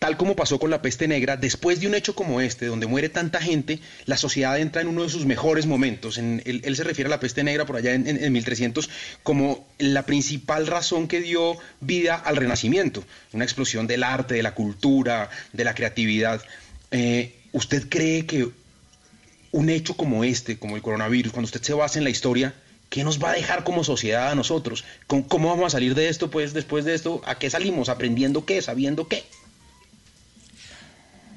Tal 0.02 0.18
como 0.18 0.36
pasó 0.36 0.58
con 0.58 0.72
la 0.72 0.82
peste 0.82 1.08
negra, 1.08 1.38
después 1.38 1.80
de 1.80 1.86
un 1.86 1.94
hecho 1.94 2.16
como 2.16 2.42
este, 2.42 2.66
donde 2.66 2.88
muere 2.88 3.08
tanta 3.08 3.40
gente, 3.40 3.80
la 4.08 4.18
sociedad 4.18 4.58
entra 4.60 4.82
en 4.82 4.88
uno 4.88 5.04
de 5.04 5.10
sus 5.10 5.28
mejores 5.28 5.68
momentos. 5.68 6.18
En- 6.18 6.42
él, 6.44 6.76
se 6.76 6.84
refiere 6.84 7.08
a 7.08 7.12
la 7.12 7.20
peste 7.20 7.44
negra 7.44 7.68
por 7.68 7.76
allá 7.76 7.94
en 7.94 8.34
1300 8.34 8.90
como 9.22 9.68
la 9.78 10.08
principal 10.08 10.66
razón 10.66 11.08
que 11.08 11.22
dio 11.22 11.56
vida 11.82 12.16
al 12.16 12.36
Renacimiento, 12.36 13.04
una 13.32 13.44
explosión 13.46 13.86
del 13.86 14.02
arte, 14.02 14.34
de 14.34 14.42
la 14.42 14.56
cultura, 14.56 15.30
de 15.54 15.64
la 15.66 15.76
creatividad. 15.76 16.42
Eh, 16.90 17.36
¿Usted 17.52 17.88
cree 17.88 18.26
que 18.26 18.50
un 19.52 19.70
hecho 19.70 19.96
como 19.96 20.24
este, 20.24 20.58
como 20.58 20.78
el 20.78 20.82
coronavirus, 20.82 21.32
cuando 21.32 21.46
usted 21.46 21.62
se 21.62 21.74
basa 21.76 22.00
en 22.00 22.06
la 22.06 22.10
historia, 22.10 22.56
¿qué 22.90 23.04
nos 23.04 23.22
va 23.24 23.30
a 23.30 23.34
dejar 23.34 23.64
como 23.64 23.84
sociedad 23.84 24.32
a 24.32 24.36
nosotros? 24.36 24.84
¿Cómo, 25.06 25.28
cómo 25.28 25.50
vamos 25.50 25.68
a 25.68 25.70
salir 25.70 25.94
de 25.94 26.10
esto, 26.10 26.32
pues, 26.32 26.54
después 26.54 26.86
de 26.86 26.96
esto? 26.96 27.22
¿A 27.24 27.38
qué 27.38 27.52
salimos? 27.52 27.88
¿Aprendiendo 27.88 28.46
qué? 28.48 28.64
¿Sabiendo 28.64 29.08
qué? 29.08 29.24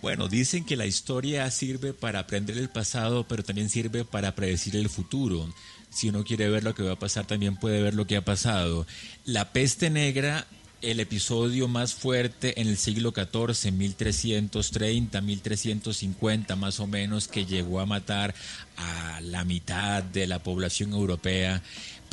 Bueno, 0.04 0.28
dicen 0.28 0.66
que 0.66 0.76
la 0.76 0.84
historia 0.84 1.50
sirve 1.50 1.94
para 1.94 2.18
aprender 2.18 2.58
el 2.58 2.68
pasado, 2.68 3.26
pero 3.26 3.42
también 3.42 3.70
sirve 3.70 4.04
para 4.04 4.34
predecir 4.34 4.76
el 4.76 4.90
futuro. 4.90 5.48
Si 5.88 6.10
uno 6.10 6.24
quiere 6.24 6.50
ver 6.50 6.62
lo 6.62 6.74
que 6.74 6.82
va 6.82 6.92
a 6.92 6.98
pasar, 6.98 7.26
también 7.26 7.56
puede 7.56 7.80
ver 7.80 7.94
lo 7.94 8.06
que 8.06 8.18
ha 8.18 8.22
pasado. 8.22 8.86
La 9.24 9.54
peste 9.54 9.88
negra, 9.88 10.46
el 10.82 11.00
episodio 11.00 11.68
más 11.68 11.94
fuerte 11.94 12.60
en 12.60 12.68
el 12.68 12.76
siglo 12.76 13.14
XIV, 13.16 13.72
1330, 13.72 15.22
1350 15.22 16.54
más 16.54 16.80
o 16.80 16.86
menos, 16.86 17.26
que 17.26 17.46
llegó 17.46 17.80
a 17.80 17.86
matar 17.86 18.34
a 18.76 19.22
la 19.22 19.46
mitad 19.46 20.02
de 20.02 20.26
la 20.26 20.42
población 20.42 20.92
europea 20.92 21.62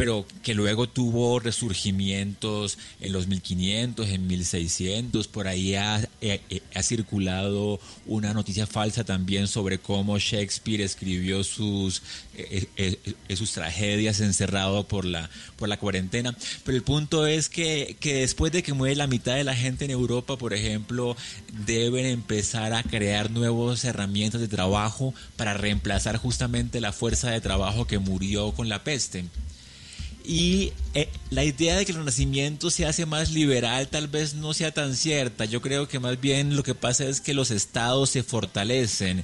pero 0.01 0.25
que 0.41 0.55
luego 0.55 0.89
tuvo 0.89 1.39
resurgimientos 1.39 2.79
en 3.01 3.13
los 3.13 3.27
1500, 3.27 4.09
en 4.09 4.25
1600, 4.25 5.27
por 5.27 5.47
ahí 5.47 5.75
ha, 5.75 5.99
eh, 6.21 6.41
eh, 6.49 6.61
ha 6.73 6.81
circulado 6.81 7.79
una 8.07 8.33
noticia 8.33 8.65
falsa 8.65 9.03
también 9.03 9.47
sobre 9.47 9.77
cómo 9.77 10.17
Shakespeare 10.17 10.81
escribió 10.81 11.43
sus, 11.43 12.01
eh, 12.33 12.97
sus 13.35 13.51
tragedias 13.51 14.21
encerrado 14.21 14.87
por 14.87 15.05
la, 15.05 15.29
por 15.55 15.69
la 15.69 15.77
cuarentena, 15.77 16.35
pero 16.63 16.75
el 16.75 16.83
punto 16.83 17.27
es 17.27 17.47
que, 17.47 17.95
que 17.99 18.21
después 18.21 18.51
de 18.51 18.63
que 18.63 18.73
muere 18.73 18.95
la 18.95 19.05
mitad 19.05 19.35
de 19.35 19.43
la 19.43 19.55
gente 19.55 19.85
en 19.85 19.91
Europa, 19.91 20.35
por 20.35 20.55
ejemplo, 20.55 21.15
deben 21.67 22.07
empezar 22.07 22.73
a 22.73 22.81
crear 22.81 23.29
nuevas 23.29 23.85
herramientas 23.85 24.41
de 24.41 24.47
trabajo 24.47 25.13
para 25.37 25.53
reemplazar 25.53 26.17
justamente 26.17 26.81
la 26.81 26.91
fuerza 26.91 27.29
de 27.29 27.39
trabajo 27.39 27.85
que 27.85 27.99
murió 27.99 28.51
con 28.53 28.67
la 28.67 28.83
peste. 28.83 29.25
Y 30.23 30.73
eh, 30.93 31.09
la 31.29 31.43
idea 31.43 31.75
de 31.75 31.85
que 31.85 31.91
el 31.91 31.97
renacimiento 31.97 32.69
se 32.69 32.85
hace 32.85 33.05
más 33.05 33.31
liberal 33.31 33.87
tal 33.87 34.07
vez 34.07 34.35
no 34.35 34.53
sea 34.53 34.71
tan 34.71 34.95
cierta. 34.95 35.45
Yo 35.45 35.61
creo 35.61 35.87
que 35.87 35.99
más 35.99 36.19
bien 36.19 36.55
lo 36.55 36.63
que 36.63 36.75
pasa 36.75 37.05
es 37.05 37.21
que 37.21 37.33
los 37.33 37.51
estados 37.51 38.09
se 38.09 38.23
fortalecen 38.23 39.23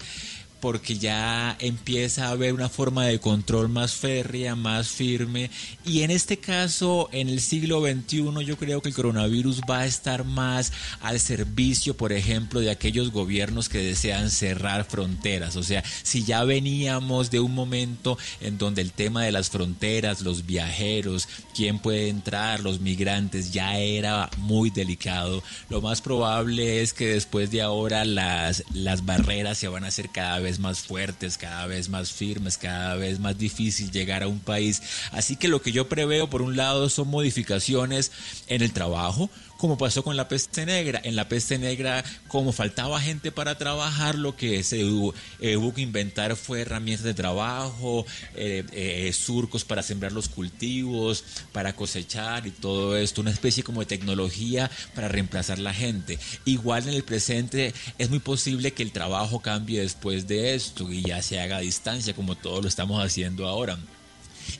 porque 0.59 0.97
ya 0.97 1.55
empieza 1.59 2.27
a 2.27 2.31
haber 2.31 2.53
una 2.53 2.69
forma 2.69 3.05
de 3.05 3.19
control 3.19 3.69
más 3.69 3.93
férrea, 3.93 4.55
más 4.55 4.89
firme. 4.89 5.51
Y 5.85 6.01
en 6.01 6.11
este 6.11 6.37
caso, 6.37 7.09
en 7.11 7.29
el 7.29 7.41
siglo 7.41 7.81
XXI, 7.81 8.45
yo 8.45 8.57
creo 8.57 8.81
que 8.81 8.89
el 8.89 8.95
coronavirus 8.95 9.61
va 9.69 9.79
a 9.79 9.85
estar 9.85 10.23
más 10.23 10.73
al 11.01 11.19
servicio, 11.19 11.95
por 11.95 12.11
ejemplo, 12.11 12.59
de 12.59 12.71
aquellos 12.71 13.11
gobiernos 13.11 13.69
que 13.69 13.79
desean 13.79 14.31
cerrar 14.31 14.85
fronteras. 14.85 15.55
O 15.55 15.63
sea, 15.63 15.83
si 16.03 16.23
ya 16.23 16.43
veníamos 16.43 17.29
de 17.29 17.39
un 17.39 17.53
momento 17.53 18.17
en 18.41 18.57
donde 18.57 18.81
el 18.81 18.91
tema 18.91 19.23
de 19.23 19.31
las 19.31 19.49
fronteras, 19.49 20.21
los 20.21 20.45
viajeros, 20.45 21.27
quién 21.55 21.79
puede 21.79 22.09
entrar, 22.09 22.61
los 22.61 22.79
migrantes, 22.79 23.51
ya 23.51 23.77
era 23.77 24.29
muy 24.37 24.69
delicado, 24.69 25.43
lo 25.69 25.81
más 25.81 26.01
probable 26.01 26.81
es 26.81 26.93
que 26.93 27.07
después 27.07 27.51
de 27.51 27.61
ahora 27.61 28.05
las, 28.05 28.63
las 28.73 29.05
barreras 29.05 29.57
se 29.57 29.67
van 29.67 29.83
a 29.83 29.87
hacer 29.87 30.09
cada 30.09 30.39
vez 30.39 30.46
más 30.59 30.79
fuertes, 30.79 31.37
cada 31.37 31.67
vez 31.67 31.89
más 31.89 32.11
firmes, 32.11 32.57
cada 32.57 32.95
vez 32.95 33.19
más 33.19 33.37
difícil 33.37 33.91
llegar 33.91 34.23
a 34.23 34.27
un 34.27 34.39
país. 34.39 34.81
Así 35.11 35.35
que 35.35 35.47
lo 35.47 35.61
que 35.61 35.71
yo 35.71 35.89
preveo, 35.89 36.29
por 36.29 36.41
un 36.41 36.55
lado, 36.55 36.89
son 36.89 37.09
modificaciones 37.09 38.11
en 38.47 38.61
el 38.61 38.71
trabajo, 38.71 39.29
como 39.57 39.77
pasó 39.77 40.03
con 40.03 40.15
la 40.15 40.27
peste 40.27 40.65
negra. 40.65 41.01
En 41.03 41.15
la 41.15 41.27
peste 41.27 41.57
negra, 41.57 42.03
como 42.27 42.51
faltaba 42.51 43.01
gente 43.01 43.31
para 43.31 43.57
trabajar, 43.57 44.15
lo 44.15 44.35
que 44.35 44.63
se 44.63 44.85
hubo, 44.85 45.13
eh, 45.39 45.57
hubo 45.57 45.73
que 45.73 45.81
inventar 45.81 46.35
fue 46.35 46.61
herramientas 46.61 47.05
de 47.05 47.13
trabajo, 47.13 48.05
eh, 48.35 48.63
eh, 48.71 49.11
surcos 49.13 49.65
para 49.65 49.83
sembrar 49.83 50.11
los 50.11 50.29
cultivos, 50.29 51.23
para 51.51 51.73
cosechar 51.75 52.47
y 52.47 52.51
todo 52.51 52.97
esto, 52.97 53.21
una 53.21 53.31
especie 53.31 53.63
como 53.63 53.81
de 53.81 53.87
tecnología 53.87 54.69
para 54.95 55.07
reemplazar 55.07 55.59
la 55.59 55.73
gente. 55.73 56.19
Igual 56.45 56.87
en 56.87 56.95
el 56.95 57.03
presente 57.03 57.73
es 57.97 58.09
muy 58.09 58.19
posible 58.19 58.73
que 58.73 58.83
el 58.83 58.91
trabajo 58.91 59.39
cambie 59.41 59.81
después 59.81 60.27
de 60.27 60.55
esto 60.55 60.91
y 60.91 61.03
ya 61.03 61.21
se 61.21 61.39
haga 61.39 61.57
a 61.57 61.61
distancia 61.61 62.13
como 62.13 62.35
todos 62.35 62.61
lo 62.61 62.69
estamos 62.69 63.03
haciendo 63.03 63.47
ahora. 63.47 63.77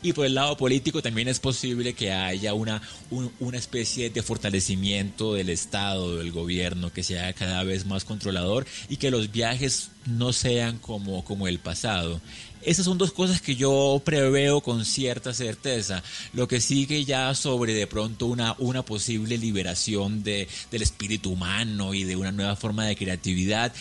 Y 0.01 0.13
por 0.13 0.25
el 0.25 0.35
lado 0.35 0.57
político 0.57 1.01
también 1.01 1.27
es 1.27 1.39
posible 1.39 1.93
que 1.93 2.11
haya 2.11 2.53
una, 2.53 2.81
un- 3.11 3.31
una 3.39 3.57
especie 3.57 4.09
de 4.09 4.21
fortalecimiento 4.23 5.33
del 5.33 5.49
Estado, 5.49 6.17
del 6.17 6.31
gobierno, 6.31 6.91
que 6.91 7.03
sea 7.03 7.33
cada 7.33 7.63
vez 7.63 7.85
más 7.85 8.03
controlador 8.05 8.65
y 8.89 8.97
que 8.97 9.11
los 9.11 9.31
viajes 9.31 9.91
no 10.05 10.33
sean 10.33 10.77
como, 10.79 11.23
como 11.23 11.47
el 11.47 11.59
pasado. 11.59 12.21
Esas 12.63 12.85
son 12.85 12.97
dos 12.97 13.13
cosas 13.13 13.39
que 13.41 13.55
yo 13.55 14.01
preveo 14.03 14.61
con 14.61 14.83
cierta 14.83 15.33
certeza. 15.33 16.03
Lo 16.33 16.47
que 16.47 16.59
sigue 16.59 17.05
ya 17.05 17.33
sobre 17.35 17.73
de 17.73 17.87
pronto 17.87 18.25
una, 18.25 18.55
una 18.57 18.83
posible 18.83 19.37
liberación 19.37 20.23
de, 20.23 20.47
del 20.71 20.81
espíritu 20.81 21.31
humano 21.31 21.93
y 21.93 22.03
de 22.03 22.15
una 22.15 22.31
nueva 22.31 22.55
forma 22.55 22.85
de 22.85 22.95
creatividad. 22.97 23.73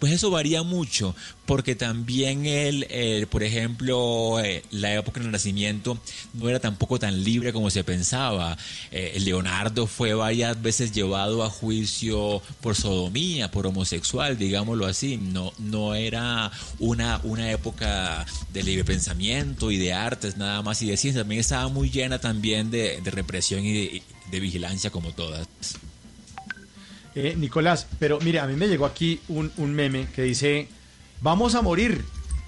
Pues 0.00 0.14
eso 0.14 0.30
varía 0.30 0.62
mucho, 0.62 1.14
porque 1.44 1.74
también 1.74 2.46
el, 2.46 2.84
el, 2.84 3.26
por 3.26 3.42
ejemplo, 3.42 4.40
eh, 4.40 4.64
la 4.70 4.94
época 4.94 5.20
del 5.20 5.26
Renacimiento 5.26 5.98
no 6.32 6.48
era 6.48 6.58
tampoco 6.58 6.98
tan 6.98 7.22
libre 7.22 7.52
como 7.52 7.68
se 7.68 7.84
pensaba. 7.84 8.56
Eh, 8.90 9.18
Leonardo 9.20 9.86
fue 9.86 10.14
varias 10.14 10.60
veces 10.62 10.92
llevado 10.92 11.44
a 11.44 11.50
juicio 11.50 12.40
por 12.62 12.76
sodomía, 12.76 13.50
por 13.50 13.66
homosexual, 13.66 14.38
digámoslo 14.38 14.86
así. 14.86 15.18
No, 15.18 15.52
no 15.58 15.94
era 15.94 16.50
una, 16.78 17.20
una 17.22 17.50
época 17.50 18.24
de 18.54 18.62
libre 18.62 18.84
pensamiento 18.84 19.70
y 19.70 19.76
de 19.76 19.92
artes 19.92 20.38
nada 20.38 20.62
más 20.62 20.80
y 20.80 20.86
de 20.86 20.96
ciencia. 20.96 21.20
También 21.20 21.42
estaba 21.42 21.68
muy 21.68 21.90
llena 21.90 22.18
también 22.18 22.70
de, 22.70 23.02
de 23.02 23.10
represión 23.10 23.66
y 23.66 23.72
de, 23.74 24.02
de 24.30 24.40
vigilancia 24.40 24.88
como 24.88 25.12
todas. 25.12 25.46
Eh, 27.14 27.34
Nicolás, 27.36 27.86
pero 27.98 28.20
mire, 28.20 28.40
a 28.40 28.46
mí 28.46 28.54
me 28.54 28.68
llegó 28.68 28.86
aquí 28.86 29.20
un, 29.28 29.52
un 29.56 29.74
meme 29.74 30.06
que 30.14 30.22
dice, 30.22 30.68
vamos 31.20 31.54
a 31.54 31.62
morir, 31.62 32.04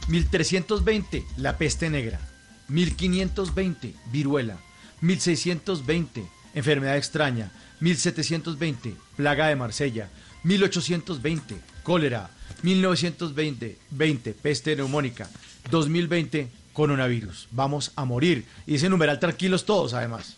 1320, 0.09 1.24
la 1.36 1.59
peste 1.59 1.90
negra, 1.90 2.20
1520, 2.68 3.94
viruela, 4.12 4.59
1620, 5.01 6.24
enfermedad 6.55 6.97
extraña. 6.97 7.51
1720, 7.80 8.94
plaga 9.16 9.48
de 9.48 9.56
Marsella. 9.56 10.09
1820, 10.44 11.56
cólera. 11.82 12.30
1920, 12.62 13.78
20, 13.90 14.34
peste 14.34 14.76
neumónica. 14.76 15.28
2020, 15.70 16.48
coronavirus. 16.72 17.48
Vamos 17.51 17.93
a 17.97 18.05
morir. 18.05 18.47
Y 18.66 18.76
ese 18.76 18.89
numeral 18.89 19.18
tranquilos 19.18 19.64
todos, 19.64 19.94
además. 19.94 20.36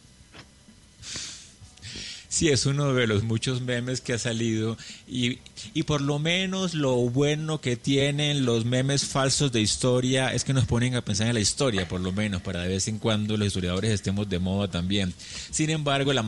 Sí, 2.34 2.48
es 2.48 2.66
uno 2.66 2.92
de 2.94 3.06
los 3.06 3.22
muchos 3.22 3.60
memes 3.60 4.00
que 4.00 4.12
ha 4.12 4.18
salido 4.18 4.76
y, 5.06 5.38
y 5.72 5.84
por 5.84 6.00
lo 6.00 6.18
menos 6.18 6.74
lo 6.74 6.96
bueno 6.96 7.60
que 7.60 7.76
tienen 7.76 8.44
los 8.44 8.64
memes 8.64 9.04
falsos 9.04 9.52
de 9.52 9.60
historia 9.60 10.34
es 10.34 10.42
que 10.42 10.52
nos 10.52 10.66
ponen 10.66 10.96
a 10.96 11.04
pensar 11.04 11.28
en 11.28 11.34
la 11.34 11.38
historia, 11.38 11.86
por 11.86 12.00
lo 12.00 12.10
menos, 12.10 12.42
para 12.42 12.62
de 12.62 12.70
vez 12.70 12.88
en 12.88 12.98
cuando 12.98 13.36
los 13.36 13.46
historiadores 13.46 13.92
estemos 13.92 14.28
de 14.28 14.40
moda 14.40 14.66
también. 14.66 15.14
Sin 15.52 15.70
embargo, 15.70 16.12
la 16.12 16.24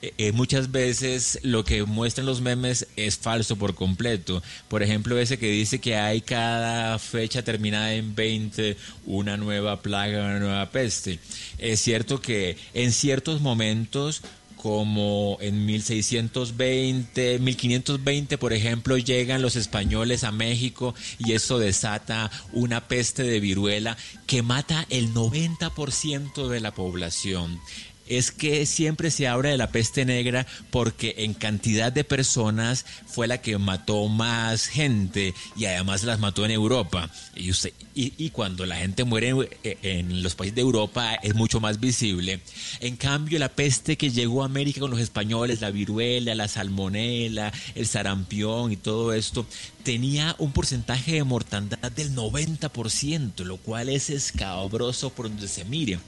eh, 0.00 0.14
eh, 0.16 0.32
muchas 0.32 0.70
veces 0.70 1.40
lo 1.42 1.64
que 1.64 1.82
muestran 1.82 2.26
los 2.26 2.40
memes 2.40 2.86
es 2.96 3.18
falso 3.18 3.56
por 3.56 3.74
completo. 3.74 4.42
Por 4.68 4.82
ejemplo, 4.82 5.18
ese 5.18 5.38
que 5.38 5.50
dice 5.50 5.80
que 5.80 5.96
hay 5.96 6.20
cada 6.20 6.98
fecha 6.98 7.42
terminada 7.42 7.92
en 7.92 8.14
20 8.14 8.76
una 9.04 9.36
nueva 9.36 9.82
plaga, 9.82 10.24
una 10.24 10.38
nueva 10.38 10.70
peste. 10.70 11.18
Es 11.58 11.80
cierto 11.80 12.22
que 12.22 12.56
en 12.74 12.92
ciertos 12.92 13.40
momentos 13.40 14.22
como 14.58 15.38
en 15.40 15.64
1620, 15.64 17.38
1520, 17.38 18.38
por 18.38 18.52
ejemplo, 18.52 18.98
llegan 18.98 19.40
los 19.40 19.56
españoles 19.56 20.24
a 20.24 20.32
México 20.32 20.94
y 21.18 21.32
eso 21.32 21.58
desata 21.58 22.30
una 22.52 22.86
peste 22.88 23.22
de 23.22 23.40
viruela 23.40 23.96
que 24.26 24.42
mata 24.42 24.86
el 24.90 25.14
90% 25.14 26.48
de 26.48 26.60
la 26.60 26.74
población. 26.74 27.60
Es 28.08 28.32
que 28.32 28.66
siempre 28.66 29.10
se 29.10 29.28
habla 29.28 29.50
de 29.50 29.58
la 29.58 29.70
peste 29.70 30.04
negra 30.04 30.46
porque 30.70 31.14
en 31.18 31.34
cantidad 31.34 31.92
de 31.92 32.04
personas 32.04 32.84
fue 33.06 33.26
la 33.26 33.40
que 33.40 33.58
mató 33.58 34.08
más 34.08 34.66
gente 34.66 35.34
y 35.56 35.66
además 35.66 36.04
las 36.04 36.18
mató 36.18 36.44
en 36.44 36.50
Europa. 36.50 37.10
Y, 37.34 37.50
usted, 37.50 37.72
y, 37.94 38.30
cuando 38.30 38.66
la 38.66 38.76
gente 38.76 39.04
muere 39.04 39.28
en, 39.28 39.48
en 39.82 40.22
los 40.22 40.34
países 40.34 40.54
de 40.54 40.62
Europa 40.62 41.14
es 41.14 41.34
mucho 41.34 41.60
más 41.60 41.80
visible. 41.80 42.40
En 42.80 42.96
cambio, 42.96 43.38
la 43.38 43.48
peste 43.48 43.96
que 43.96 44.10
llegó 44.10 44.42
a 44.42 44.46
América 44.46 44.80
con 44.80 44.90
los 44.90 45.00
españoles, 45.00 45.60
la 45.60 45.70
viruela, 45.70 46.34
la 46.34 46.48
salmonela, 46.48 47.52
el 47.74 47.86
sarampión 47.86 48.72
y 48.72 48.76
todo 48.76 49.12
esto, 49.12 49.46
tenía 49.88 50.36
un 50.38 50.52
porcentaje 50.52 51.12
de 51.12 51.24
mortandad 51.24 51.90
del 51.92 52.14
90%, 52.14 53.42
lo 53.44 53.56
cual 53.56 53.88
es 53.88 54.10
escabroso 54.10 55.08
por 55.08 55.30
donde 55.30 55.48
se 55.48 55.64
mire. 55.64 55.98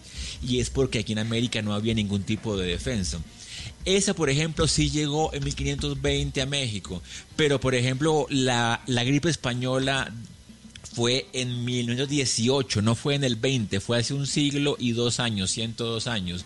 Y 0.46 0.60
es 0.60 0.68
porque 0.68 0.98
aquí 0.98 1.12
en 1.12 1.18
América 1.18 1.62
no 1.62 1.72
había 1.72 1.94
ningún 1.94 2.22
tipo 2.22 2.58
de 2.58 2.66
defensa. 2.66 3.20
Esa, 3.86 4.12
por 4.12 4.28
ejemplo, 4.28 4.68
sí 4.68 4.90
llegó 4.90 5.32
en 5.32 5.44
1520 5.44 6.42
a 6.42 6.44
México, 6.44 7.00
pero 7.36 7.58
por 7.58 7.74
ejemplo, 7.74 8.26
la, 8.28 8.82
gripe 8.86 9.30
española 9.30 10.12
fue 10.92 11.28
en 11.32 11.64
1918, 11.64 12.82
no 12.82 12.94
fue 12.94 13.14
en 13.14 13.24
el 13.24 13.36
20, 13.36 13.80
fue 13.80 13.98
hace 13.98 14.12
un 14.12 14.26
siglo 14.26 14.76
y 14.78 14.92
dos 14.92 15.20
años, 15.20 15.52
102 15.52 16.06
años, 16.06 16.44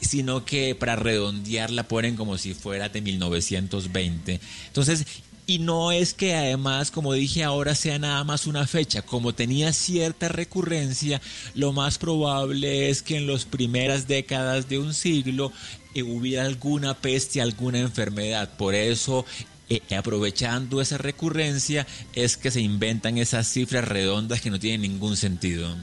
sino 0.00 0.44
que 0.44 0.74
para 0.74 0.96
redondear 0.96 1.70
la 1.70 1.86
ponen 1.86 2.16
como 2.16 2.38
si 2.38 2.54
fuera 2.54 2.88
de 2.88 3.00
1920. 3.00 4.40
Entonces, 4.66 5.06
y 5.46 5.58
no 5.58 5.90
es 5.90 6.14
que 6.14 6.34
además, 6.34 6.90
como 6.90 7.12
dije 7.12 7.42
ahora, 7.42 7.74
sea 7.74 7.98
nada 7.98 8.22
más 8.24 8.46
una 8.46 8.66
fecha. 8.66 9.02
Como 9.02 9.34
tenía 9.34 9.72
cierta 9.72 10.28
recurrencia, 10.28 11.20
lo 11.54 11.72
más 11.72 11.98
probable 11.98 12.90
es 12.90 13.02
que 13.02 13.16
en 13.16 13.26
las 13.26 13.44
primeras 13.44 14.06
décadas 14.06 14.68
de 14.68 14.78
un 14.78 14.94
siglo 14.94 15.52
eh, 15.94 16.02
hubiera 16.02 16.44
alguna 16.44 16.94
peste, 16.94 17.40
alguna 17.40 17.80
enfermedad. 17.80 18.56
Por 18.56 18.74
eso, 18.74 19.26
eh, 19.68 19.80
aprovechando 19.96 20.80
esa 20.80 20.98
recurrencia, 20.98 21.86
es 22.14 22.36
que 22.36 22.50
se 22.50 22.60
inventan 22.60 23.18
esas 23.18 23.48
cifras 23.48 23.86
redondas 23.86 24.40
que 24.40 24.50
no 24.50 24.60
tienen 24.60 24.82
ningún 24.82 25.16
sentido. 25.16 25.76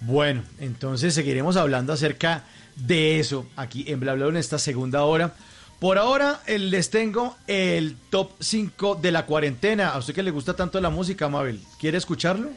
Bueno, 0.00 0.44
entonces 0.60 1.12
seguiremos 1.12 1.56
hablando 1.56 1.92
acerca 1.92 2.44
de 2.76 3.18
eso 3.18 3.46
aquí 3.56 3.84
en 3.88 4.00
Bla 4.00 4.12
en 4.12 4.36
esta 4.36 4.58
segunda 4.58 5.04
hora. 5.04 5.34
Por 5.80 5.96
ahora 5.96 6.40
eh, 6.46 6.58
les 6.58 6.90
tengo 6.90 7.36
el 7.46 7.96
top 8.10 8.32
5 8.40 8.96
de 8.96 9.12
la 9.12 9.26
cuarentena. 9.26 9.90
A 9.90 9.98
usted 9.98 10.14
que 10.14 10.22
le 10.22 10.30
gusta 10.32 10.54
tanto 10.54 10.80
la 10.80 10.90
música, 10.90 11.28
Mabel, 11.28 11.60
¿quiere 11.78 11.98
escucharlo? 11.98 12.50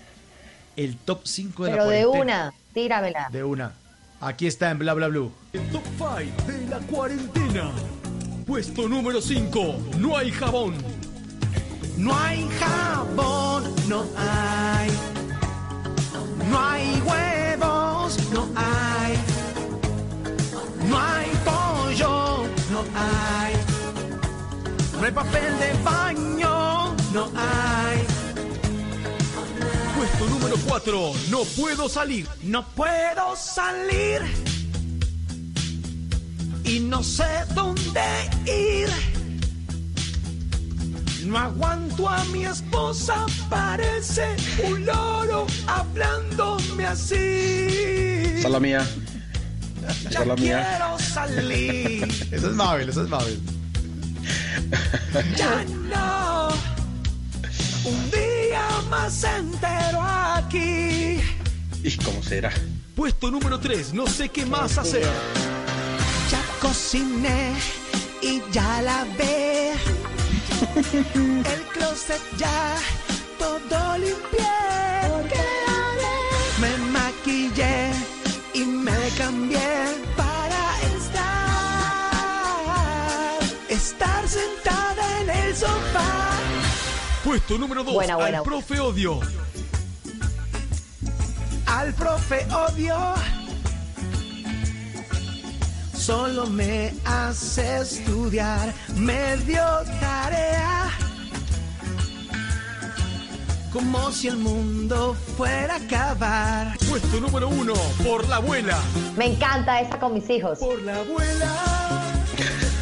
El 0.76 0.98
top 0.98 1.22
5 1.26 1.65
de 1.65 1.72
Pero 1.72 1.85
la 1.85 1.91
de 1.91 2.06
cuarentena. 2.06 2.45
una, 2.48 2.53
tíramela. 2.73 3.30
De 3.31 3.43
una. 3.43 3.73
Aquí 4.22 4.48
está 4.48 4.72
en 4.72 4.80
Bla 4.80 4.93
Bla 4.93 5.07
Blue. 5.07 5.31
El 5.53 5.61
top 5.69 5.84
5 5.98 6.52
de 6.52 6.68
la 6.68 6.80
cuarentena. 6.80 7.72
Puesto 8.48 8.88
número 8.88 9.22
5. 9.22 9.76
No 9.99 10.18
hay 10.18 10.31
jabón. 10.31 10.73
No 11.98 12.18
hay 12.18 12.49
jabón, 12.60 13.64
no 13.88 14.03
hay. 14.18 14.89
No 16.49 16.60
hay 16.60 17.02
huevos, 17.06 18.18
no 18.31 18.48
hay. 18.56 19.15
No 20.89 20.99
hay 20.99 21.31
pollo, 21.45 22.31
no 22.84 22.99
hay. 22.99 23.53
No 24.99 25.06
hay 25.06 25.12
papel 25.12 25.60
de 25.60 25.84
baño, 25.84 26.95
no 27.14 27.32
hay. 27.36 28.06
Puesto 29.98 30.26
número 30.28 30.56
4. 30.68 31.14
No 31.30 31.44
puedo 31.44 31.90
salir. 31.90 32.28
No 32.44 32.66
puedo 32.70 33.36
salir. 33.36 34.22
Y 36.64 36.80
no 36.80 37.03
sé 37.03 37.26
dónde 37.53 38.02
ir. 38.45 38.90
No 41.26 41.38
aguanto 41.38 42.10
a 42.10 42.24
mi 42.26 42.45
esposa, 42.45 43.26
parece 43.49 44.36
un 44.64 44.86
loro 44.86 45.45
hablándome 45.68 46.86
así. 46.86 47.16
Esa 47.16 48.48
es 48.48 48.52
la 48.52 48.60
mía. 48.60 48.88
Esa 49.92 50.10
Ya 50.10 50.22
es 50.22 50.28
la 50.28 50.36
mía. 50.36 50.68
quiero 50.70 51.00
salir. 51.00 52.04
Esa 52.32 52.48
es 52.48 52.54
Mabel, 52.54 52.90
esa 52.90 53.02
es 53.04 53.10
Mabel. 53.10 53.40
Ya 55.36 55.64
no. 55.90 56.50
Un 57.84 58.12
día 58.12 58.64
más 58.90 59.24
entero 59.24 60.02
aquí. 60.02 61.20
¿Y 61.84 61.98
cómo 62.04 62.22
será? 62.24 62.52
Puesto 62.96 63.32
número 63.32 63.60
3. 63.60 63.94
No 63.94 64.06
sé 64.08 64.30
qué 64.30 64.46
más 64.46 64.78
hacer. 64.78 65.04
Ya 66.32 66.42
cociné 66.62 67.54
y 68.22 68.42
ya 68.52 68.82
lavé. 68.82 69.72
El 71.16 71.62
closet 71.74 72.22
ya 72.38 72.76
todo 73.40 73.98
limpié. 73.98 74.48
Me 76.60 76.78
maquillé 76.92 77.92
cambié 79.22 79.72
para 80.18 80.64
estar. 80.95 82.11
Estar 83.69 84.27
sentada 84.27 85.22
en 85.22 85.30
el 85.30 85.56
sofá. 85.56 86.31
Puesto 87.23 87.57
número 87.60 87.84
2. 87.84 87.93
Buena, 87.93 88.15
buena. 88.15 88.39
Al 88.39 88.43
profe 88.43 88.80
odio. 88.80 89.19
Al 91.68 91.93
profe 91.93 92.48
odio. 92.68 92.98
Solo 95.93 96.48
me 96.48 96.91
hace 97.06 97.81
estudiar, 97.81 98.73
me 98.95 99.38
dio 99.45 99.64
tarea. 99.99 100.89
Como 103.72 104.11
si 104.11 104.27
el 104.27 104.38
mundo 104.38 105.15
fuera 105.38 105.76
a 105.76 105.77
acabar. 105.77 106.77
Puesto 106.89 107.22
número 107.22 107.48
1. 107.48 107.73
Por 108.03 108.27
la 108.27 108.35
abuela. 108.38 108.77
Me 109.15 109.27
encanta 109.27 109.80
esta 109.80 109.98
con 109.98 110.14
mis 110.14 110.30
hijos. 110.30 110.60
Por 110.60 110.81
la 110.81 110.98
abuela. 110.98 111.53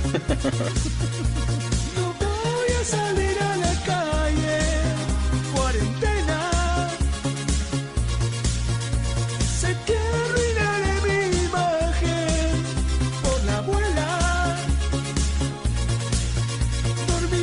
No 1.96 2.14
voy 2.20 2.72
a 2.80 2.86
salir 2.86 3.39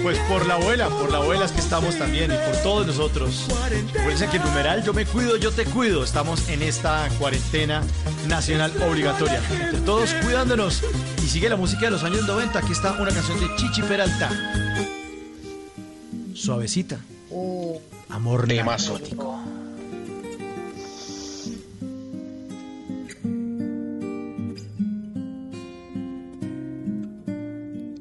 Pues 0.07 0.21
por 0.29 0.47
la 0.47 0.55
abuela, 0.55 0.89
por 0.89 1.11
la 1.11 1.19
abuela 1.19 1.47
es 1.47 1.51
que 1.51 1.59
estamos 1.59 1.99
también 1.99 2.31
y 2.31 2.37
por 2.37 2.63
todos 2.63 2.87
nosotros. 2.87 3.49
Recuerden 3.93 4.31
que 4.31 4.37
el 4.37 4.43
numeral 4.45 4.85
Yo 4.85 4.95
me 4.95 5.05
cuido, 5.05 5.37
yo 5.37 5.51
te 5.51 5.65
cuido. 5.65 6.05
Estamos 6.05 6.49
en 6.49 6.63
esta 6.63 7.09
cuarentena 7.19 7.83
nacional 8.29 8.73
obligatoria. 8.89 9.43
Entre 9.51 9.81
todos 9.81 10.15
cuidándonos. 10.23 10.85
Y 11.25 11.27
sigue 11.27 11.49
la 11.49 11.57
música 11.57 11.87
de 11.87 11.91
los 11.91 12.05
años 12.05 12.25
90. 12.25 12.57
Aquí 12.57 12.71
está 12.71 12.93
una 12.93 13.11
canción 13.11 13.41
de 13.41 13.49
Chichi 13.57 13.83
Peralta. 13.83 14.31
Suavecita. 16.35 17.01
Amor 18.09 18.47
narcótico. 18.47 19.41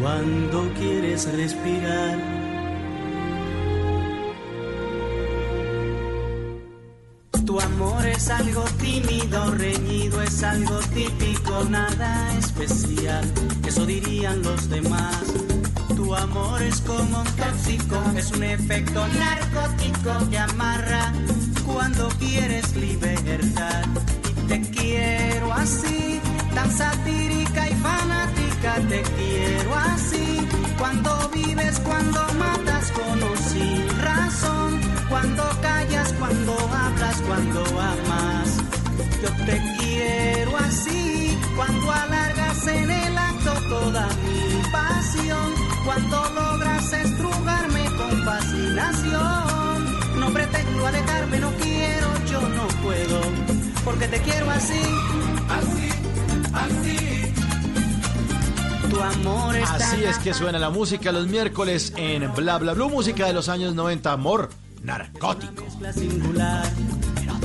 cuando 0.00 0.72
quieres 0.74 1.30
respirar. 1.32 2.18
Tu 7.46 7.60
amor 7.60 8.06
es 8.06 8.28
algo 8.28 8.62
tímido, 8.78 9.50
reñido, 9.52 10.20
es 10.22 10.42
algo 10.42 10.78
típico, 10.94 11.64
nada 11.64 12.34
especial, 12.36 13.24
eso 13.66 13.86
dirían 13.86 14.42
los 14.42 14.68
demás. 14.68 15.22
Tu 15.96 16.14
amor 16.14 16.62
es 16.62 16.80
como 16.82 17.20
un 17.20 17.26
tóxico, 17.36 17.96
es 18.16 18.30
un 18.32 18.42
efecto 18.42 19.06
narcótico 19.08 20.30
que 20.30 20.38
amarra 20.38 21.12
cuando 21.64 22.08
quieres 22.18 22.76
libertad. 22.76 23.84
Y 24.28 24.46
te 24.46 24.60
quiero 24.70 25.52
así, 25.54 26.20
tan 26.54 26.70
fanática, 26.70 27.37
te 28.80 29.02
quiero 29.02 29.74
así. 29.74 30.48
Cuando 30.78 31.30
vives, 31.30 31.80
cuando 31.80 32.20
matas 32.34 32.92
con 32.92 33.18
sin 33.36 33.88
razón, 34.00 34.80
cuando 35.08 35.42
callas, 35.60 36.12
cuando 36.18 36.52
hablas, 36.52 37.16
cuando 37.26 37.60
amas. 37.80 38.58
Yo 39.22 39.46
te 39.46 39.60
quiero 39.78 40.56
así, 40.56 41.38
cuando 41.56 41.90
alargas 41.90 42.66
en 42.66 42.90
el 42.90 43.18
acto 43.18 43.52
toda 43.68 44.08
mi 44.24 44.70
pasión, 44.70 45.54
cuando 45.84 46.28
logras 46.34 46.92
estrugarme 46.92 47.84
con 47.96 48.24
fascinación. 48.24 50.20
No 50.20 50.30
pretendo 50.32 50.86
alejarme, 50.86 51.38
no 51.38 51.50
quiero, 51.62 52.06
yo 52.30 52.40
no 52.40 52.68
puedo, 52.82 53.20
porque 53.84 54.06
te 54.08 54.20
quiero 54.20 54.50
así, 54.50 54.82
así, 55.48 55.88
así. 56.52 57.27
Tu 58.90 59.00
amor 59.00 59.56
es 59.56 59.70
Así 59.70 60.04
es 60.04 60.18
que 60.18 60.32
suena 60.32 60.58
la 60.58 60.70
música 60.70 61.12
los 61.12 61.26
miércoles 61.26 61.92
en 61.96 62.32
Bla 62.34 62.58
Bla 62.58 62.74
Blue, 62.74 62.88
música 62.88 63.26
de 63.26 63.32
los 63.32 63.48
años 63.48 63.74
90, 63.74 64.12
amor 64.12 64.50
narcótico. 64.82 65.64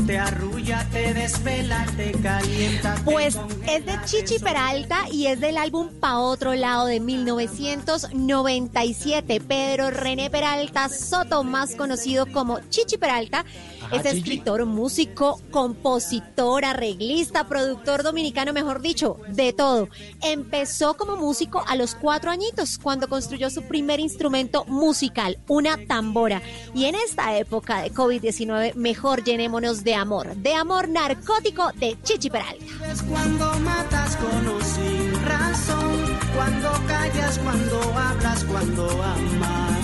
Te 0.08 0.18
arrulla, 0.18 0.86
te 0.92 1.14
desvela, 1.14 1.86
te 1.96 2.12
calienta. 2.14 2.96
te 2.96 3.02
Pues 3.04 3.38
es 3.68 3.86
de 3.86 3.94
Chichi 4.06 4.40
Peralta 4.40 5.08
y 5.10 5.28
es 5.28 5.40
del 5.40 5.58
álbum 5.58 5.90
Pa' 6.00 6.18
Otro 6.20 6.54
Lado 6.56 6.88
de 6.88 7.00
1997. 7.00 9.40
Pedro 9.40 9.92
René 9.92 10.30
Peralta 10.30 10.90
Soto, 10.90 11.46
más 11.46 11.76
conocido 11.76 12.26
como 12.26 12.60
Chichi 12.70 12.98
Peralta, 12.98 13.46
es 13.94 14.06
escritor, 14.06 14.66
músico, 14.66 15.40
compositor, 15.52 16.66
arreglista, 16.66 17.48
productor 17.48 18.04
dominicano, 18.04 18.54
mejor 18.54 18.82
dicho, 18.82 19.18
de 19.30 19.54
todo. 19.54 19.90
Empezó 20.22 20.96
como 20.96 21.16
músico 21.18 21.64
a 21.68 21.76
los 21.76 21.96
cuatro 21.96 22.32
añitos, 22.32 22.78
cuando 22.78 23.08
construyó 23.08 23.50
su 23.50 23.64
primer 23.64 24.00
instrumento 24.00 24.66
musical, 24.66 25.38
una 25.48 25.78
tambora. 25.88 26.42
Y 26.74 26.86
en 26.86 26.96
esta 26.96 27.38
época 27.38 27.82
de 27.82 27.92
COVID-19, 27.92 28.76
mejor 28.76 29.24
llenémonos 29.24 29.84
de 29.84 29.96
amor, 29.96 30.36
de 30.36 30.54
amor 30.54 30.90
narcótico 30.90 31.72
de 31.76 31.98
Chichi 32.04 32.30
Peralta. 32.30 32.66
Es 32.92 33.02
cuando 33.04 33.60
matas 33.60 34.16
con 34.18 34.48
o 34.48 34.62
sin 34.62 35.26
razón, 35.26 36.18
cuando 36.36 36.72
callas, 36.88 37.40
cuando 37.40 37.82
hablas, 37.98 38.44
cuando 38.46 38.90
amas. 38.90 39.80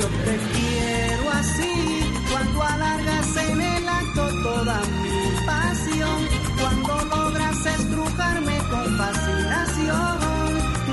Yo 0.00 0.06
te 0.24 0.38
quiero 0.52 1.30
así, 1.30 1.93
cuando 2.34 2.62
alargas 2.64 3.36
en 3.36 3.60
el 3.60 3.88
acto 3.88 4.28
toda 4.42 4.80
mi 5.04 5.46
pasión, 5.46 6.28
cuando 6.60 7.04
logras 7.04 7.64
estrujarme 7.64 8.58
con 8.70 8.98
fascinación. 8.98 10.18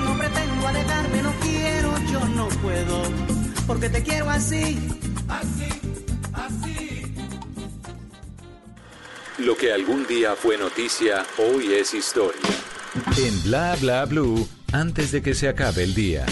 No 0.06 0.18
pretendo 0.20 0.68
alejarme, 0.68 1.22
no 1.24 1.34
quiero, 1.42 1.98
yo 2.12 2.20
no 2.36 2.48
puedo, 2.62 3.02
porque 3.66 3.90
te 3.90 4.04
quiero 4.04 4.30
así, 4.30 4.78
así, 5.28 5.70
así. 6.34 7.12
Lo 9.40 9.58
que 9.58 9.74
algún 9.74 10.06
día 10.06 10.36
fue 10.36 10.60
noticia, 10.60 11.26
hoy 11.40 11.74
es 11.74 11.96
historia. 11.96 12.52
En 13.18 13.44
Bla 13.44 13.76
Bla 13.82 14.06
Blue, 14.06 14.48
antes 14.74 15.12
de 15.12 15.24
que 15.24 15.34
se 15.34 15.50
acabe 15.50 15.86
el 15.86 15.96
día. 15.96 16.24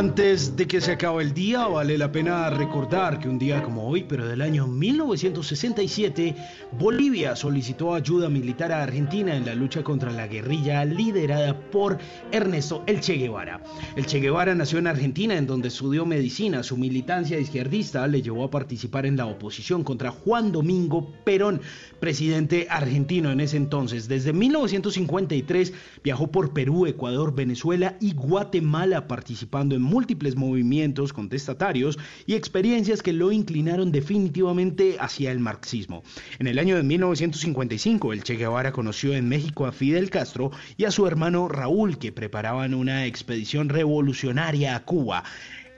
Antes 0.00 0.56
de 0.56 0.66
que 0.66 0.80
se 0.80 0.92
acabe 0.92 1.22
el 1.22 1.34
día, 1.34 1.66
vale 1.66 1.98
la 1.98 2.10
pena 2.10 2.48
recordar 2.48 3.18
que 3.18 3.28
un 3.28 3.38
día 3.38 3.62
como 3.62 3.86
hoy, 3.86 4.04
pero 4.08 4.26
del 4.26 4.40
año 4.40 4.66
1967, 4.66 6.34
Bolivia 6.78 7.36
solicitó 7.36 7.92
ayuda 7.92 8.30
militar 8.30 8.72
a 8.72 8.82
Argentina 8.82 9.36
en 9.36 9.44
la 9.44 9.54
lucha 9.54 9.84
contra 9.84 10.10
la 10.10 10.26
guerrilla 10.26 10.86
liderada 10.86 11.54
por 11.70 11.98
Ernesto 12.32 12.82
El 12.86 13.00
Che 13.00 13.18
Guevara. 13.18 13.62
El 13.94 14.06
Che 14.06 14.20
Guevara 14.20 14.54
nació 14.54 14.78
en 14.78 14.86
Argentina, 14.86 15.36
en 15.36 15.46
donde 15.46 15.68
estudió 15.68 16.06
medicina. 16.06 16.62
Su 16.62 16.78
militancia 16.78 17.38
izquierdista 17.38 18.06
le 18.06 18.22
llevó 18.22 18.44
a 18.44 18.50
participar 18.50 19.04
en 19.04 19.18
la 19.18 19.26
oposición 19.26 19.84
contra 19.84 20.10
Juan 20.10 20.50
Domingo 20.50 21.12
Perón, 21.24 21.60
presidente 22.00 22.68
argentino 22.70 23.30
en 23.32 23.40
ese 23.40 23.58
entonces. 23.58 24.08
Desde 24.08 24.32
1953 24.32 25.74
viajó 26.02 26.28
por 26.28 26.54
Perú, 26.54 26.86
Ecuador, 26.86 27.34
Venezuela 27.34 27.98
y 28.00 28.14
Guatemala 28.14 29.06
participando 29.06 29.74
en 29.74 29.89
múltiples 29.90 30.36
movimientos 30.36 31.12
contestatarios 31.12 31.98
y 32.26 32.34
experiencias 32.34 33.02
que 33.02 33.12
lo 33.12 33.32
inclinaron 33.32 33.92
definitivamente 33.92 34.96
hacia 34.98 35.32
el 35.32 35.40
marxismo. 35.40 36.02
En 36.38 36.46
el 36.46 36.58
año 36.58 36.76
de 36.76 36.82
1955, 36.82 38.12
el 38.12 38.22
Che 38.22 38.36
Guevara 38.36 38.72
conoció 38.72 39.14
en 39.14 39.28
México 39.28 39.66
a 39.66 39.72
Fidel 39.72 40.08
Castro 40.08 40.52
y 40.76 40.84
a 40.84 40.90
su 40.90 41.06
hermano 41.06 41.48
Raúl, 41.48 41.98
que 41.98 42.12
preparaban 42.12 42.72
una 42.72 43.06
expedición 43.06 43.68
revolucionaria 43.68 44.76
a 44.76 44.84
Cuba. 44.84 45.24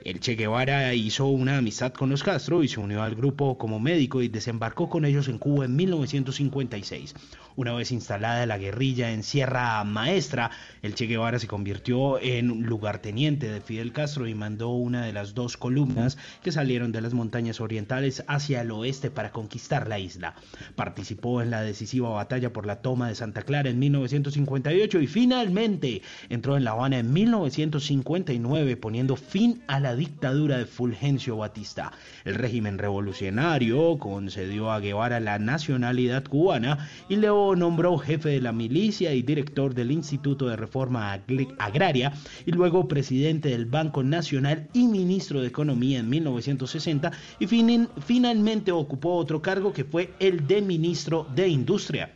El 0.03 0.19
Che 0.19 0.35
Guevara 0.35 0.93
hizo 0.93 1.27
una 1.27 1.57
amistad 1.57 1.93
con 1.93 2.09
los 2.09 2.23
Castro 2.23 2.61
y 2.61 2.67
se 2.67 2.81
unió 2.81 3.03
al 3.03 3.15
grupo 3.15 3.57
como 3.57 3.79
médico 3.79 4.21
y 4.21 4.27
desembarcó 4.27 4.89
con 4.89 5.05
ellos 5.05 5.29
en 5.29 5.37
Cuba 5.37 5.63
en 5.63 5.77
1956. 5.77 7.15
Una 7.55 7.73
vez 7.73 7.91
instalada 7.91 8.45
la 8.45 8.57
guerrilla 8.57 9.11
en 9.11 9.23
Sierra 9.23 9.81
Maestra, 9.85 10.51
el 10.81 10.95
Che 10.95 11.05
Guevara 11.05 11.39
se 11.39 11.47
convirtió 11.47 12.19
en 12.19 12.63
lugarteniente 12.63 13.49
de 13.49 13.61
Fidel 13.61 13.93
Castro 13.93 14.27
y 14.27 14.33
mandó 14.33 14.69
una 14.69 15.05
de 15.05 15.13
las 15.13 15.35
dos 15.35 15.55
columnas 15.55 16.17
que 16.41 16.51
salieron 16.51 16.91
de 16.91 16.99
las 16.99 17.13
montañas 17.13 17.61
orientales 17.61 18.25
hacia 18.27 18.61
el 18.61 18.71
oeste 18.71 19.09
para 19.09 19.31
conquistar 19.31 19.87
la 19.87 19.99
isla. 19.99 20.35
Participó 20.75 21.41
en 21.41 21.49
la 21.49 21.61
decisiva 21.61 22.09
batalla 22.09 22.51
por 22.51 22.65
la 22.65 22.81
toma 22.81 23.07
de 23.07 23.15
Santa 23.15 23.43
Clara 23.43 23.69
en 23.69 23.79
1958 23.79 24.99
y 24.99 25.07
finalmente 25.07 26.01
entró 26.27 26.57
en 26.57 26.65
La 26.65 26.71
Habana 26.71 26.99
en 26.99 27.13
1959 27.13 28.75
poniendo 28.75 29.15
fin 29.15 29.63
a 29.67 29.79
la 29.79 29.92
dictadura 29.95 30.57
de 30.57 30.65
Fulgencio 30.65 31.37
Batista. 31.37 31.91
El 32.25 32.35
régimen 32.35 32.77
revolucionario 32.77 33.97
concedió 33.97 34.71
a 34.71 34.79
Guevara 34.79 35.19
la 35.19 35.39
nacionalidad 35.39 36.23
cubana 36.25 36.89
y 37.09 37.15
le 37.17 37.27
nombró 37.27 37.97
jefe 37.97 38.29
de 38.29 38.41
la 38.41 38.51
milicia 38.51 39.13
y 39.13 39.21
director 39.21 39.73
del 39.73 39.91
Instituto 39.91 40.47
de 40.47 40.55
Reforma 40.55 41.19
Agraria 41.59 42.13
y 42.45 42.51
luego 42.51 42.87
presidente 42.87 43.49
del 43.49 43.65
Banco 43.65 44.03
Nacional 44.03 44.69
y 44.73 44.87
ministro 44.87 45.41
de 45.41 45.47
Economía 45.47 45.99
en 45.99 46.09
1960 46.09 47.11
y 47.39 47.47
fin- 47.47 47.89
finalmente 48.05 48.71
ocupó 48.71 49.15
otro 49.15 49.41
cargo 49.41 49.73
que 49.73 49.83
fue 49.83 50.13
el 50.19 50.47
de 50.47 50.61
ministro 50.61 51.27
de 51.35 51.47
Industria. 51.47 52.11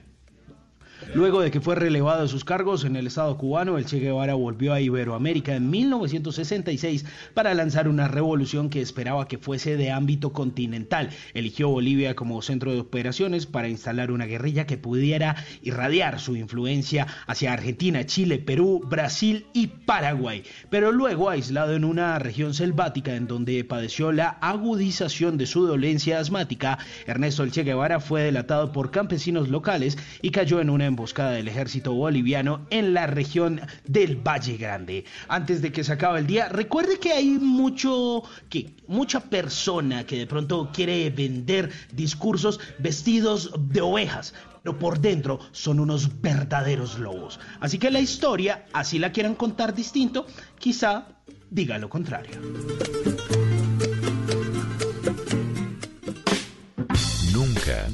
Luego 1.14 1.42
de 1.42 1.52
que 1.52 1.62
fue 1.62 1.76
relevado 1.76 2.24
de 2.24 2.28
sus 2.28 2.44
cargos 2.44 2.84
en 2.84 2.96
el 2.96 3.08
Estado 3.08 3.38
cubano, 3.38 3.78
el 3.78 3.86
Che 3.86 4.00
Guevara 4.00 4.34
volvió 4.34 4.74
a 4.74 4.82
Iberoamérica 4.82 5.56
en 5.56 5.70
1966 5.70 7.06
para 7.34 7.54
lanzar 7.54 7.88
una 7.88 8.08
revolución 8.08 8.70
que 8.70 8.82
esperaba 8.82 9.28
que 9.28 9.38
fuese 9.38 9.78
de 9.78 9.92
ámbito 9.92 10.34
continental. 10.34 11.10
Eligió 11.34 11.70
Bolivia 11.70 12.16
como 12.16 12.42
centro 12.42 12.74
de 12.74 12.80
operaciones 12.80 13.46
para 13.46 13.70
instalar 13.70 14.12
una 14.12 14.26
guerrilla 14.26 14.66
que 14.66 14.78
pudiera 14.78 15.36
irradiar 15.62 16.20
su 16.20 16.36
influencia 16.36 17.08
hacia 17.28 17.54
Argentina, 17.54 18.06
Chile, 18.06 18.40
Perú, 18.40 18.82
Brasil 18.84 19.46
y 19.54 19.68
Paraguay. 19.68 20.44
Pero 20.70 20.92
luego, 20.92 21.30
aislado 21.30 21.76
en 21.76 21.86
una 21.86 22.18
región 22.20 22.54
selvática 22.54 23.16
en 23.16 23.28
donde 23.28 23.64
padeció 23.64 24.12
la 24.12 24.30
agudización 24.42 25.38
de 25.38 25.46
su 25.46 25.66
dolencia 25.66 26.20
asmática, 26.20 26.80
Ernesto 27.06 27.44
El 27.44 27.52
Che 27.52 27.64
Guevara 27.64 28.00
fue 28.00 28.24
delatado 28.24 28.72
por 28.72 28.92
campesinos 28.92 29.50
locales 29.50 29.98
y 30.22 30.32
cayó 30.32 30.60
en 30.60 30.70
una 30.70 30.87
emboscada 30.88 31.32
del 31.32 31.48
ejército 31.48 31.94
boliviano 31.94 32.66
en 32.70 32.94
la 32.94 33.08
región 33.08 33.62
del 33.86 34.16
Valle 34.16 34.58
Grande. 34.58 35.06
Antes 35.28 35.62
de 35.62 35.72
que 35.72 35.84
se 35.84 35.94
acabe 35.94 36.20
el 36.20 36.28
día, 36.28 36.50
recuerde 36.50 37.00
que 37.00 37.12
hay 37.12 37.30
mucho 37.30 38.24
que 38.50 38.76
mucha 38.88 39.20
persona 39.20 40.06
que 40.06 40.18
de 40.18 40.28
pronto 40.28 40.72
quiere 40.74 41.10
vender 41.10 41.72
discursos 41.94 42.60
vestidos 42.80 43.52
de 43.58 43.82
ovejas, 43.82 44.34
pero 44.64 44.80
por 44.80 45.00
dentro 45.00 45.40
son 45.52 45.80
unos 45.80 46.22
verdaderos 46.22 47.00
lobos. 47.00 47.40
Así 47.60 47.78
que 47.78 47.92
la 47.92 48.00
historia, 48.00 48.66
así 48.74 49.00
la 49.00 49.12
quieran 49.12 49.36
contar 49.36 49.74
distinto, 49.74 50.26
quizá 50.60 51.08
diga 51.50 51.78
lo 51.78 51.90
contrario. 51.90 52.38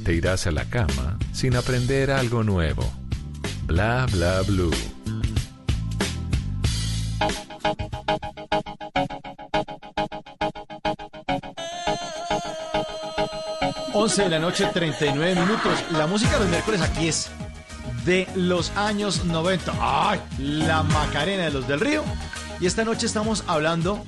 Te 0.04 0.14
irás 0.14 0.48
a 0.48 0.52
la 0.52 0.66
cama 0.66 1.18
sin 1.32 1.56
aprender 1.56 2.12
algo 2.12 2.44
nuevo. 2.44 2.84
Bla 3.66 4.06
bla 4.12 4.42
blue. 4.42 4.72
11 13.94 14.24
de 14.24 14.30
la 14.30 14.40
noche, 14.40 14.68
39 14.74 15.36
minutos. 15.36 15.80
La 15.92 16.08
música 16.08 16.34
de 16.34 16.40
los 16.40 16.50
miércoles 16.50 16.82
aquí 16.82 17.08
es 17.08 17.30
de 18.06 18.28
los 18.36 18.72
años 18.72 19.24
90. 19.24 19.72
¡Ay! 19.80 20.20
La 20.40 20.84
Macarena 20.84 21.44
de 21.44 21.52
los 21.52 21.68
del 21.68 21.80
Río. 21.80 22.04
Y 22.60 22.66
esta 22.66 22.84
noche 22.84 23.06
estamos 23.06 23.46
hablando 23.48 24.04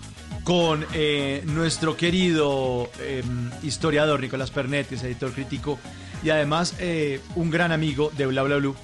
con 0.45 0.85
eh, 0.93 1.43
nuestro 1.47 1.97
querido 1.97 2.89
eh, 2.99 3.21
historiador 3.63 4.21
Nicolás 4.21 4.51
Pernetes, 4.51 5.03
editor 5.03 5.33
crítico 5.33 5.79
y 6.23 6.29
además 6.29 6.75
eh, 6.77 7.19
un 7.35 7.49
gran 7.49 7.71
amigo 7.71 8.11
de 8.15 8.27
Bla 8.27 8.43
Bla 8.43 8.57
Blue. 8.57 8.75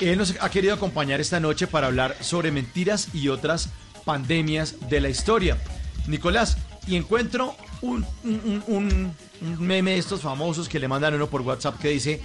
Él 0.00 0.18
nos 0.18 0.34
ha 0.40 0.50
querido 0.50 0.74
acompañar 0.74 1.20
esta 1.20 1.38
noche 1.38 1.68
para 1.68 1.86
hablar 1.86 2.16
sobre 2.20 2.50
mentiras 2.50 3.14
y 3.14 3.28
otras 3.28 3.68
pandemias 4.04 4.88
de 4.88 5.00
la 5.00 5.08
historia. 5.08 5.56
Nicolás, 6.08 6.56
y 6.88 6.96
encuentro 6.96 7.54
un 7.80 8.04
meme 9.60 9.92
de 9.92 9.98
estos 9.98 10.22
famosos 10.22 10.68
que 10.68 10.80
le 10.80 10.88
mandan 10.88 11.14
uno 11.14 11.28
por 11.28 11.42
WhatsApp 11.42 11.78
que 11.78 11.90
dice, 11.90 12.20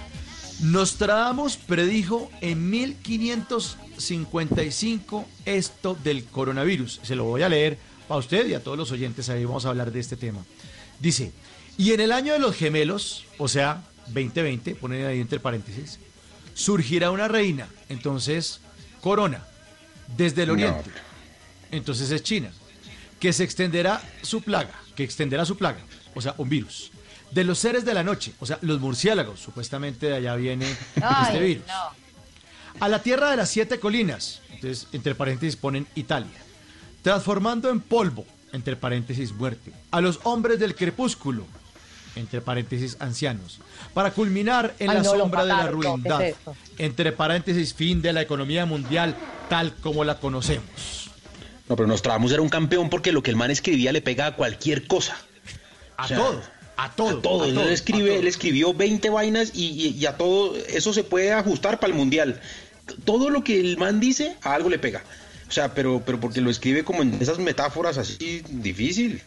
Nostradamus 0.62 1.56
predijo 1.56 2.28
en 2.40 2.70
1555 2.70 5.26
esto 5.44 5.96
del 6.02 6.24
coronavirus. 6.24 6.98
Se 7.04 7.14
lo 7.14 7.22
voy 7.24 7.42
a 7.42 7.48
leer 7.48 7.78
para 8.08 8.18
usted 8.20 8.46
y 8.46 8.54
a 8.54 8.62
todos 8.62 8.76
los 8.76 8.90
oyentes, 8.92 9.28
ahí 9.28 9.44
vamos 9.44 9.64
a 9.66 9.70
hablar 9.70 9.90
de 9.92 10.00
este 10.00 10.16
tema. 10.16 10.40
Dice, 11.00 11.32
y 11.76 11.92
en 11.92 12.00
el 12.00 12.12
año 12.12 12.32
de 12.34 12.38
los 12.38 12.54
gemelos, 12.54 13.24
o 13.38 13.48
sea, 13.48 13.82
2020, 14.08 14.74
ponen 14.76 15.06
ahí 15.06 15.20
entre 15.20 15.40
paréntesis, 15.40 15.98
surgirá 16.54 17.10
una 17.10 17.28
reina, 17.28 17.68
entonces, 17.88 18.60
corona, 19.00 19.44
desde 20.16 20.42
el 20.42 20.48
No. 20.48 20.54
oriente, 20.54 20.90
entonces 21.70 22.10
es 22.10 22.22
China, 22.22 22.50
que 23.18 23.32
se 23.32 23.44
extenderá 23.44 24.02
su 24.22 24.42
plaga, 24.42 24.74
que 24.94 25.02
extenderá 25.04 25.44
su 25.44 25.56
plaga, 25.56 25.80
o 26.14 26.20
sea, 26.20 26.34
un 26.38 26.48
virus. 26.48 26.90
De 27.32 27.42
los 27.42 27.58
seres 27.58 27.84
de 27.84 27.94
la 27.94 28.04
noche, 28.04 28.32
o 28.38 28.46
sea, 28.46 28.58
los 28.62 28.78
murciélagos, 28.80 29.40
supuestamente 29.40 30.06
de 30.06 30.14
allá 30.16 30.36
viene 30.36 30.70
este 30.70 31.40
virus. 31.40 31.66
no. 31.66 32.04
A 32.80 32.88
la 32.88 33.02
tierra 33.02 33.30
de 33.30 33.36
las 33.36 33.50
siete 33.50 33.78
colinas, 33.80 34.40
entonces, 34.50 34.88
entre 34.92 35.14
paréntesis 35.14 35.56
ponen 35.56 35.86
Italia. 35.94 36.30
Transformando 37.04 37.68
en 37.70 37.80
polvo, 37.80 38.24
entre 38.52 38.74
paréntesis 38.76 39.32
muerte. 39.32 39.70
A 39.92 40.00
los 40.00 40.20
hombres 40.24 40.58
del 40.58 40.74
crepúsculo, 40.74 41.44
entre 42.16 42.40
paréntesis 42.40 42.96
ancianos. 42.98 43.60
Para 43.92 44.10
culminar 44.12 44.74
en 44.78 44.88
Ay, 44.90 44.96
la 44.96 45.02
no, 45.02 45.10
sombra 45.10 45.42
de 45.42 45.48
la 45.48 45.56
mataron, 45.56 45.80
no, 45.80 46.18
¿qué 46.18 46.28
es 46.30 46.36
ruindad, 46.44 46.54
entre 46.78 47.12
paréntesis 47.12 47.74
fin 47.74 48.00
de 48.02 48.12
la 48.14 48.22
economía 48.22 48.64
mundial 48.66 49.14
tal 49.50 49.74
como 49.76 50.02
la 50.02 50.18
conocemos. 50.18 51.10
No, 51.68 51.76
pero 51.76 51.86
Nostradamus 51.86 52.32
era 52.32 52.40
un 52.42 52.48
campeón 52.48 52.88
porque 52.90 53.12
lo 53.12 53.22
que 53.22 53.30
el 53.30 53.36
man 53.36 53.50
escribía 53.50 53.92
le 53.92 54.00
pega 54.02 54.26
a 54.26 54.34
cualquier 54.36 54.86
cosa. 54.86 55.16
A 55.98 56.04
O 56.06 56.08
sea, 56.08 56.16
todo, 56.16 56.40
a 56.78 56.90
todo. 56.92 57.18
A 57.18 57.22
todo. 57.22 57.42
a 57.44 57.48
Él, 57.48 57.54
todo, 57.54 57.68
escribe, 57.68 58.04
a 58.10 58.12
todo. 58.12 58.20
él 58.20 58.26
escribió 58.28 58.72
20 58.74 59.10
vainas 59.10 59.50
y, 59.54 59.66
y- 59.68 59.88
y 59.98 60.06
a 60.06 60.16
todo 60.16 60.56
eso 60.56 60.92
se 60.94 61.04
puede 61.04 61.32
ajustar 61.32 61.78
para 61.80 61.92
el 61.92 61.98
mundial. 61.98 62.40
Todo 63.04 63.28
lo 63.30 63.44
que 63.44 63.60
el 63.60 63.76
man 63.76 64.00
dice, 64.00 64.36
a 64.42 64.54
algo 64.54 64.70
le 64.70 64.78
pega. 64.78 65.02
O 65.54 65.60
sea, 65.62 65.72
pero, 65.72 66.02
pero 66.04 66.18
porque 66.18 66.40
lo 66.40 66.50
escribe 66.50 66.82
como 66.82 67.02
en 67.02 67.14
esas 67.22 67.38
metáforas 67.38 67.96
así 67.96 68.42
difícil. 68.48 69.22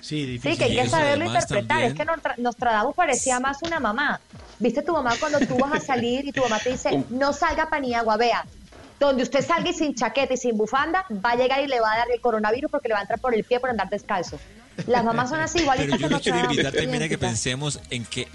Sí, 0.00 0.40
Sí, 0.42 0.56
que 0.56 0.64
hay 0.64 0.74
que 0.74 0.88
saberlo 0.88 1.26
interpretar. 1.26 1.84
Es 1.84 1.94
que 1.94 2.04
Nostra- 2.04 2.34
Nostradamus 2.38 2.96
parecía 2.96 3.38
más 3.38 3.58
una 3.62 3.78
mamá. 3.78 4.20
¿Viste 4.58 4.82
tu 4.82 4.92
mamá 4.92 5.14
cuando 5.20 5.38
tú 5.38 5.56
vas 5.58 5.74
a 5.74 5.78
salir 5.78 6.26
y 6.26 6.32
tu 6.32 6.42
mamá 6.42 6.58
te 6.58 6.70
dice, 6.72 7.04
no 7.10 7.32
salga 7.32 7.70
para 7.70 7.80
Niagua, 7.82 8.16
vea? 8.16 8.44
Donde 8.98 9.22
usted 9.22 9.46
salga 9.46 9.70
y 9.70 9.74
sin 9.74 9.94
chaqueta 9.94 10.34
y 10.34 10.38
sin 10.38 10.56
bufanda, 10.58 11.06
va 11.24 11.30
a 11.30 11.36
llegar 11.36 11.62
y 11.62 11.68
le 11.68 11.78
va 11.78 11.92
a 11.92 11.98
dar 11.98 12.08
el 12.12 12.20
coronavirus 12.20 12.68
porque 12.68 12.88
le 12.88 12.94
va 12.94 12.98
a 12.98 13.02
entrar 13.02 13.20
por 13.20 13.32
el 13.32 13.44
pie 13.44 13.60
por 13.60 13.70
andar 13.70 13.88
descalzo. 13.90 14.40
Las 14.88 15.04
mamás 15.04 15.30
son 15.30 15.38
así, 15.38 15.60
igualitas 15.60 15.98
Pero 16.00 16.10
yo 16.10 16.20
quiero 16.20 16.40
invitar 16.50 16.72
también 16.72 17.04
a 17.04 17.08
que 17.08 17.18
pensemos 17.18 17.78
en 17.90 18.04
que, 18.06 18.26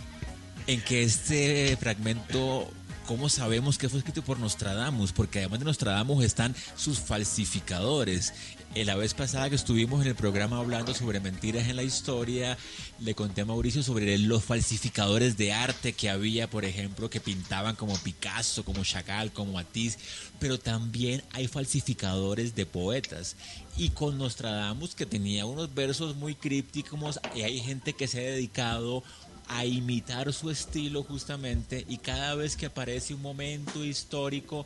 en 0.67 0.79
que 0.79 1.03
este 1.03 1.75
fragmento, 1.75 2.71
¿cómo 3.07 3.29
sabemos 3.29 3.77
que 3.77 3.87
fue 3.87 3.99
escrito 3.99 4.21
por 4.21 4.37
Nostradamus? 4.37 5.13
Porque 5.13 5.39
además 5.39 5.59
de 5.59 5.65
Nostradamus 5.65 6.23
están 6.25 6.53
sus 6.75 6.99
falsificadores. 6.99 8.33
Eh, 8.75 8.83
La 8.83 8.95
vez 8.95 9.13
pasada 9.13 9.49
que 9.49 9.55
estuvimos 9.55 10.01
en 10.01 10.09
el 10.09 10.15
programa 10.15 10.57
hablando 10.57 10.93
sobre 10.93 11.21
mentiras 11.21 11.69
en 11.69 11.77
la 11.77 11.83
historia, 11.83 12.57
le 12.99 13.15
conté 13.15 13.41
a 13.41 13.45
Mauricio 13.45 13.81
sobre 13.81 14.17
los 14.17 14.43
falsificadores 14.43 15.37
de 15.37 15.53
arte 15.53 15.93
que 15.93 16.09
había, 16.09 16.49
por 16.49 16.65
ejemplo, 16.65 17.09
que 17.09 17.21
pintaban 17.21 17.77
como 17.77 17.97
Picasso, 17.97 18.65
como 18.65 18.83
Chagall, 18.83 19.31
como 19.31 19.53
Matisse, 19.53 19.97
pero 20.37 20.59
también 20.59 21.23
hay 21.31 21.47
falsificadores 21.47 22.55
de 22.55 22.65
poetas. 22.65 23.37
Y 23.77 23.89
con 23.91 24.17
Nostradamus, 24.17 24.95
que 24.95 25.05
tenía 25.05 25.45
unos 25.45 25.73
versos 25.73 26.15
muy 26.17 26.35
crípticos, 26.35 27.19
y 27.33 27.43
hay 27.43 27.59
gente 27.61 27.93
que 27.93 28.07
se 28.07 28.19
ha 28.19 28.31
dedicado 28.31 29.03
a 29.47 29.65
imitar 29.65 30.31
su 30.33 30.49
estilo 30.49 31.03
justamente, 31.03 31.85
y 31.87 31.97
cada 31.97 32.35
vez 32.35 32.55
que 32.55 32.67
aparece 32.67 33.13
un 33.13 33.21
momento 33.21 33.83
histórico, 33.83 34.65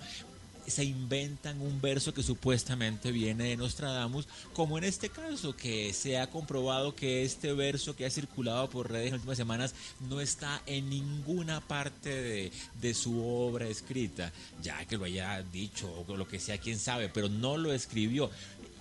se 0.68 0.84
inventan 0.84 1.60
un 1.62 1.82
verso 1.82 2.14
que 2.14 2.24
supuestamente 2.24 3.12
viene 3.12 3.46
de 3.46 3.58
Nostradamus, 3.58 4.28
como 4.54 4.78
en 4.78 4.84
este 4.84 5.10
caso, 5.10 5.56
que 5.56 5.92
se 5.94 6.18
ha 6.18 6.30
comprobado 6.30 6.96
que 6.96 7.24
este 7.24 7.54
verso 7.54 7.96
que 7.96 8.06
ha 8.06 8.10
circulado 8.10 8.70
por 8.70 8.90
redes 8.90 9.08
en 9.08 9.14
las 9.14 9.20
últimas 9.20 9.38
semanas 9.38 9.76
no 10.10 10.22
está 10.22 10.62
en 10.66 10.90
ninguna 10.90 11.62
parte 11.62 12.10
de, 12.10 12.52
de 12.80 12.94
su 12.94 13.24
obra 13.24 13.68
escrita, 13.68 14.32
ya 14.62 14.86
que 14.86 14.98
lo 14.98 15.06
haya 15.06 15.42
dicho 15.44 15.92
o 16.08 16.16
lo 16.16 16.28
que 16.28 16.40
sea, 16.40 16.58
quién 16.58 16.80
sabe, 16.80 17.10
pero 17.10 17.28
no 17.28 17.58
lo 17.58 17.74
escribió. 17.74 18.30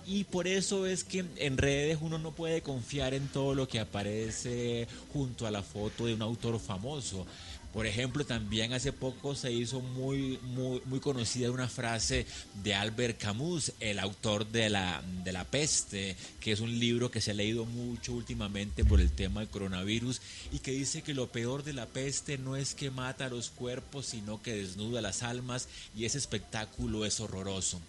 Y 0.05 0.23
por 0.25 0.47
eso 0.47 0.85
es 0.85 1.03
que 1.03 1.25
en 1.37 1.57
redes 1.57 1.99
uno 2.01 2.17
no 2.17 2.31
puede 2.31 2.61
confiar 2.61 3.13
en 3.13 3.27
todo 3.27 3.53
lo 3.55 3.67
que 3.67 3.79
aparece 3.79 4.87
junto 5.13 5.45
a 5.45 5.51
la 5.51 5.63
foto 5.63 6.05
de 6.05 6.13
un 6.15 6.21
autor 6.21 6.59
famoso. 6.59 7.25
Por 7.73 7.85
ejemplo, 7.85 8.25
también 8.25 8.73
hace 8.73 8.91
poco 8.91 9.33
se 9.33 9.51
hizo 9.53 9.79
muy, 9.79 10.37
muy, 10.43 10.81
muy 10.85 10.99
conocida 10.99 11.51
una 11.51 11.69
frase 11.69 12.25
de 12.63 12.73
Albert 12.73 13.17
Camus, 13.17 13.71
el 13.79 13.99
autor 13.99 14.45
de 14.45 14.69
la, 14.69 15.01
de 15.23 15.31
la 15.31 15.45
peste, 15.45 16.17
que 16.41 16.51
es 16.51 16.59
un 16.59 16.77
libro 16.79 17.09
que 17.09 17.21
se 17.21 17.31
ha 17.31 17.33
leído 17.33 17.63
mucho 17.65 18.11
últimamente 18.11 18.83
por 18.83 18.99
el 18.99 19.09
tema 19.09 19.39
del 19.39 19.49
coronavirus 19.49 20.21
y 20.51 20.59
que 20.59 20.71
dice 20.71 21.01
que 21.01 21.13
lo 21.13 21.31
peor 21.31 21.63
de 21.63 21.71
la 21.71 21.85
peste 21.85 22.37
no 22.37 22.57
es 22.57 22.75
que 22.75 22.91
mata 22.91 23.29
los 23.29 23.51
cuerpos, 23.51 24.07
sino 24.07 24.41
que 24.41 24.53
desnuda 24.53 24.99
las 24.99 25.23
almas 25.23 25.69
y 25.95 26.03
ese 26.03 26.17
espectáculo 26.17 27.05
es 27.05 27.21
horroroso. 27.21 27.79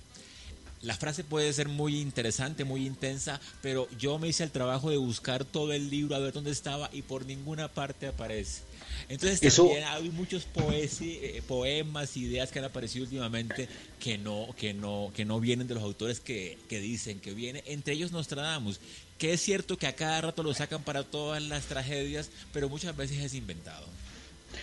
La 0.83 0.97
frase 0.97 1.23
puede 1.23 1.53
ser 1.53 1.69
muy 1.69 2.01
interesante, 2.01 2.65
muy 2.65 2.87
intensa, 2.87 3.41
pero 3.63 3.89
yo 3.99 4.19
me 4.19 4.29
hice 4.29 4.43
el 4.43 4.51
trabajo 4.51 4.91
de 4.91 4.97
buscar 4.97 5.45
todo 5.45 5.73
el 5.73 5.91
libro 5.91 6.17
a 6.17 6.19
ver 6.19 6.33
dónde 6.33 6.51
estaba 6.51 6.91
y 6.93 7.03
por 7.03 7.25
ninguna 7.25 7.69
parte 7.69 8.09
aparece. 8.09 8.63
Entonces 9.09 9.41
Eso- 9.43 9.63
también 9.65 9.85
hay 9.85 10.11
muchos 10.11 10.45
eh, 11.01 11.43
poemas, 11.47 12.17
ideas 12.17 12.51
que 12.51 12.59
han 12.59 12.65
aparecido 12.65 13.05
últimamente 13.05 13.69
que 14.01 14.19
no, 14.19 14.49
que 14.59 14.75
no, 14.75 15.13
que 15.15 15.25
no 15.25 15.39
vienen 15.39 15.69
de 15.69 15.75
los 15.75 15.83
autores 15.85 16.19
que, 16.19 16.59
que 16.69 16.81
dicen 16.81 17.21
que 17.21 17.33
viene. 17.33 17.63
Entre 17.67 17.95
ellos 17.95 18.11
Nostradamus, 18.11 18.81
que 19.19 19.33
es 19.35 19.41
cierto 19.41 19.79
que 19.79 19.87
a 19.87 19.95
cada 19.95 20.21
rato 20.21 20.43
lo 20.43 20.53
sacan 20.53 20.83
para 20.83 21.05
todas 21.05 21.41
las 21.43 21.67
tragedias, 21.67 22.31
pero 22.53 22.69
muchas 22.69 22.97
veces 22.97 23.19
es 23.19 23.35
inventado. 23.35 23.87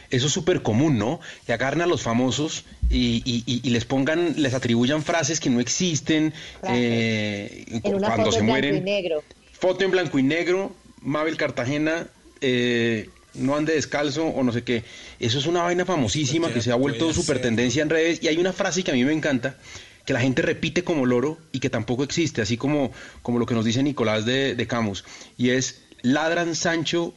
Eso 0.09 0.27
es 0.27 0.33
súper 0.33 0.61
común, 0.61 0.97
¿no? 0.97 1.19
Que 1.45 1.53
agarren 1.53 1.81
a 1.81 1.85
los 1.87 2.01
famosos 2.01 2.65
y, 2.89 3.21
y- 3.25 3.43
y- 3.45 3.61
y 3.63 3.69
les 3.71 3.85
pongan, 3.85 4.35
les 4.41 4.53
atribuyan 4.53 5.03
frases 5.03 5.39
que 5.39 5.49
no 5.49 5.59
existen 5.59 6.33
eh, 6.75 7.65
cuando 7.81 8.25
foto 8.25 8.31
se 8.31 8.39
en 8.39 8.45
blanco 8.45 8.45
mueren. 8.45 8.75
y 8.77 8.81
negro. 8.81 9.23
Foto 9.53 9.83
en 9.83 9.91
blanco 9.91 10.19
y 10.19 10.23
negro, 10.23 10.75
Mabel 11.01 11.37
Cartagena, 11.37 12.07
eh, 12.41 13.09
no 13.35 13.55
ande 13.55 13.73
descalzo 13.73 14.25
o 14.25 14.43
no 14.43 14.51
sé 14.51 14.63
qué. 14.63 14.83
Eso 15.19 15.37
es 15.37 15.45
una 15.45 15.61
vaina 15.63 15.85
famosísima 15.85 16.51
que 16.51 16.61
se 16.61 16.71
ha 16.71 16.75
vuelto 16.75 17.13
súper 17.13 17.41
tendencia 17.41 17.83
en 17.83 17.89
redes. 17.89 18.23
Y 18.23 18.27
hay 18.29 18.37
una 18.37 18.53
frase 18.53 18.83
que 18.83 18.91
a 18.91 18.93
mí 18.93 19.03
me 19.03 19.13
encanta, 19.13 19.57
que 20.05 20.13
la 20.13 20.21
gente 20.21 20.41
repite 20.41 20.83
como 20.83 21.05
loro 21.05 21.37
y 21.51 21.59
que 21.59 21.69
tampoco 21.69 22.03
existe, 22.03 22.41
así 22.41 22.57
como, 22.57 22.91
como 23.21 23.37
lo 23.37 23.45
que 23.45 23.53
nos 23.53 23.65
dice 23.65 23.83
Nicolás 23.83 24.25
de, 24.25 24.55
de 24.55 24.67
Camus. 24.67 25.03
Y 25.37 25.49
es, 25.49 25.81
ladran 26.01 26.55
Sancho, 26.55 27.13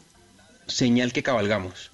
señal 0.66 1.12
que 1.12 1.22
cabalgamos. 1.22 1.91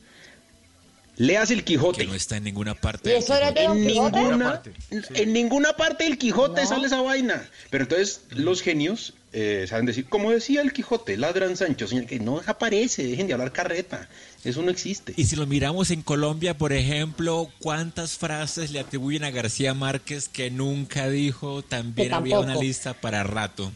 Leas 1.19 1.51
el 1.51 1.65
Quijote. 1.65 1.99
Que 1.99 2.07
no 2.07 2.15
está 2.15 2.37
en 2.37 2.45
ninguna 2.45 2.75
parte. 2.75 3.11
¿Y 3.13 3.17
eso 3.17 3.35
era 3.35 3.51
de 3.51 3.65
En 3.65 3.85
ninguna, 3.85 4.63
en 4.91 5.33
ninguna 5.33 5.73
parte 5.75 6.05
del 6.05 6.17
Quijote 6.17 6.63
No. 6.63 6.69
sale 6.69 6.87
esa 6.87 7.03
vaina. 7.03 7.49
Pero 7.71 7.85
entonces 7.85 8.23
los 8.31 8.63
genios 8.63 9.15
eh, 9.33 9.67
saben 9.69 9.85
decir, 9.85 10.07
como 10.07 10.31
decía 10.31 10.63
el 10.63 10.73
Quijote, 10.73 11.17
ladran 11.17 11.57
Sancho, 11.57 11.89
señal 11.89 12.07
que 12.07 12.21
no 12.21 12.41
aparece, 12.47 13.05
dejen 13.05 13.27
de 13.27 13.33
hablar 13.33 13.53
carreta. 13.53 14.09
Eso 14.45 14.63
no 14.63 14.71
existe. 14.71 15.13
Y 15.17 15.25
si 15.25 15.35
lo 15.35 15.47
miramos 15.47 15.91
en 15.91 16.03
Colombia, 16.03 16.57
por 16.57 16.73
ejemplo, 16.73 17.51
¿cuántas 17.59 18.17
frases 18.17 18.71
le 18.71 18.79
atribuyen 18.79 19.25
a 19.25 19.31
García 19.31 19.75
Márquez 19.75 20.29
que 20.29 20.53
nunca 20.53 21.09
dijo? 21.11 21.63
También 21.63 22.15
había 22.15 22.39
una 22.39 22.55
lista 22.55 22.95
para 22.95 23.25
rato. 23.25 23.73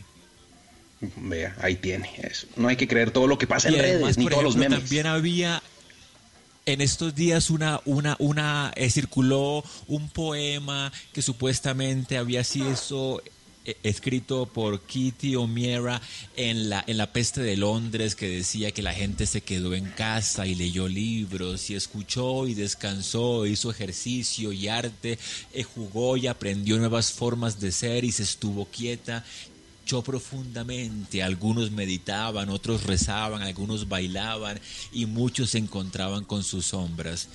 Vea, 1.16 1.56
ahí 1.60 1.74
tiene 1.74 2.08
eso. 2.22 2.46
No 2.54 2.68
hay 2.68 2.76
que 2.76 2.86
creer 2.86 3.10
todo 3.10 3.26
lo 3.26 3.36
que 3.36 3.48
pasa 3.48 3.68
en 3.68 3.74
además, 3.74 4.00
redes, 4.02 4.18
ni 4.18 4.24
por 4.24 4.32
todos 4.34 4.44
los 4.44 4.56
memes. 4.56 4.78
también 4.78 5.06
había 5.08 5.60
en 6.66 6.80
estos 6.80 7.14
días 7.14 7.50
una 7.50 7.80
una 7.84 8.16
una 8.18 8.72
eh, 8.76 8.90
circuló 8.90 9.64
un 9.88 10.08
poema 10.08 10.92
que 11.12 11.22
supuestamente 11.22 12.18
había 12.18 12.44
sido 12.44 13.22
eh, 13.64 13.76
escrito 13.82 14.46
por 14.46 14.80
Kitty 14.80 15.34
O'Meara 15.34 16.00
en 16.36 16.68
la 16.68 16.84
en 16.86 16.96
la 16.98 17.12
peste 17.12 17.42
de 17.42 17.56
Londres 17.56 18.14
que 18.14 18.28
decía 18.28 18.70
que 18.70 18.82
la 18.82 18.92
gente 18.92 19.26
se 19.26 19.40
quedó 19.40 19.74
en 19.74 19.86
casa 19.86 20.46
y 20.46 20.54
leyó 20.54 20.88
libros 20.88 21.68
y 21.70 21.74
escuchó 21.74 22.46
y 22.46 22.54
descansó 22.54 23.44
hizo 23.46 23.70
ejercicio 23.70 24.52
y 24.52 24.68
arte 24.68 25.18
eh, 25.52 25.62
jugó 25.64 26.16
y 26.16 26.28
aprendió 26.28 26.78
nuevas 26.78 27.12
formas 27.12 27.58
de 27.60 27.72
ser 27.72 28.04
y 28.04 28.12
se 28.12 28.22
estuvo 28.22 28.66
quieta 28.66 29.24
profundamente. 30.02 31.22
Algunos 31.22 31.70
meditaban, 31.70 32.48
otros 32.48 32.84
rezaban, 32.84 33.42
algunos 33.42 33.88
bailaban 33.88 34.58
y 34.92 35.06
muchos 35.06 35.50
se 35.50 35.58
encontraban 35.58 36.24
con 36.24 36.42
sus 36.42 36.66
sombras. 36.66 37.28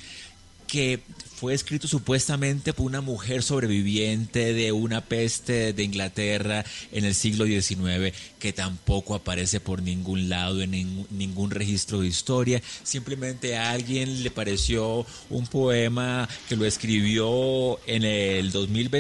Que 0.66 1.02
fue 1.38 1.54
escrito 1.54 1.88
supuestamente 1.88 2.74
por 2.74 2.88
una 2.88 3.02
mujer 3.02 3.44
sobreviviente 3.44 4.54
de 4.54 4.72
una 4.72 5.02
peste 5.02 5.72
de 5.72 5.84
Inglaterra 5.84 6.66
en 6.92 7.06
el 7.06 7.14
siglo 7.14 7.46
XIX, 7.46 8.12
que 8.40 8.54
tampoco 8.54 9.14
aparece 9.14 9.60
por 9.60 9.84
ningún 9.84 10.30
lado 10.30 10.62
en 10.62 10.72
ningún, 10.72 11.52
registro 11.52 12.02
de 12.02 12.08
historia. 12.08 12.62
Simplemente 12.82 13.56
a 13.56 13.70
alguien 13.70 14.24
le 14.24 14.32
pareció 14.32 15.06
un 15.30 15.46
poema 15.46 16.28
que 16.50 16.56
lo 16.56 16.66
escribió 16.66 17.80
en 17.86 18.04
el 18.04 18.52
2020 18.52 18.98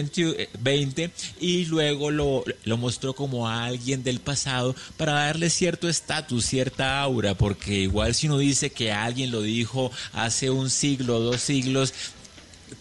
20, 0.59 1.11
y 1.39 1.65
luego 1.65 2.11
lo, 2.11 2.43
lo 2.65 2.77
mostró 2.77 3.13
como 3.13 3.47
a 3.47 3.65
alguien 3.65 4.03
del 4.03 4.19
pasado 4.19 4.75
para 4.95 5.13
darle 5.13 5.49
cierto 5.49 5.89
estatus, 5.89 6.45
cierta 6.45 7.01
aura, 7.01 7.33
porque 7.33 7.79
igual 7.79 8.13
si 8.13 8.27
uno 8.27 8.37
dice 8.37 8.69
que 8.69 8.91
alguien 8.91 9.31
lo 9.31 9.41
dijo 9.41 9.91
hace 10.13 10.51
un 10.51 10.69
siglo, 10.69 11.19
dos 11.19 11.41
siglos, 11.41 11.93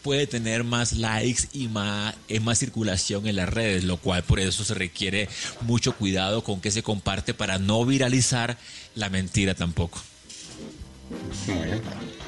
puede 0.02 0.26
tener 0.26 0.64
más 0.64 0.92
likes 0.94 1.44
y 1.52 1.68
más, 1.68 2.14
eh, 2.28 2.40
más 2.40 2.58
circulación 2.58 3.26
en 3.26 3.36
las 3.36 3.48
redes, 3.48 3.84
lo 3.84 3.96
cual 3.96 4.22
por 4.22 4.40
eso 4.40 4.64
se 4.64 4.74
requiere 4.74 5.28
mucho 5.62 5.94
cuidado 5.96 6.42
con 6.42 6.60
que 6.60 6.70
se 6.70 6.82
comparte 6.82 7.34
para 7.34 7.58
no 7.58 7.84
viralizar 7.84 8.56
la 8.94 9.08
mentira 9.10 9.54
tampoco. 9.54 10.00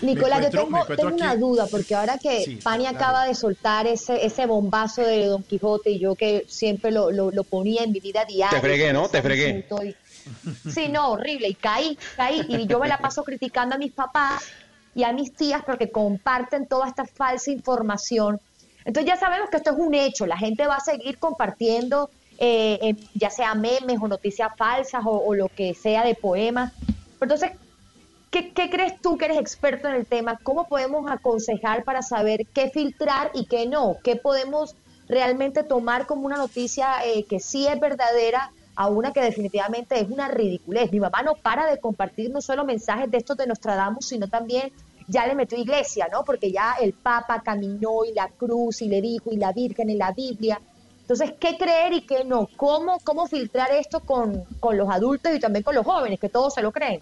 Nicolás, 0.02 0.42
yo 0.44 0.50
tengo, 0.50 0.84
tengo 0.86 1.14
una 1.14 1.34
duda, 1.34 1.66
porque 1.66 1.94
ahora 1.96 2.18
que 2.18 2.44
Sí, 2.44 2.56
Pani 2.62 2.86
acaba 2.86 3.26
de 3.26 3.34
soltar 3.34 3.86
ese, 3.88 4.24
ese 4.24 4.46
bombazo 4.46 5.02
de 5.02 5.26
Don 5.26 5.42
Quijote 5.42 5.90
y 5.90 5.98
yo 5.98 6.14
que 6.14 6.44
siempre 6.48 6.92
lo, 6.92 7.10
lo, 7.10 7.32
lo 7.32 7.42
ponía 7.42 7.82
en 7.82 7.90
mi 7.90 7.98
vida 7.98 8.24
diaria. 8.24 8.50
Te 8.60 8.60
fregué, 8.64 8.92
¿no? 8.92 9.08
Te 9.08 9.20
fregué. 9.22 9.66
y- 9.84 9.94
Sí, 10.70 10.88
no, 10.90 11.12
horrible. 11.12 11.48
Y 11.48 11.54
caí, 11.54 11.98
caí. 12.16 12.44
Y 12.48 12.66
yo 12.66 12.78
me 12.78 12.86
la 12.86 12.98
paso 12.98 13.24
criticando 13.24 13.74
a 13.74 13.78
mis 13.78 13.92
papás 13.92 14.42
y 14.98 15.04
a 15.04 15.12
mis 15.12 15.32
tías 15.32 15.62
porque 15.64 15.92
comparten 15.92 16.66
toda 16.66 16.88
esta 16.88 17.04
falsa 17.04 17.52
información. 17.52 18.40
Entonces 18.84 19.08
ya 19.08 19.16
sabemos 19.16 19.48
que 19.48 19.58
esto 19.58 19.70
es 19.70 19.76
un 19.78 19.94
hecho. 19.94 20.26
La 20.26 20.36
gente 20.36 20.66
va 20.66 20.74
a 20.74 20.80
seguir 20.80 21.18
compartiendo, 21.18 22.10
eh, 22.36 22.96
ya 23.14 23.30
sea 23.30 23.54
memes 23.54 24.00
o 24.00 24.08
noticias 24.08 24.50
falsas 24.58 25.02
o, 25.04 25.32
lo 25.36 25.46
que 25.50 25.72
sea 25.72 26.02
de 26.02 26.16
poemas. 26.16 26.72
Entonces, 27.20 27.52
¿Qué, 28.32 28.52
qué 28.52 28.68
crees 28.68 29.00
tú 29.00 29.16
que 29.16 29.26
eres 29.26 29.38
experto 29.38 29.88
en 29.88 29.94
el 29.94 30.04
tema? 30.04 30.38
¿Cómo 30.42 30.66
podemos 30.66 31.08
aconsejar 31.10 31.84
para 31.84 32.02
saber 32.02 32.46
qué 32.52 32.68
filtrar 32.68 33.30
y 33.32 33.46
qué 33.46 33.66
no? 33.66 33.96
¿Qué 34.02 34.16
podemos 34.16 34.74
realmente 35.08 35.62
tomar 35.62 36.06
como 36.06 36.26
una 36.26 36.36
noticia 36.36 37.06
eh, 37.06 37.24
que 37.24 37.38
sí 37.38 37.66
es 37.68 37.80
verdadera 37.80 38.50
a 38.74 38.88
una 38.88 39.12
que 39.12 39.22
definitivamente 39.22 39.98
es 39.98 40.10
una 40.10 40.28
ridiculez? 40.28 40.92
Mi 40.92 41.00
mamá 41.00 41.22
no 41.22 41.36
para 41.36 41.64
de 41.70 41.80
compartir 41.80 42.30
no 42.30 42.42
solo 42.42 42.66
mensajes 42.66 43.10
de 43.10 43.16
estos 43.16 43.38
de 43.38 43.46
Nostradamus, 43.46 44.08
sino 44.08 44.28
también 44.28 44.72
ya 45.08 45.26
le 45.26 45.34
metió 45.34 45.58
iglesia, 45.58 46.08
¿no? 46.12 46.24
Porque 46.24 46.52
ya 46.52 46.76
el 46.80 46.92
Papa 46.92 47.42
caminó 47.42 48.04
y 48.04 48.14
la 48.14 48.28
cruz 48.28 48.82
y 48.82 48.88
le 48.88 49.00
dijo 49.00 49.32
y 49.32 49.36
la 49.36 49.52
Virgen 49.52 49.90
y 49.90 49.96
la 49.96 50.12
Biblia. 50.12 50.60
Entonces, 51.00 51.32
¿qué 51.40 51.56
creer 51.56 51.94
y 51.94 52.02
qué 52.02 52.22
no? 52.24 52.48
¿Cómo, 52.56 52.98
cómo 53.02 53.26
filtrar 53.26 53.72
esto 53.72 54.00
con, 54.00 54.44
con 54.60 54.76
los 54.76 54.90
adultos 54.90 55.34
y 55.34 55.40
también 55.40 55.62
con 55.62 55.74
los 55.74 55.86
jóvenes, 55.86 56.20
que 56.20 56.28
todos 56.28 56.52
se 56.54 56.62
lo 56.62 56.70
creen? 56.70 57.00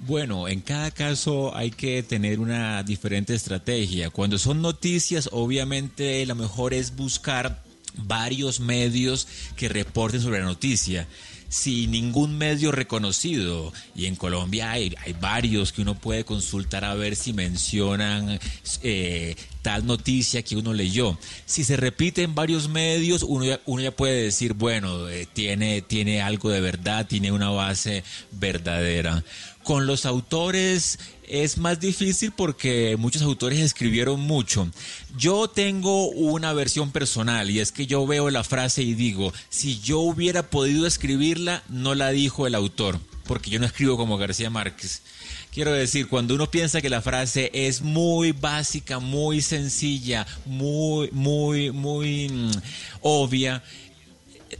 Bueno, 0.00 0.48
en 0.48 0.60
cada 0.60 0.90
caso 0.90 1.56
hay 1.56 1.70
que 1.70 2.02
tener 2.02 2.40
una 2.40 2.82
diferente 2.82 3.34
estrategia. 3.34 4.10
Cuando 4.10 4.36
son 4.36 4.60
noticias, 4.60 5.30
obviamente 5.32 6.26
lo 6.26 6.34
mejor 6.34 6.74
es 6.74 6.94
buscar 6.94 7.62
varios 7.94 8.60
medios 8.60 9.28
que 9.56 9.68
reporten 9.68 10.20
sobre 10.20 10.40
la 10.40 10.46
noticia. 10.46 11.06
Si 11.52 11.86
ningún 11.86 12.38
medio 12.38 12.72
reconocido, 12.72 13.74
y 13.94 14.06
en 14.06 14.16
Colombia 14.16 14.70
hay, 14.70 14.94
hay 15.04 15.12
varios 15.12 15.70
que 15.70 15.82
uno 15.82 15.94
puede 15.94 16.24
consultar 16.24 16.82
a 16.82 16.94
ver 16.94 17.14
si 17.14 17.34
mencionan 17.34 18.40
eh, 18.82 19.36
tal 19.60 19.84
noticia 19.84 20.42
que 20.42 20.56
uno 20.56 20.72
leyó. 20.72 21.18
Si 21.44 21.62
se 21.64 21.76
repite 21.76 22.22
en 22.22 22.34
varios 22.34 22.70
medios, 22.70 23.22
uno 23.22 23.44
ya, 23.44 23.60
uno 23.66 23.82
ya 23.82 23.90
puede 23.90 24.22
decir, 24.22 24.54
bueno, 24.54 25.10
eh, 25.10 25.28
tiene, 25.30 25.82
tiene 25.82 26.22
algo 26.22 26.48
de 26.48 26.62
verdad, 26.62 27.06
tiene 27.06 27.32
una 27.32 27.50
base 27.50 28.02
verdadera. 28.30 29.22
Con 29.62 29.86
los 29.86 30.06
autores 30.06 30.98
es 31.32 31.56
más 31.56 31.80
difícil 31.80 32.30
porque 32.30 32.94
muchos 32.98 33.22
autores 33.22 33.58
escribieron 33.58 34.20
mucho. 34.20 34.68
Yo 35.16 35.48
tengo 35.48 36.08
una 36.10 36.52
versión 36.52 36.92
personal 36.92 37.48
y 37.50 37.58
es 37.58 37.72
que 37.72 37.86
yo 37.86 38.06
veo 38.06 38.28
la 38.28 38.44
frase 38.44 38.82
y 38.82 38.92
digo, 38.92 39.32
si 39.48 39.80
yo 39.80 40.00
hubiera 40.00 40.42
podido 40.42 40.86
escribirla, 40.86 41.62
no 41.70 41.94
la 41.94 42.10
dijo 42.10 42.46
el 42.46 42.54
autor, 42.54 43.00
porque 43.24 43.48
yo 43.48 43.58
no 43.58 43.64
escribo 43.64 43.96
como 43.96 44.18
García 44.18 44.50
Márquez. 44.50 45.00
Quiero 45.52 45.72
decir, 45.72 46.08
cuando 46.08 46.34
uno 46.34 46.50
piensa 46.50 46.82
que 46.82 46.90
la 46.90 47.00
frase 47.00 47.50
es 47.54 47.80
muy 47.80 48.32
básica, 48.32 48.98
muy 48.98 49.40
sencilla, 49.40 50.26
muy, 50.44 51.10
muy, 51.12 51.70
muy 51.72 52.28
mm, 52.28 52.50
obvia, 53.00 53.62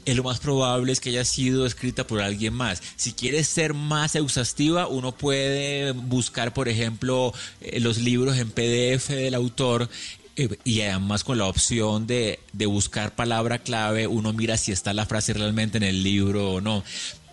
eh, 0.04 0.14
lo 0.14 0.22
más 0.22 0.40
probable 0.40 0.92
es 0.92 1.00
que 1.00 1.10
haya 1.10 1.24
sido 1.24 1.66
escrita 1.66 2.06
por 2.06 2.20
alguien 2.20 2.54
más. 2.54 2.82
Si 2.96 3.12
quieres 3.12 3.46
ser 3.48 3.74
más 3.74 4.14
exhaustiva, 4.14 4.86
uno 4.86 5.12
puede 5.12 5.92
buscar, 5.92 6.52
por 6.54 6.68
ejemplo, 6.68 7.32
eh, 7.60 7.80
los 7.80 7.98
libros 7.98 8.38
en 8.38 8.50
PDF 8.50 9.08
del 9.10 9.34
autor. 9.34 9.88
eh, 10.36 10.48
Y 10.64 10.80
además 10.82 11.24
con 11.24 11.38
la 11.38 11.46
opción 11.46 12.06
de, 12.06 12.40
de 12.52 12.66
buscar 12.66 13.14
palabra 13.14 13.58
clave, 13.58 14.06
uno 14.06 14.32
mira 14.32 14.56
si 14.56 14.72
está 14.72 14.92
la 14.94 15.06
frase 15.06 15.34
realmente 15.34 15.76
en 15.76 15.84
el 15.84 16.02
libro 16.02 16.52
o 16.54 16.60
no 16.60 16.82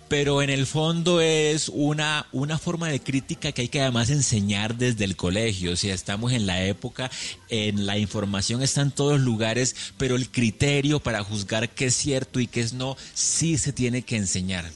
pero 0.09 0.41
en 0.41 0.49
el 0.49 0.65
fondo 0.65 1.21
es 1.21 1.69
una, 1.69 2.25
una 2.31 2.57
forma 2.57 2.87
de 2.89 2.99
crítica 2.99 3.51
que 3.51 3.61
hay 3.61 3.67
que 3.69 3.79
además 3.79 4.09
enseñar 4.09 4.75
desde 4.75 5.05
el 5.05 5.15
colegio. 5.15 5.73
O 5.73 5.75
sea, 5.75 5.93
estamos 5.93 6.33
en 6.33 6.47
la 6.47 6.65
época, 6.65 7.11
en 7.47 7.85
la 7.85 7.97
información 7.99 8.63
está 8.63 8.81
en 8.81 8.91
todos 8.91 9.19
lugares, 9.21 9.75
pero 9.97 10.15
el 10.15 10.29
criterio 10.29 10.99
para 10.99 11.23
juzgar 11.23 11.69
qué 11.69 11.85
es 11.85 11.95
cierto 11.95 12.39
y 12.39 12.47
qué 12.47 12.61
es 12.61 12.73
no, 12.73 12.97
sí 13.13 13.57
se 13.59 13.71
tiene 13.71 14.01
que 14.01 14.15
enseñar. 14.17 14.69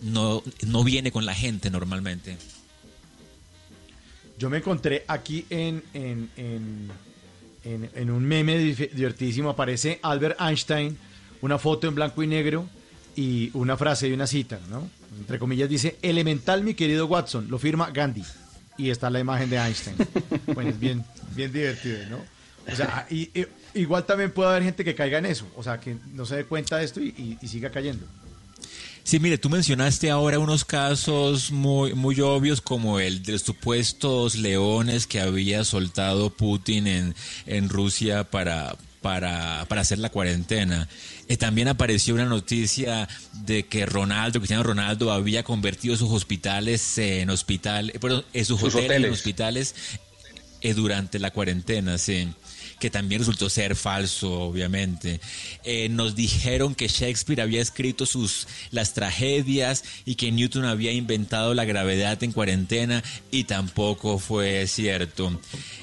No, 0.00 0.42
no 0.66 0.82
viene 0.84 1.12
con 1.12 1.26
la 1.26 1.34
gente 1.34 1.70
normalmente. 1.70 2.38
Yo 4.38 4.48
me 4.48 4.56
encontré 4.56 5.04
aquí 5.06 5.44
en, 5.50 5.82
en, 5.92 6.30
en, 6.38 7.90
en- 7.94 8.10
un 8.10 8.24
meme 8.24 8.56
divertidísimo, 8.58 9.50
aparece 9.50 10.00
Albert 10.02 10.40
Einstein, 10.40 10.96
una 11.42 11.58
foto 11.58 11.86
en 11.88 11.94
blanco 11.94 12.22
y 12.22 12.26
negro 12.26 12.66
y 13.20 13.50
una 13.54 13.76
frase 13.76 14.08
y 14.08 14.12
una 14.12 14.26
cita, 14.26 14.58
¿no? 14.70 14.88
Entre 15.18 15.38
comillas 15.38 15.68
dice, 15.68 15.98
elemental 16.02 16.62
mi 16.62 16.74
querido 16.74 17.06
Watson, 17.06 17.48
lo 17.50 17.58
firma 17.58 17.90
Gandhi. 17.90 18.24
y 18.78 18.88
está 18.90 19.10
la 19.10 19.20
imagen 19.20 19.50
de 19.50 19.56
Einstein. 19.58 19.96
Bueno, 20.54 20.70
es 20.70 20.80
bien, 20.80 21.04
bien 21.36 21.52
divertido, 21.52 21.98
¿no? 22.08 22.18
O 22.72 22.76
sea, 22.76 23.06
y- 23.10 23.28
y- 23.38 23.46
igual 23.74 24.06
también 24.06 24.30
puede 24.32 24.50
haber 24.50 24.62
gente 24.62 24.84
que 24.84 24.94
caiga 24.94 25.18
en 25.18 25.26
eso, 25.26 25.46
o 25.56 25.62
sea, 25.62 25.78
que 25.80 25.96
no 26.14 26.24
se 26.24 26.36
dé 26.36 26.44
cuenta 26.44 26.78
de 26.78 26.84
esto 26.84 27.00
y, 27.00 27.08
y- 27.08 27.38
y 27.42 27.48
siga 27.48 27.70
cayendo. 27.70 28.06
Sí, 29.02 29.18
mire, 29.18 29.38
tú 29.38 29.48
mencionaste 29.50 30.10
ahora 30.10 30.38
unos 30.38 30.64
casos 30.64 31.50
muy, 31.50 31.94
muy 31.94 32.20
obvios 32.20 32.60
como 32.60 33.00
el 33.00 33.22
de 33.22 33.32
los 33.32 33.42
supuestos 33.42 34.36
leones 34.36 35.06
que 35.06 35.20
había 35.20 35.64
soltado 35.64 36.30
Putin 36.30 36.86
en, 36.86 37.14
en 37.46 37.68
Rusia 37.70 38.24
para, 38.24 38.76
para, 39.00 39.64
para 39.68 39.80
hacer 39.80 39.98
la 39.98 40.10
cuarentena. 40.10 40.88
Eh, 41.28 41.36
también 41.36 41.68
apareció 41.68 42.14
una 42.14 42.26
noticia 42.26 43.08
de 43.44 43.66
que 43.66 43.86
Ronaldo, 43.86 44.40
Cristiano 44.40 44.62
Ronaldo, 44.62 45.12
había 45.12 45.42
convertido 45.42 45.96
sus 45.96 46.10
hospitales 46.10 46.98
en 46.98 47.30
hospital, 47.30 47.90
eh, 47.90 47.98
perdón, 47.98 48.24
eh, 48.32 48.44
sus, 48.44 48.60
Sus 48.60 48.74
hoteles, 48.74 49.06
en 49.06 49.12
hospitales 49.12 49.74
eh, 50.60 50.74
durante 50.74 51.18
la 51.18 51.30
cuarentena, 51.30 51.98
sí. 51.98 52.28
Que 52.78 52.88
también 52.90 53.20
resultó 53.20 53.50
ser 53.50 53.76
falso, 53.76 54.32
obviamente. 54.40 55.20
Eh, 55.64 55.90
nos 55.90 56.14
dijeron 56.16 56.74
que 56.74 56.88
Shakespeare 56.88 57.42
había 57.42 57.60
escrito 57.60 58.06
sus 58.06 58.48
las 58.70 58.94
tragedias 58.94 59.84
y 60.06 60.14
que 60.14 60.32
Newton 60.32 60.64
había 60.64 60.90
inventado 60.92 61.52
la 61.52 61.66
gravedad 61.66 62.22
en 62.22 62.32
cuarentena 62.32 63.04
y 63.30 63.44
tampoco 63.44 64.18
fue 64.18 64.66
cierto. 64.66 65.38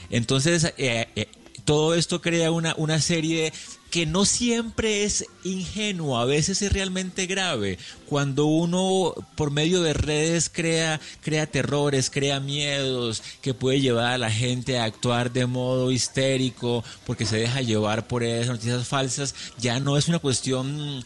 Entonces, 0.09 0.73
eh, 0.77 1.07
eh, 1.15 1.27
todo 1.67 1.95
esto 1.95 2.21
crea 2.21 2.49
una, 2.49 2.73
una 2.77 3.01
serie 3.01 3.51
que 3.89 4.05
no 4.05 4.23
siempre 4.23 5.03
es 5.03 5.25
ingenuo, 5.43 6.17
a 6.17 6.23
veces 6.23 6.61
es 6.61 6.71
realmente 6.71 7.25
grave. 7.25 7.77
Cuando 8.07 8.45
uno 8.45 9.13
por 9.35 9.51
medio 9.51 9.81
de 9.81 9.93
redes 9.93 10.49
crea, 10.49 11.01
crea 11.19 11.45
terrores, 11.45 12.09
crea 12.09 12.39
miedos, 12.39 13.21
que 13.41 13.53
puede 13.53 13.81
llevar 13.81 14.13
a 14.13 14.17
la 14.17 14.31
gente 14.31 14.79
a 14.79 14.85
actuar 14.85 15.33
de 15.33 15.45
modo 15.45 15.91
histérico 15.91 16.85
porque 17.05 17.25
se 17.25 17.35
deja 17.35 17.61
llevar 17.61 18.07
por 18.07 18.23
esas 18.23 18.47
noticias 18.47 18.87
falsas, 18.87 19.35
ya 19.57 19.81
no 19.81 19.97
es 19.97 20.07
una 20.07 20.19
cuestión 20.19 21.03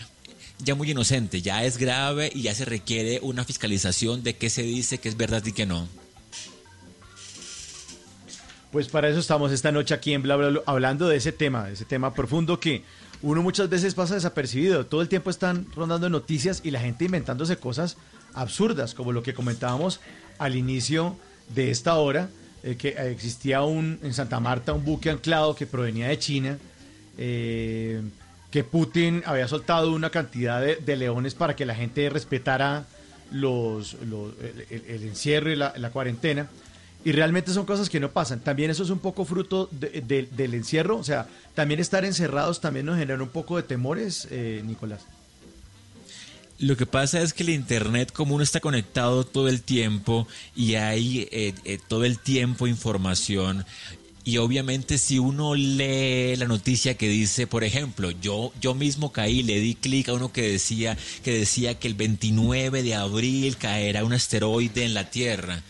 ya 0.60 0.76
muy 0.76 0.92
inocente, 0.92 1.42
ya 1.42 1.64
es 1.64 1.80
grave 1.80 2.32
y 2.36 2.44
ya 2.44 2.54
se 2.54 2.66
requiere 2.66 3.20
una 3.24 3.46
fiscalización 3.46 4.22
de 4.22 4.36
qué 4.36 4.52
se 4.52 4.62
dice, 4.62 5.00
qué 5.00 5.10
es 5.10 5.18
verdad 5.18 5.44
y 5.44 5.54
qué 5.54 5.66
no. 5.66 5.88
Pues 8.72 8.88
para 8.88 9.10
eso 9.10 9.20
estamos 9.20 9.52
esta 9.52 9.72
noche 9.74 9.94
aquí 9.94 10.14
en 10.14 10.22
Bla 10.22 10.38
Bla 10.38 10.50
Bla, 10.50 10.62
hablando 10.66 11.10
de 11.10 11.18
ese 11.18 11.34
tema, 11.34 11.66
de 11.66 11.74
ese 11.74 11.84
tema 11.84 12.14
profundo 12.14 12.58
que 12.58 12.84
uno 13.22 13.44
muchas 13.44 13.70
veces 13.70 13.94
pasa 13.94 14.16
desapercibido. 14.16 14.86
Todo 14.86 15.02
el 15.02 15.10
tiempo 15.10 15.30
están 15.30 15.68
rondando 15.76 16.10
noticias 16.10 16.62
y 16.64 16.72
la 16.72 16.80
gente 16.80 17.04
inventándose 17.04 17.58
cosas 17.58 17.98
absurdas, 18.34 18.94
como 18.94 19.12
lo 19.12 19.24
que 19.24 19.34
comentábamos 19.34 20.00
al 20.40 20.56
inicio 20.56 21.18
de 21.54 21.70
esta 21.70 21.96
hora, 21.96 22.30
eh, 22.64 22.78
que 22.78 22.90
existía 23.12 23.62
un 23.64 24.00
en 24.04 24.14
Santa 24.14 24.40
Marta 24.40 24.72
un 24.72 24.86
buque 24.86 25.10
anclado 25.10 25.54
que 25.54 25.66
provenía 25.68 26.08
de 26.08 26.18
China, 26.18 26.58
eh, 27.18 28.02
que 28.52 28.64
Putin 28.64 29.22
había 29.26 29.50
soltado 29.50 29.92
una 29.92 30.12
cantidad 30.12 30.62
de, 30.62 30.96
leones 30.96 31.36
para 31.36 31.58
que 31.58 31.66
la 31.66 31.76
gente 31.76 32.10
respetara 32.10 32.86
los, 33.32 33.98
el, 34.00 35.04
encierro 35.04 35.52
y 35.52 35.58
la 35.58 35.90
cuarentena. 35.92 36.48
Y 37.04 37.12
realmente 37.14 37.52
son 37.54 37.66
cosas 37.66 37.90
que 37.90 38.00
no 38.00 38.12
pasan. 38.12 38.42
También 38.42 38.70
eso 38.70 38.84
es 38.84 38.90
un 38.92 39.00
poco 39.00 39.26
fruto 39.26 39.68
de- 39.72 40.02
de- 40.02 40.28
del 40.32 40.54
encierro. 40.54 40.98
O 40.98 41.04
sea, 41.04 41.28
también 41.56 41.80
estar 41.80 42.06
encerrados 42.06 42.62
también 42.62 42.86
nos 42.86 42.98
genera 43.00 43.22
un 43.24 43.30
poco 43.30 43.58
de 43.58 43.64
temores, 43.64 44.28
eh, 44.30 44.62
Nicolás. 44.66 45.02
Lo 46.60 46.78
que 46.78 46.86
pasa 46.86 47.22
es 47.22 47.34
que 47.34 47.42
el 47.42 47.50
Internet, 47.50 48.12
como 48.12 48.36
uno 48.36 48.44
está 48.44 48.60
conectado 48.60 49.24
todo 49.26 49.50
el 49.50 49.64
tiempo 49.64 50.28
y 50.56 50.76
hay 50.76 51.28
eh, 51.32 51.56
eh, 51.66 51.80
todo 51.88 52.06
el 52.06 52.20
tiempo 52.20 52.68
información, 52.68 53.66
y 54.24 54.38
obviamente 54.38 55.00
si 55.00 55.18
uno 55.18 55.56
lee 55.56 56.36
la 56.36 56.46
noticia 56.48 56.96
que 56.96 57.10
dice, 57.10 57.48
por 57.48 57.64
ejemplo, 57.64 58.12
yo, 58.12 58.54
yo 58.62 58.76
mismo 58.76 59.12
caí, 59.12 59.42
le 59.42 59.60
di 59.60 59.74
clic 59.74 60.10
a 60.10 60.14
uno 60.14 60.32
que 60.32 60.44
decía, 60.44 60.96
que 61.24 61.34
decía 61.34 61.80
que 61.80 61.88
el 61.88 61.96
29 61.96 62.84
de 62.84 62.94
abril 62.94 63.58
caerá 63.58 64.04
un 64.06 64.14
asteroide 64.14 64.86
en 64.86 64.94
la 64.94 65.10
Tierra. 65.10 65.64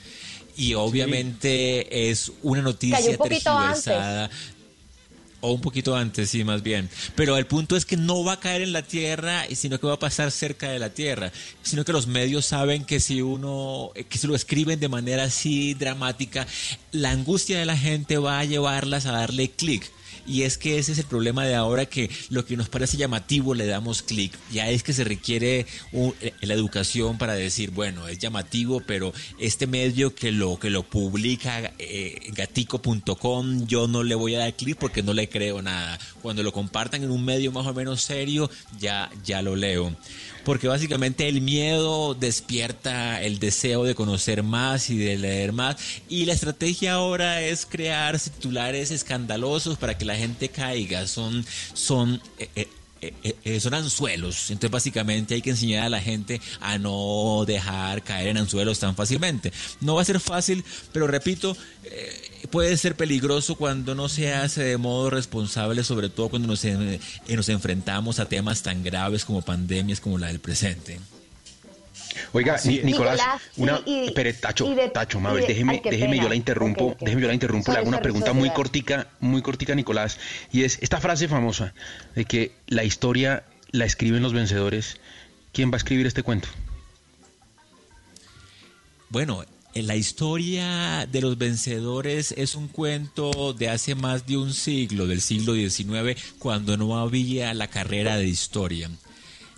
Y 0.61 0.75
obviamente 0.75 2.11
es 2.11 2.31
una 2.43 2.61
noticia 2.61 2.97
Cayó 2.97 3.09
un 3.09 3.17
poquito 3.17 3.51
tergiversada. 3.51 4.29
O 5.39 5.53
un 5.53 5.61
poquito 5.61 5.95
antes, 5.95 6.29
sí, 6.29 6.43
más 6.43 6.61
bien. 6.61 6.87
Pero 7.15 7.35
el 7.35 7.47
punto 7.47 7.75
es 7.75 7.83
que 7.83 7.97
no 7.97 8.23
va 8.23 8.33
a 8.33 8.39
caer 8.39 8.61
en 8.61 8.71
la 8.71 8.83
Tierra, 8.83 9.43
sino 9.55 9.79
que 9.79 9.87
va 9.87 9.93
a 9.93 9.99
pasar 9.99 10.29
cerca 10.29 10.69
de 10.69 10.77
la 10.77 10.91
Tierra. 10.91 11.31
Sino 11.63 11.83
que 11.83 11.93
los 11.93 12.05
medios 12.05 12.45
saben 12.45 12.85
que 12.85 12.99
si 12.99 13.23
uno, 13.23 13.89
eh, 13.95 14.03
que 14.03 14.19
si 14.19 14.27
lo 14.27 14.35
escriben 14.35 14.79
de 14.79 14.87
manera 14.87 15.23
así 15.23 15.73
dramática, 15.73 16.45
la 16.91 17.09
angustia 17.09 17.57
de 17.57 17.65
la 17.65 17.75
gente 17.75 18.19
va 18.19 18.37
a 18.37 18.45
llevarlas 18.45 19.07
a 19.07 19.13
darle 19.13 19.49
clic. 19.49 19.89
Y 20.27 20.43
es 20.43 20.57
que 20.57 20.77
ese 20.77 20.91
es 20.91 20.97
el 20.99 21.05
problema 21.05 21.45
de 21.45 21.55
ahora 21.55 21.85
que 21.85 22.09
lo 22.29 22.45
que 22.45 22.55
nos 22.57 22.69
parece 22.69 22.97
llamativo 22.97 23.53
le 23.55 23.65
damos 23.65 24.01
clic. 24.01 24.31
Ya 24.51 24.69
es 24.69 24.83
que 24.83 24.93
se 24.93 25.03
requiere 25.03 25.65
un- 25.91 26.13
eh, 26.21 26.33
la 26.41 26.53
educación 26.53 27.17
para 27.17 27.33
decir, 27.33 27.71
bueno, 27.71 28.07
es 28.07 28.19
llamativo, 28.19 28.81
pero 28.85 29.13
este 29.39 29.67
medio 29.67 30.13
que 30.15 30.31
lo 30.31 30.59
que 30.59 30.69
lo 30.69 30.83
publica 30.83 31.73
eh, 31.79 32.19
gatico.com, 32.33 33.65
yo 33.67 33.87
no 33.87 34.03
le 34.03 34.15
voy 34.15 34.35
a 34.35 34.39
dar 34.39 34.53
clic 34.55 34.77
porque 34.77 35.03
no 35.03 35.13
le 35.13 35.29
creo 35.29 35.61
nada. 35.61 35.97
Cuando 36.21 36.43
lo 36.43 36.51
compartan 36.51 37.03
en 37.03 37.11
un 37.11 37.23
medio 37.25 37.51
más 37.51 37.65
o 37.67 37.73
menos 37.73 38.01
serio, 38.01 38.49
ya 38.79 39.09
ya 39.23 39.41
lo 39.41 39.55
leo. 39.55 39.95
Porque 40.43 40.67
básicamente 40.67 41.27
el 41.27 41.41
miedo 41.41 42.13
despierta 42.13 43.21
el 43.21 43.39
deseo 43.39 43.83
de 43.83 43.95
conocer 43.95 44.43
más 44.43 44.89
y 44.89 44.97
de 44.97 45.17
leer 45.17 45.53
más. 45.53 45.77
Y 46.09 46.25
la 46.25 46.33
estrategia 46.33 46.93
ahora 46.93 47.41
es 47.41 47.65
crear 47.65 48.19
titulares 48.19 48.91
escandalosos 48.91 49.77
para 49.77 49.97
que 49.97 50.05
la 50.05 50.15
gente 50.15 50.49
caiga. 50.49 51.05
Son, 51.07 51.45
son, 51.73 52.21
eh, 52.39 52.67
eh, 53.01 53.35
eh, 53.43 53.59
son 53.59 53.73
anzuelos. 53.73 54.49
Entonces 54.49 54.71
básicamente 54.71 55.35
hay 55.35 55.41
que 55.41 55.51
enseñar 55.51 55.85
a 55.85 55.89
la 55.89 56.01
gente 56.01 56.41
a 56.59 56.77
no 56.77 57.43
dejar 57.45 58.03
caer 58.03 58.29
en 58.29 58.37
anzuelos 58.37 58.79
tan 58.79 58.95
fácilmente. 58.95 59.51
No 59.79 59.95
va 59.95 60.01
a 60.01 60.05
ser 60.05 60.19
fácil, 60.19 60.63
pero 60.91 61.07
repito, 61.07 61.55
puede 62.49 62.75
ser 62.77 62.95
peligroso 62.95 63.55
cuando 63.55 63.93
no 63.95 64.09
se 64.09 64.33
hace 64.33 64.63
de 64.63 64.77
modo 64.77 65.09
responsable, 65.09 65.83
sobre 65.83 66.09
todo 66.09 66.29
cuando 66.29 66.47
nos, 66.47 66.63
en- 66.65 66.99
eh, 67.27 67.35
nos 67.35 67.49
enfrentamos 67.49 68.19
a 68.19 68.25
temas 68.25 68.63
tan 68.63 68.83
graves 68.83 69.25
como 69.25 69.41
pandemias 69.41 69.99
como 69.99 70.17
la 70.17 70.27
del 70.27 70.39
presente. 70.39 70.99
Oiga. 72.33 72.57
Nicolás, 72.65 72.83
Nicolás, 72.85 73.21
una, 73.55 73.81
y- 73.85 73.91
y- 73.91 74.05
espere, 74.07 74.33
Tacho, 74.33 74.69
y 74.69 74.75
de- 74.75 74.89
Tacho, 74.89 75.17
y 75.19 75.21
Mabel, 75.21 75.41
de- 75.41 75.47
déjeme, 75.47 75.81
déjeme 75.83 76.17
yo 76.17 76.27
la 76.27 76.35
interrumpo, 76.35 76.95
déjeme 76.99 77.21
yo 77.21 77.27
la 77.29 77.33
interrumpo, 77.33 77.71
le 77.71 77.77
hago 77.77 77.87
una 77.87 78.01
pregunta 78.01 78.33
muy 78.33 78.49
cortica, 78.49 79.07
muy 79.21 79.41
cortica, 79.41 79.75
Nicolás, 79.75 80.17
y 80.51 80.63
es 80.63 80.77
esta 80.81 80.99
frase 80.99 81.27
famosa 81.29 81.73
de 82.15 82.25
que 82.25 82.51
la 82.67 82.83
historia 82.83 83.43
la 83.71 83.85
escriben 83.85 84.21
los 84.23 84.33
vencedores. 84.33 84.97
¿Quién 85.53 85.69
va 85.71 85.75
a 85.75 85.77
escribir 85.77 86.05
este 86.07 86.23
cuento? 86.23 86.49
Bueno, 89.09 89.43
en 89.43 89.49
la 89.73 89.95
historia 89.95 91.07
de 91.09 91.21
los 91.21 91.37
vencedores 91.37 92.33
es 92.37 92.55
un 92.55 92.67
cuento 92.67 93.53
de 93.53 93.69
hace 93.69 93.95
más 93.95 94.27
de 94.27 94.37
un 94.37 94.53
siglo, 94.53 95.07
del 95.07 95.21
siglo 95.21 95.53
XIX, 95.53 96.21
cuando 96.39 96.75
no 96.75 96.99
había 96.99 97.53
la 97.53 97.67
carrera 97.67 98.17
de 98.17 98.27
historia. 98.27 98.89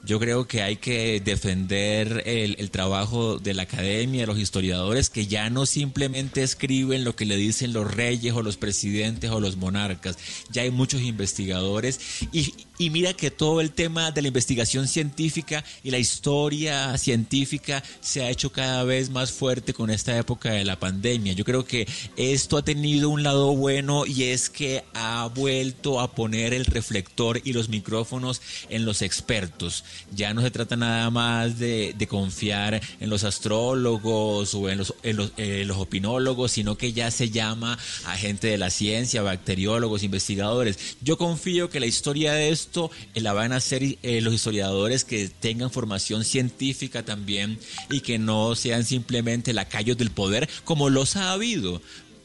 Yo 0.06 0.20
creo 0.20 0.48
que 0.48 0.62
hay 0.62 0.76
que 0.76 1.22
defender 1.22 2.24
el, 2.26 2.70
trabajo 2.72 3.40
de 3.40 3.54
la 3.54 3.64
academia, 3.64 4.22
de 4.22 4.28
los 4.28 4.38
historiadores, 4.38 5.10
que 5.10 5.28
ya 5.28 5.50
no 5.50 5.66
simplemente 5.66 6.44
escriben 6.44 7.06
lo 7.06 7.16
que 7.16 7.26
le 7.26 7.38
dicen 7.38 7.72
los 7.72 7.90
reyes 7.90 8.34
o 8.34 8.42
los 8.42 8.58
presidentes 8.58 9.32
o 9.32 9.40
los 9.40 9.56
monarcas. 9.56 10.18
Ya 10.52 10.64
hay 10.64 10.72
muchos 10.72 11.02
investigadores 11.02 12.02
y, 12.34 12.54
y 12.78 12.90
mira 12.90 13.14
que 13.14 13.32
todo 13.32 13.62
el 13.62 13.72
tema 13.72 14.12
de 14.12 14.22
la 14.22 14.28
investigación 14.28 14.90
científica 14.90 15.64
y 15.84 15.92
la 15.92 16.00
historia 16.00 16.98
científica 16.98 17.82
se 18.02 18.24
ha 18.24 18.30
hecho 18.30 18.52
cada 18.52 18.84
vez 18.84 19.10
más 19.10 19.32
fuerte 19.32 19.74
con 19.74 19.90
esta 19.90 20.18
época 20.18 20.52
de 20.52 20.66
la 20.66 20.80
pandemia. 20.80 21.32
Yo 21.32 21.46
creo 21.46 21.66
que 21.66 21.88
esto 22.18 22.58
ha 22.58 22.66
tenido 22.66 23.10
un 23.10 23.24
lado 23.24 23.56
bueno 23.56 24.06
y 24.06 24.24
es 24.24 24.50
que 24.50 24.84
ha 24.94 25.30
vuelto 25.34 26.02
a 26.02 26.14
poner 26.14 26.54
el 26.54 26.66
reflector 26.66 27.40
y 27.46 27.54
los 27.54 27.70
micrófonos 27.70 28.42
en 28.70 28.84
los 28.84 29.02
expertos. 29.02 29.86
Ya 30.16 30.34
no 30.34 30.42
se 30.42 30.52
trata 30.52 30.76
nada 30.76 31.10
más 31.10 31.60
de, 31.60 31.96
confiar 32.10 32.82
en 33.00 33.10
los 33.10 33.24
astrólogos 33.24 34.54
o 34.54 34.70
en 34.70 34.78
los, 34.78 34.94
eh, 35.04 35.68
opinólogos, 35.76 36.52
sino 36.52 36.78
que 36.78 36.94
ya 36.94 37.10
se 37.12 37.30
llama 37.30 37.80
a 38.06 38.16
gente 38.16 38.48
de 38.48 38.58
la 38.58 38.70
ciencia, 38.70 39.22
bacteriólogos, 39.22 40.04
investigadores. 40.04 40.98
Yo 41.02 41.18
confío 41.18 41.70
que 41.70 41.80
la 41.80 41.86
historia 41.86 42.34
de 42.34 42.50
esto 42.50 42.92
eh, 43.14 43.22
la 43.22 43.34
van 43.34 43.54
a 43.54 43.58
hacer 43.58 43.84
eh, 44.04 44.22
los 44.22 44.34
historiadores 44.34 45.04
que 45.04 45.30
tengan 45.30 45.72
formación 45.72 46.24
científica 46.24 47.04
también 47.04 47.60
y 47.90 48.02
que 48.02 48.20
no 48.20 48.56
sean 48.56 48.84
simplemente 48.84 49.54
lacayos 49.54 49.98
del 49.98 50.12
poder, 50.12 50.50
como 50.66 50.90
los 50.90 51.16
ha 51.16 51.32
habido 51.32 51.82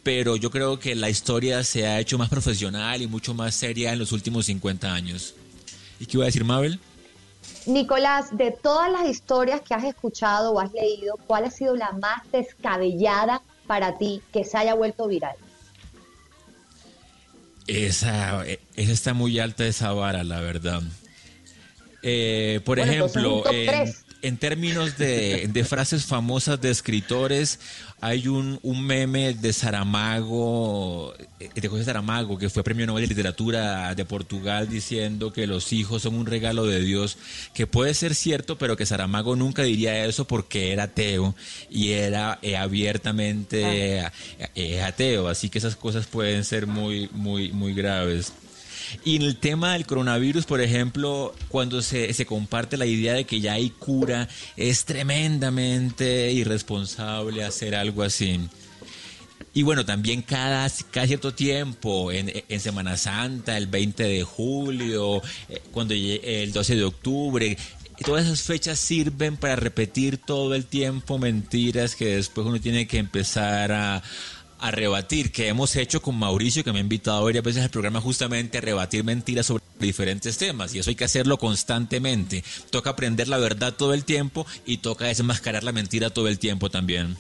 pero 0.09 0.37
yo 0.37 0.51
creo 0.51 0.79
que 0.79 0.95
la 0.95 1.11
historia 1.11 1.63
se 1.65 1.87
ha 1.87 2.01
hecho 2.01 2.17
más 2.17 2.31
profesional 2.31 3.03
y 3.03 3.07
mucho 3.07 3.35
más 3.35 3.55
seria 3.55 3.93
en 3.93 3.99
los 3.99 4.11
últimos 4.13 4.47
50 4.47 4.95
años. 4.95 5.35
¿Y 6.01 6.07
qué 6.07 6.17
iba 6.17 6.25
a 6.25 6.27
decir 6.27 6.45
Mabel? 6.45 6.81
Nicolás, 7.69 8.37
de 8.37 8.51
todas 8.51 8.91
las 8.91 9.07
historias 9.07 9.61
que 9.61 9.75
has 9.75 9.85
escuchado 9.85 10.53
o 10.53 10.61
has 10.61 10.73
leído, 10.73 11.17
¿cuál 11.27 11.45
ha 11.45 11.51
sido 11.51 11.77
la 11.77 11.93
más 11.93 12.23
descabellada 12.33 13.43
para 13.67 13.99
ti 13.99 14.23
que 14.33 14.45
se 14.45 14.57
haya 14.57 14.75
vuelto 14.75 15.07
viral? 15.07 15.37
Esa, 17.67 18.47
eh, 18.47 18.59
esa 18.77 18.93
está 18.93 19.13
muy 19.13 19.39
alta 19.39 19.67
esa 19.67 19.93
vara, 19.93 20.25
la 20.25 20.41
verdad. 20.41 20.83
Eh, 22.03 22.61
por 22.65 22.79
Bueno, 22.79 23.07
ejemplo, 23.07 23.45
en, 24.23 24.37
términos 24.39 24.97
de, 24.97 25.49
de 25.53 25.65
frases 25.65 26.07
famosas 26.07 26.59
de 26.61 26.71
escritores, 26.71 27.61
hay 28.01 28.29
un, 28.29 28.61
un 28.63 28.87
meme 28.87 29.35
de 29.35 29.53
Saramago, 29.53 31.15
eh, 31.41 31.51
de 31.55 31.69
José 31.69 31.85
Saramago, 31.85 32.39
que 32.39 32.49
fue 32.49 32.63
premio 32.63 32.87
Nobel 32.87 33.03
de 33.03 33.09
Literatura 33.09 33.95
de 33.95 34.05
Portugal, 34.05 34.69
diciendo 34.69 35.33
que 35.33 35.47
los 35.47 35.73
hijos 35.73 36.03
son 36.03 36.15
un 36.15 36.27
regalo 36.27 36.65
de 36.67 36.81
Dios, 36.81 37.19
que 37.55 37.67
puede 37.67 37.95
ser 37.95 38.15
cierto, 38.15 38.57
pero 38.57 38.77
que 38.77 38.87
Saramago 38.87 39.35
nunca 39.37 39.63
diría 39.63 40.05
eso 40.05 40.27
porque 40.27 40.73
era 40.73 40.85
ateo 40.85 41.35
y 41.71 41.91
era 41.91 42.39
eh, 42.43 42.57
abiertamente 42.57 43.99
eh, 43.99 44.11
eh, 44.55 44.83
ateo, 44.83 45.29
así 45.29 45.51
que 45.51 45.59
esas 45.59 45.77
cosas 45.77 46.07
pueden 46.07 46.45
ser 46.45 46.67
muy, 46.67 47.09
muy, 47.13 47.53
muy 47.53 47.75
graves. 47.75 48.33
Y 49.05 49.17
en 49.17 49.23
el 49.23 49.37
tema 49.37 49.73
del 49.73 49.87
coronavirus, 49.87 50.47
por 50.47 50.61
ejemplo, 50.61 51.35
cuando 51.49 51.83
se, 51.83 52.13
se 52.15 52.27
comparte 52.27 52.77
la 52.77 52.87
idea 52.87 53.15
de 53.15 53.25
que 53.25 53.41
ya 53.41 53.55
hay 53.55 53.71
cura, 53.71 54.29
es 54.57 54.85
tremendamente 54.85 56.33
irresponsable 56.33 57.45
hacer 57.45 57.75
algo 57.75 58.03
así. 58.03 58.41
Y 59.55 59.63
bueno, 59.63 59.85
también 59.85 60.23
cada, 60.23 60.69
cierto 60.69 61.35
tiempo, 61.35 62.13
en, 62.13 62.31
en 62.49 62.61
Semana 62.61 62.97
Santa, 62.97 63.57
el 63.57 63.67
20 63.67 64.05
de 64.05 64.23
julio, 64.23 65.23
eh, 65.49 65.63
cuando 65.73 65.95
el 65.95 66.53
12 66.53 66.77
de 66.77 66.85
octubre, 66.85 67.57
todas 68.05 68.27
esas 68.27 68.43
fechas 68.43 68.79
sirven 68.79 69.37
para 69.37 69.57
repetir 69.57 70.19
todo 70.19 70.55
el 70.55 70.65
tiempo 70.67 71.19
mentiras 71.19 71.97
que 71.97 72.17
después 72.17 72.47
uno 72.47 72.61
tiene 72.61 72.87
que 72.87 72.99
empezar 72.99 73.73
a, 73.73 74.03
a 74.59 74.71
rebatir, 74.71 75.33
que 75.33 75.49
hemos 75.49 75.77
hecho 75.77 76.03
con 76.03 76.19
Mauricio, 76.19 76.65
que 76.65 76.73
me 76.73 76.79
ha 76.79 76.83
invitado 76.83 77.25
varias 77.25 77.45
veces 77.45 77.63
al 77.63 77.71
programa 77.71 78.01
justamente 78.01 78.59
a 78.59 78.61
rebatir 78.61 79.05
mentiras 79.05 79.47
sobre 79.47 79.63
diferentes 79.79 80.39
temas, 80.39 80.75
y 80.75 80.81
eso 80.81 80.91
hay 80.91 80.97
que 80.97 81.05
hacerlo 81.05 81.39
constantemente. 81.39 82.43
Toca 82.71 82.91
aprender 82.91 83.29
la 83.29 83.39
verdad 83.39 83.75
todo 83.75 83.95
el 83.95 84.05
tiempo 84.05 84.47
y 84.67 84.79
toca 84.79 85.07
desmascarar 85.07 85.65
la 85.65 85.73
mentira 85.73 86.11
todo 86.11 86.29
el 86.29 86.39
tiempo 86.39 86.71
también. 86.71 87.17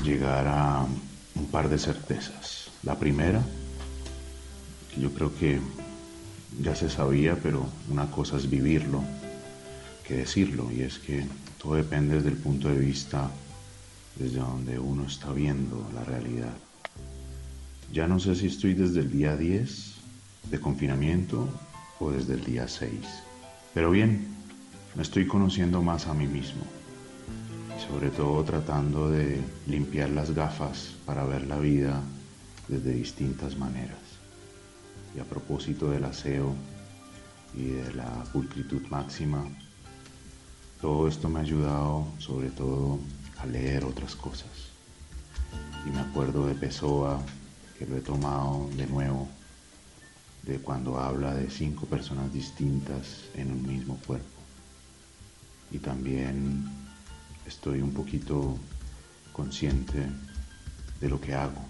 llegar 0.02 0.46
a 0.48 0.86
un 1.34 1.46
par 1.46 1.68
de 1.68 1.78
certezas. 1.78 2.70
La 2.82 2.98
primera, 2.98 3.42
que 4.92 5.00
yo 5.00 5.12
creo 5.12 5.34
que 5.36 5.60
ya 6.60 6.74
se 6.74 6.88
sabía, 6.88 7.36
pero 7.36 7.68
una 7.90 8.10
cosa 8.10 8.36
es 8.36 8.48
vivirlo 8.48 9.02
que 10.06 10.16
decirlo, 10.16 10.70
y 10.70 10.82
es 10.82 10.98
que 10.98 11.26
todo 11.60 11.74
depende 11.74 12.16
desde 12.16 12.28
el 12.28 12.36
punto 12.36 12.68
de 12.68 12.78
vista 12.78 13.30
desde 14.16 14.38
donde 14.38 14.78
uno 14.78 15.06
está 15.06 15.32
viendo 15.32 15.88
la 15.94 16.04
realidad. 16.04 16.54
Ya 17.92 18.06
no 18.06 18.20
sé 18.20 18.36
si 18.36 18.46
estoy 18.46 18.74
desde 18.74 19.00
el 19.00 19.10
día 19.10 19.36
10 19.36 19.94
de 20.50 20.60
confinamiento 20.60 21.48
o 22.00 22.10
desde 22.10 22.34
el 22.34 22.44
día 22.44 22.68
6. 22.68 22.90
Pero 23.72 23.90
bien, 23.90 24.26
me 24.94 25.02
estoy 25.02 25.26
conociendo 25.26 25.82
más 25.82 26.06
a 26.06 26.14
mí 26.14 26.26
mismo. 26.26 26.62
Sobre 27.88 28.10
todo 28.10 28.42
tratando 28.44 29.10
de 29.10 29.40
limpiar 29.66 30.10
las 30.10 30.34
gafas 30.34 30.94
para 31.04 31.24
ver 31.24 31.46
la 31.46 31.58
vida 31.58 32.00
desde 32.66 32.92
distintas 32.92 33.56
maneras. 33.56 33.98
Y 35.14 35.20
a 35.20 35.24
propósito 35.24 35.90
del 35.90 36.04
aseo 36.04 36.54
y 37.54 37.66
de 37.66 37.94
la 37.94 38.24
pulcritud 38.32 38.82
máxima, 38.88 39.44
todo 40.80 41.08
esto 41.08 41.28
me 41.28 41.38
ha 41.38 41.42
ayudado 41.42 42.06
sobre 42.18 42.50
todo 42.50 42.98
a 43.38 43.46
leer 43.46 43.84
otras 43.84 44.16
cosas. 44.16 44.50
Y 45.86 45.90
me 45.90 46.00
acuerdo 46.00 46.46
de 46.46 46.54
Pessoa, 46.54 47.20
que 47.78 47.86
lo 47.86 47.96
he 47.96 48.00
tomado 48.00 48.68
de 48.76 48.86
nuevo, 48.86 49.28
de 50.42 50.58
cuando 50.58 50.98
habla 50.98 51.34
de 51.34 51.50
cinco 51.50 51.86
personas 51.86 52.32
distintas 52.32 53.24
en 53.34 53.52
un 53.52 53.66
mismo 53.66 53.98
cuerpo. 54.06 54.26
Y 55.70 55.78
también 55.78 56.73
estoy 57.54 57.80
un 57.80 57.92
poquito 57.92 58.58
consciente 59.32 60.06
de 61.00 61.08
lo 61.08 61.20
que 61.20 61.34
hago. 61.34 61.64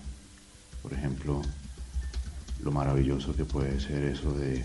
Por 0.82 0.92
ejemplo, 0.92 1.42
lo 2.62 2.72
maravilloso 2.72 3.36
que 3.36 3.44
puede 3.44 3.78
ser 3.80 4.02
eso 4.04 4.32
de 4.32 4.64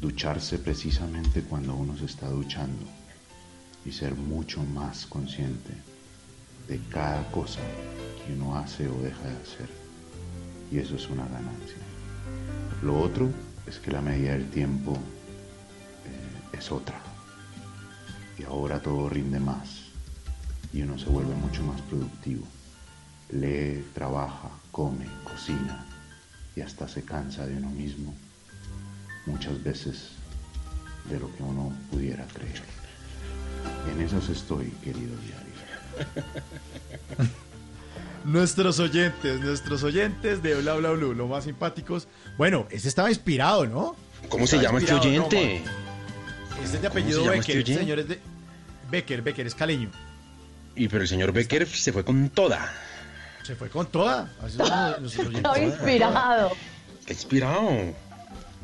ducharse 0.00 0.58
precisamente 0.58 1.42
cuando 1.42 1.74
uno 1.74 1.96
se 1.96 2.04
está 2.04 2.28
duchando 2.28 2.86
y 3.84 3.90
ser 3.90 4.14
mucho 4.14 4.62
más 4.62 5.06
consciente 5.06 5.72
de 6.68 6.78
cada 6.90 7.28
cosa 7.32 7.60
que 8.24 8.32
uno 8.34 8.56
hace 8.56 8.88
o 8.88 9.02
deja 9.02 9.24
de 9.24 9.36
hacer. 9.36 9.68
Y 10.70 10.78
eso 10.78 10.94
es 10.94 11.08
una 11.10 11.24
ganancia. 11.24 11.82
Lo 12.82 13.00
otro 13.00 13.28
es 13.66 13.78
que 13.78 13.90
la 13.90 14.00
medida 14.00 14.32
del 14.32 14.48
tiempo 14.50 14.92
eh, 14.92 16.56
es 16.56 16.70
otra. 16.70 17.00
Y 18.38 18.44
ahora 18.44 18.80
todo 18.80 19.08
rinde 19.08 19.40
más 19.40 19.87
y 20.72 20.82
uno 20.82 20.98
se 20.98 21.06
vuelve 21.06 21.34
mucho 21.34 21.62
más 21.62 21.80
productivo. 21.82 22.46
Lee, 23.30 23.84
trabaja, 23.94 24.50
come, 24.70 25.06
cocina 25.24 25.86
y 26.56 26.60
hasta 26.60 26.88
se 26.88 27.02
cansa 27.04 27.46
de 27.46 27.56
uno 27.56 27.70
mismo 27.70 28.14
muchas 29.26 29.62
veces 29.62 30.10
de 31.10 31.20
lo 31.20 31.34
que 31.36 31.42
uno 31.42 31.72
pudiera 31.90 32.26
creer. 32.28 32.60
En 33.92 34.00
esas 34.00 34.28
estoy, 34.28 34.66
querido 34.82 35.14
diario. 35.18 35.48
Nuestros 38.24 38.78
oyentes, 38.80 39.40
nuestros 39.40 39.82
oyentes 39.84 40.42
de 40.42 40.54
Bla 40.60 40.74
Bla 40.74 40.90
Blue, 40.90 41.14
los 41.14 41.28
más 41.28 41.44
simpáticos. 41.44 42.08
Bueno, 42.36 42.66
ese 42.70 42.88
estaba 42.88 43.08
inspirado, 43.10 43.66
¿no? 43.66 43.96
¿Cómo 44.28 44.46
se 44.46 44.56
Estaba 44.56 44.62
llama 44.62 44.78
este 44.80 44.94
oyente? 44.94 45.56
este 45.56 46.64
es 46.64 46.72
de 46.72 46.78
¿Cómo 46.78 46.88
apellido 46.88 47.22
se 47.22 47.30
Becker, 47.30 47.38
este 47.40 47.58
este 47.58 47.72
oyente? 47.72 47.82
señor 47.82 47.98
es 48.00 48.08
de 48.08 48.20
Becker, 48.90 49.22
Becker 49.22 49.46
es 49.46 49.54
caleño. 49.54 49.90
Y 50.78 50.88
pero 50.88 51.02
el 51.02 51.08
señor 51.08 51.32
Becker 51.32 51.66
se 51.68 51.92
fue 51.92 52.04
con 52.04 52.30
toda. 52.30 52.72
Se 53.42 53.54
fue 53.56 53.68
con 53.68 53.86
toda. 53.86 54.30
Estaba 54.46 54.96
inspirado. 55.62 56.52
Está 57.00 57.12
inspirado. 57.12 57.70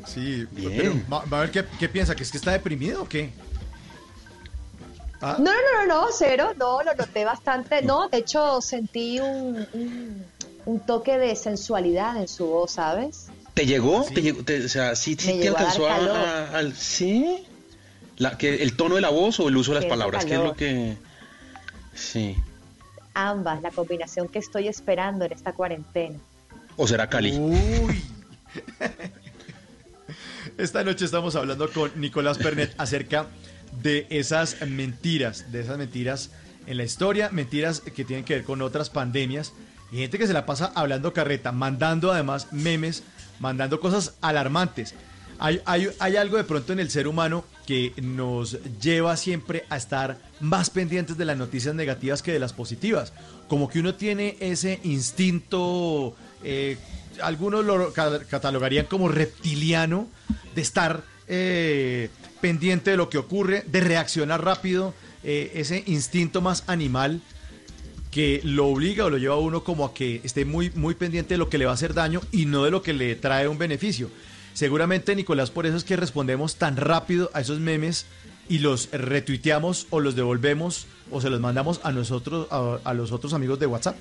Sí, 0.05 0.45
Bien. 0.51 0.73
pero 0.77 0.93
va, 1.31 1.37
a 1.37 1.41
ver 1.41 1.51
qué, 1.51 1.65
qué 1.79 1.89
piensa, 1.89 2.15
que 2.15 2.23
es 2.23 2.31
que 2.31 2.37
está 2.37 2.51
deprimido 2.51 3.03
o 3.03 3.09
qué. 3.09 3.31
Ah, 5.21 5.37
No, 5.39 5.45
no, 5.45 5.51
no, 5.51 5.85
no, 5.87 6.01
no, 6.01 6.07
cero, 6.15 6.53
no, 6.57 6.83
lo 6.83 6.93
noté 6.93 7.25
bastante, 7.25 7.81
no, 7.81 8.09
de 8.09 8.17
hecho 8.19 8.61
sentí 8.61 9.19
un, 9.19 9.65
un, 9.73 10.25
un 10.65 10.79
toque 10.81 11.17
de 11.17 11.35
sensualidad 11.35 12.17
en 12.17 12.27
su 12.27 12.45
voz, 12.45 12.71
¿sabes? 12.73 13.27
¿Te 13.55 13.65
llegó? 13.65 14.05
¿Te 14.13 14.21
llegó? 14.21 14.43
Te- 14.43 14.65
o 14.65 14.69
sea, 14.69 14.95
sí, 14.95 15.15
sí 15.19 15.39
te 15.39 15.47
alcanzó 15.47 15.87
a, 15.87 16.49
al- 16.53 16.75
¿Sí? 16.75 17.43
La, 18.17 18.37
que, 18.37 18.61
¿El 18.61 18.75
tono 18.77 18.95
de 18.95 19.01
la 19.01 19.09
voz 19.09 19.39
o 19.39 19.47
el 19.47 19.57
uso 19.57 19.73
de 19.73 19.79
las 19.81 19.89
palabras? 19.89 20.25
¿Qué 20.25 20.33
es 20.35 20.39
lo 20.39 20.53
que...? 20.55 20.97
Sí. 21.95 22.37
Ambas, 23.13 23.61
la 23.61 23.71
combinación 23.71 24.27
que 24.27 24.39
estoy 24.39 24.67
esperando 24.67 25.25
en 25.25 25.31
esta 25.31 25.53
cuarentena. 25.53 26.19
¿O 26.75 26.87
será 26.87 27.09
Cali? 27.09 27.35
Uy. 27.37 28.03
Esta 30.57 30.83
noche 30.83 31.05
estamos 31.05 31.35
hablando 31.35 31.69
con 31.71 31.91
Nicolás 31.99 32.37
Pernet 32.37 32.73
acerca 32.77 33.27
de 33.81 34.07
esas 34.09 34.61
mentiras, 34.67 35.51
de 35.51 35.61
esas 35.61 35.77
mentiras 35.77 36.31
en 36.67 36.77
la 36.77 36.83
historia, 36.83 37.29
mentiras 37.29 37.81
que 37.81 38.05
tienen 38.05 38.25
que 38.25 38.35
ver 38.35 38.43
con 38.43 38.61
otras 38.61 38.89
pandemias 38.89 39.53
y 39.91 39.97
gente 39.97 40.17
que 40.17 40.27
se 40.27 40.33
la 40.33 40.45
pasa 40.45 40.71
hablando 40.75 41.13
carreta, 41.13 41.51
mandando 41.51 42.11
además 42.11 42.51
memes, 42.51 43.03
mandando 43.39 43.79
cosas 43.79 44.15
alarmantes. 44.21 44.95
Hay, 45.39 45.61
hay, 45.99 46.15
algo 46.15 46.37
de 46.37 46.43
pronto 46.43 46.71
en 46.73 46.79
el 46.79 46.89
ser 46.89 47.07
humano 47.07 47.43
que 47.67 47.93
nos 48.01 48.57
lleva 48.79 49.17
siempre 49.17 49.65
a 49.69 49.77
estar 49.77 50.17
más 50.39 50.69
pendientes 50.69 51.17
de 51.17 51.25
las 51.25 51.37
noticias 51.37 51.75
negativas 51.75 52.21
que 52.21 52.31
de 52.31 52.39
las 52.39 52.53
positivas. 52.53 53.11
Como 53.47 53.67
que 53.69 53.79
uno 53.79 53.95
tiene 53.95 54.37
ese 54.39 54.79
instinto, 54.83 56.15
eh, 56.43 56.77
algunos 57.21 57.65
lo 57.65 57.91
ca- 57.91 58.23
catalogarían 58.25 58.85
como 58.85 59.09
reptiliano, 59.09 60.07
de 60.55 60.61
estar 60.61 61.03
eh, 61.27 62.09
pendiente 62.39 62.91
de 62.91 62.97
lo 62.97 63.09
que 63.09 63.17
ocurre, 63.17 63.63
de 63.67 63.81
reaccionar 63.81 64.43
rápido, 64.43 64.93
eh, 65.23 65.51
ese 65.55 65.83
instinto 65.87 66.41
más 66.41 66.63
animal 66.67 67.19
que 68.11 68.39
lo 68.43 68.67
obliga 68.67 69.05
o 69.05 69.09
lo 69.09 69.17
lleva 69.17 69.35
a 69.35 69.39
uno 69.39 69.63
como 69.63 69.83
a 69.83 69.93
que 69.93 70.21
esté 70.23 70.45
muy, 70.45 70.71
muy 70.75 70.93
pendiente 70.95 71.33
de 71.33 71.37
lo 71.37 71.49
que 71.49 71.57
le 71.57 71.65
va 71.65 71.71
a 71.71 71.73
hacer 71.73 71.93
daño 71.93 72.21
y 72.31 72.45
no 72.45 72.63
de 72.63 72.71
lo 72.71 72.81
que 72.81 72.93
le 72.93 73.15
trae 73.15 73.47
un 73.49 73.57
beneficio. 73.57 74.09
Seguramente, 74.55 75.15
Nicolás, 75.15 75.51
por 75.51 75.65
eso 75.65 75.75
es 75.75 75.83
que 75.83 75.97
respondemos 75.97 76.55
tan 76.55 76.77
rápido 76.77 77.29
a 77.33 77.41
esos 77.41 77.59
memes 77.59 78.05
y 78.47 78.59
los 78.59 78.89
retuiteamos 78.91 79.85
o 79.89 79.99
los 79.99 80.15
devolvemos 80.15 80.87
o 81.11 81.19
se 81.19 81.29
los 81.29 81.41
mandamos 81.41 81.81
a 81.83 81.91
nosotros, 81.91 82.47
a, 82.49 82.79
a 82.83 82.93
los 82.93 83.11
otros 83.11 83.33
amigos 83.33 83.59
de 83.59 83.65
WhatsApp. 83.65 83.97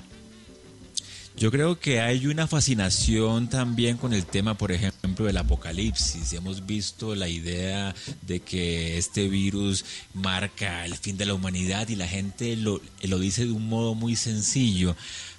Yo 1.36 1.51
creo 1.51 1.81
que 1.81 2.01
hay 2.01 2.28
una 2.28 2.47
fascinación 2.47 3.48
también 3.48 3.97
con 3.97 4.12
el 4.12 4.24
tema, 4.24 4.56
por 4.56 4.70
ejemplo, 4.70 5.26
del 5.26 5.36
apocalipsis. 5.36 6.32
Hemos 6.32 6.64
visto 6.64 7.16
la 7.16 7.28
idea 7.28 7.93
de 8.22 8.39
que 8.39 8.97
este 8.97 9.28
virus 9.28 9.85
marca 10.14 10.85
el 10.85 10.94
fin 10.94 11.16
de 11.16 11.26
la 11.26 11.35
humanidad 11.35 11.89
y 11.89 11.97
la 11.97 12.06
gente 12.06 12.55
lo, 12.55 12.81
lo 13.02 13.18
dice 13.18 13.47
de 13.47 13.51
un 13.51 13.68
modo 13.68 13.97
muy 13.97 14.14
sencillo. 14.14 14.94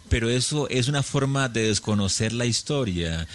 Pero 0.09 0.29
eso 0.29 0.67
es 0.69 0.89
una 0.89 1.01
forma 1.01 1.47
de 1.47 1.67
desconocer 1.67 2.33
la 2.33 2.45
historia. 2.45 3.25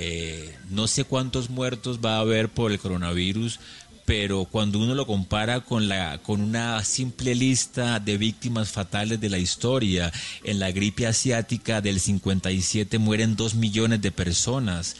Eh, 0.00 0.54
no 0.70 0.86
sé 0.86 1.02
cuántos 1.02 1.50
muertos 1.50 1.98
va 1.98 2.18
a 2.18 2.20
haber 2.20 2.50
por 2.50 2.70
el 2.70 2.78
coronavirus, 2.78 3.58
pero 4.04 4.44
cuando 4.44 4.78
uno 4.78 4.94
lo 4.94 5.08
compara 5.08 5.62
con 5.62 5.88
la 5.88 6.18
con 6.18 6.40
una 6.40 6.84
simple 6.84 7.34
lista 7.34 7.98
de 7.98 8.16
víctimas 8.16 8.70
fatales 8.70 9.20
de 9.20 9.28
la 9.28 9.38
historia, 9.38 10.12
en 10.44 10.60
la 10.60 10.70
gripe 10.70 11.08
asiática 11.08 11.80
del 11.80 11.98
57 11.98 12.96
mueren 12.98 13.34
dos 13.34 13.56
millones 13.56 14.00
de 14.00 14.12
personas. 14.12 14.94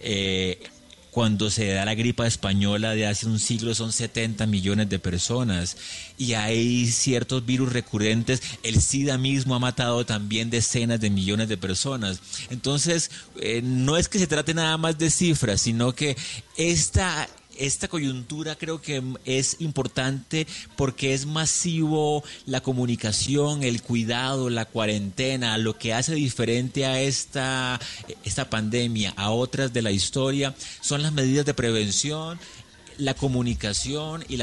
Eh, 0.00 0.58
cuando 1.10 1.50
se 1.50 1.68
da 1.68 1.84
la 1.84 1.94
gripa 1.94 2.26
española 2.26 2.94
de 2.94 3.06
hace 3.06 3.26
un 3.26 3.38
siglo 3.38 3.74
son 3.74 3.92
70 3.92 4.46
millones 4.46 4.88
de 4.88 4.98
personas 4.98 5.76
y 6.18 6.34
hay 6.34 6.86
ciertos 6.86 7.44
virus 7.44 7.72
recurrentes. 7.72 8.42
El 8.62 8.80
SIDA 8.80 9.18
mismo 9.18 9.54
ha 9.54 9.58
matado 9.58 10.06
también 10.06 10.50
decenas 10.50 11.00
de 11.00 11.10
millones 11.10 11.48
de 11.48 11.56
personas. 11.56 12.20
Entonces, 12.50 13.10
eh, 13.40 13.60
no 13.62 13.96
es 13.96 14.08
que 14.08 14.18
se 14.18 14.26
trate 14.26 14.54
nada 14.54 14.76
más 14.76 14.98
de 14.98 15.10
cifras, 15.10 15.60
sino 15.60 15.94
que 15.94 16.16
esta 16.56 17.28
esta 17.60 17.88
coyuntura 17.88 18.56
creo 18.56 18.80
que 18.80 19.02
es 19.24 19.56
importante 19.60 20.46
porque 20.76 21.14
es 21.14 21.26
masivo 21.26 22.24
la 22.46 22.62
comunicación, 22.62 23.62
el 23.62 23.82
cuidado, 23.82 24.50
la 24.50 24.64
cuarentena, 24.64 25.58
lo 25.58 25.78
que 25.78 25.92
hace 25.92 26.14
diferente 26.14 26.86
a 26.86 27.00
esta, 27.00 27.78
esta 28.24 28.48
pandemia, 28.48 29.12
a 29.16 29.30
otras 29.30 29.72
de 29.72 29.82
la 29.82 29.92
historia, 29.92 30.54
son 30.80 31.02
las 31.02 31.12
medidas 31.12 31.44
de 31.44 31.54
prevención, 31.54 32.40
la 32.96 33.14
comunicación 33.14 34.24
y 34.28 34.36
la 34.36 34.38